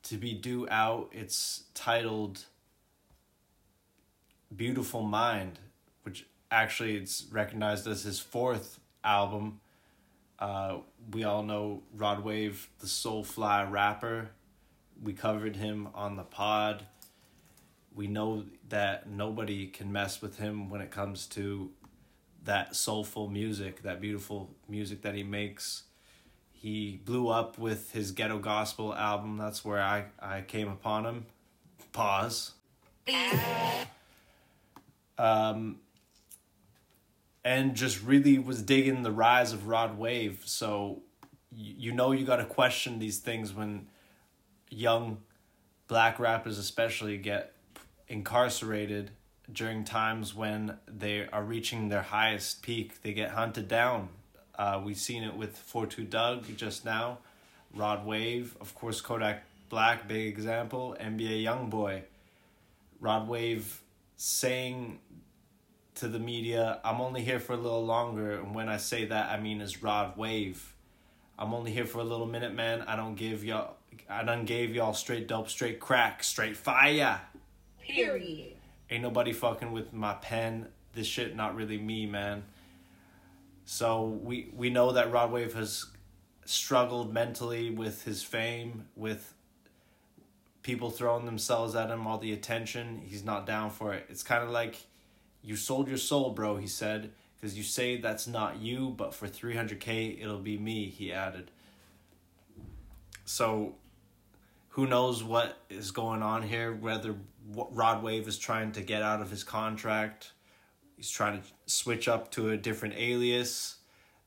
to 0.03 0.17
be 0.17 0.33
due 0.33 0.67
out. 0.69 1.09
It's 1.11 1.63
titled 1.73 2.45
Beautiful 4.55 5.03
Mind, 5.03 5.59
which 6.03 6.25
actually 6.51 6.95
it's 6.95 7.25
recognized 7.31 7.87
as 7.87 8.03
his 8.03 8.19
fourth 8.19 8.79
album. 9.03 9.59
Uh, 10.39 10.77
we 11.11 11.23
all 11.23 11.43
know 11.43 11.83
Rod 11.95 12.23
Wave, 12.23 12.69
the 12.79 12.87
Soulfly 12.87 13.69
rapper. 13.69 14.29
We 15.01 15.13
covered 15.13 15.55
him 15.55 15.89
on 15.93 16.15
the 16.15 16.23
pod. 16.23 16.85
We 17.93 18.07
know 18.07 18.45
that 18.69 19.09
nobody 19.09 19.67
can 19.67 19.91
mess 19.91 20.21
with 20.21 20.37
him 20.37 20.69
when 20.69 20.81
it 20.81 20.91
comes 20.91 21.25
to 21.27 21.71
that 22.45 22.75
soulful 22.75 23.27
music, 23.27 23.81
that 23.83 23.99
beautiful 23.99 24.49
music 24.67 25.01
that 25.01 25.15
he 25.15 25.23
makes. 25.23 25.83
He 26.61 26.99
blew 27.05 27.29
up 27.29 27.57
with 27.57 27.93
his 27.93 28.11
ghetto 28.11 28.37
gospel 28.37 28.93
album. 28.93 29.37
That's 29.37 29.63
where 29.63 29.81
I, 29.81 30.07
I 30.19 30.41
came 30.41 30.67
upon 30.67 31.05
him. 31.05 31.25
Pause. 31.93 32.51
Um, 35.17 35.77
and 37.45 37.75
just 37.75 38.03
really 38.03 38.39
was 38.39 38.61
digging 38.61 39.03
the 39.03 39.11
rise 39.11 39.53
of 39.53 39.67
Rod 39.67 39.97
Wave. 39.97 40.41
So 40.45 41.01
you, 41.49 41.75
you 41.77 41.91
know 41.93 42.11
you 42.11 42.25
got 42.25 42.37
to 42.37 42.45
question 42.45 42.99
these 42.99 43.19
things 43.19 43.53
when 43.53 43.87
young 44.69 45.19
black 45.87 46.19
rappers 46.19 46.57
especially 46.57 47.17
get 47.17 47.53
incarcerated 48.09 49.11
during 49.51 49.85
times 49.85 50.35
when 50.35 50.77
they 50.87 51.25
are 51.31 51.43
reaching 51.43 51.87
their 51.87 52.01
highest 52.01 52.61
peak. 52.61 53.01
They 53.01 53.13
get 53.13 53.31
hunted 53.31 53.69
down. 53.69 54.09
Uh, 54.59 54.81
we've 54.83 54.97
seen 54.97 55.23
it 55.23 55.37
with 55.37 55.57
42 55.57 56.03
Dugg 56.03 56.57
just 56.57 56.83
now, 56.83 57.19
Rod 57.73 58.05
Wave, 58.05 58.57
of 58.59 58.75
course, 58.75 58.99
Kodak 58.99 59.43
Black, 59.69 60.05
big 60.05 60.27
example, 60.27 60.97
NBA 60.99 61.43
Youngboy. 61.43 62.01
Rod 62.99 63.29
Wave 63.29 63.81
saying 64.17 64.99
to 65.95 66.09
the 66.09 66.19
media, 66.19 66.81
I'm 66.83 66.99
only 66.99 67.21
here 67.21 67.39
for 67.39 67.53
a 67.53 67.57
little 67.57 67.85
longer. 67.85 68.33
And 68.33 68.53
when 68.53 68.67
I 68.67 68.75
say 68.75 69.05
that, 69.05 69.31
I 69.31 69.39
mean 69.39 69.61
as 69.61 69.81
Rod 69.81 70.17
Wave. 70.17 70.73
I'm 71.37 71.53
only 71.53 71.71
here 71.71 71.85
for 71.85 71.99
a 71.99 72.03
little 72.03 72.25
minute, 72.25 72.53
man. 72.53 72.81
I 72.81 72.97
don't 72.97 73.15
give 73.15 73.45
y'all, 73.45 73.75
I 74.09 74.23
done 74.23 74.43
gave 74.43 74.75
y'all 74.75 74.93
straight 74.93 75.29
dope, 75.29 75.49
straight 75.49 75.79
crack, 75.79 76.21
straight 76.21 76.57
fire. 76.57 77.21
Period. 77.81 78.57
Ain't 78.89 79.03
nobody 79.03 79.31
fucking 79.31 79.71
with 79.71 79.93
my 79.93 80.15
pen. 80.15 80.67
This 80.91 81.07
shit 81.07 81.33
not 81.33 81.55
really 81.55 81.77
me, 81.77 82.05
man. 82.05 82.43
So 83.71 84.17
we 84.23 84.49
we 84.51 84.71
know 84.71 84.93
that 84.93 85.11
Rod 85.11 85.31
Wave 85.31 85.53
has 85.53 85.85
struggled 86.43 87.13
mentally 87.13 87.69
with 87.69 88.03
his 88.03 88.23
fame, 88.23 88.87
with 88.95 89.35
people 90.63 90.89
throwing 90.89 91.27
themselves 91.27 91.75
at 91.75 91.91
him, 91.91 92.07
all 92.07 92.17
the 92.17 92.33
attention. 92.33 92.99
He's 93.05 93.23
not 93.23 93.45
down 93.45 93.69
for 93.69 93.93
it. 93.93 94.07
It's 94.09 94.23
kind 94.23 94.43
of 94.43 94.49
like 94.49 94.87
you 95.43 95.55
sold 95.55 95.87
your 95.87 95.99
soul, 95.99 96.31
bro, 96.31 96.57
he 96.57 96.65
said, 96.65 97.11
because 97.35 97.55
you 97.55 97.63
say 97.63 97.97
that's 97.97 98.25
not 98.25 98.57
you, 98.57 98.89
but 98.97 99.13
for 99.13 99.27
300k 99.27 100.19
it'll 100.19 100.39
be 100.39 100.57
me, 100.57 100.89
he 100.89 101.13
added. 101.13 101.51
So 103.23 103.75
who 104.69 104.87
knows 104.87 105.23
what 105.23 105.59
is 105.69 105.91
going 105.91 106.23
on 106.23 106.41
here, 106.41 106.73
whether 106.73 107.15
Rod 107.53 108.01
Wave 108.01 108.27
is 108.27 108.39
trying 108.39 108.71
to 108.71 108.81
get 108.81 109.03
out 109.03 109.21
of 109.21 109.29
his 109.29 109.43
contract, 109.43 110.31
he's 110.99 111.09
trying 111.09 111.41
to 111.41 111.47
switch 111.65 112.09
up 112.09 112.29
to 112.31 112.49
a 112.49 112.57
different 112.57 112.93
alias. 112.97 113.77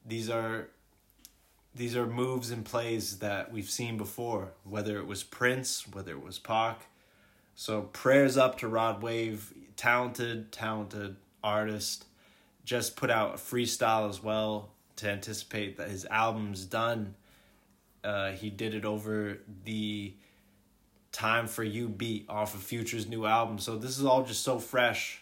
These 0.06 0.30
are 0.30 0.70
these 1.74 1.94
are 1.96 2.06
moves 2.06 2.50
and 2.50 2.64
plays 2.64 3.18
that 3.18 3.52
we've 3.52 3.68
seen 3.68 3.98
before, 3.98 4.52
whether 4.64 4.96
it 4.96 5.06
was 5.06 5.22
Prince, 5.22 5.86
whether 5.92 6.12
it 6.12 6.24
was 6.24 6.38
Pac. 6.38 6.86
So 7.54 7.82
prayers 7.82 8.38
up 8.38 8.58
to 8.58 8.68
Rod 8.68 9.02
Wave, 9.02 9.52
talented, 9.76 10.50
talented 10.50 11.16
artist. 11.44 12.06
Just 12.64 12.96
put 12.96 13.10
out 13.10 13.34
a 13.34 13.38
freestyle 13.38 14.08
as 14.08 14.22
well 14.22 14.70
to 14.96 15.10
anticipate 15.10 15.76
that 15.76 15.90
his 15.90 16.06
album's 16.06 16.64
done. 16.64 17.14
Uh, 18.02 18.30
he 18.30 18.48
did 18.48 18.74
it 18.74 18.86
over 18.86 19.38
the 19.64 20.14
Time 21.10 21.46
for 21.46 21.62
You 21.62 21.90
beat 21.90 22.24
off 22.30 22.54
of 22.54 22.62
Future's 22.62 23.06
new 23.06 23.26
album. 23.26 23.58
So 23.58 23.76
this 23.76 23.98
is 23.98 24.04
all 24.06 24.22
just 24.22 24.42
so 24.42 24.58
fresh, 24.58 25.21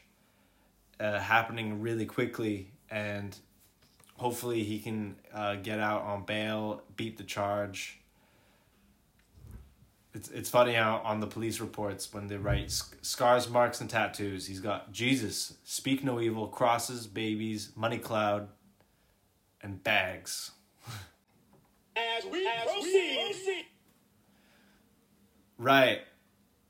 uh, 1.01 1.19
happening 1.19 1.81
really 1.81 2.07
quickly, 2.07 2.71
and 2.91 3.37
hopefully 4.17 4.63
he 4.63 4.79
can 4.79 5.17
uh, 5.33 5.57
get 5.57 5.81
out 5.81 6.03
on 6.03 6.25
bail, 6.25 6.83
beat 6.97 7.17
the 7.17 7.25
charge. 7.25 7.99
It's 10.13 10.29
it's 10.29 10.51
funny 10.51 10.75
how 10.75 11.01
on 11.05 11.21
the 11.21 11.27
police 11.27 11.61
reports 11.61 12.13
when 12.13 12.27
they 12.27 12.37
write 12.37 12.71
scars, 12.71 13.49
marks, 13.49 13.81
and 13.81 13.89
tattoos, 13.89 14.47
he's 14.47 14.61
got 14.61 14.93
Jesus, 14.93 15.55
speak 15.65 16.05
no 16.05 16.21
evil, 16.21 16.49
crosses, 16.49 17.07
babies, 17.07 17.71
money 17.77 17.99
cloud, 17.99 18.49
and 19.63 19.83
bags. 19.83 20.51
As 21.97 22.25
we 22.25 22.49
proceed. 22.65 23.67
Right. 25.59 26.01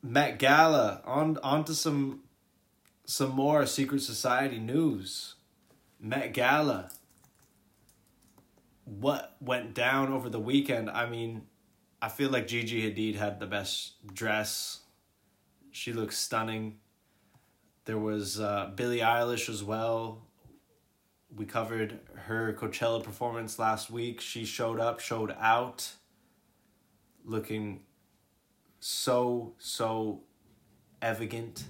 Met 0.02 0.38
Gala 0.38 1.00
on 1.04 1.38
onto 1.42 1.72
some 1.72 2.22
some 3.10 3.30
more 3.32 3.66
secret 3.66 4.00
society 4.00 4.60
news. 4.60 5.34
Met 5.98 6.32
Gala. 6.32 6.90
What 8.84 9.34
went 9.40 9.74
down 9.74 10.12
over 10.12 10.28
the 10.28 10.38
weekend? 10.38 10.88
I 10.88 11.10
mean, 11.10 11.42
I 12.00 12.08
feel 12.08 12.30
like 12.30 12.46
Gigi 12.46 12.88
Hadid 12.88 13.16
had 13.16 13.40
the 13.40 13.46
best 13.46 13.94
dress. 14.14 14.82
She 15.72 15.92
looks 15.92 16.18
stunning. 16.18 16.76
There 17.84 17.98
was 17.98 18.38
uh, 18.38 18.70
Billie 18.76 19.00
Eilish 19.00 19.48
as 19.48 19.64
well. 19.64 20.22
We 21.34 21.46
covered 21.46 21.98
her 22.26 22.52
Coachella 22.52 23.02
performance 23.02 23.58
last 23.58 23.90
week. 23.90 24.20
She 24.20 24.44
showed 24.44 24.78
up, 24.78 25.00
showed 25.00 25.34
out, 25.40 25.94
looking 27.24 27.80
so, 28.78 29.54
so 29.58 30.20
elegant, 31.02 31.64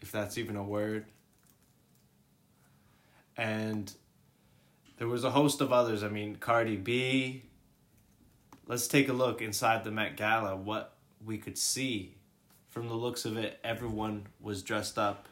if 0.00 0.12
that's 0.12 0.38
even 0.38 0.56
a 0.56 0.62
word. 0.62 1.06
And 3.36 3.92
there 4.98 5.08
was 5.08 5.24
a 5.24 5.30
host 5.30 5.60
of 5.60 5.72
others. 5.72 6.02
I 6.02 6.08
mean, 6.08 6.36
Cardi 6.36 6.76
B. 6.76 7.44
Let's 8.66 8.86
take 8.86 9.08
a 9.08 9.12
look 9.12 9.42
inside 9.42 9.82
the 9.82 9.90
Met 9.90 10.16
Gala, 10.16 10.56
what 10.56 10.96
we 11.24 11.38
could 11.38 11.58
see. 11.58 12.16
From 12.68 12.88
the 12.88 12.94
looks 12.94 13.24
of 13.24 13.36
it, 13.36 13.58
everyone 13.64 14.28
was 14.40 14.62
dressed 14.62 14.96
up. 14.96 15.28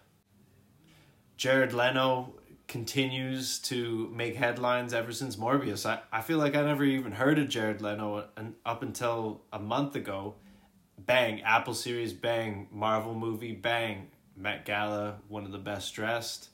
Jared 1.36 1.72
Leto 1.72 2.34
continues 2.66 3.60
to 3.60 4.10
make 4.14 4.34
headlines 4.34 4.92
ever 4.92 5.12
since 5.12 5.36
Morbius. 5.36 5.86
I, 5.86 6.00
I 6.12 6.20
feel 6.20 6.38
like 6.38 6.56
I 6.56 6.62
never 6.62 6.82
even 6.82 7.12
heard 7.12 7.38
of 7.38 7.48
Jared 7.48 7.80
Leto 7.80 8.26
up 8.66 8.82
until 8.82 9.42
a 9.52 9.58
month 9.58 9.94
ago 9.94 10.34
bang, 10.98 11.42
Apple 11.42 11.74
Series, 11.74 12.12
bang, 12.12 12.68
Marvel 12.70 13.14
movie, 13.14 13.52
bang, 13.52 14.08
Met 14.38 14.64
Gala, 14.64 15.16
one 15.28 15.44
of 15.44 15.50
the 15.50 15.58
best 15.58 15.94
dressed. 15.94 16.48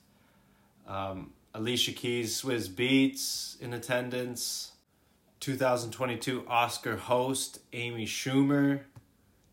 Um, 0.87 1.33
Alicia 1.53 1.91
Keys, 1.91 2.41
Swizz 2.41 2.67
Beatz 2.67 3.61
in 3.61 3.73
attendance. 3.73 4.71
2022 5.39 6.45
Oscar 6.47 6.97
host, 6.97 7.59
Amy 7.71 8.07
Schumer, 8.07 8.81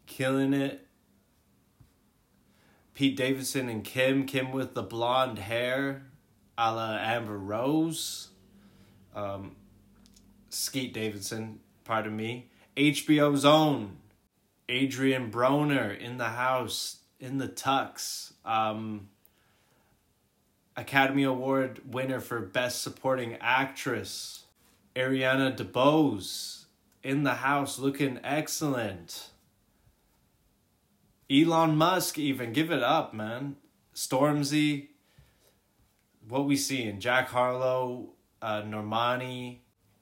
killing 0.07 0.55
it. 0.55 0.87
Pete 2.95 3.17
Davidson 3.17 3.69
and 3.69 3.85
Kim, 3.85 4.25
Kim 4.25 4.53
with 4.53 4.73
the 4.73 4.83
blonde 4.83 5.39
hair, 5.39 6.05
a 6.57 6.75
la 6.75 6.97
Amber 6.97 7.37
Rose. 7.37 8.29
Um, 9.15 9.57
Skeet 10.49 10.95
Davidson, 10.95 11.61
pardon 11.85 12.17
me. 12.17 12.49
HBO's 12.77 13.45
own 13.45 13.99
Adrien 14.71 15.31
Broner 15.31 15.99
in 15.99 16.17
the 16.17 16.31
house, 16.31 17.02
in 17.23 17.39
the 17.39 17.49
tux. 17.49 18.33
Um, 18.45 19.09
Academy 20.77 21.23
Award 21.23 21.81
winner 21.91 22.21
for 22.21 22.41
Best 22.41 22.83
Supporting 22.83 23.37
Actress. 23.41 24.45
Ariana 24.97 25.57
DeBose 25.57 26.65
in 27.03 27.23
the 27.23 27.37
house 27.37 27.79
looking 27.79 28.19
excellent. 28.25 29.31
Elon 31.31 31.77
Musk 31.77 32.19
even 32.19 32.53
give 32.53 32.71
it 32.71 32.83
up, 32.83 33.15
man. 33.15 33.57
Stormzy, 33.95 34.89
what 36.29 36.45
we 36.45 36.57
see 36.57 36.83
in 36.83 37.01
Jack 37.01 37.29
Harlow, 37.29 38.11
uh, 38.43 38.63
Normani, 38.63 39.59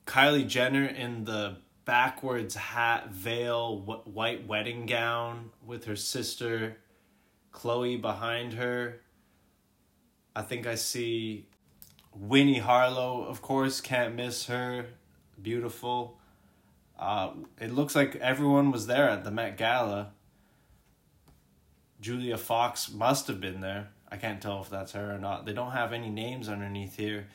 Kylie 0.06 0.47
Jenner 0.47 0.86
in 0.86 1.24
the 1.24 1.59
backwards 1.84 2.55
hat, 2.55 3.10
veil, 3.10 3.78
wh- 3.80 4.09
white 4.09 4.47
wedding 4.47 4.86
gown 4.86 5.51
with 5.64 5.84
her 5.84 5.97
sister 5.97 6.78
Khloé 7.52 8.01
behind 8.01 8.55
her. 8.55 9.01
I 10.35 10.43
think 10.43 10.66
I 10.66 10.77
see 10.77 11.47
Winnie 12.14 12.59
Harlow, 12.59 13.24
of 13.24 13.43
course, 13.43 13.81
can't 13.81 14.14
miss 14.14 14.47
her. 14.47 14.86
Beautiful. 15.40 16.18
Uh, 16.98 17.31
it 17.60 17.72
looks 17.72 17.94
like 17.94 18.16
everyone 18.16 18.70
was 18.70 18.86
there 18.86 19.09
at 19.09 19.24
the 19.24 19.31
Met 19.31 19.56
Gala. 19.56 20.12
Julia 22.01 22.36
Fox 22.36 22.90
must 22.93 23.27
have 23.27 23.40
been 23.40 23.60
there. 23.60 23.90
I 24.10 24.16
can't 24.16 24.40
tell 24.40 24.60
if 24.60 24.70
that's 24.70 24.93
her 24.93 25.14
or 25.14 25.18
not. 25.18 25.47
They 25.47 25.52
don't 25.52 25.72
have 25.72 25.93
any 25.93 26.10
names 26.10 26.48
underneath 26.48 26.97
here. 26.97 27.27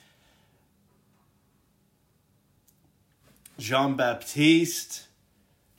Jon 3.57 3.95
Batiste, 3.95 5.07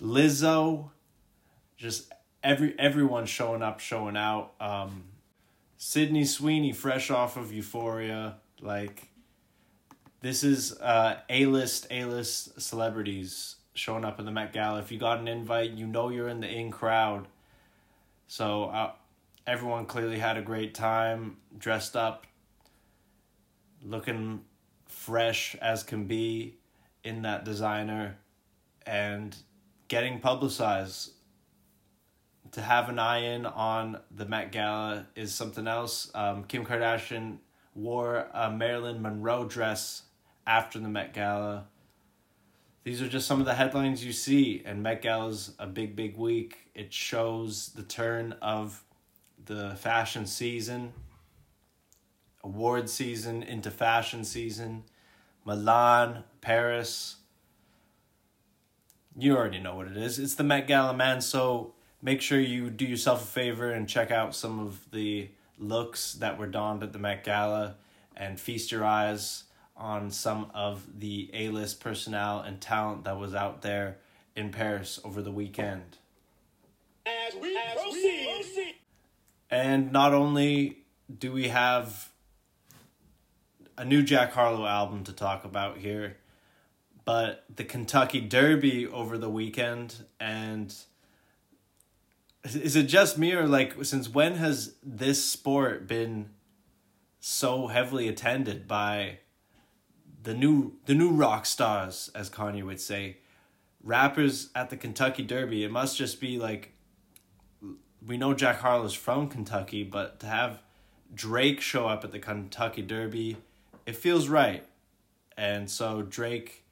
Lizzo, 0.00 0.90
just 1.76 2.10
every 2.46 2.78
everyone 2.78 3.26
showing 3.26 3.62
up, 3.62 3.80
showing 3.80 4.16
out. 4.16 4.52
Um, 4.60 5.04
Sydney 5.76 6.24
Sweeney, 6.24 6.72
fresh 6.72 7.10
off 7.10 7.36
of 7.36 7.52
Euphoria, 7.52 8.36
like 8.62 9.08
this 10.20 10.42
is 10.42 10.72
uh 10.80 11.18
A 11.28 11.46
list 11.46 11.86
A 11.90 12.04
list 12.06 12.58
celebrities 12.60 13.56
showing 13.74 14.04
up 14.04 14.18
in 14.18 14.24
the 14.24 14.32
Met 14.32 14.52
Gala. 14.52 14.78
If 14.78 14.90
you 14.90 14.98
got 14.98 15.18
an 15.18 15.28
invite, 15.28 15.72
you 15.72 15.86
know 15.86 16.08
you're 16.08 16.28
in 16.28 16.40
the 16.40 16.48
in 16.48 16.70
crowd. 16.70 17.26
So 18.28 18.64
uh, 18.64 18.92
everyone 19.46 19.84
clearly 19.86 20.18
had 20.18 20.38
a 20.38 20.42
great 20.42 20.74
time, 20.74 21.36
dressed 21.58 21.94
up, 21.94 22.26
looking 23.84 24.44
fresh 24.86 25.54
as 25.60 25.82
can 25.82 26.06
be 26.06 26.56
in 27.04 27.22
that 27.22 27.44
designer, 27.44 28.16
and 28.86 29.36
getting 29.88 30.20
publicized. 30.20 31.12
To 32.56 32.62
have 32.62 32.88
an 32.88 32.98
eye 32.98 33.34
in 33.34 33.44
on 33.44 34.00
the 34.10 34.24
Met 34.24 34.50
Gala 34.50 35.08
is 35.14 35.34
something 35.34 35.68
else. 35.68 36.10
Um, 36.14 36.44
Kim 36.44 36.64
Kardashian 36.64 37.36
wore 37.74 38.28
a 38.32 38.50
Marilyn 38.50 39.02
Monroe 39.02 39.44
dress 39.44 40.04
after 40.46 40.78
the 40.78 40.88
Met 40.88 41.12
Gala. 41.12 41.66
These 42.82 43.02
are 43.02 43.08
just 43.08 43.26
some 43.26 43.40
of 43.40 43.44
the 43.44 43.56
headlines 43.56 44.02
you 44.02 44.12
see, 44.14 44.62
and 44.64 44.82
Met 44.82 45.02
Gala's 45.02 45.52
a 45.58 45.66
big, 45.66 45.94
big 45.94 46.16
week. 46.16 46.70
It 46.74 46.94
shows 46.94 47.72
the 47.74 47.82
turn 47.82 48.32
of 48.40 48.82
the 49.44 49.74
fashion 49.74 50.24
season, 50.24 50.94
award 52.42 52.88
season 52.88 53.42
into 53.42 53.70
fashion 53.70 54.24
season. 54.24 54.84
Milan, 55.44 56.24
Paris. 56.40 57.16
You 59.14 59.36
already 59.36 59.60
know 59.60 59.74
what 59.74 59.88
it 59.88 59.98
is. 59.98 60.18
It's 60.18 60.36
the 60.36 60.42
Met 60.42 60.66
Gala, 60.66 60.94
man. 60.94 61.20
So 61.20 61.74
make 62.06 62.22
sure 62.22 62.38
you 62.38 62.70
do 62.70 62.84
yourself 62.86 63.24
a 63.24 63.26
favor 63.26 63.72
and 63.72 63.88
check 63.88 64.12
out 64.12 64.32
some 64.32 64.60
of 64.60 64.88
the 64.92 65.28
looks 65.58 66.12
that 66.14 66.38
were 66.38 66.46
donned 66.46 66.84
at 66.84 66.92
the 66.92 67.00
Met 67.00 67.24
Gala 67.24 67.74
and 68.16 68.38
feast 68.38 68.70
your 68.70 68.84
eyes 68.84 69.42
on 69.76 70.12
some 70.12 70.48
of 70.54 71.00
the 71.00 71.28
A 71.34 71.48
list 71.48 71.80
personnel 71.80 72.38
and 72.38 72.60
talent 72.60 73.02
that 73.04 73.18
was 73.18 73.34
out 73.34 73.62
there 73.62 73.98
in 74.36 74.50
Paris 74.50 75.00
over 75.02 75.20
the 75.20 75.32
weekend. 75.32 75.98
As 77.04 77.34
we 77.34 77.58
proceed. 77.74 78.76
And 79.50 79.90
not 79.90 80.14
only 80.14 80.84
do 81.18 81.32
we 81.32 81.48
have 81.48 82.10
a 83.76 83.84
new 83.84 84.04
Jack 84.04 84.32
Harlow 84.32 84.64
album 84.64 85.02
to 85.04 85.12
talk 85.12 85.44
about 85.44 85.78
here, 85.78 86.18
but 87.04 87.44
the 87.54 87.64
Kentucky 87.64 88.20
Derby 88.20 88.86
over 88.86 89.18
the 89.18 89.28
weekend. 89.28 90.04
And 90.20 90.72
is 92.54 92.76
it 92.76 92.84
just 92.84 93.18
me 93.18 93.32
or 93.32 93.46
like 93.46 93.84
since 93.84 94.08
when 94.08 94.36
has 94.36 94.76
this 94.82 95.24
sport 95.24 95.86
been 95.86 96.30
so 97.20 97.66
heavily 97.66 98.08
attended 98.08 98.68
by 98.68 99.18
the 100.22 100.34
new 100.34 100.74
the 100.86 100.94
new 100.94 101.10
rock 101.10 101.46
stars, 101.46 102.10
as 102.14 102.28
Kanye 102.30 102.64
would 102.64 102.80
say, 102.80 103.18
rappers 103.82 104.50
at 104.54 104.70
the 104.70 104.76
Kentucky 104.76 105.22
Derby? 105.22 105.64
It 105.64 105.70
must 105.70 105.96
just 105.96 106.20
be 106.20 106.38
like 106.38 106.72
we 108.06 108.16
know 108.16 108.34
Jack 108.34 108.60
Harlow's 108.60 108.94
from 108.94 109.28
Kentucky, 109.28 109.82
but 109.82 110.20
to 110.20 110.26
have 110.26 110.62
Drake 111.14 111.60
show 111.60 111.88
up 111.88 112.04
at 112.04 112.12
the 112.12 112.18
Kentucky 112.18 112.82
Derby, 112.82 113.36
it 113.86 113.96
feels 113.96 114.28
right. 114.28 114.64
And 115.36 115.70
so 115.70 116.02
Drake 116.02 116.64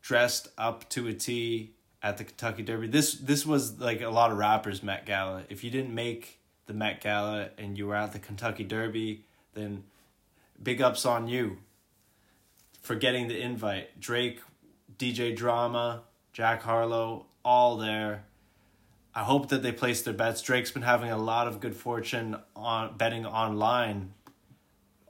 dressed 0.00 0.48
up 0.58 0.88
to 0.90 1.06
a 1.06 1.14
T 1.14 1.74
at 2.02 2.18
the 2.18 2.24
Kentucky 2.24 2.62
Derby. 2.62 2.88
This 2.88 3.14
this 3.14 3.46
was 3.46 3.78
like 3.78 4.00
a 4.00 4.10
lot 4.10 4.32
of 4.32 4.38
rappers 4.38 4.82
Met 4.82 5.06
Gala. 5.06 5.44
If 5.48 5.62
you 5.62 5.70
didn't 5.70 5.94
make 5.94 6.40
the 6.66 6.74
Met 6.74 7.00
Gala 7.00 7.50
and 7.56 7.78
you 7.78 7.86
were 7.86 7.94
at 7.94 8.12
the 8.12 8.18
Kentucky 8.18 8.64
Derby, 8.64 9.24
then 9.54 9.84
big 10.60 10.82
ups 10.82 11.06
on 11.06 11.28
you 11.28 11.58
for 12.80 12.94
getting 12.94 13.28
the 13.28 13.40
invite. 13.40 14.00
Drake, 14.00 14.40
DJ 14.98 15.34
Drama, 15.34 16.02
Jack 16.32 16.62
Harlow, 16.62 17.26
all 17.44 17.76
there. 17.76 18.24
I 19.14 19.24
hope 19.24 19.50
that 19.50 19.62
they 19.62 19.72
place 19.72 20.02
their 20.02 20.14
bets. 20.14 20.40
Drake's 20.40 20.70
been 20.70 20.82
having 20.82 21.10
a 21.10 21.18
lot 21.18 21.46
of 21.46 21.60
good 21.60 21.76
fortune 21.76 22.36
on 22.56 22.96
betting 22.96 23.26
online 23.26 24.14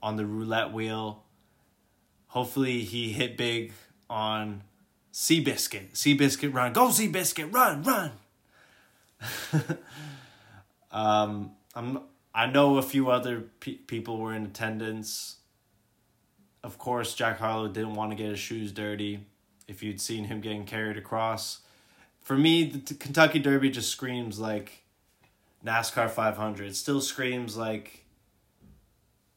on 0.02 0.16
the 0.16 0.26
roulette 0.26 0.72
wheel. 0.72 1.22
Hopefully 2.26 2.80
he 2.80 3.12
hit 3.12 3.36
big 3.36 3.72
on 4.10 4.64
Seabiscuit. 5.12 5.92
Seabiscuit 5.92 6.54
run. 6.54 6.72
Go 6.72 6.88
Seabiscuit, 6.88 7.52
run, 7.52 7.82
run. 7.82 8.12
um 10.90 11.52
I'm 11.74 12.00
I 12.34 12.46
know 12.46 12.78
a 12.78 12.82
few 12.82 13.10
other 13.10 13.44
pe- 13.60 13.74
people 13.74 14.18
were 14.18 14.34
in 14.34 14.44
attendance. 14.44 15.36
Of 16.64 16.78
course, 16.78 17.14
Jack 17.14 17.38
Harlow 17.38 17.68
didn't 17.68 17.94
want 17.94 18.10
to 18.10 18.16
get 18.16 18.30
his 18.30 18.38
shoes 18.38 18.72
dirty. 18.72 19.26
If 19.68 19.82
you'd 19.82 20.00
seen 20.00 20.24
him 20.24 20.40
getting 20.40 20.64
carried 20.64 20.96
across, 20.96 21.60
for 22.20 22.36
me, 22.36 22.64
the 22.64 22.78
t- 22.78 22.94
Kentucky 22.94 23.38
Derby 23.38 23.70
just 23.70 23.90
screams 23.90 24.38
like 24.38 24.82
NASCAR 25.64 26.10
500. 26.10 26.68
It 26.68 26.76
still 26.76 27.00
screams 27.00 27.56
like 27.56 28.04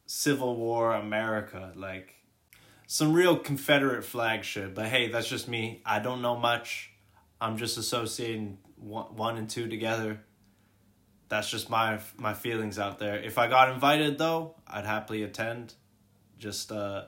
Civil 0.06 0.56
War 0.56 0.94
America, 0.94 1.72
like 1.74 2.15
some 2.86 3.12
real 3.12 3.36
Confederate 3.36 4.04
flag 4.04 4.44
shit. 4.44 4.74
But 4.74 4.86
hey, 4.86 5.08
that's 5.08 5.28
just 5.28 5.48
me. 5.48 5.82
I 5.84 5.98
don't 5.98 6.22
know 6.22 6.36
much. 6.36 6.90
I'm 7.40 7.56
just 7.56 7.76
associating 7.76 8.58
one, 8.76 9.16
one 9.16 9.36
and 9.36 9.48
two 9.48 9.68
together. 9.68 10.20
That's 11.28 11.50
just 11.50 11.68
my 11.68 11.98
my 12.16 12.34
feelings 12.34 12.78
out 12.78 12.98
there. 12.98 13.16
If 13.18 13.38
I 13.38 13.48
got 13.48 13.70
invited 13.70 14.18
though, 14.18 14.54
I'd 14.66 14.86
happily 14.86 15.22
attend. 15.22 15.74
Just 16.38 16.70
uh 16.70 17.04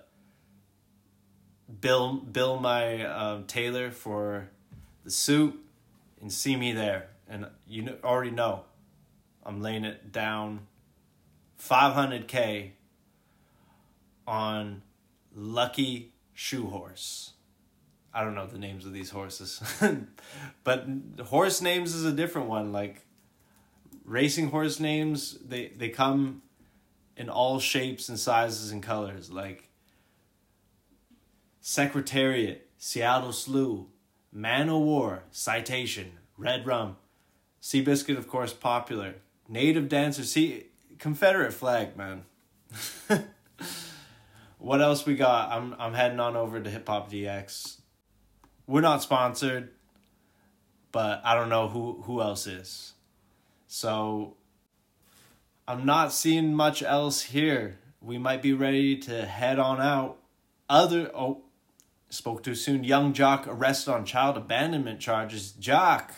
bill 1.80 2.14
bill 2.14 2.58
my 2.58 3.04
um, 3.04 3.44
tailor 3.44 3.90
for 3.90 4.48
the 5.04 5.10
suit 5.10 5.54
and 6.20 6.32
see 6.32 6.56
me 6.56 6.72
there. 6.72 7.08
And 7.28 7.46
you 7.68 7.96
already 8.02 8.30
know 8.30 8.64
I'm 9.44 9.62
laying 9.62 9.84
it 9.84 10.10
down 10.10 10.66
500k 11.62 12.70
on 14.26 14.82
Lucky 15.38 16.12
Shoe 16.34 16.66
Horse. 16.66 17.34
I 18.12 18.24
don't 18.24 18.34
know 18.34 18.46
the 18.46 18.58
names 18.58 18.84
of 18.84 18.92
these 18.92 19.10
horses. 19.10 19.62
but 20.64 20.86
horse 21.26 21.62
names 21.62 21.94
is 21.94 22.04
a 22.04 22.12
different 22.12 22.48
one 22.48 22.72
like 22.72 23.04
racing 24.04 24.48
horse 24.48 24.80
names 24.80 25.38
they 25.46 25.68
they 25.68 25.90
come 25.90 26.42
in 27.16 27.28
all 27.28 27.60
shapes 27.60 28.08
and 28.08 28.18
sizes 28.18 28.72
and 28.72 28.82
colors 28.82 29.30
like 29.30 29.68
Secretariat, 31.60 32.66
Seattle 32.78 33.32
Slew, 33.32 33.88
Man 34.32 34.70
o' 34.70 34.78
War, 34.78 35.24
Citation, 35.30 36.12
Red 36.38 36.66
Rum, 36.66 36.96
Seabiscuit, 37.60 38.16
of 38.16 38.26
course, 38.26 38.54
popular. 38.54 39.16
Native 39.48 39.88
Dancer, 39.88 40.24
see, 40.24 40.68
Confederate 40.98 41.52
flag, 41.52 41.96
man. 41.96 42.24
what 44.58 44.80
else 44.80 45.06
we 45.06 45.14
got? 45.14 45.50
I'm 45.50 45.74
I'm 45.78 45.94
heading 45.94 46.20
on 46.20 46.36
over 46.36 46.60
to 46.60 46.68
Hip 46.68 46.86
Hop 46.88 47.10
DX. 47.10 47.78
We're 48.66 48.80
not 48.80 49.02
sponsored, 49.02 49.70
but 50.92 51.22
I 51.24 51.34
don't 51.34 51.48
know 51.48 51.68
who 51.68 52.02
who 52.02 52.20
else 52.20 52.46
is. 52.46 52.94
So 53.66 54.36
I'm 55.66 55.86
not 55.86 56.12
seeing 56.12 56.54
much 56.54 56.82
else 56.82 57.22
here. 57.22 57.78
We 58.00 58.18
might 58.18 58.42
be 58.42 58.52
ready 58.52 58.96
to 58.98 59.26
head 59.26 59.58
on 59.58 59.80
out. 59.80 60.18
Other 60.68 61.10
oh, 61.14 61.42
spoke 62.10 62.42
too 62.42 62.54
soon. 62.54 62.84
Yung 62.84 63.12
Joc 63.12 63.46
arrested 63.46 63.92
on 63.92 64.04
child 64.04 64.36
abandonment 64.36 65.00
charges. 65.00 65.54
Joc, 65.60 66.10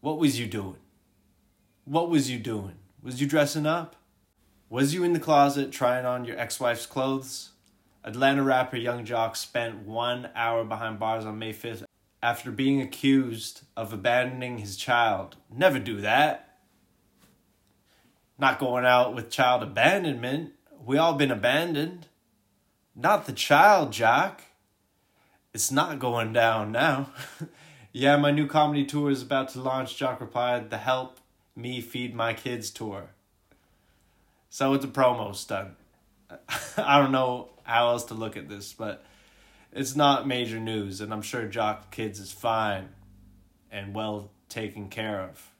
what 0.00 0.18
was 0.18 0.38
you 0.38 0.46
doing? 0.46 0.78
What 1.84 2.08
was 2.10 2.30
you 2.30 2.38
doing? 2.38 2.76
Was 3.02 3.20
you 3.20 3.26
dressing 3.26 3.66
up? 3.66 3.96
Was 4.70 4.92
you 4.92 5.02
in 5.02 5.14
the 5.14 5.18
closet 5.18 5.72
trying 5.72 6.04
on 6.04 6.26
your 6.26 6.38
ex-wife's 6.38 6.84
clothes? 6.84 7.52
Atlanta 8.04 8.42
rapper 8.42 8.76
Yung 8.76 9.06
Joc 9.06 9.34
spent 9.34 9.86
one 9.86 10.28
hour 10.34 10.62
behind 10.62 10.98
bars 10.98 11.24
on 11.24 11.38
May 11.38 11.54
5th 11.54 11.84
after 12.22 12.50
being 12.50 12.82
accused 12.82 13.62
of 13.78 13.94
abandoning 13.94 14.58
his 14.58 14.76
child. 14.76 15.36
Never 15.50 15.78
do 15.78 16.02
that. 16.02 16.58
Not 18.38 18.58
going 18.58 18.84
out 18.84 19.14
with 19.14 19.30
child 19.30 19.62
abandonment. 19.62 20.52
We 20.84 20.98
all 20.98 21.14
been 21.14 21.30
abandoned. 21.30 22.06
Not 22.94 23.24
the 23.24 23.32
child, 23.32 23.90
Joc. 23.90 24.40
It's 25.54 25.72
not 25.72 25.98
going 25.98 26.34
down 26.34 26.72
now. 26.72 27.08
yeah, 27.92 28.16
my 28.18 28.32
new 28.32 28.46
comedy 28.46 28.84
tour 28.84 29.10
is 29.10 29.22
about 29.22 29.48
to 29.50 29.62
launch. 29.62 29.98
Joc 29.98 30.20
replied, 30.20 30.68
the 30.68 30.76
Help 30.76 31.20
Me 31.56 31.80
Feed 31.80 32.14
My 32.14 32.34
Kids 32.34 32.70
tour. 32.70 33.12
So 34.50 34.74
it's 34.74 34.84
a 34.84 34.88
promo 34.88 35.34
stunt. 35.34 35.74
I 36.76 36.98
don't 36.98 37.12
know 37.12 37.50
how 37.64 37.88
else 37.90 38.04
to 38.04 38.14
look 38.14 38.36
at 38.36 38.48
this, 38.48 38.72
but 38.72 39.04
it's 39.72 39.94
not 39.94 40.26
major 40.26 40.58
news, 40.58 41.00
and 41.00 41.12
I'm 41.12 41.22
sure 41.22 41.46
Joc 41.46 41.90
Kids 41.90 42.18
is 42.18 42.32
fine 42.32 42.88
and 43.70 43.94
well 43.94 44.30
taken 44.48 44.88
care 44.88 45.20
of. 45.20 45.52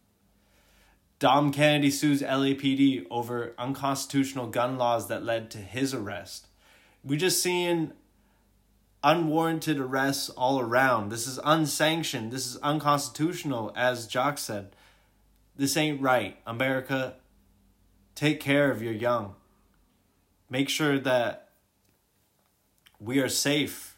Dom 1.19 1.53
Kennedy 1.53 1.91
sues 1.91 2.23
LAPD 2.23 3.07
over 3.11 3.55
unconstitutional 3.59 4.47
gun 4.47 4.79
laws 4.79 5.09
that 5.09 5.25
led 5.25 5.51
to 5.51 5.59
his 5.59 5.93
arrest. 5.93 6.47
We're 7.05 7.19
just 7.19 7.43
seeing 7.43 7.93
unwarranted 9.03 9.79
arrests 9.79 10.31
all 10.31 10.61
around. 10.61 11.11
This 11.11 11.27
is 11.27 11.41
unsanctioned. 11.45 12.33
This 12.33 12.47
is 12.47 12.57
unconstitutional, 12.59 13.73
as 13.77 14.09
Joc 14.09 14.39
said. 14.39 14.75
This 15.57 15.77
ain't 15.77 16.01
right. 16.01 16.37
America, 16.47 17.17
take 18.19 18.41
care 18.41 18.69
of 18.69 18.83
your 18.83 18.93
young. 18.93 19.37
Make 20.51 20.69
sure 20.69 20.99
that 20.99 21.51
we 22.99 23.21
are 23.21 23.29
safe 23.29 23.97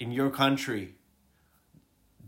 in 0.00 0.10
your 0.10 0.28
country. 0.28 0.96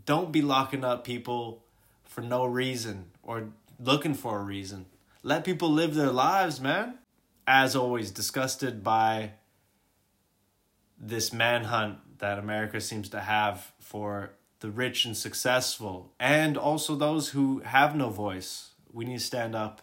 Don't 0.05 0.31
be 0.31 0.41
locking 0.41 0.85
up 0.85 1.03
people 1.03 1.65
for 2.05 2.21
no 2.21 2.45
reason 2.45 3.07
or 3.21 3.49
looking 3.77 4.13
for 4.13 4.39
a 4.39 4.43
reason. 4.43 4.85
Let 5.21 5.43
people 5.43 5.69
live 5.69 5.95
their 5.95 6.11
lives, 6.11 6.61
man. 6.61 6.99
As 7.45 7.75
always, 7.75 8.09
disgusted 8.09 8.81
by 8.81 9.33
this 10.97 11.33
manhunt 11.33 12.19
that 12.19 12.39
America 12.39 12.79
seems 12.79 13.09
to 13.09 13.19
have 13.19 13.73
for 13.79 14.31
the 14.61 14.71
rich 14.71 15.03
and 15.03 15.17
successful, 15.17 16.13
and 16.21 16.57
also 16.57 16.95
those 16.95 17.29
who 17.29 17.59
have 17.65 17.97
no 17.97 18.09
voice. 18.09 18.71
We 18.93 19.03
need 19.03 19.19
to 19.19 19.25
stand 19.25 19.55
up 19.55 19.81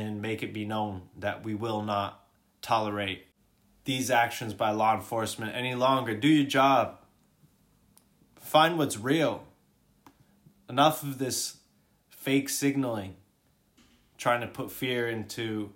and 0.00 0.20
make 0.22 0.42
it 0.42 0.52
be 0.52 0.64
known 0.64 1.02
that 1.18 1.44
we 1.44 1.54
will 1.54 1.82
not 1.82 2.24
tolerate 2.62 3.26
these 3.84 4.10
actions 4.10 4.52
by 4.52 4.70
law 4.70 4.94
enforcement 4.94 5.54
any 5.54 5.74
longer. 5.74 6.14
Do 6.14 6.28
your 6.28 6.46
job. 6.46 6.98
Find 8.40 8.76
what's 8.78 8.98
real. 8.98 9.44
Enough 10.68 11.02
of 11.02 11.18
this 11.18 11.58
fake 12.10 12.48
signaling, 12.48 13.14
trying 14.18 14.40
to 14.40 14.48
put 14.48 14.70
fear 14.70 15.08
into 15.08 15.72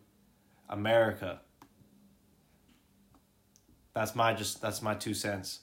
America. 0.69 1.41
That's 3.95 4.15
my 4.15 4.35
just 4.35 4.61
that's 4.61 4.83
my 4.83 4.95
two 4.95 5.15
cents. 5.15 5.61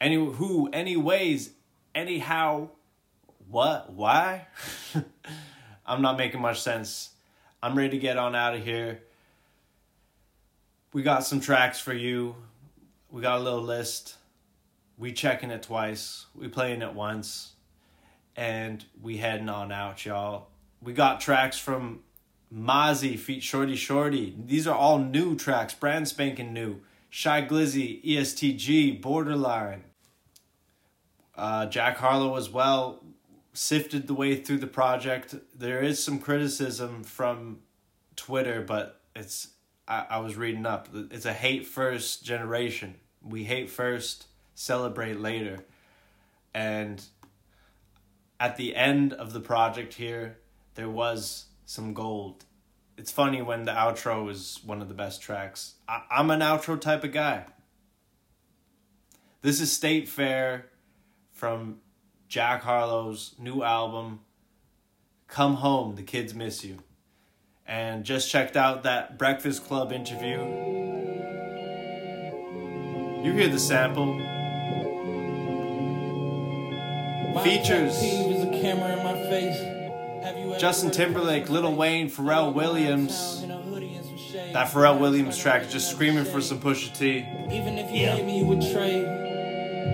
Any 0.00 0.14
who, 0.14 0.70
anyways, 0.72 1.50
anyhow, 1.94 2.70
what, 3.50 3.92
why? 3.92 4.46
I'm 5.86 6.00
not 6.00 6.16
making 6.16 6.40
much 6.40 6.60
sense. 6.62 7.10
I'm 7.62 7.76
ready 7.76 7.90
to 7.90 7.98
get 7.98 8.16
on 8.16 8.34
out 8.34 8.54
of 8.54 8.64
here. 8.64 9.02
We 10.94 11.02
got 11.02 11.24
some 11.24 11.40
tracks 11.40 11.78
for 11.78 11.92
you. 11.92 12.34
We 13.10 13.20
got 13.20 13.38
a 13.38 13.42
little 13.42 13.60
list. 13.60 14.14
We 14.96 15.12
checking 15.12 15.50
it 15.50 15.62
twice. 15.62 16.24
We 16.34 16.48
playing 16.48 16.80
it 16.80 16.94
once. 16.94 17.52
And 18.34 18.82
we 19.02 19.18
heading 19.18 19.50
on 19.50 19.72
out, 19.72 20.06
y'all. 20.06 20.48
We 20.80 20.94
got 20.94 21.20
tracks 21.20 21.58
from 21.58 22.00
Mozzy, 22.54 23.18
Feet 23.18 23.42
Shordie 23.42 23.76
Shordie. 23.76 24.34
These 24.46 24.66
are 24.66 24.74
all 24.74 24.98
new 24.98 25.36
tracks, 25.36 25.74
brand 25.74 26.08
spanking 26.08 26.54
new. 26.54 26.80
Shy 27.10 27.42
Glizzy, 27.42 28.02
ESTG, 28.02 29.02
Borderline. 29.02 29.84
Uh, 31.36 31.66
Jack 31.66 31.98
Harlow 31.98 32.36
as 32.36 32.48
well 32.48 33.02
sifted 33.52 34.06
the 34.06 34.14
way 34.14 34.36
through 34.36 34.58
the 34.58 34.66
project. 34.66 35.34
There 35.54 35.82
is 35.82 36.02
some 36.02 36.18
criticism 36.18 37.02
from 37.02 37.60
Twitter, 38.16 38.60
but 38.60 39.00
it's 39.14 39.48
I, 39.88 40.06
I 40.10 40.18
was 40.18 40.36
reading 40.36 40.66
up. 40.66 40.88
It's 41.10 41.26
a 41.26 41.32
hate 41.32 41.66
first 41.66 42.24
generation. 42.24 42.94
We 43.22 43.44
hate 43.44 43.68
first, 43.70 44.26
celebrate 44.54 45.20
later. 45.20 45.64
And 46.54 47.02
at 48.38 48.56
the 48.56 48.74
end 48.74 49.12
of 49.12 49.32
the 49.32 49.40
project 49.40 49.94
here, 49.94 50.38
there 50.74 50.88
was 50.88 51.46
some 51.66 51.92
gold. 51.92 52.44
It's 52.96 53.10
funny 53.10 53.42
when 53.42 53.64
the 53.64 53.72
outro 53.72 54.30
is 54.30 54.60
one 54.64 54.80
of 54.80 54.88
the 54.88 54.94
best 54.94 55.20
tracks. 55.20 55.74
I, 55.88 56.02
I'm 56.10 56.30
an 56.30 56.40
outro 56.40 56.80
type 56.80 57.04
of 57.04 57.12
guy. 57.12 57.44
This 59.42 59.60
is 59.60 59.72
State 59.72 60.08
Fair 60.08 60.66
from 61.32 61.78
Jack 62.30 62.62
Harlow's 62.62 63.34
new 63.40 63.64
album, 63.64 64.20
Come 65.26 65.56
Home, 65.56 65.96
The 65.96 66.04
Kids 66.04 66.32
Miss 66.32 66.64
You. 66.64 66.78
And 67.66 68.04
just 68.04 68.30
checked 68.30 68.56
out 68.56 68.84
that 68.84 69.18
Breakfast 69.18 69.66
Club 69.66 69.90
interview. 69.90 70.38
You 73.24 73.32
hear 73.32 73.48
the 73.48 73.58
sample. 73.58 74.16
Features 77.42 77.98
Justin 80.60 80.92
Timberlake, 80.92 81.50
Lil 81.50 81.74
Wayne, 81.74 82.08
Pharrell 82.08 82.54
Williams. 82.54 83.44
That 84.52 84.68
Pharrell 84.68 85.00
Williams 85.00 85.36
track 85.36 85.62
is 85.62 85.72
just 85.72 85.90
screaming 85.90 86.24
for 86.24 86.40
some 86.40 86.60
Pusha 86.60 86.96
T. 86.96 87.26
Even 87.52 87.76
if 87.76 87.90
you 87.90 88.06
hate 88.06 88.24
me, 88.24 88.38
you 88.38 88.44
would 88.44 88.60
trade. 88.60 89.29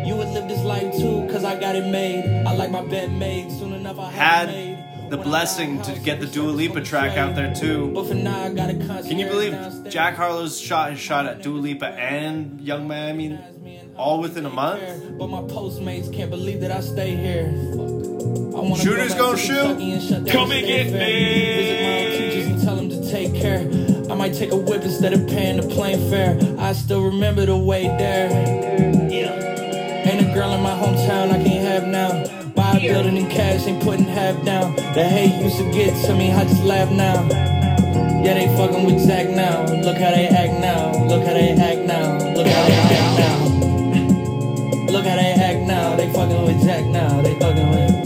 You 0.04 0.16
would 0.16 0.28
live 0.28 0.48
this 0.48 0.62
life 0.62 0.92
too, 0.96 1.26
cause 1.30 1.44
I 1.44 1.58
got 1.58 1.76
it 1.76 1.86
made. 1.90 2.46
I 2.46 2.52
like 2.54 2.70
my 2.70 2.82
bed 2.84 3.12
made. 3.12 3.50
Soon 3.50 3.72
enough, 3.72 3.98
I 3.98 4.10
have 4.10 4.48
it 4.48 4.52
made. 4.52 4.76
Had 4.76 5.10
the 5.10 5.16
blessing 5.16 5.80
to 5.82 5.92
get 6.00 6.20
the 6.20 6.26
Dua 6.26 6.50
Lipa 6.50 6.80
track 6.80 7.16
out 7.16 7.34
there 7.36 7.54
too. 7.54 7.92
But 7.92 8.08
for 8.08 8.14
now, 8.14 8.44
I 8.44 8.52
gotta 8.52 8.74
Can 8.74 9.18
you 9.18 9.26
believe 9.26 9.54
Jack 9.88 10.16
Harlow's 10.16 10.58
shot 10.60 10.90
his 10.90 11.00
shot 11.00 11.26
at 11.26 11.42
Dua 11.42 11.58
Lipa 11.58 11.86
and 11.86 12.60
Young 12.60 12.88
Miami 12.88 13.38
all 13.96 14.20
within 14.20 14.46
a 14.46 14.50
month? 14.50 14.82
But 15.18 15.28
my 15.28 15.42
postmates 15.42 16.12
can't 16.12 16.30
believe 16.30 16.60
that 16.60 16.72
I 16.72 16.80
stay 16.80 17.14
here. 17.14 17.46
I 18.56 18.60
wanna 18.60 18.82
Shooters 18.82 19.14
go 19.14 19.32
gonna 19.32 19.38
shoot. 19.38 19.54
Kentucky 19.54 19.92
and 19.92 20.02
shut 20.02 20.26
Come 20.28 20.48
get 20.48 20.86
me. 20.86 21.54
Visit 21.56 21.82
my 21.82 21.98
old 21.98 22.12
teachers 22.12 22.46
and 22.46 22.62
tell 22.62 22.76
them 22.76 22.88
to 22.90 23.10
take 23.10 23.34
care. 23.34 23.60
I 24.10 24.14
might 24.14 24.34
take 24.34 24.50
a 24.50 24.56
whip 24.56 24.82
instead 24.82 25.12
of 25.12 25.26
paying 25.28 25.60
the 25.60 25.68
plane 25.68 26.10
fare. 26.10 26.38
I 26.58 26.72
still 26.72 27.02
remember 27.02 27.46
the 27.46 27.56
way 27.56 27.84
there. 27.84 28.30
Ain't 28.32 29.30
a 29.30 29.55
girl 30.36 30.52
in 30.52 30.60
my 30.60 30.74
hometown 30.74 31.30
I 31.32 31.42
can't 31.42 31.64
have 31.64 31.86
now. 31.88 32.10
Buy 32.50 32.76
a 32.76 32.80
building 32.80 33.16
in 33.16 33.26
cash, 33.30 33.66
ain't 33.66 33.82
putting 33.82 34.04
half 34.04 34.44
down. 34.44 34.76
The 34.76 35.02
hate 35.02 35.42
used 35.42 35.56
to 35.56 35.64
get 35.72 35.96
to 36.04 36.14
me, 36.14 36.30
I 36.30 36.44
just 36.44 36.62
laugh 36.62 36.90
now. 36.90 37.26
Yeah, 38.22 38.34
they 38.34 38.46
fucking 38.54 38.84
with 38.84 39.00
Zach 39.00 39.30
now. 39.30 39.62
Look 39.62 39.96
how 39.96 40.10
they 40.10 40.28
act 40.28 40.60
now. 40.60 40.92
Look 41.06 41.22
how 41.22 41.32
they 41.32 41.52
act 41.52 41.86
now. 41.86 42.18
Look 42.34 42.46
how 42.46 42.66
they 42.66 42.74
act 42.74 43.18
now. 43.18 43.36
Look 44.92 45.06
how 45.06 45.16
they 45.16 45.32
act 45.32 45.60
now. 45.66 45.96
They 45.96 46.12
fucking 46.12 46.42
with 46.44 46.60
Zach 46.60 46.84
now. 46.84 47.22
They 47.22 47.34
fucking 47.40 47.70
with. 47.70 47.96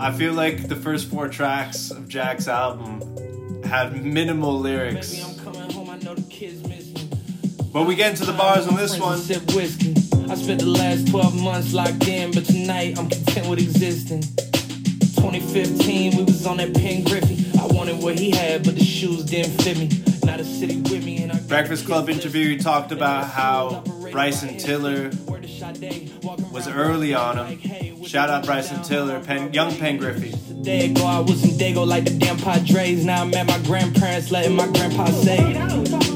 I 0.00 0.12
feel 0.12 0.32
like 0.32 0.66
the 0.68 0.76
first 0.76 1.10
four 1.10 1.28
tracks 1.28 1.90
of 1.90 2.08
Jack's 2.08 2.48
album 2.48 3.02
had 3.64 4.02
minimal 4.02 4.58
lyrics. 4.58 5.12
But 7.78 7.86
we 7.86 7.94
get 7.94 8.10
into 8.10 8.24
the 8.24 8.32
bars 8.32 8.66
on 8.66 8.74
this 8.74 8.98
one. 8.98 9.18
Sip 9.18 9.54
whiskey. 9.54 9.94
I 10.28 10.34
spent 10.34 10.58
the 10.58 10.66
last 10.66 11.06
12 11.06 11.40
months 11.40 11.72
locked 11.72 12.08
in, 12.08 12.32
but 12.32 12.44
tonight 12.44 12.98
I'm 12.98 13.08
content 13.08 13.46
with 13.46 13.60
existing. 13.60 14.22
2015, 15.14 16.16
we 16.16 16.24
was 16.24 16.44
on 16.44 16.56
that 16.56 16.74
Ken 16.74 17.04
Griffey. 17.04 17.46
I 17.56 17.66
wanted 17.66 18.02
what 18.02 18.18
he 18.18 18.32
had, 18.32 18.64
but 18.64 18.74
the 18.74 18.84
shoes 18.84 19.22
didn't 19.22 19.62
fit 19.62 19.78
me. 19.78 19.90
Not 20.24 20.40
a 20.40 20.44
city 20.44 20.80
with 20.80 21.04
me, 21.04 21.22
and 21.22 21.30
I 21.30 21.38
Breakfast 21.42 21.86
Club 21.86 22.10
interview, 22.10 22.48
he 22.48 22.56
talked 22.56 22.90
about 22.90 23.26
how 23.26 23.84
Bryson 24.10 24.58
Tiller 24.58 25.12
was 26.50 26.66
early 26.66 27.14
on 27.14 27.46
him. 27.46 28.02
Shout 28.02 28.28
out 28.28 28.44
Bryson 28.44 28.82
Tiller, 28.82 29.20
Pen, 29.20 29.52
young 29.52 29.72
Ken 29.72 29.98
Griffey. 29.98 30.34
Day 30.62 30.90
ago, 30.90 31.04
I 31.04 31.20
was 31.20 31.44
in 31.44 31.50
Dago 31.50 31.86
like 31.86 32.06
the 32.06 32.18
damn 32.18 32.38
Padres. 32.38 33.04
Now 33.04 33.22
I'm 33.22 33.32
at 33.34 33.46
my 33.46 33.60
grandparents, 33.60 34.32
letting 34.32 34.56
my 34.56 34.66
grandpa 34.66 35.06
say 35.06 35.54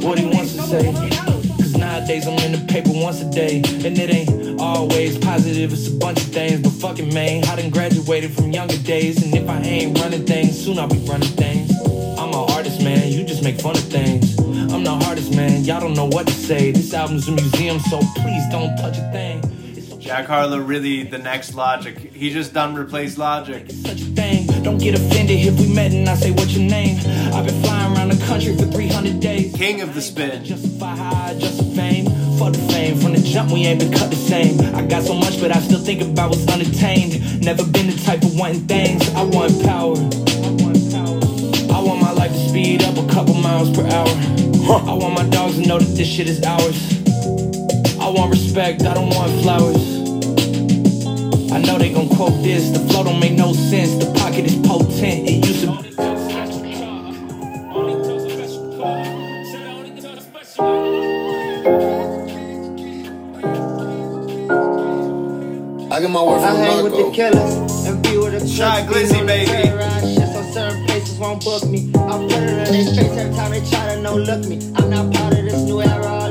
what 0.04 0.18
he 0.18 0.26
wants 0.26 0.56
to 0.56 0.62
say. 0.62 1.31
Nowadays 1.92 2.26
I'm 2.26 2.38
in 2.38 2.52
the 2.52 2.72
paper 2.72 2.88
once 2.90 3.20
a 3.20 3.30
day. 3.30 3.56
And 3.56 3.98
it 3.98 4.08
ain't 4.08 4.58
always 4.58 5.18
positive, 5.18 5.74
it's 5.74 5.88
a 5.88 5.90
bunch 5.90 6.22
of 6.22 6.32
things. 6.32 6.62
But 6.62 6.72
fucking 6.72 7.12
man, 7.12 7.44
I 7.44 7.56
done 7.56 7.68
graduated 7.68 8.32
from 8.32 8.50
younger 8.50 8.78
days. 8.78 9.22
And 9.22 9.34
if 9.34 9.46
I 9.46 9.60
ain't 9.60 9.98
running 9.98 10.24
things, 10.24 10.58
soon 10.64 10.78
I'll 10.78 10.88
be 10.88 10.96
running 11.00 11.28
things. 11.28 11.70
I'm 12.18 12.30
an 12.30 12.50
artist, 12.56 12.82
man, 12.82 13.12
you 13.12 13.24
just 13.24 13.42
make 13.42 13.60
fun 13.60 13.76
of 13.76 13.84
things. 13.84 14.38
I'm 14.72 14.84
the 14.84 14.96
hardest, 15.04 15.36
man, 15.36 15.64
y'all 15.64 15.80
don't 15.80 15.92
know 15.92 16.06
what 16.06 16.26
to 16.28 16.32
say. 16.32 16.70
This 16.70 16.94
album's 16.94 17.28
a 17.28 17.32
museum, 17.32 17.78
so 17.78 18.00
please 18.16 18.44
don't 18.50 18.74
touch 18.78 18.96
a 18.96 19.12
thing. 19.12 19.61
Jack 20.02 20.26
Harlow 20.26 20.58
really 20.58 21.04
the 21.04 21.16
next 21.16 21.54
Logic. 21.54 21.96
He 21.96 22.30
just 22.30 22.52
done 22.52 22.74
replaced 22.74 23.18
Logic. 23.18 23.64
thing. 23.68 24.46
Don't 24.64 24.78
get 24.78 24.96
offended 24.96 25.46
if 25.46 25.56
we 25.60 25.72
met 25.72 25.92
and 25.92 26.08
I 26.08 26.16
say 26.16 26.32
what's 26.32 26.54
your 26.54 26.68
name. 26.68 26.98
I've 27.32 27.46
been 27.46 27.62
flying 27.62 27.96
around 27.96 28.08
the 28.10 28.26
country 28.26 28.56
for 28.56 28.64
300 28.64 29.20
days. 29.20 29.54
King 29.54 29.80
of 29.80 29.94
the 29.94 30.02
spin. 30.02 30.44
Justify 30.44 30.96
how 30.96 31.34
just 31.34 31.62
fame. 31.76 32.06
Fuck 32.36 32.52
the 32.52 32.72
fame. 32.72 32.98
From 32.98 33.12
the 33.12 33.20
jump, 33.20 33.52
we 33.52 33.64
ain't 33.64 33.78
been 33.78 33.92
cut 33.92 34.10
the 34.10 34.16
same. 34.16 34.60
I 34.74 34.84
got 34.84 35.04
so 35.04 35.14
much, 35.14 35.40
but 35.40 35.54
I 35.54 35.60
still 35.60 35.78
think 35.78 36.02
about 36.02 36.30
what's 36.30 36.48
unattained. 36.48 37.40
Never 37.40 37.64
been 37.64 37.86
the 37.86 38.02
type 38.04 38.24
of 38.24 38.36
wanting 38.36 38.66
things. 38.66 39.08
I 39.14 39.22
want 39.22 39.62
power. 39.62 39.94
I 41.70 41.80
want 41.80 42.00
my 42.02 42.10
life 42.10 42.32
to 42.32 42.48
speed 42.48 42.82
up 42.82 42.98
a 42.98 43.06
couple 43.08 43.34
miles 43.34 43.70
per 43.70 43.86
hour. 43.86 44.08
I 44.82 44.94
want 44.94 45.14
my 45.14 45.28
dogs 45.28 45.60
to 45.60 45.68
know 45.68 45.78
that 45.78 45.94
this 45.96 46.08
shit 46.08 46.28
is 46.28 46.42
ours. 46.42 47.01
I 48.02 48.08
want 48.08 48.32
respect, 48.32 48.82
I 48.82 48.94
don't 48.94 49.10
want 49.10 49.30
flowers. 49.42 49.92
I 51.52 51.58
know 51.60 51.78
they 51.78 51.92
gon' 51.92 52.08
quote 52.08 52.42
this. 52.42 52.70
The 52.70 52.80
flow 52.88 53.04
don't 53.04 53.20
make 53.20 53.34
no 53.34 53.52
sense. 53.52 54.04
The 54.04 54.12
pocket 54.18 54.44
is 54.44 54.56
potent. 54.66 55.28
It 55.30 55.46
used 55.46 55.60
to. 55.62 55.70
I 65.92 66.00
get 66.00 66.10
my 66.10 66.22
word 66.22 66.40
I 66.40 66.56
hang 66.56 66.82
with 66.82 66.94
the 66.94 67.12
killers 67.14 67.86
and 67.86 68.02
be 68.02 68.18
with 68.18 68.32
the 68.32 68.48
Shy 68.48 68.84
crooks, 68.84 69.12
Glizzy, 69.12 69.12
be 69.12 69.20
on 69.20 69.26
the 69.26 69.32
baby. 69.32 70.14
shit, 70.14 70.28
so 70.28 70.42
certain 70.52 70.86
places 70.86 71.18
won't 71.18 71.44
book 71.44 71.64
me. 71.66 71.92
I 71.94 72.18
put 72.18 72.32
it 72.32 72.48
in 72.48 72.56
their 72.56 72.66
face 72.66 72.98
every 72.98 73.36
time 73.36 73.50
they 73.52 73.60
try 73.70 73.94
to 73.94 74.00
no 74.00 74.16
look 74.16 74.44
me. 74.46 74.56
I'm 74.74 74.90
not 74.90 75.14
part 75.14 75.38
of 75.38 75.44
this 75.44 75.62
new 75.62 75.80
era. 75.80 76.21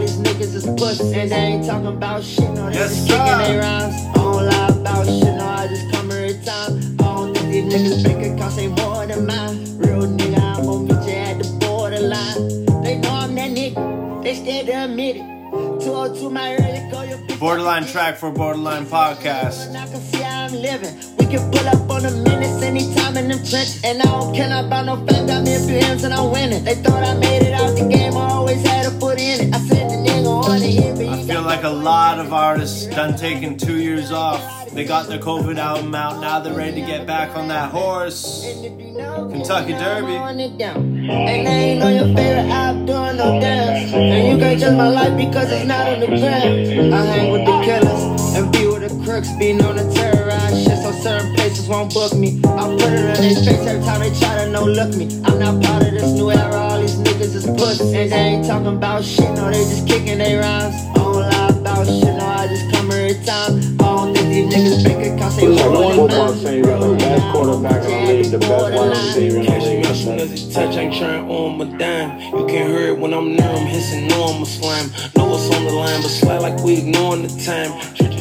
Niggas 0.41 0.55
is 0.55 0.65
pussies 0.65 1.13
and 1.13 1.29
they 1.29 1.35
ain't 1.35 1.65
talking 1.67 1.85
about 1.85 2.23
shit. 2.23 2.49
No, 2.49 2.67
they 2.67 2.73
Yes, 2.77 3.05
just 3.05 3.09
kicking 3.09 3.37
their 3.37 3.61
rhymes. 3.61 3.93
I 3.93 4.13
don't 4.15 4.45
lie 4.47 4.67
about 4.69 5.05
shit. 5.05 5.35
No, 5.37 5.45
I 5.45 5.67
just 5.67 5.91
come 5.91 6.09
every 6.11 6.33
time. 6.43 6.97
I 6.99 7.03
don't 7.03 7.37
think 7.37 7.51
these 7.51 7.71
niggas 7.71 8.03
bank 8.03 8.33
accounts 8.39 8.57
ain't 8.57 8.75
more 8.81 9.05
than 9.05 9.27
mine. 9.27 9.77
Real 9.77 10.01
nigga, 10.01 10.41
I'm 10.41 10.65
gonna 10.65 10.79
meet 10.81 11.07
you 11.07 11.13
at 11.13 11.37
the 11.37 11.57
borderline. 11.59 12.81
They 12.81 12.97
know 12.97 13.11
I'm 13.11 13.35
that 13.35 13.51
nigga. 13.51 14.23
They 14.23 14.33
scared 14.33 14.65
to 14.65 14.85
admit 14.85 15.17
it. 15.17 15.25
202 15.85 16.29
my 16.31 16.55
early 16.55 16.89
go 16.91 17.03
your 17.03 17.19
bitch. 17.19 17.39
Borderline 17.39 17.85
track 17.85 18.17
for 18.17 18.31
Borderline 18.31 18.87
podcast. 18.87 19.75
I 19.75 19.85
can 19.85 20.01
see 20.01 20.23
how 20.23 20.45
I'm 20.45 20.53
living. 20.53 20.95
We 21.19 21.27
can 21.27 21.51
pull 21.51 21.67
up 21.69 21.87
on 21.87 22.01
the 22.01 22.11
minutes 22.17 22.63
anytime 22.63 23.15
in 23.15 23.27
them 23.27 23.37
trenches. 23.45 23.83
And 23.83 24.01
I 24.01 24.05
don't 24.05 24.33
care 24.33 24.47
about 24.65 24.87
no 24.87 24.95
fame. 25.05 25.27
Got 25.27 25.43
me 25.43 25.53
a 25.53 25.59
few 25.59 25.75
M's 25.75 26.03
and 26.03 26.15
I'm 26.15 26.31
winning. 26.31 26.63
They 26.63 26.73
thought 26.75 27.03
I 27.03 27.13
made 27.13 27.43
it 27.43 27.53
out 27.53 27.77
the 27.77 27.87
game. 27.87 28.13
I 28.17 28.31
always 28.31 28.65
had 28.65 28.87
a 28.87 28.91
foot 28.99 29.19
in 29.19 29.49
it. 29.49 29.53
I 29.55 29.59
said 29.67 29.90
I 30.63 31.23
feel 31.23 31.41
like 31.41 31.63
a 31.63 31.69
lot 31.69 32.19
of 32.19 32.31
artists 32.33 32.85
done 32.85 33.17
taking 33.17 33.57
two 33.57 33.77
years 33.77 34.11
off. 34.11 34.69
They 34.69 34.85
got 34.85 35.07
their 35.07 35.17
COVID 35.19 35.57
album 35.57 35.95
out. 35.95 36.21
Now 36.21 36.39
they're 36.39 36.53
ready 36.53 36.81
to 36.81 36.87
get 36.87 37.07
back 37.07 37.35
on 37.35 37.47
that 37.47 37.71
horse. 37.71 38.45
Kentucky 38.45 39.73
Derby. 39.73 40.13
on 40.13 40.39
it 40.39 40.57
down. 40.59 40.77
And 41.09 41.47
I 41.47 41.51
ain't 41.51 41.83
on 41.83 41.93
your 41.95 42.15
favorite 42.15 42.49
app 42.49 42.75
doing 42.75 43.17
no 43.17 43.39
dance. 43.41 43.91
And 43.91 44.27
you 44.27 44.37
can't 44.37 44.59
judge 44.59 44.77
my 44.77 44.87
life 44.87 45.17
because 45.17 45.51
it's 45.51 45.65
not 45.65 45.87
on 45.87 45.99
the 45.99 46.07
gram. 46.07 46.93
I 46.93 47.05
hang 47.05 47.31
with 47.31 47.45
the 47.45 47.61
killers 47.63 48.35
and 48.35 48.51
be 48.51 48.67
with 48.67 48.87
the 48.87 49.03
crooks, 49.03 49.29
be 49.39 49.53
known 49.53 49.75
to 49.75 49.93
terrorize 49.93 50.63
shit, 50.63 50.77
so 50.77 50.91
certain 50.91 51.33
places 51.35 51.67
won't 51.67 51.91
book 51.93 52.13
me. 52.13 52.39
I 52.45 52.67
put 52.69 52.93
it 52.93 52.99
in 52.99 53.05
their 53.07 53.15
face 53.15 53.67
every 53.67 53.83
time 53.83 53.99
they 54.01 54.17
try 54.19 54.45
to 54.45 54.49
no 54.51 54.63
look 54.63 54.95
me. 54.95 55.05
I'm 55.25 55.39
not 55.39 55.61
part 55.63 55.83
of 55.87 55.91
this 55.91 56.11
new 56.13 56.31
era, 56.31 56.55
all 56.55 56.69
these 56.69 56.70
niggas 57.21 57.35
is. 57.35 57.81
And 57.81 58.11
they 58.11 58.17
ain't 58.17 58.45
talking 58.45 58.67
about 58.67 59.03
shit, 59.03 59.31
no, 59.35 59.51
they 59.51 59.63
just 59.63 59.87
kicking 59.87 60.17
their 60.17 60.41
rhymes. 60.41 60.75
I 60.75 60.93
don't 60.93 61.13
lie 61.13 61.49
about 61.49 61.85
shit, 61.87 62.10
don't 64.41 64.49
these 64.49 64.83
niggas 64.83 64.83
bank 64.85 65.15
accounts 65.15 65.37
ain't 65.39 65.55
more 65.55 66.07
than 66.07 66.07
mine. 66.07 66.37
saying 66.39 66.57
you 66.57 66.63
got 66.65 66.79
the 66.81 66.95
best 66.95 67.33
quarterback 67.33 67.83
in 67.83 68.05
the 68.05 68.13
league, 68.13 68.31
the 68.31 68.37
best 68.39 68.73
wide 68.73 68.89
receiver 68.89 69.37
in 69.37 69.45
the 69.45 69.47
Catch 69.51 69.61
me 69.63 69.75
league. 69.77 69.85
as 69.85 70.03
soon 70.03 70.19
as 70.19 70.31
it 70.31 70.53
touch, 70.53 70.75
ain't 70.77 70.93
trying 70.95 71.29
on 71.29 71.57
my 71.57 71.77
dime. 71.77 72.19
You 72.19 72.45
can't 72.47 72.69
hear 72.69 72.87
it 72.89 72.97
when 72.97 73.13
I'm 73.13 73.35
near 73.35 73.47
him, 73.47 73.67
hissing, 73.67 74.07
know 74.07 74.23
I'm 74.23 74.41
a 74.41 74.45
slam. 74.45 74.91
Know 75.15 75.25
what's 75.29 75.55
on 75.55 75.65
the 75.65 75.71
line, 75.71 76.01
but 76.01 76.09
slide 76.09 76.41
like 76.41 76.63
we 76.63 76.77
ignoring 76.79 77.23
the 77.23 77.43
time. 77.43 77.71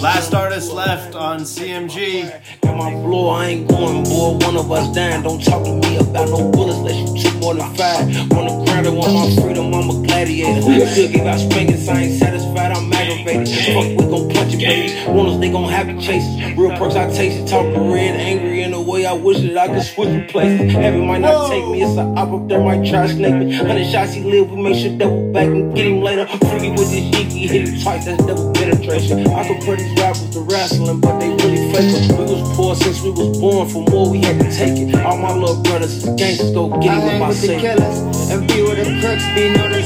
Last 0.01 0.33
artist 0.33 0.73
left 0.73 1.15
on 1.15 1.41
CMG. 1.41 2.25
Got 2.63 2.77
my 2.79 2.91
floor, 3.03 3.37
I 3.37 3.49
ain't 3.49 3.69
going, 3.69 4.03
boy. 4.05 4.39
One 4.47 4.57
of 4.57 4.73
us 4.73 4.95
dying. 4.95 5.23
Don't 5.23 5.45
talk 5.45 5.63
to 5.65 5.75
me 5.75 5.99
about 5.99 6.31
no 6.31 6.51
bullets 6.51 6.79
unless 6.79 6.97
you 6.97 7.31
took 7.31 7.39
more 7.39 7.55
than 7.55 7.75
five. 7.75 8.09
On 8.33 8.47
the 8.47 8.65
ground, 8.65 8.87
I 8.87 8.91
want 8.91 9.13
my 9.13 9.43
freedom, 9.43 9.75
I'm 9.75 10.00
a 10.29 10.61
gladiator. 10.61 10.87
Still 10.91 11.13
give 11.13 11.27
out 11.27 11.39
spankings, 11.39 11.89
I 11.89 12.03
ain't 12.03 12.19
satisfied, 12.19 12.73
I'm 12.73 12.93
aggravated. 12.93 13.49
Fuck, 13.49 13.85
we 13.85 14.11
gon' 14.11 14.29
punch 14.31 14.55
it, 14.55 14.59
baby. 14.59 15.07
Runners, 15.07 15.39
they 15.39 15.51
gon' 15.51 15.69
have 15.71 15.89
you 15.89 16.01
chasing. 16.01 16.57
Real 16.57 16.77
perks, 16.77 16.95
I 16.95 17.11
taste 17.11 17.41
it. 17.41 17.49
Talking 17.49 17.93
red, 17.93 18.17
angry 18.17 18.63
in 18.63 18.73
a 18.73 18.81
way 18.81 19.07
I 19.07 19.13
wish 19.13 19.39
that 19.41 19.57
I 19.57 19.69
could 19.69 19.83
switch 19.83 20.09
the 20.09 20.27
places. 20.31 20.73
Heaven 20.73 21.07
might 21.07 21.21
not 21.21 21.49
take 21.51 21.67
me, 21.67 21.83
it's 21.83 21.97
a 21.97 22.03
op 22.03 22.33
up 22.33 22.49
there, 22.49 22.61
might 22.61 22.85
try 22.89 23.07
to 23.07 23.13
snake 23.13 23.35
me. 23.35 23.55
Hundred 23.55 23.87
shots 23.91 24.13
he 24.13 24.23
live, 24.23 24.51
we 24.51 24.63
make 24.63 24.77
sure 24.77 24.97
double 24.97 25.33
back 25.33 25.47
and 25.47 25.75
get 25.75 25.87
him 25.87 26.01
later. 26.03 26.27
Freaky 26.27 26.71
with 26.71 26.91
this 26.91 27.07
hickey, 27.15 27.47
hit 27.47 27.69
him 27.69 27.81
twice, 27.81 28.05
that's 28.05 28.25
double 28.25 28.53
penetration. 28.53 29.27
I 29.29 29.47
compare 29.47 29.77
these 29.77 30.01
rappers 30.01 30.31
to 30.31 30.41
wrestling, 30.41 31.01
but 31.01 31.19
they 31.19 31.29
really 31.29 31.73
fake 31.73 31.95
us. 31.95 32.09
We 32.13 32.25
was 32.25 32.57
poor 32.57 32.75
since 32.75 33.01
we 33.03 33.11
was 33.11 33.39
born, 33.39 33.69
for 33.69 33.83
more 33.91 34.11
we 34.11 34.21
had 34.21 34.39
to 34.41 34.51
take 34.51 34.77
it. 34.79 34.95
All 35.05 35.17
my 35.17 35.33
little 35.33 35.63
brothers 35.63 36.05
is 36.05 36.05
gangsters, 36.17 36.53
go 36.53 36.69
get 36.81 36.93
him 36.93 37.03
with 37.03 37.11
hang 37.11 37.21
my 37.21 37.29
with 37.29 37.41
the 37.41 37.59
killers 37.59 38.31
and 38.31 38.47
be 38.47 38.63
with 38.63 38.79
the 38.79 39.01
crooks, 39.01 39.25
be 39.35 39.53
known 39.53 39.71
to 39.71 39.83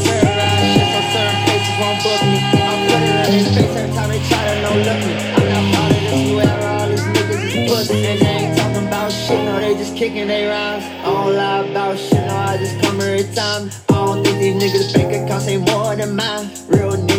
certain 1.12 1.38
places 1.44 1.74
won't 1.80 1.98
book 2.04 2.20
me. 2.24 2.38
I 2.40 2.72
put 2.88 3.00
it 3.02 3.10
in 3.10 3.44
their 3.44 3.54
face 3.54 3.76
every 3.76 3.92
time 3.96 4.08
they 4.08 4.22
try 4.28 4.42
to 4.44 4.54
no 4.62 4.70
look 4.86 5.00
me. 5.04 5.14
I'm 5.34 5.44
not 5.50 5.64
part 5.74 5.90
of 5.92 6.00
this 6.00 6.14
new 6.24 6.40
era, 6.40 6.68
all 6.78 6.88
these 6.88 7.04
niggas 7.14 7.42
is 7.44 7.70
pussy 7.70 8.06
and 8.06 8.20
they 8.20 8.26
ain't 8.26 8.56
talking 8.58 8.86
about 8.86 9.10
shit, 9.12 9.44
no, 9.44 9.60
they 9.60 9.74
just 9.74 9.96
kicking 9.96 10.26
their 10.28 10.50
rhymes. 10.50 10.84
I 10.84 11.04
don't 11.04 11.34
lie 11.36 11.66
about 11.68 11.98
shit, 11.98 12.24
no, 12.26 12.36
I 12.36 12.56
just 12.58 12.80
come 12.82 13.00
every 13.00 13.26
time. 13.34 13.70
I 13.90 13.92
don't 14.06 14.24
think 14.24 14.38
these 14.38 14.56
niggas 14.62 14.94
bank 14.94 15.12
accounts 15.24 15.48
ain't 15.48 15.68
more 15.70 15.94
than 15.96 16.16
mine. 16.16 16.50
Real 16.68 16.92
nigga, 16.92 17.13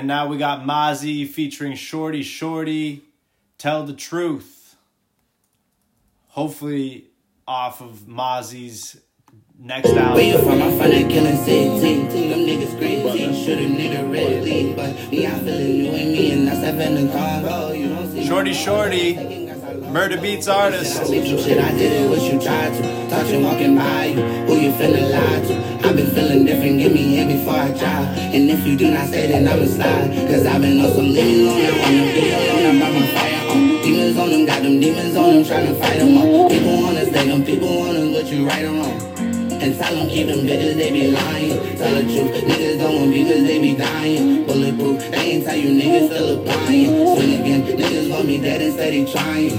And 0.00 0.08
now 0.08 0.28
we 0.28 0.38
got 0.38 0.62
Mozzy 0.62 1.28
featuring 1.28 1.74
Shordie 1.74 2.22
Shordie. 2.22 3.02
Tell 3.58 3.84
the 3.84 3.92
truth. 3.92 4.74
Hopefully, 6.28 7.08
off 7.46 7.82
of 7.82 8.06
Mozzy's 8.08 8.98
next 9.58 9.90
album. 9.90 10.14
Where 10.14 10.22
you 10.22 10.38
from? 10.38 10.62
I'm 10.62 10.70
from 10.78 10.88
that 10.88 11.10
killing 11.10 11.36
city. 11.36 12.28
Them 12.30 12.38
niggas 12.46 12.78
crazy. 12.78 13.44
Shoot 13.44 13.58
a 13.58 13.68
nigga 13.68 14.10
red 14.10 14.42
lead, 14.42 14.74
but 14.74 15.10
me, 15.10 15.26
I 15.26 15.38
feeling 15.40 15.76
you 15.76 15.90
and 15.92 16.12
me, 16.12 16.32
and 16.32 16.48
that's 16.48 16.62
that 16.62 16.80
in 16.80 16.94
the. 16.94 17.76
You 17.76 17.88
don't 17.90 18.10
see 18.10 18.26
Shordie 18.26 18.54
Shordie. 18.54 19.16
Murda 19.92 20.16
Beatz 20.16 20.50
artist. 20.50 20.98
I 20.98 21.04
leave 21.04 21.28
some 21.28 21.36
shit 21.46 21.58
I 21.62 21.72
didn't 21.72 22.10
wish 22.10 22.22
you 22.22 22.40
tried 22.40 22.72
to. 22.72 23.10
Touching, 23.10 23.44
walking 23.44 23.76
by 23.76 24.06
you. 24.06 24.22
Who 24.46 24.56
you 24.56 24.72
finna 24.72 25.10
lie 25.12 25.46
to? 25.46 25.86
I've 25.86 25.94
been 25.94 26.06
feeling 26.06 26.46
different, 26.46 26.78
get 26.78 26.90
me 26.90 27.02
here 27.02 27.26
before 27.26 27.54
I 27.54 27.76
try. 27.76 27.89
And 28.32 28.48
if 28.48 28.64
you 28.64 28.76
do 28.76 28.92
not 28.92 29.08
say 29.08 29.26
then 29.26 29.48
I'ma 29.48 29.66
slide. 29.66 30.14
Cause 30.30 30.46
I've 30.46 30.62
been 30.62 30.80
on 30.80 30.92
some 30.92 31.10
living 31.10 31.48
alone. 31.48 31.66
I 31.66 31.70
wanna 31.82 32.04
be 32.14 32.30
alone. 32.30 32.66
I'm 32.70 32.78
by 32.78 32.90
my 33.00 33.06
fire 33.08 33.50
on. 33.50 33.82
Demons 33.82 34.16
on 34.18 34.30
them, 34.30 34.46
got 34.46 34.62
them 34.62 34.78
demons 34.78 35.16
on 35.16 35.34
them, 35.34 35.44
trying 35.44 35.66
to 35.66 35.74
fight 35.74 35.98
them 35.98 36.16
all. 36.16 36.46
Uh. 36.46 36.48
People 36.48 36.82
wanna 36.82 37.04
stay 37.06 37.26
them, 37.26 37.44
people 37.44 37.76
wanna 37.76 38.10
what 38.12 38.26
you 38.26 38.46
right 38.46 38.64
or 38.64 38.70
wrong. 38.70 39.00
And 39.60 39.76
tell 39.76 39.94
them 39.94 40.08
keep 40.08 40.28
them 40.28 40.46
bitches, 40.46 40.76
they 40.76 40.92
be 40.92 41.10
lying. 41.10 41.76
Tell 41.76 41.92
the 41.92 42.02
truth, 42.02 42.44
niggas 42.44 42.78
don't 42.78 42.94
want 42.94 43.10
me 43.10 43.24
cause 43.24 43.42
they 43.42 43.58
be 43.60 43.74
dying. 43.76 44.46
Bulletproof, 44.46 45.10
they 45.10 45.18
ain't 45.18 45.44
tell 45.44 45.56
you 45.56 45.82
niggas 45.82 46.06
still 46.14 46.40
applying. 46.40 47.16
Swing 47.16 47.40
again, 47.40 47.62
niggas 47.66 48.10
want 48.10 48.26
me 48.26 48.38
dead 48.40 48.62
instead 48.62 48.92
he 48.92 49.10
trying. 49.10 49.58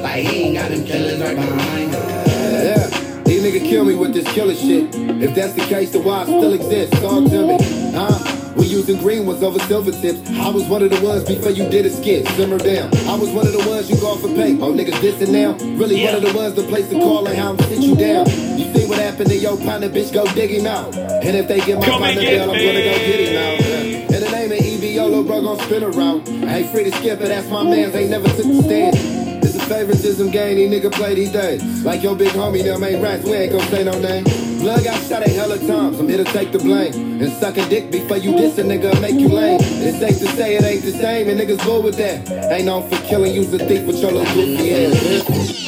Like 0.00 0.24
he 0.24 0.44
ain't 0.44 0.54
got 0.56 0.70
them 0.70 0.84
killers 0.84 1.20
right 1.20 1.34
behind. 1.34 1.92
Yeah, 1.92 2.86
these 3.24 3.42
niggas 3.42 3.68
kill 3.68 3.84
me 3.84 3.96
with 3.96 4.14
this 4.14 4.32
killer 4.32 4.54
shit. 4.54 4.94
If 4.94 5.34
that's 5.34 5.54
the 5.54 5.62
case, 5.62 5.90
then 5.90 6.04
why 6.04 6.20
I 6.20 6.24
still 6.24 6.52
exist? 6.52 6.92
Talk 6.94 7.28
to 7.30 7.46
me, 7.46 7.56
huh? 7.96 8.52
We 8.56 8.66
using 8.66 8.98
green 8.98 9.26
ones 9.26 9.42
over 9.42 9.58
silver 9.60 9.90
tips. 9.90 10.28
I 10.30 10.48
was 10.48 10.64
one 10.64 10.82
of 10.82 10.90
the 10.90 11.00
ones 11.00 11.24
before 11.24 11.50
you 11.50 11.68
did 11.68 11.84
a 11.86 11.90
skit. 11.90 12.26
Simmer 12.28 12.58
down. 12.58 12.94
I 13.08 13.14
was 13.16 13.30
one 13.30 13.46
of 13.46 13.52
the 13.52 13.64
ones 13.68 13.90
you 13.90 13.96
called 13.98 14.20
for 14.20 14.28
pay. 14.28 14.52
Oh, 14.60 14.72
niggas 14.72 15.00
dissing 15.04 15.32
now. 15.32 15.52
Really 15.76 16.02
one 16.04 16.14
of 16.14 16.22
the 16.22 16.32
ones 16.32 16.54
the 16.54 16.62
place 16.62 16.88
to 16.88 16.94
call 16.94 17.26
and 17.26 17.36
how 17.36 17.50
I'm 17.50 17.58
sit 17.58 17.80
you 17.80 17.94
down. 17.96 18.26
You 18.58 18.72
see 18.72 18.86
what 18.88 18.98
happened 18.98 19.30
to 19.30 19.36
your 19.36 19.56
partner, 19.58 19.88
bitch? 19.88 20.12
Go 20.12 20.24
dig 20.34 20.50
him 20.50 20.66
out. 20.66 20.94
And 20.96 21.36
if 21.36 21.48
they 21.48 21.60
get 21.60 21.78
my 21.78 21.84
Come 21.84 22.00
partner 22.00 22.22
down, 22.22 22.48
I'm 22.48 22.56
gonna 22.56 22.84
go 22.84 22.96
get 22.96 23.20
him 23.20 23.36
out. 23.36 24.14
In 24.16 24.22
the 24.22 24.30
name 24.30 24.52
of 24.52 24.58
EBO, 24.58 25.10
lil' 25.10 25.24
bro 25.24 25.42
gon' 25.42 25.58
spin 25.60 25.82
around. 25.82 26.28
I 26.48 26.58
ain't 26.58 26.70
free 26.70 26.84
to 26.84 26.92
skip 26.92 27.20
it, 27.20 27.28
that's 27.28 27.48
my 27.50 27.62
man's. 27.62 27.94
Ain't 27.94 28.10
never 28.10 28.28
took 28.28 28.46
the 28.46 28.62
stand. 28.62 29.25
Favoritism 29.66 30.30
game, 30.30 30.56
these 30.56 30.70
nigga 30.70 30.92
play 30.92 31.14
these 31.14 31.32
days. 31.32 31.60
Like 31.84 32.02
your 32.02 32.14
big 32.14 32.28
homie, 32.28 32.62
them 32.62 32.84
ain't 32.84 33.02
rats, 33.02 33.24
we 33.24 33.32
ain't 33.32 33.50
gon' 33.50 33.66
say 33.68 33.82
no 33.82 33.98
name. 33.98 34.24
Blood 34.60 34.84
got 34.84 35.02
shot 35.02 35.26
a 35.26 35.30
hella 35.30 35.58
times, 35.58 35.98
I'm 35.98 36.08
here 36.08 36.18
to 36.18 36.24
take 36.24 36.52
the 36.52 36.58
blame. 36.58 37.20
And 37.20 37.32
suck 37.32 37.56
a 37.56 37.68
dick 37.68 37.90
before 37.90 38.16
you 38.18 38.32
diss 38.36 38.58
a 38.58 38.62
nigga, 38.62 39.00
make 39.00 39.18
you 39.18 39.28
lame. 39.28 39.58
It's 39.60 39.98
safe 39.98 40.18
to 40.20 40.28
say 40.36 40.54
it 40.56 40.62
ain't 40.62 40.82
the 40.82 40.92
same, 40.92 41.28
and 41.28 41.40
niggas 41.40 41.64
bull 41.64 41.82
with 41.82 41.96
that. 41.96 42.30
Ain't 42.52 42.66
known 42.66 42.88
for 42.88 42.96
killing, 43.06 43.34
use 43.34 43.52
a 43.52 43.58
thief 43.58 43.84
with 43.86 43.96
your 44.00 44.12
little 44.12 44.34
goofy 44.34 44.72
ass, 44.72 44.94
bitch. 44.94 45.66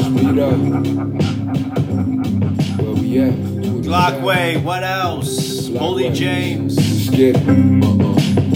Speed 0.00 0.38
up. 0.38 0.56
Where 2.80 2.94
we 2.94 3.18
at? 3.18 3.34
Glockway, 3.84 4.62
what 4.62 4.82
else? 4.82 5.68
Boldy 5.68 6.14
James. 6.14 6.76
Let's 6.76 7.10
get 7.10 7.36
it. 7.36 7.48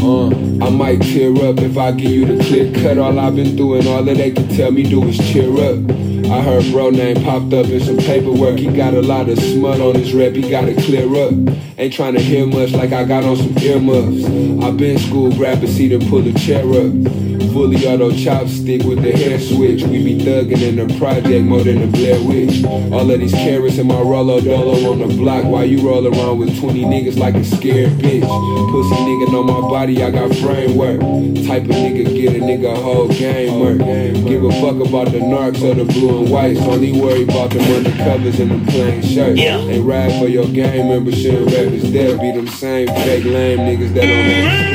Uh, 0.02 0.28
uh, 0.28 0.53
I 0.64 0.70
might 0.70 1.02
tear 1.02 1.30
up 1.44 1.58
if 1.58 1.76
I 1.76 1.92
give 1.92 2.10
you 2.10 2.24
the 2.24 2.42
clear 2.42 2.72
cut. 2.72 2.96
All 2.96 3.18
I've 3.18 3.36
been 3.36 3.48
and 3.48 3.86
all 3.86 4.02
that 4.02 4.16
they 4.16 4.30
can 4.30 4.48
tell 4.48 4.70
me 4.70 4.82
do 4.84 5.04
is 5.04 5.18
cheer 5.18 5.50
up. 5.50 5.90
I 6.32 6.40
heard 6.40 6.64
bro 6.72 6.88
name 6.88 7.22
popped 7.22 7.52
up 7.52 7.66
in 7.66 7.80
some 7.80 7.98
paperwork. 7.98 8.58
He 8.58 8.72
got 8.74 8.94
a 8.94 9.02
lot 9.02 9.28
of 9.28 9.38
smut 9.38 9.78
on 9.78 9.94
his 9.94 10.14
rep. 10.14 10.32
He 10.32 10.48
gotta 10.48 10.74
clear 10.74 11.04
up. 11.04 11.34
Ain't 11.76 11.92
trying 11.92 12.14
to 12.14 12.20
hear 12.20 12.46
much 12.46 12.72
like 12.72 12.92
I 12.92 13.04
got 13.04 13.24
on 13.24 13.36
some 13.36 13.58
earmuffs. 13.58 14.24
I 14.64 14.70
been 14.70 14.96
school, 14.96 15.30
grab 15.32 15.62
a 15.62 15.66
seat 15.66 15.92
and 15.92 16.08
pull 16.08 16.26
a 16.26 16.32
chair 16.32 16.64
up. 16.64 17.23
Fully 17.54 17.86
auto 17.86 18.10
chopstick 18.10 18.84
with 18.84 19.00
the 19.00 19.12
hair 19.12 19.38
switch. 19.38 19.84
We 19.84 20.02
be 20.02 20.18
thuggin' 20.18 20.60
in 20.60 20.74
the 20.74 20.98
project 20.98 21.44
more 21.44 21.62
than 21.62 21.82
the 21.82 21.86
Blair 21.86 22.20
Witch. 22.20 22.64
All 22.64 23.08
of 23.08 23.20
these 23.20 23.30
carrots 23.30 23.78
in 23.78 23.86
my 23.86 24.00
Rollo 24.00 24.40
Dolo 24.40 24.90
on 24.90 24.98
the 24.98 25.06
block 25.14 25.44
while 25.44 25.64
you 25.64 25.88
roll 25.88 26.04
around 26.04 26.40
with 26.40 26.58
20 26.58 26.82
niggas 26.82 27.16
like 27.16 27.36
a 27.36 27.44
scared 27.44 27.92
bitch. 27.92 28.26
Pussy 28.72 28.96
nigga 28.96 29.30
know 29.30 29.44
my 29.44 29.60
body, 29.60 30.02
I 30.02 30.10
got 30.10 30.34
framework. 30.34 30.98
Type 31.46 31.62
of 31.62 31.78
nigga 31.78 32.12
get 32.12 32.34
a 32.34 32.40
nigga 32.40 32.74
whole 32.76 33.06
game 33.06 33.60
work. 33.60 33.78
Give 34.26 34.42
a 34.42 34.50
fuck 34.60 34.84
about 34.84 35.12
the 35.12 35.20
narcs 35.20 35.62
or 35.62 35.76
the 35.76 35.84
blue 35.84 36.22
and 36.22 36.30
whites. 36.32 36.58
Only 36.58 37.00
worry 37.00 37.22
about 37.22 37.50
them 37.50 37.62
undercovers 37.62 38.40
and 38.40 38.50
them 38.50 38.66
plain 38.66 39.00
shirts. 39.00 39.38
Ain't 39.38 39.86
ride 39.86 40.10
for 40.20 40.26
your 40.26 40.46
game 40.46 40.88
membership, 40.88 41.46
rappers 41.46 41.92
there 41.92 42.18
be 42.18 42.32
them 42.32 42.48
same 42.48 42.88
fake 42.88 43.24
lame 43.24 43.60
niggas 43.60 43.94
that 43.94 44.00
don't 44.00 44.10
understand. 44.10 44.73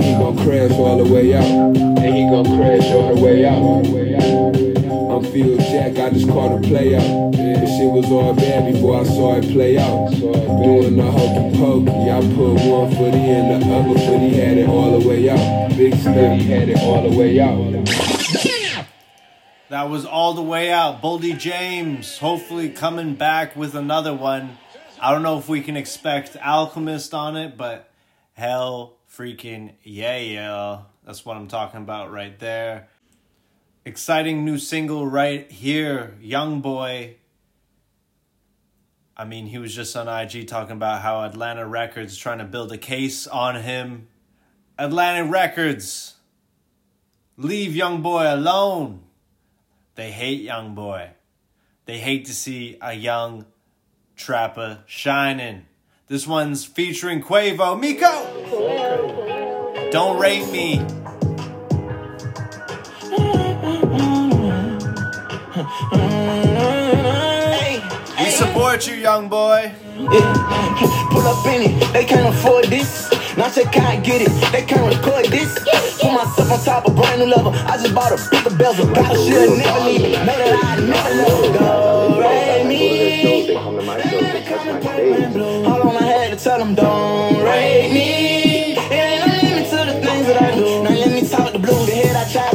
And 0.00 0.08
he 0.08 0.14
gon' 0.14 0.36
crash 0.38 0.70
all 0.78 0.96
the 0.96 1.12
way 1.12 1.34
out. 1.34 1.44
And 1.44 2.16
he 2.16 2.22
gon' 2.22 2.46
crash 2.56 2.90
all 2.90 3.14
the 3.14 3.20
way 3.20 3.44
out. 3.44 3.84
I'm 5.12 5.24
Phil 5.30 5.58
Jack, 5.58 5.98
I 5.98 6.08
just 6.08 6.26
caught 6.26 6.56
a 6.56 6.60
play 6.66 6.96
out. 6.96 7.32
The 7.32 7.66
shit 7.66 7.92
was 7.92 8.10
all 8.10 8.32
bad 8.32 8.72
before 8.72 9.00
I 9.00 9.04
saw 9.04 9.36
it 9.36 9.52
play 9.52 9.76
out. 9.76 10.10
So 10.12 10.32
doing 10.32 10.96
the 10.96 11.02
hokey 11.02 11.58
pokey, 11.58 12.10
I 12.10 12.20
put 12.34 12.54
one 12.66 12.90
footy 12.96 13.28
in 13.28 13.60
the 13.60 13.66
other 13.74 13.98
footy, 14.00 14.30
had 14.30 14.56
it 14.56 14.68
all 14.70 14.98
the 14.98 15.06
way 15.06 15.28
out. 15.28 15.68
Big 15.76 15.94
study 15.96 16.44
had 16.44 16.70
it 16.70 16.78
all 16.78 17.02
the 17.10 17.14
way 17.18 17.38
out. 17.38 17.58
That 19.68 19.90
was 19.90 20.06
all 20.06 20.32
the 20.32 20.42
way 20.42 20.72
out. 20.72 21.02
Boldy 21.02 21.38
James, 21.38 22.16
hopefully 22.16 22.70
coming 22.70 23.16
back 23.16 23.54
with 23.54 23.74
another 23.74 24.14
one. 24.14 24.56
I 24.98 25.12
don't 25.12 25.22
know 25.22 25.38
if 25.38 25.46
we 25.46 25.60
can 25.60 25.76
expect 25.76 26.38
Alchemist 26.38 27.12
on 27.12 27.36
it, 27.36 27.58
but 27.58 27.92
hell 28.32 28.96
freaking 29.20 29.74
yeah, 29.82 30.16
yeah. 30.16 30.78
That's 31.04 31.26
what 31.26 31.36
I'm 31.36 31.46
talking 31.46 31.82
about 31.82 32.10
right 32.10 32.38
there. 32.38 32.88
Exciting 33.84 34.46
new 34.46 34.56
single 34.56 35.06
right 35.06 35.50
here, 35.50 36.16
Young 36.22 36.62
Boy. 36.62 37.16
I 39.14 39.26
mean, 39.26 39.44
he 39.44 39.58
was 39.58 39.74
just 39.74 39.94
on 39.94 40.08
IG 40.08 40.48
talking 40.48 40.72
about 40.72 41.02
how 41.02 41.22
Atlantic 41.22 41.66
Records 41.68 42.16
trying 42.16 42.38
to 42.38 42.44
build 42.44 42.72
a 42.72 42.78
case 42.78 43.26
on 43.26 43.56
him. 43.56 44.08
Atlantic 44.78 45.30
Records, 45.30 46.14
leave 47.36 47.76
Young 47.76 48.00
Boy 48.00 48.32
alone. 48.32 49.02
They 49.96 50.12
hate 50.12 50.40
Young 50.40 50.74
Boy. 50.74 51.10
They 51.84 51.98
hate 51.98 52.24
to 52.24 52.32
see 52.32 52.78
a 52.80 52.94
young 52.94 53.44
trapper 54.16 54.82
shining. 54.86 55.66
This 56.10 56.26
one's 56.26 56.64
featuring 56.64 57.22
Quavo. 57.22 57.78
Miko! 57.78 58.10
Don't 59.92 60.18
rate 60.18 60.50
me. 60.50 60.80
We 68.18 68.30
support 68.32 68.88
you, 68.88 68.96
young 68.96 69.28
boy. 69.28 69.72
Pull 71.10 71.28
up 71.28 71.46
in 71.46 71.70
it, 71.70 71.92
they 71.92 72.04
can't 72.04 72.34
afford 72.34 72.64
this. 72.64 73.08
Not 73.36 73.54
they 73.54 73.62
can't 73.66 74.04
get 74.04 74.22
it, 74.22 74.32
they 74.50 74.62
can't 74.62 74.92
record 74.92 75.26
this. 75.26 75.56
Put 76.00 76.12
myself 76.12 76.50
on 76.50 76.64
top 76.64 76.86
of 76.86 76.96
brand 76.96 77.20
new 77.20 77.28
level. 77.28 77.52
I 77.54 77.76
just 77.76 77.94
bought 77.94 78.10
a 78.10 78.16
bigger 78.32 78.56
bezel. 78.56 78.92
Got 78.92 79.14
shit, 79.16 79.58
never 79.58 79.84
leave 79.84 80.00
it. 80.06 80.18
Know 80.18 80.26
that 80.26 80.64
I 80.64 80.80
never 80.80 81.14
let 81.14 81.56
go. 81.56 82.20
Rate 82.20 82.66
me. 82.66 83.20
Don't 86.74 87.42
rate 87.44 87.92
me. 87.92 88.74
It 88.76 88.92
ain't 88.92 89.26
no 89.26 89.32
limit 89.42 89.70
to 89.70 89.76
the 89.90 90.06
things 90.06 90.26
that 90.26 90.42
I 90.42 90.54
do. 90.54 90.82
Now 90.82 90.90
let 90.90 91.12
me 91.12 91.28
talk 91.28 91.52
the 91.52 91.58
blue. 91.58 91.86
The 91.86 91.92
head 91.92 92.16
I 92.16 92.30
try 92.30 92.50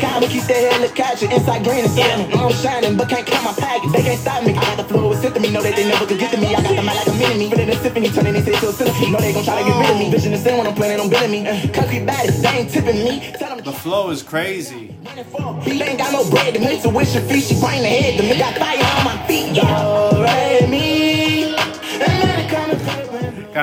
common. 0.00 0.28
Keep 0.28 0.44
that 0.44 0.72
hella 0.72 0.88
catching. 0.88 1.30
Inside 1.30 1.64
green 1.64 1.84
and. 1.84 2.32
I'm 2.34 2.52
shining, 2.52 2.96
but 2.96 3.08
can't 3.08 3.26
count 3.26 3.44
my. 3.44 3.52
They 3.92 4.02
can't 4.02 4.20
stop 4.20 4.44
me. 4.44 4.52
I 4.52 4.60
got 4.62 4.76
the 4.76 4.84
flow 4.84 5.08
with 5.10 5.20
to. 5.20 5.50
Know 5.50 5.62
that 5.62 5.76
they 5.76 5.88
never 5.88 6.06
could 6.06 6.18
get 6.18 6.30
to 6.32 6.38
me. 6.38 6.54
I 6.54 6.62
got 6.62 6.84
like 6.84 7.06
a 7.06 7.12
mini 7.12 7.34
me. 7.38 7.50
Feeling 7.50 7.66
the 7.66 7.76
symphony, 7.76 8.08
turning 8.08 8.32
this 8.34 8.46
into 8.46 8.68
a 8.68 8.72
centipede. 8.72 9.12
Know 9.12 9.18
they 9.18 9.32
gon' 9.32 9.44
try 9.44 9.58
to 9.62 9.64
get 9.68 9.78
rid 9.80 9.90
of 9.90 9.98
me. 9.98 10.10
Vision 10.10 10.32
the 10.32 10.38
sin 10.38 10.58
when 10.58 10.66
I'm 10.66 10.74
playing, 10.74 11.00
on 11.00 11.10
billing 11.10 11.30
me. 11.30 11.68
Concrete 11.72 12.06
they 12.06 12.48
ain't 12.48 12.70
tipping 12.70 13.04
me. 13.04 13.32
Tell 13.38 13.56
them 13.56 13.64
The 13.64 13.72
flow 13.72 14.10
is 14.10 14.22
crazy. 14.22 14.94
Ain't 15.16 15.98
got 15.98 16.12
no 16.12 16.28
bread 16.30 16.54
to 16.54 16.60
me. 16.60 16.80
Tuition 16.80 17.22
fee, 17.28 17.40
she 17.40 17.54
bring 17.60 17.82
the 17.82 17.88
head 17.88 18.18
to 18.18 18.22
me. 18.22 18.38
Got 18.38 18.56
fire 18.56 18.78
on 18.78 19.04
my 19.04 19.26
feet. 19.26 19.52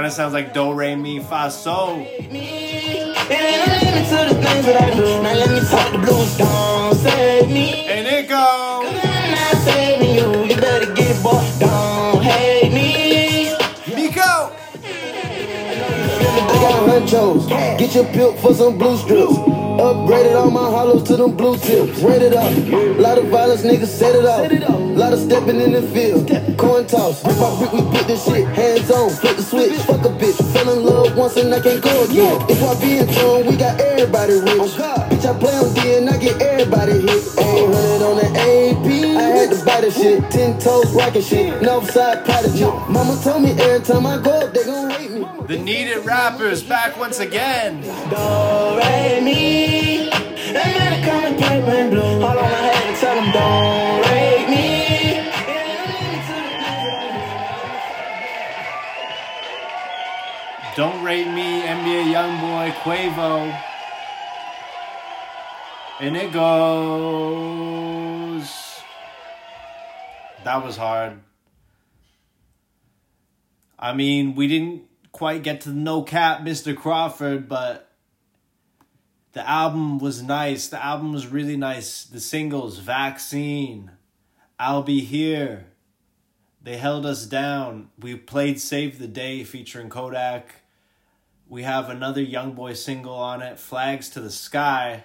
Of 0.10 0.16
sounds 0.16 0.34
like 0.34 0.54
Do 0.54 0.74
Re 0.74 0.96
Mi 0.96 1.20
Fa 1.20 1.52
me. 7.48 7.88
And 7.88 8.08
it 8.08 8.28
go. 8.28 8.82
I'm 8.86 9.32
not 9.32 9.56
saving 9.64 10.16
you. 10.16 10.46
You 10.46 10.56
better 10.60 10.94
get 10.94 11.16
it, 11.16 11.24
boy. 11.24 11.44
Don't 11.60 12.24
hate 12.24 12.74
me. 12.74 13.54
Miko. 13.96 14.52
I 16.42 16.56
got 16.62 16.90
hunchos. 16.90 17.48
Get 17.78 17.94
your 17.94 18.06
pill 18.06 18.34
for 18.38 18.54
some 18.54 18.78
blue 18.78 18.98
strips. 18.98 19.59
Upgraded 19.78 20.36
all 20.36 20.50
my 20.52 20.70
hollows 20.70 21.04
to 21.04 21.16
them 21.18 21.36
blue 21.36 21.58
tips. 21.58 22.00
Rated 22.00 22.34
up. 22.34 22.52
Lot 22.98 23.18
of 23.18 23.28
violence, 23.28 23.62
niggas 23.64 23.88
set 23.88 24.16
it 24.16 24.26
up. 24.26 24.50
Lot 24.98 25.14
of 25.14 25.20
stepping 25.20 25.60
in 25.62 25.72
the 25.74 25.82
field. 25.82 26.28
Coin 26.58 26.88
toss. 26.88 27.22
Brick 27.24 27.38
by 27.38 27.58
brick, 27.60 27.74
we 27.74 27.82
put 27.98 28.08
this 28.08 28.26
shit. 28.26 28.48
Hands 28.48 28.90
on. 28.92 29.10
Flip 29.10 29.38
the 29.38 29.44
switch. 29.44 29.74
Fuck 29.84 30.06
a 30.06 30.10
bitch. 30.10 30.38
Fell 30.54 30.70
in 30.74 30.84
love 30.84 31.16
once 31.16 31.38
and 31.38 31.54
I 31.54 31.60
can't 31.60 31.82
go 31.82 32.04
again. 32.06 32.42
If 32.50 32.64
I 32.64 32.80
be 32.82 32.98
in 32.98 33.08
tone, 33.08 33.46
we 33.46 33.56
got 33.56 33.80
everybody 33.80 34.34
rich. 34.34 34.58
Oh, 34.58 35.08
bitch, 35.10 35.26
I 35.26 35.38
play 35.40 35.56
on 35.56 35.74
D 35.74 35.96
and 35.98 36.10
I 36.10 36.18
get 36.18 36.42
everybody 36.42 36.94
hit. 36.94 37.24
800 37.38 38.02
on 38.04 38.16
the 38.18 38.28
AP. 38.36 38.88
I 39.18 39.22
had 39.22 39.50
to 39.52 39.66
buy 39.66 39.82
the 39.82 39.92
shit. 39.92 40.30
Ten 40.32 40.60
toes 40.60 40.92
rocking 40.94 41.22
shit. 41.22 41.62
Northside 41.62 42.26
prodigy. 42.26 42.66
Mama 42.92 43.20
told 43.24 43.44
me 43.44 43.52
every 43.52 43.86
time 43.86 44.06
I 44.06 44.18
go 44.22 44.32
up, 44.32 44.54
they 44.54 44.66
gon' 44.66 44.90
hate. 44.90 45.09
The 45.50 45.58
Needed 45.58 46.06
Rappers 46.06 46.62
back 46.62 46.96
once 46.96 47.18
again. 47.20 47.82
Don't 48.12 48.78
rate 48.78 49.24
me. 49.24 50.12
And 50.12 50.56
then 50.56 50.94
it 50.94 51.04
come 51.04 51.24
and 51.26 51.36
play 51.40 51.60
when 51.64 51.90
blue. 51.90 52.02
Hold 52.02 52.24
on, 52.24 52.38
I 52.38 52.46
had 52.46 52.94
to 52.94 53.02
tell 53.02 53.16
them, 53.16 53.32
don't 53.34 54.06
rate 54.12 54.48
me. 54.48 54.70
Don't 60.76 61.04
Rate 61.04 61.28
Me, 61.28 61.64
NBA 61.64 62.14
Youngboy, 62.14 62.72
Quavo. 62.84 63.52
And 66.00 66.16
it 66.16 66.32
goes. 66.32 67.64
That 70.44 70.64
was 70.64 70.78
hard. 70.78 71.20
I 73.80 73.94
mean, 73.94 74.36
we 74.36 74.48
didn't 74.48 74.89
quite 75.20 75.44
get 75.44 75.60
to 75.60 75.70
no 75.72 76.02
cap 76.02 76.40
Mr. 76.44 76.74
Crawford, 76.74 77.50
but 77.50 77.92
The 79.34 79.48
album 79.48 80.00
was 80.00 80.24
nice. 80.24 80.70
The 80.70 80.82
album 80.84 81.12
was 81.12 81.28
really 81.28 81.58
nice. 81.58 82.06
The 82.06 82.22
singles, 82.22 82.80
Vaccine, 82.80 83.92
I'll 84.58 84.82
Be 84.82 85.02
Here. 85.02 85.68
They 86.62 86.78
held 86.78 87.06
us 87.06 87.26
down. 87.26 87.90
We 88.00 88.16
played 88.16 88.62
Save 88.62 88.98
the 88.98 89.08
Day 89.08 89.44
featuring 89.44 89.90
Kodak. 89.90 90.62
We 91.50 91.64
have 91.64 91.90
another 91.90 92.22
Young 92.22 92.54
Boy 92.54 92.74
single 92.74 93.14
on 93.14 93.42
it, 93.42 93.60
Flags 93.60 94.10
to 94.12 94.22
the 94.22 94.32
Sky. 94.32 95.04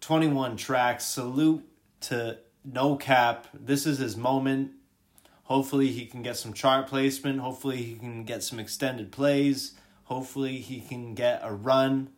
21 0.00 0.56
tracks. 0.56 1.06
Salute 1.06 1.64
to 2.00 2.38
No 2.64 2.96
Cap. 2.96 3.46
This 3.54 3.86
is 3.86 3.98
his 3.98 4.16
moment. 4.16 4.72
Hopefully, 5.52 5.88
he 5.88 6.06
can 6.06 6.22
get 6.22 6.38
some 6.38 6.54
chart 6.54 6.86
placement. 6.86 7.38
Hopefully, 7.38 7.76
he 7.82 7.94
can 7.96 8.24
get 8.24 8.42
some 8.42 8.58
extended 8.58 9.12
plays. 9.12 9.72
Hopefully, 10.04 10.56
he 10.56 10.80
can 10.80 11.12
get 11.12 11.42
a 11.44 11.52
run. 11.52 12.08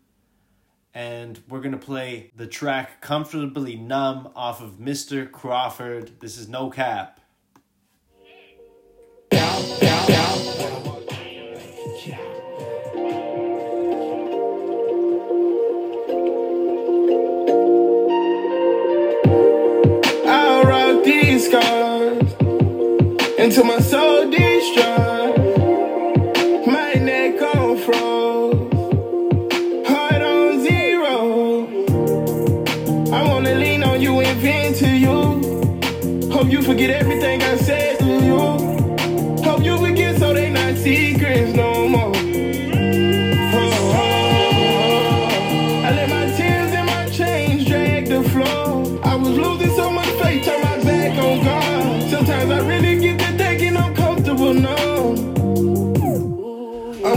And 0.94 1.42
we're 1.48 1.58
going 1.58 1.72
to 1.72 1.76
play 1.76 2.30
the 2.36 2.46
track 2.46 3.00
Comfortably 3.00 3.74
Numb 3.74 4.28
off 4.36 4.62
of 4.62 4.78
Mr. 4.78 5.28
Crawford. 5.28 6.20
This 6.20 6.38
is 6.38 6.48
No 6.48 6.70
Cap. 6.70 7.18
I'll 20.24 20.62
rock 20.62 21.04
these 21.04 21.46
scars 21.48 21.83
until 23.44 23.64
my 23.64 23.78
soul 23.78 24.30
destroyed. 24.30 24.93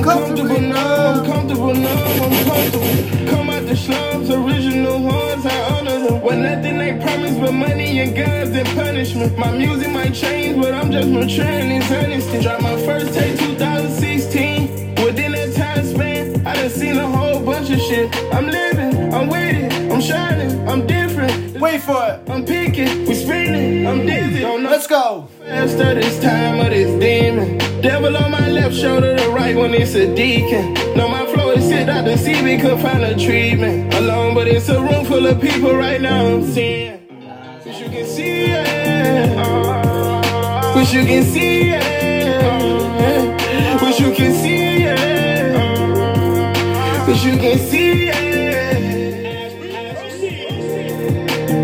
Comfortable 0.07 0.61
now, 0.61 1.11
I'm 1.11 1.25
comfortable 1.25 1.73
now, 1.73 2.05
I'm 2.23 2.45
comfortable. 2.45 3.29
Come 3.29 3.49
out 3.49 3.65
the 3.65 3.75
slums, 3.75 4.29
original 4.29 4.99
horns, 4.99 5.45
I 5.45 5.73
honor 5.73 5.99
them. 5.99 6.21
When 6.21 6.43
nothing 6.43 6.77
they 6.77 6.93
promise 7.01 7.37
but 7.37 7.51
money 7.51 7.99
and 7.99 8.15
guns 8.15 8.55
and 8.55 8.67
punishment. 8.69 9.37
My 9.37 9.51
music 9.51 9.91
might 9.91 10.13
change, 10.13 10.61
but 10.61 10.73
I'm 10.73 10.91
just 10.91 11.09
maturing 11.09 11.71
in 11.71 11.83
honesty. 11.83 12.41
Dropped 12.41 12.63
my 12.63 12.77
first 12.85 13.13
tape 13.13 13.37
2016. 13.37 14.95
Within 15.03 15.33
that 15.33 15.53
time 15.55 15.85
span, 15.85 16.47
I 16.47 16.55
done 16.55 16.69
seen 16.69 16.97
a 16.97 17.07
whole 17.09 17.43
bunch 17.43 17.69
of 17.69 17.79
shit. 17.79 18.15
I'm 18.33 18.47
living, 18.47 19.13
I'm 19.13 19.29
it, 19.29 19.91
I'm 19.91 20.01
shining, 20.01 20.67
I'm 20.69 20.87
different. 20.87 21.59
Wait 21.59 21.81
for 21.81 22.01
it. 22.07 22.29
I'm 22.29 22.45
picking, 22.45 23.05
we 23.05 23.13
spinning, 23.13 23.85
I'm 23.85 24.05
dizzy. 24.05 24.45
Let's 24.45 24.87
go. 24.87 25.27
faster 25.39 25.95
this 25.95 26.19
time 26.21 26.59
of 26.59 26.69
this 26.69 26.91
demon. 27.01 27.66
Devil 27.81 28.17
on 28.17 28.31
my 28.31 28.49
left 28.49 28.75
shoulder, 28.75 29.15
the 29.15 29.29
right 29.29 29.55
one 29.55 29.73
it's 29.73 29.93
a 29.93 30.13
deacon. 30.15 30.73
No, 30.95 31.07
my 31.07 31.25
flow 31.27 31.51
is 31.51 31.69
shit 31.69 31.85
the 31.85 32.15
CB, 32.15 32.59
could 32.61 32.79
find 32.79 33.03
a 33.03 33.15
treatment. 33.15 33.93
Alone, 33.93 34.33
but 34.33 34.47
it's 34.47 34.67
a 34.69 34.81
room 34.81 35.05
full 35.05 35.27
of 35.27 35.39
people 35.39 35.75
right 35.75 36.01
now 36.01 36.25
I'm 36.25 36.43
seeing. 36.43 36.99
Wish 37.63 37.79
you 37.79 37.89
can 37.89 38.05
see 38.05 38.45
it. 38.47 39.37
Wish 40.75 40.93
you 40.93 41.05
can 41.05 41.23
see 41.23 41.69
it. 41.69 41.83
Wish 43.81 43.99
you 43.99 44.11
can 44.13 44.33
see 44.33 44.83
it. 44.85 44.97
Wish 47.07 47.23
you 47.25 47.37
can 47.37 47.57
see 47.59 48.09
it. 48.09 48.17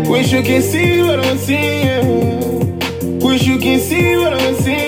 Wish 0.08 0.32
you 0.32 0.42
can 0.42 0.62
see 0.62 1.02
what 1.02 1.18
I'm 1.18 1.38
seeing. 1.38 2.78
Wish 3.18 3.46
you 3.46 3.58
can 3.58 3.80
see 3.80 4.16
what 4.16 4.32
I'm 4.32 4.54
seeing. 4.56 4.83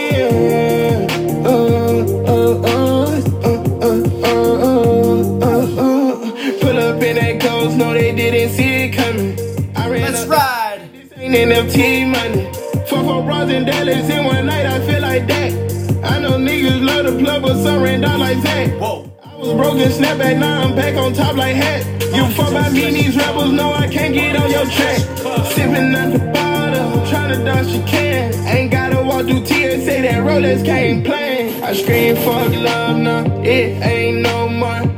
NFT 11.32 12.06
money. 12.08 12.44
Four 12.86 13.02
four 13.04 13.22
bras 13.22 13.50
in 13.50 13.64
Dallas 13.64 14.08
in 14.08 14.24
one 14.24 14.46
night, 14.46 14.66
I 14.66 14.78
feel 14.86 15.00
like 15.00 15.26
that. 15.26 15.52
I 16.04 16.20
know 16.20 16.32
niggas 16.32 16.84
love 16.84 17.06
the 17.06 17.18
plug, 17.22 17.42
but 17.42 17.62
some 17.62 17.82
ran 17.82 18.00
down 18.02 18.20
like 18.20 18.40
that. 18.42 18.78
Whoa. 18.78 19.10
I 19.22 19.34
was 19.36 19.52
broken, 19.52 19.90
snap 19.90 20.18
back, 20.18 20.36
now 20.36 20.62
I'm 20.62 20.74
back 20.74 20.94
on 20.96 21.12
top 21.12 21.36
like 21.36 21.56
hat. 21.56 21.84
You 22.14 22.26
fuck 22.34 22.52
by 22.52 22.70
me, 22.70 22.90
these 22.90 23.16
rebels 23.16 23.52
know 23.52 23.72
I 23.72 23.88
can't 23.88 24.14
get 24.14 24.36
on 24.36 24.50
your 24.50 24.66
track. 24.66 24.98
Sipping 25.52 25.94
at 25.94 26.12
the 26.12 26.20
bottle, 26.32 27.06
trying 27.10 27.36
to 27.36 27.44
dodge 27.44 27.68
you 27.68 27.82
can. 27.82 28.32
Ain't 28.46 28.70
gotta 28.70 29.02
walk 29.02 29.26
through 29.26 29.44
tears, 29.44 29.84
say 29.84 30.02
that 30.02 30.22
Rolex 30.22 30.64
came 30.64 31.02
playing. 31.02 31.62
I 31.62 31.72
scream 31.74 32.16
fuck 32.16 32.52
love 32.52 32.96
now, 32.98 33.24
it 33.42 33.82
ain't 33.82 34.22
no. 34.22 34.35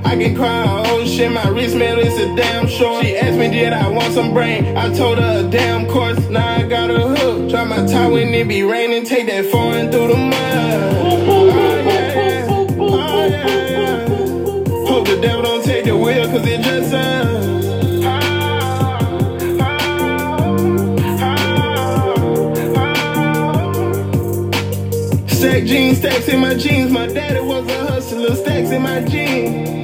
I 0.08 0.16
can 0.16 0.34
cry, 0.34 0.64
oh 0.86 1.04
shit, 1.04 1.30
my 1.30 1.46
wrist 1.50 1.76
man 1.76 1.98
is 1.98 2.18
a 2.18 2.34
damn 2.34 2.66
short. 2.66 3.04
She 3.04 3.14
asked 3.14 3.36
me, 3.36 3.50
did 3.50 3.74
I 3.74 3.90
want 3.90 4.14
some 4.14 4.32
brain? 4.32 4.74
I 4.74 4.90
told 4.94 5.18
her 5.18 5.46
a 5.46 5.50
damn 5.50 5.86
course, 5.86 6.18
now 6.30 6.48
I 6.48 6.62
got 6.66 6.90
a 6.90 6.98
hook. 6.98 7.50
Drop 7.50 7.68
my 7.68 7.86
tie 7.86 8.08
when 8.08 8.32
it 8.32 8.48
be 8.48 8.62
raining, 8.62 9.04
take 9.04 9.26
that 9.26 9.44
foreign 9.52 9.92
through 9.92 10.08
the 10.08 10.16
mud. 10.16 10.34
Oh, 11.04 11.46
yeah. 11.84 12.46
Oh, 12.80 13.26
yeah. 13.26 14.08
Hope 14.88 15.06
the 15.08 15.18
devil 15.20 15.42
don't 15.42 15.62
take 15.62 15.84
the 15.84 15.94
wheel, 15.94 16.26
cause 16.26 16.46
it 16.46 16.62
just 16.62 16.94
us. 16.94 17.48
Stack 25.38 25.64
jeans, 25.64 25.98
stacks 25.98 26.28
in 26.28 26.40
my 26.40 26.54
jeans. 26.54 26.90
My 26.90 27.06
daddy 27.06 27.40
was 27.40 27.68
a 27.68 27.86
hustler, 27.86 28.34
stacks 28.34 28.70
in 28.70 28.80
my 28.80 29.02
jeans. 29.02 29.76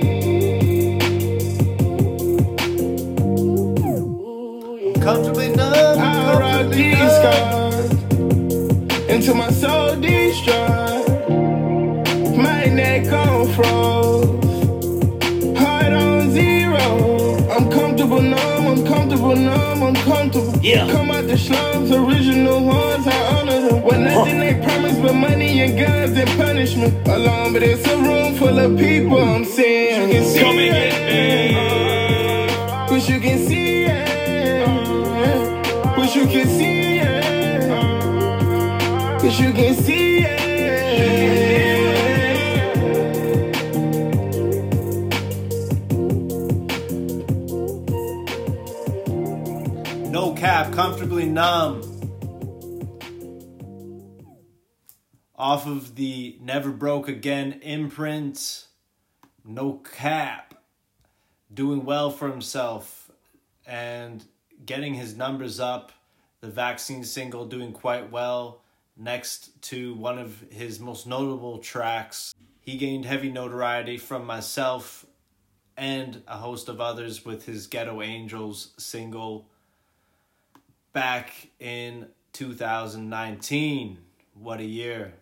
These 7.05 7.17
scars 7.17 7.91
until 9.11 9.35
my 9.35 9.51
soul 9.51 9.97
destroyed. 10.01 11.09
My 12.37 12.65
neck 12.65 13.13
on 13.13 13.47
froze, 13.55 15.59
heart 15.59 15.93
on 15.93 16.31
zero. 16.31 17.37
I'm 17.51 17.71
comfortable 17.71 18.23
numb, 18.23 18.67
I'm 18.73 18.87
comfortable 18.87 19.37
numb, 19.37 19.83
I'm 19.83 19.95
comfortable. 19.95 20.55
Yeah. 20.63 20.91
Come 20.91 21.11
out 21.11 21.27
the 21.27 21.39
slums, 21.39 21.91
original 21.91 22.65
ones, 22.65 23.07
I 23.07 23.37
honor 23.37 23.61
them. 23.69 23.83
When 23.83 24.05
nothing 24.05 24.41
they 24.41 24.55
promise 24.65 24.99
but 24.99 25.15
money 25.15 25.61
and 25.61 25.79
guns 25.79 26.17
and 26.17 26.31
punishment. 26.41 27.07
Alone, 27.07 27.53
but 27.53 27.63
it's 27.63 27.87
a 27.87 27.97
room 27.97 28.35
full 28.35 28.59
of 28.59 28.79
people 28.79 29.19
I'm 29.19 29.45
seeing. 29.45 30.09
You 30.09 30.15
can 30.15 30.25
see 30.25 30.41
Come 30.41 30.59
and 30.59 31.84
Wish 39.35 39.47
you 39.47 39.53
can 39.53 39.75
see 39.75 40.19
it. 40.21 40.41
No 50.09 50.35
cap, 50.35 50.73
comfortably 50.73 51.27
numb. 51.27 51.83
Off 55.35 55.67
of 55.67 55.97
the 55.97 56.39
Never 56.41 56.71
Broke 56.71 57.09
Again 57.09 57.59
imprint. 57.63 58.69
No 59.45 59.81
cap. 59.97 60.55
Doing 61.53 61.85
well 61.85 62.13
for 62.13 62.31
himself 62.31 63.11
and 63.67 64.25
getting 64.65 64.95
his 64.95 65.17
numbers 65.17 65.59
up. 65.59 65.91
The 66.41 66.51
vaccine 66.51 67.03
single 67.03 67.47
doing 67.47 67.73
quite 67.73 68.13
well. 68.13 68.64
Next 68.97 69.61
to 69.63 69.95
one 69.95 70.19
of 70.19 70.45
his 70.51 70.79
most 70.79 71.07
notable 71.07 71.59
tracks. 71.59 72.35
He 72.61 72.77
gained 72.77 73.05
heavy 73.05 73.31
notoriety 73.31 73.99
from 73.99 74.25
myself 74.25 75.05
and 75.77 76.23
a 76.29 76.37
host 76.37 76.69
of 76.69 76.81
others 76.81 77.25
with 77.25 77.47
his 77.47 77.67
Ghetto 77.67 78.01
Angels 78.03 78.73
single 78.79 79.49
back 80.93 81.49
in 81.59 82.07
2019. 82.33 83.99
What 84.35 84.61
a 84.61 84.65
year. 84.65 85.15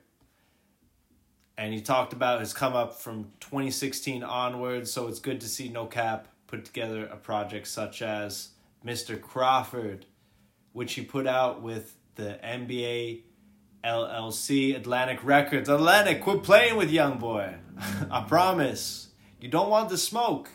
And 1.57 1.73
he 1.73 1.81
talked 1.81 2.13
about 2.13 2.41
his 2.41 2.53
come 2.53 2.75
up 2.75 2.95
from 2.95 3.31
2016 3.41 4.23
onwards, 4.23 4.91
so 4.91 5.09
it's 5.09 5.19
good 5.21 5.41
to 5.41 5.49
see 5.49 5.69
No 5.69 5.87
Cap 5.87 6.29
put 6.47 6.65
together 6.65 7.07
a 7.07 7.17
project 7.17 7.67
such 7.69 8.03
as 8.03 8.51
Mr. 8.85 9.21
Crawford, 9.21 10.07
which 10.73 10.95
he 10.95 11.03
put 11.03 11.27
out 11.27 11.63
with 11.63 11.97
the 12.17 12.39
NBA 12.45 13.23
LLC 13.85 14.77
Atlantic 14.77 15.25
Records. 15.25 15.69
Atlantic, 15.69 16.23
quit 16.23 16.43
playing 16.43 16.77
with 16.77 16.91
Young 16.91 17.19
Boy. 17.19 17.55
I 18.11 18.23
promise. 18.23 19.09
You 19.41 19.49
don't 19.49 19.69
want 19.69 19.89
the 19.89 19.99
smoke. 19.99 20.51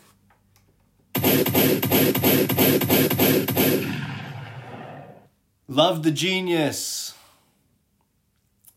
Love 5.70 6.02
the 6.02 6.10
Genius. 6.10 7.14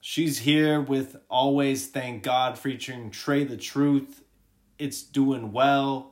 She's 0.01 0.39
here 0.39 0.81
with 0.81 1.15
Always 1.29 1.87
Thank 1.87 2.23
God 2.23 2.59
featuring 2.59 3.11
Trae 3.11 3.47
tha 3.47 3.55
Truth. 3.55 4.23
It's 4.77 5.01
doing 5.01 5.53
well. 5.53 6.11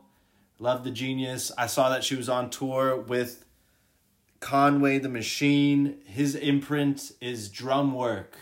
Love 0.58 0.86
the 0.86 0.92
Genius. 0.92 1.52
I 1.58 1.68
saw 1.68 1.90
that 1.90 2.06
she 2.06 2.16
was 2.16 2.30
on 2.30 2.50
tour 2.50 2.96
with 2.96 3.44
Conway 4.40 5.00
the 5.00 5.10
Machine. 5.10 5.98
His 6.06 6.36
imprint 6.36 7.12
is 7.20 7.50
Drumwork. 7.50 8.36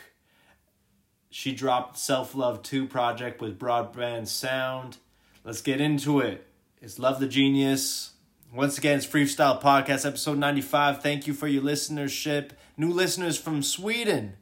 She 1.29 1.53
dropped 1.53 1.97
Self 1.97 2.35
Love 2.35 2.61
2 2.63 2.87
project 2.87 3.41
with 3.41 3.59
Broadband 3.59 4.27
Sound. 4.27 4.97
Let's 5.43 5.61
get 5.61 5.81
into 5.81 6.19
it. 6.19 6.47
It's 6.81 6.99
Love 6.99 7.19
the 7.19 7.27
Genius. 7.27 8.11
Once 8.53 8.77
again, 8.77 8.97
it's 8.97 9.07
Freestyle 9.07 9.61
Podcast, 9.61 10.05
episode 10.05 10.37
95. 10.37 11.01
Thank 11.01 11.27
you 11.27 11.33
for 11.33 11.47
your 11.47 11.63
listenership. 11.63 12.51
New 12.77 12.91
listeners 12.91 13.37
from 13.37 13.61
Sweden. 13.61 14.37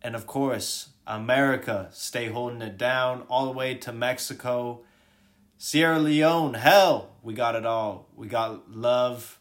And 0.00 0.14
of 0.14 0.26
course, 0.26 0.90
America. 1.06 1.88
Stay 1.92 2.28
holding 2.28 2.62
it 2.62 2.78
down 2.78 3.22
all 3.28 3.46
the 3.46 3.52
way 3.52 3.74
to 3.74 3.92
Mexico. 3.92 4.82
Sierra 5.58 5.98
Leone. 5.98 6.54
Hell, 6.54 7.10
we 7.22 7.34
got 7.34 7.54
it 7.54 7.66
all. 7.66 8.08
We 8.16 8.28
got 8.28 8.70
love 8.70 9.38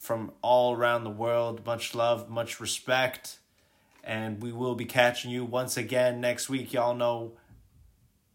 from 0.00 0.32
all 0.40 0.74
around 0.74 1.04
the 1.04 1.10
world. 1.10 1.64
Much 1.66 1.94
love, 1.94 2.28
much 2.28 2.58
respect. 2.58 3.38
And 4.02 4.42
we 4.42 4.50
will 4.50 4.74
be 4.74 4.86
catching 4.86 5.30
you 5.30 5.44
once 5.44 5.76
again 5.76 6.22
next 6.22 6.48
week. 6.48 6.72
Y'all 6.72 6.94
know, 6.94 7.32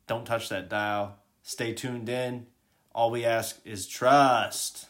don't 0.06 0.26
touch 0.26 0.48
that 0.50 0.70
dial. 0.70 1.18
Stay 1.42 1.74
tuned 1.74 2.08
in. 2.08 2.46
All 2.94 3.10
we 3.10 3.26
ask 3.26 3.60
is 3.66 3.88
trust. 3.88 4.86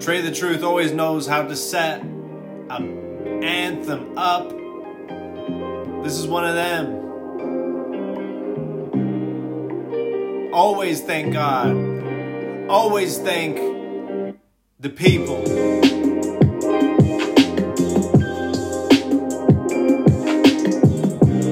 Trae 0.00 0.22
tha 0.22 0.34
Truth 0.34 0.62
always 0.62 0.92
knows 0.92 1.26
how 1.26 1.42
to 1.42 1.54
set 1.54 2.00
an 2.00 3.44
anthem 3.44 4.16
up. 4.16 4.48
This 6.02 6.18
is 6.18 6.26
one 6.26 6.46
of 6.46 6.54
them. 6.54 6.99
Always 10.52 11.00
thank 11.00 11.32
God. 11.32 12.68
Always 12.68 13.18
thank 13.18 13.56
the 14.80 14.90
people. 14.90 15.44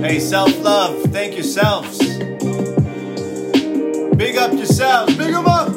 Hey, 0.03 0.19
self 0.19 0.59
love, 0.65 1.01
thank 1.13 1.35
yourselves. 1.35 1.99
Big 4.17 4.37
up 4.37 4.53
yourselves, 4.53 5.17
big 5.17 5.33
them 5.33 5.47
up. 5.47 5.69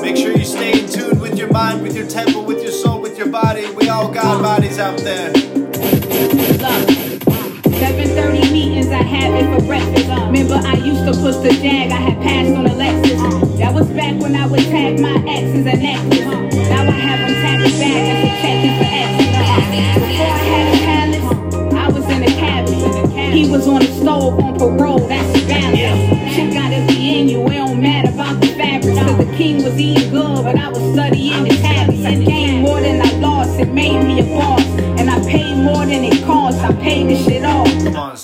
Make 0.00 0.16
sure 0.16 0.32
you 0.32 0.44
stay 0.44 0.80
in 0.80 0.88
tune 0.88 1.20
with 1.20 1.36
your 1.36 1.52
mind, 1.52 1.82
with 1.82 1.94
your 1.94 2.06
temple, 2.06 2.44
with 2.44 2.62
your 2.62 2.72
soul, 2.72 3.02
with 3.02 3.18
your 3.18 3.28
body. 3.28 3.70
We 3.72 3.90
all 3.90 4.10
got 4.10 4.40
bodies 4.40 4.78
out 4.78 4.98
there. 5.00 5.47
For 9.26 9.66
breakfast. 9.66 10.08
Remember, 10.08 10.54
I 10.54 10.74
used 10.74 11.04
to 11.06 11.12
push 11.12 11.36
the 11.36 11.50
jag, 11.62 11.90
I 11.90 11.96
had 11.96 12.22
passed 12.22 12.54
on 12.56 12.66
Alexis. 12.66 13.20
That 13.58 13.74
was 13.74 13.88
back 13.88 14.20
when 14.20 14.36
I 14.36 14.46
would 14.46 14.60
tag 14.60 15.00
my 15.00 15.14
exes 15.26 15.66
and 15.66 15.82
necklace. 15.82 16.54
Now 16.68 16.82
I 16.82 16.90
have 16.90 17.18
them 17.26 17.34
tagging 17.42 17.78
back 17.80 18.02
as 18.12 18.20
a 18.24 18.68
for 18.78 18.90
exes. 19.02 19.28
Before 20.04 20.34
I 20.34 20.46
had 20.52 20.66
a 20.68 20.78
palace, 20.86 21.28
I 21.74 21.88
was 21.88 22.04
in 22.14 22.22
a 22.22 22.32
cabinet. 22.36 23.34
He 23.34 23.50
was 23.50 23.66
on 23.68 23.80
the 23.80 23.92
stove 24.00 24.38
on 24.38 24.58
parole, 24.58 25.00
that's 25.08 25.42
a 25.42 25.46
balance. 25.46 26.34
Shit 26.34 26.54
gotta 26.54 26.86
be 26.86 27.18
in 27.18 27.28
you, 27.28 27.46
it 27.46 27.54
don't 27.54 27.80
matter 27.80 28.10
about 28.10 28.40
the 28.40 28.48
fabrics. 28.48 28.98
Cause 28.98 29.16
the 29.18 29.36
king 29.36 29.64
was 29.64 29.78
eating 29.78 30.10
good, 30.10 30.44
but 30.44 30.56
I 30.56 30.68
was 30.68 30.92
studying 30.92 31.44
the 31.44 31.56
tablets. 31.56 32.04
I 32.04 32.14
gained 32.14 32.62
more 32.62 32.80
than 32.80 33.02
I 33.02 33.10
lost, 33.18 33.58
it 33.58 33.72
made 33.72 34.02
me 34.04 34.20
a 34.20 34.24
boss. 34.38 34.62
And 34.98 35.10
I 35.10 35.20
paid 35.24 35.56
more 35.56 35.84
than 35.86 36.04
it 36.04 36.24
cost, 36.24 36.58
I 36.58 36.72
paid 36.74 37.08
the 37.08 37.16
shit 37.16 37.44
off. 37.44 37.68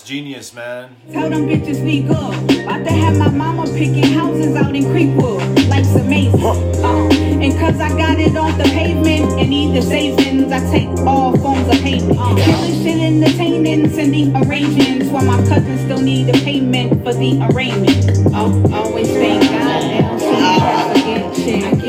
Come 0.04 0.10
on, 0.10 0.20
it's 0.20 0.52
genius, 0.52 0.54
man. 0.54 0.96
Tell 1.12 1.30
them 1.30 1.48
bitches 1.48 1.82
we 1.82 2.02
good. 2.02 2.60
About 2.64 2.84
to 2.84 2.92
have 2.92 3.16
my 3.16 3.30
mama 3.30 3.64
picking 3.66 4.12
houses 4.12 4.54
out 4.54 4.74
in 4.76 4.84
Creekwood. 4.84 5.68
Life's 5.68 5.94
amazing. 5.94 6.44
Uh, 6.44 7.08
and 7.40 7.52
cause 7.58 7.80
I 7.80 7.88
got 7.96 8.18
it 8.18 8.36
off 8.36 8.56
the 8.58 8.64
pavement 8.64 9.32
and 9.40 9.48
need 9.50 9.74
the 9.74 9.82
savings, 9.82 10.52
I 10.52 10.60
take 10.70 10.88
all 11.06 11.36
forms 11.38 11.68
of 11.68 11.82
payment. 11.82 12.18
Killing 12.18 12.82
shit 12.82 13.00
entertaining, 13.00 13.88
sending 13.90 14.36
arrangements 14.36 15.08
while 15.10 15.24
my 15.24 15.38
cousins 15.48 15.80
still 15.80 16.00
need 16.00 16.28
a 16.28 16.38
payment 16.44 17.02
for 17.02 17.14
the 17.14 17.40
arraignment. 17.50 18.34
Oh, 18.34 18.62
always 18.74 19.08
thank 19.08 19.42
God 19.42 19.82
they 19.82 20.00
don't 20.00 20.20
see 20.20 20.26
me 20.26 20.36
I 20.36 20.94
forget 20.94 21.36
shit. 21.36 21.83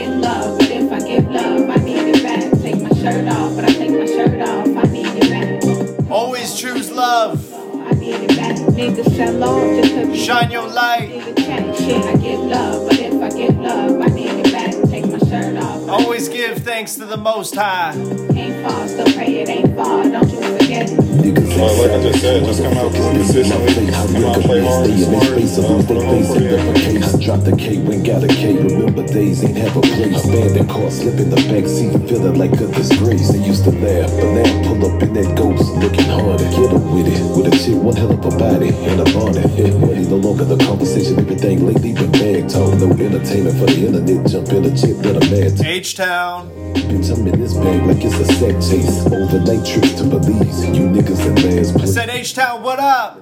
Niggas 8.75 9.15
sell 9.15 9.41
off 9.41 9.83
just 9.83 9.95
to 9.95 10.15
Shine 10.15 10.51
your 10.51 10.67
light. 10.67 11.07
Shit, 11.09 12.05
I 12.05 12.15
give 12.17 12.41
love, 12.41 12.89
but 12.89 12.99
if 12.99 13.21
I 13.21 13.29
give 13.29 13.57
love, 13.57 14.01
I 14.01 14.07
need 14.07 14.27
it 14.27 14.51
back. 14.51 14.73
Take 14.89 15.07
my 15.07 15.17
shirt 15.19 15.55
off. 15.63 15.87
Always 15.87 16.27
give 16.27 16.57
thanks 16.57 16.95
to 16.95 17.05
the 17.05 17.15
Most 17.15 17.55
High. 17.55 17.93
Ain't 17.93 18.67
far, 18.67 18.87
still 18.89 19.05
pray 19.13 19.37
it 19.37 19.47
ain't 19.47 19.75
far. 19.77 20.03
Don't 20.03 20.29
you 20.29 20.41
forget. 20.57 21.04
Well, 21.33 21.73
like 21.81 21.91
I 21.91 22.03
just 22.03 22.21
said, 22.21 22.45
just 22.45 22.61
come 22.61 22.77
out 22.77 22.93
consistently, 22.93 23.89
come 23.89 24.25
out, 24.25 24.41
play 24.41 24.61
hard, 24.61 24.89
and 24.91 24.99
smart, 24.99 25.25
uh, 25.25 25.81
for 25.87 25.93
the 25.95 26.05
whole 26.05 26.23
48 26.23 26.93
minutes. 26.93 27.17
Drop 27.17 27.41
the 27.41 27.55
K 27.57 27.79
when 27.81 28.03
got 28.03 28.23
a 28.23 28.27
K. 28.27 28.53
Remember 28.61 29.01
days 29.07 29.43
ain't 29.43 29.57
have 29.57 29.75
a 29.75 29.81
place. 29.81 30.23
Abandoned 30.23 30.69
car, 30.69 30.91
slip 30.91 31.17
in 31.17 31.31
the 31.31 31.41
back 31.49 31.65
seat, 31.65 31.97
feeling 32.07 32.37
like 32.37 32.53
a 32.61 32.67
disgrace. 32.77 33.31
They 33.31 33.41
used 33.41 33.63
to 33.63 33.71
laugh, 33.71 34.11
but 34.13 34.29
now 34.37 34.69
pull 34.69 34.85
up 34.85 35.01
in 35.01 35.13
that 35.13 35.35
ghost, 35.35 35.65
looking 35.81 36.05
harder. 36.05 36.45
Get 36.45 36.69
up 36.69 36.85
with 36.93 37.09
it, 37.09 37.17
with 37.33 37.49
a 37.49 37.57
chick, 37.57 37.81
one 37.81 37.95
hell 37.95 38.11
of 38.11 38.21
a 38.21 38.37
body 38.37 38.69
and 38.69 39.01
a 39.01 39.05
bonnet. 39.09 39.49
Money 39.81 40.05
no 40.05 40.17
longer 40.21 40.45
the 40.45 40.57
conversation, 40.57 41.17
everything 41.17 41.65
lately 41.65 41.93
been 41.93 42.11
bag 42.11 42.49
talk. 42.49 42.69
No 42.77 42.91
entertainment 42.91 43.57
for 43.57 43.65
the 43.65 43.87
internet, 43.87 44.29
jump 44.29 44.49
in 44.53 44.65
a 44.65 44.71
chip 44.77 44.97
that 45.01 45.17
a 45.17 45.23
mad. 45.33 45.65
H 45.65 45.95
Town. 45.95 46.64
Bitch, 46.75 47.11
I'm 47.17 47.27
in 47.27 47.39
this 47.39 47.53
bag 47.53 47.83
like 47.85 48.03
it's 48.03 48.15
a 48.19 48.25
set 48.25 48.53
chase. 48.61 49.05
Overnight 49.07 49.65
trips 49.65 49.93
to 49.95 50.03
Belize, 50.03 50.65
you 50.67 50.87
niggas 50.87 51.25
in 51.25 51.35
last 51.57 51.79
I 51.81 51.85
said 51.85 52.09
H 52.09 52.33
Town, 52.33 52.61
what 52.63 52.79
up? 52.79 53.21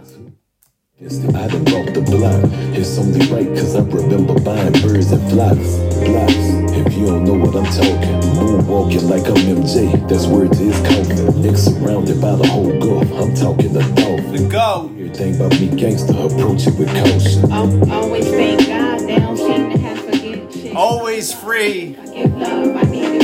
I 1.04 1.48
done 1.48 1.66
walked 1.66 1.94
the 1.96 2.02
block. 2.02 2.42
It's 2.78 2.98
only 2.98 3.20
right 3.28 3.48
cause 3.58 3.76
I 3.76 3.82
remember 3.82 4.40
buying 4.40 4.72
birds 4.82 5.12
and 5.12 5.22
flocks. 5.32 5.76
Blocks. 6.00 6.74
If 6.76 6.94
you 6.98 7.08
don't 7.08 7.26
know 7.26 7.34
what 7.34 7.56
I'm 7.56 7.66
talking, 7.66 8.22
moonwalking 8.40 9.10
like 9.10 9.26
I'm 9.28 9.36
MJ. 9.36 10.08
That's 10.08 10.26
where 10.28 10.46
it 10.46 10.52
is 10.54 10.60
his 10.60 10.80
coffin. 10.80 11.28
Niggas 11.44 11.66
surrounded 11.76 12.22
by 12.22 12.36
the 12.36 12.48
whole 12.48 12.72
Gulf. 12.80 13.12
I'm 13.20 13.36
talking 13.36 13.74
the 13.74 13.82
dolphin. 13.96 14.44
The 14.44 14.50
go. 14.50 14.90
Everything 14.94 15.36
about 15.36 15.52
me 15.60 15.68
gangster, 15.76 16.14
approach 16.14 16.68
it 16.68 16.76
with 16.80 16.88
caution. 16.90 17.52
Al- 17.52 17.92
Always 17.92 18.28
thank 18.30 18.66
God 18.68 19.00
they 19.02 19.20
don't 19.20 19.38
seem 19.38 19.72
to 19.72 19.78
have 19.80 20.00
forget 20.06 20.54
shit. 20.54 20.76
Always 20.76 21.34
free. 21.34 21.98
I 22.00 22.06
give 22.06 22.34
love, 22.38 22.76
I 22.78 22.82
need 22.84 23.04
it 23.04 23.23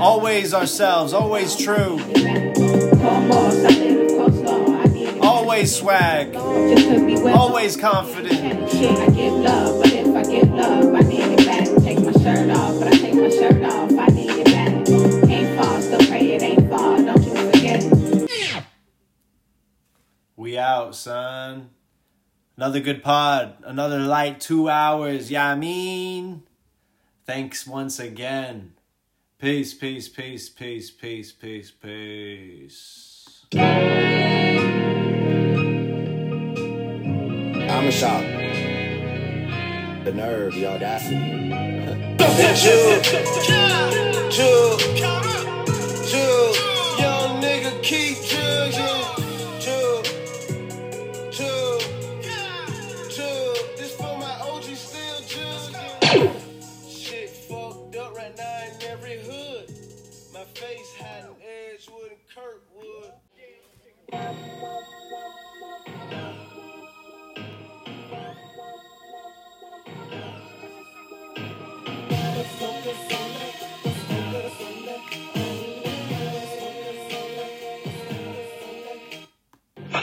Always 0.00 0.54
ourselves. 0.54 1.12
Always 1.12 1.54
true. 1.56 2.00
Always 5.20 5.76
swag. 5.76 6.34
Always 6.34 7.76
confident. 7.76 8.70
We 20.36 20.56
out, 20.56 20.94
son. 20.96 21.70
Another 22.56 22.80
good 22.80 23.02
pod. 23.02 23.54
Another 23.64 23.98
light 23.98 24.40
two 24.40 24.70
hours. 24.70 25.30
Yeah, 25.30 25.48
I 25.48 25.54
mean. 25.56 26.44
Thanks 27.26 27.66
once 27.66 27.98
again. 27.98 28.72
Peace, 29.40 29.72
peace, 29.72 30.06
peace, 30.06 30.50
peace, 30.50 30.90
peace, 30.90 31.32
peace, 31.32 31.70
peace. 31.70 33.46
I'm 33.54 33.62
a 37.86 37.90
shock. 37.90 38.22
The 40.04 40.12
nerve, 40.12 40.52
the 40.52 40.66
audacity. 40.66 41.48
chill, 42.54 43.00
chill, 43.00 43.24
chill, 44.30 44.76
chill. 46.04 46.54
Young 46.98 47.40
nigga, 47.40 47.82
keep 47.82 48.18
chill. 48.22 49.19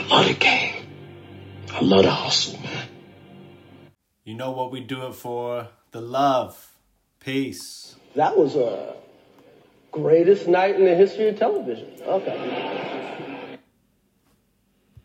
Love 0.08 0.26
the 0.26 0.34
game. 0.34 0.86
I 1.72 1.80
love 1.80 2.04
the 2.04 2.10
hustle, 2.10 2.58
man. 2.60 2.88
You 4.24 4.34
know 4.34 4.52
what 4.52 4.72
we 4.72 4.80
do 4.80 5.06
it 5.06 5.14
for? 5.14 5.68
The 5.92 6.00
love. 6.00 6.72
Peace. 7.20 7.96
That 8.14 8.36
was 8.38 8.56
a 8.56 8.94
greatest 9.92 10.48
night 10.48 10.76
in 10.76 10.84
the 10.84 10.94
history 10.94 11.28
of 11.28 11.38
television. 11.38 11.90
Okay. 12.02 13.37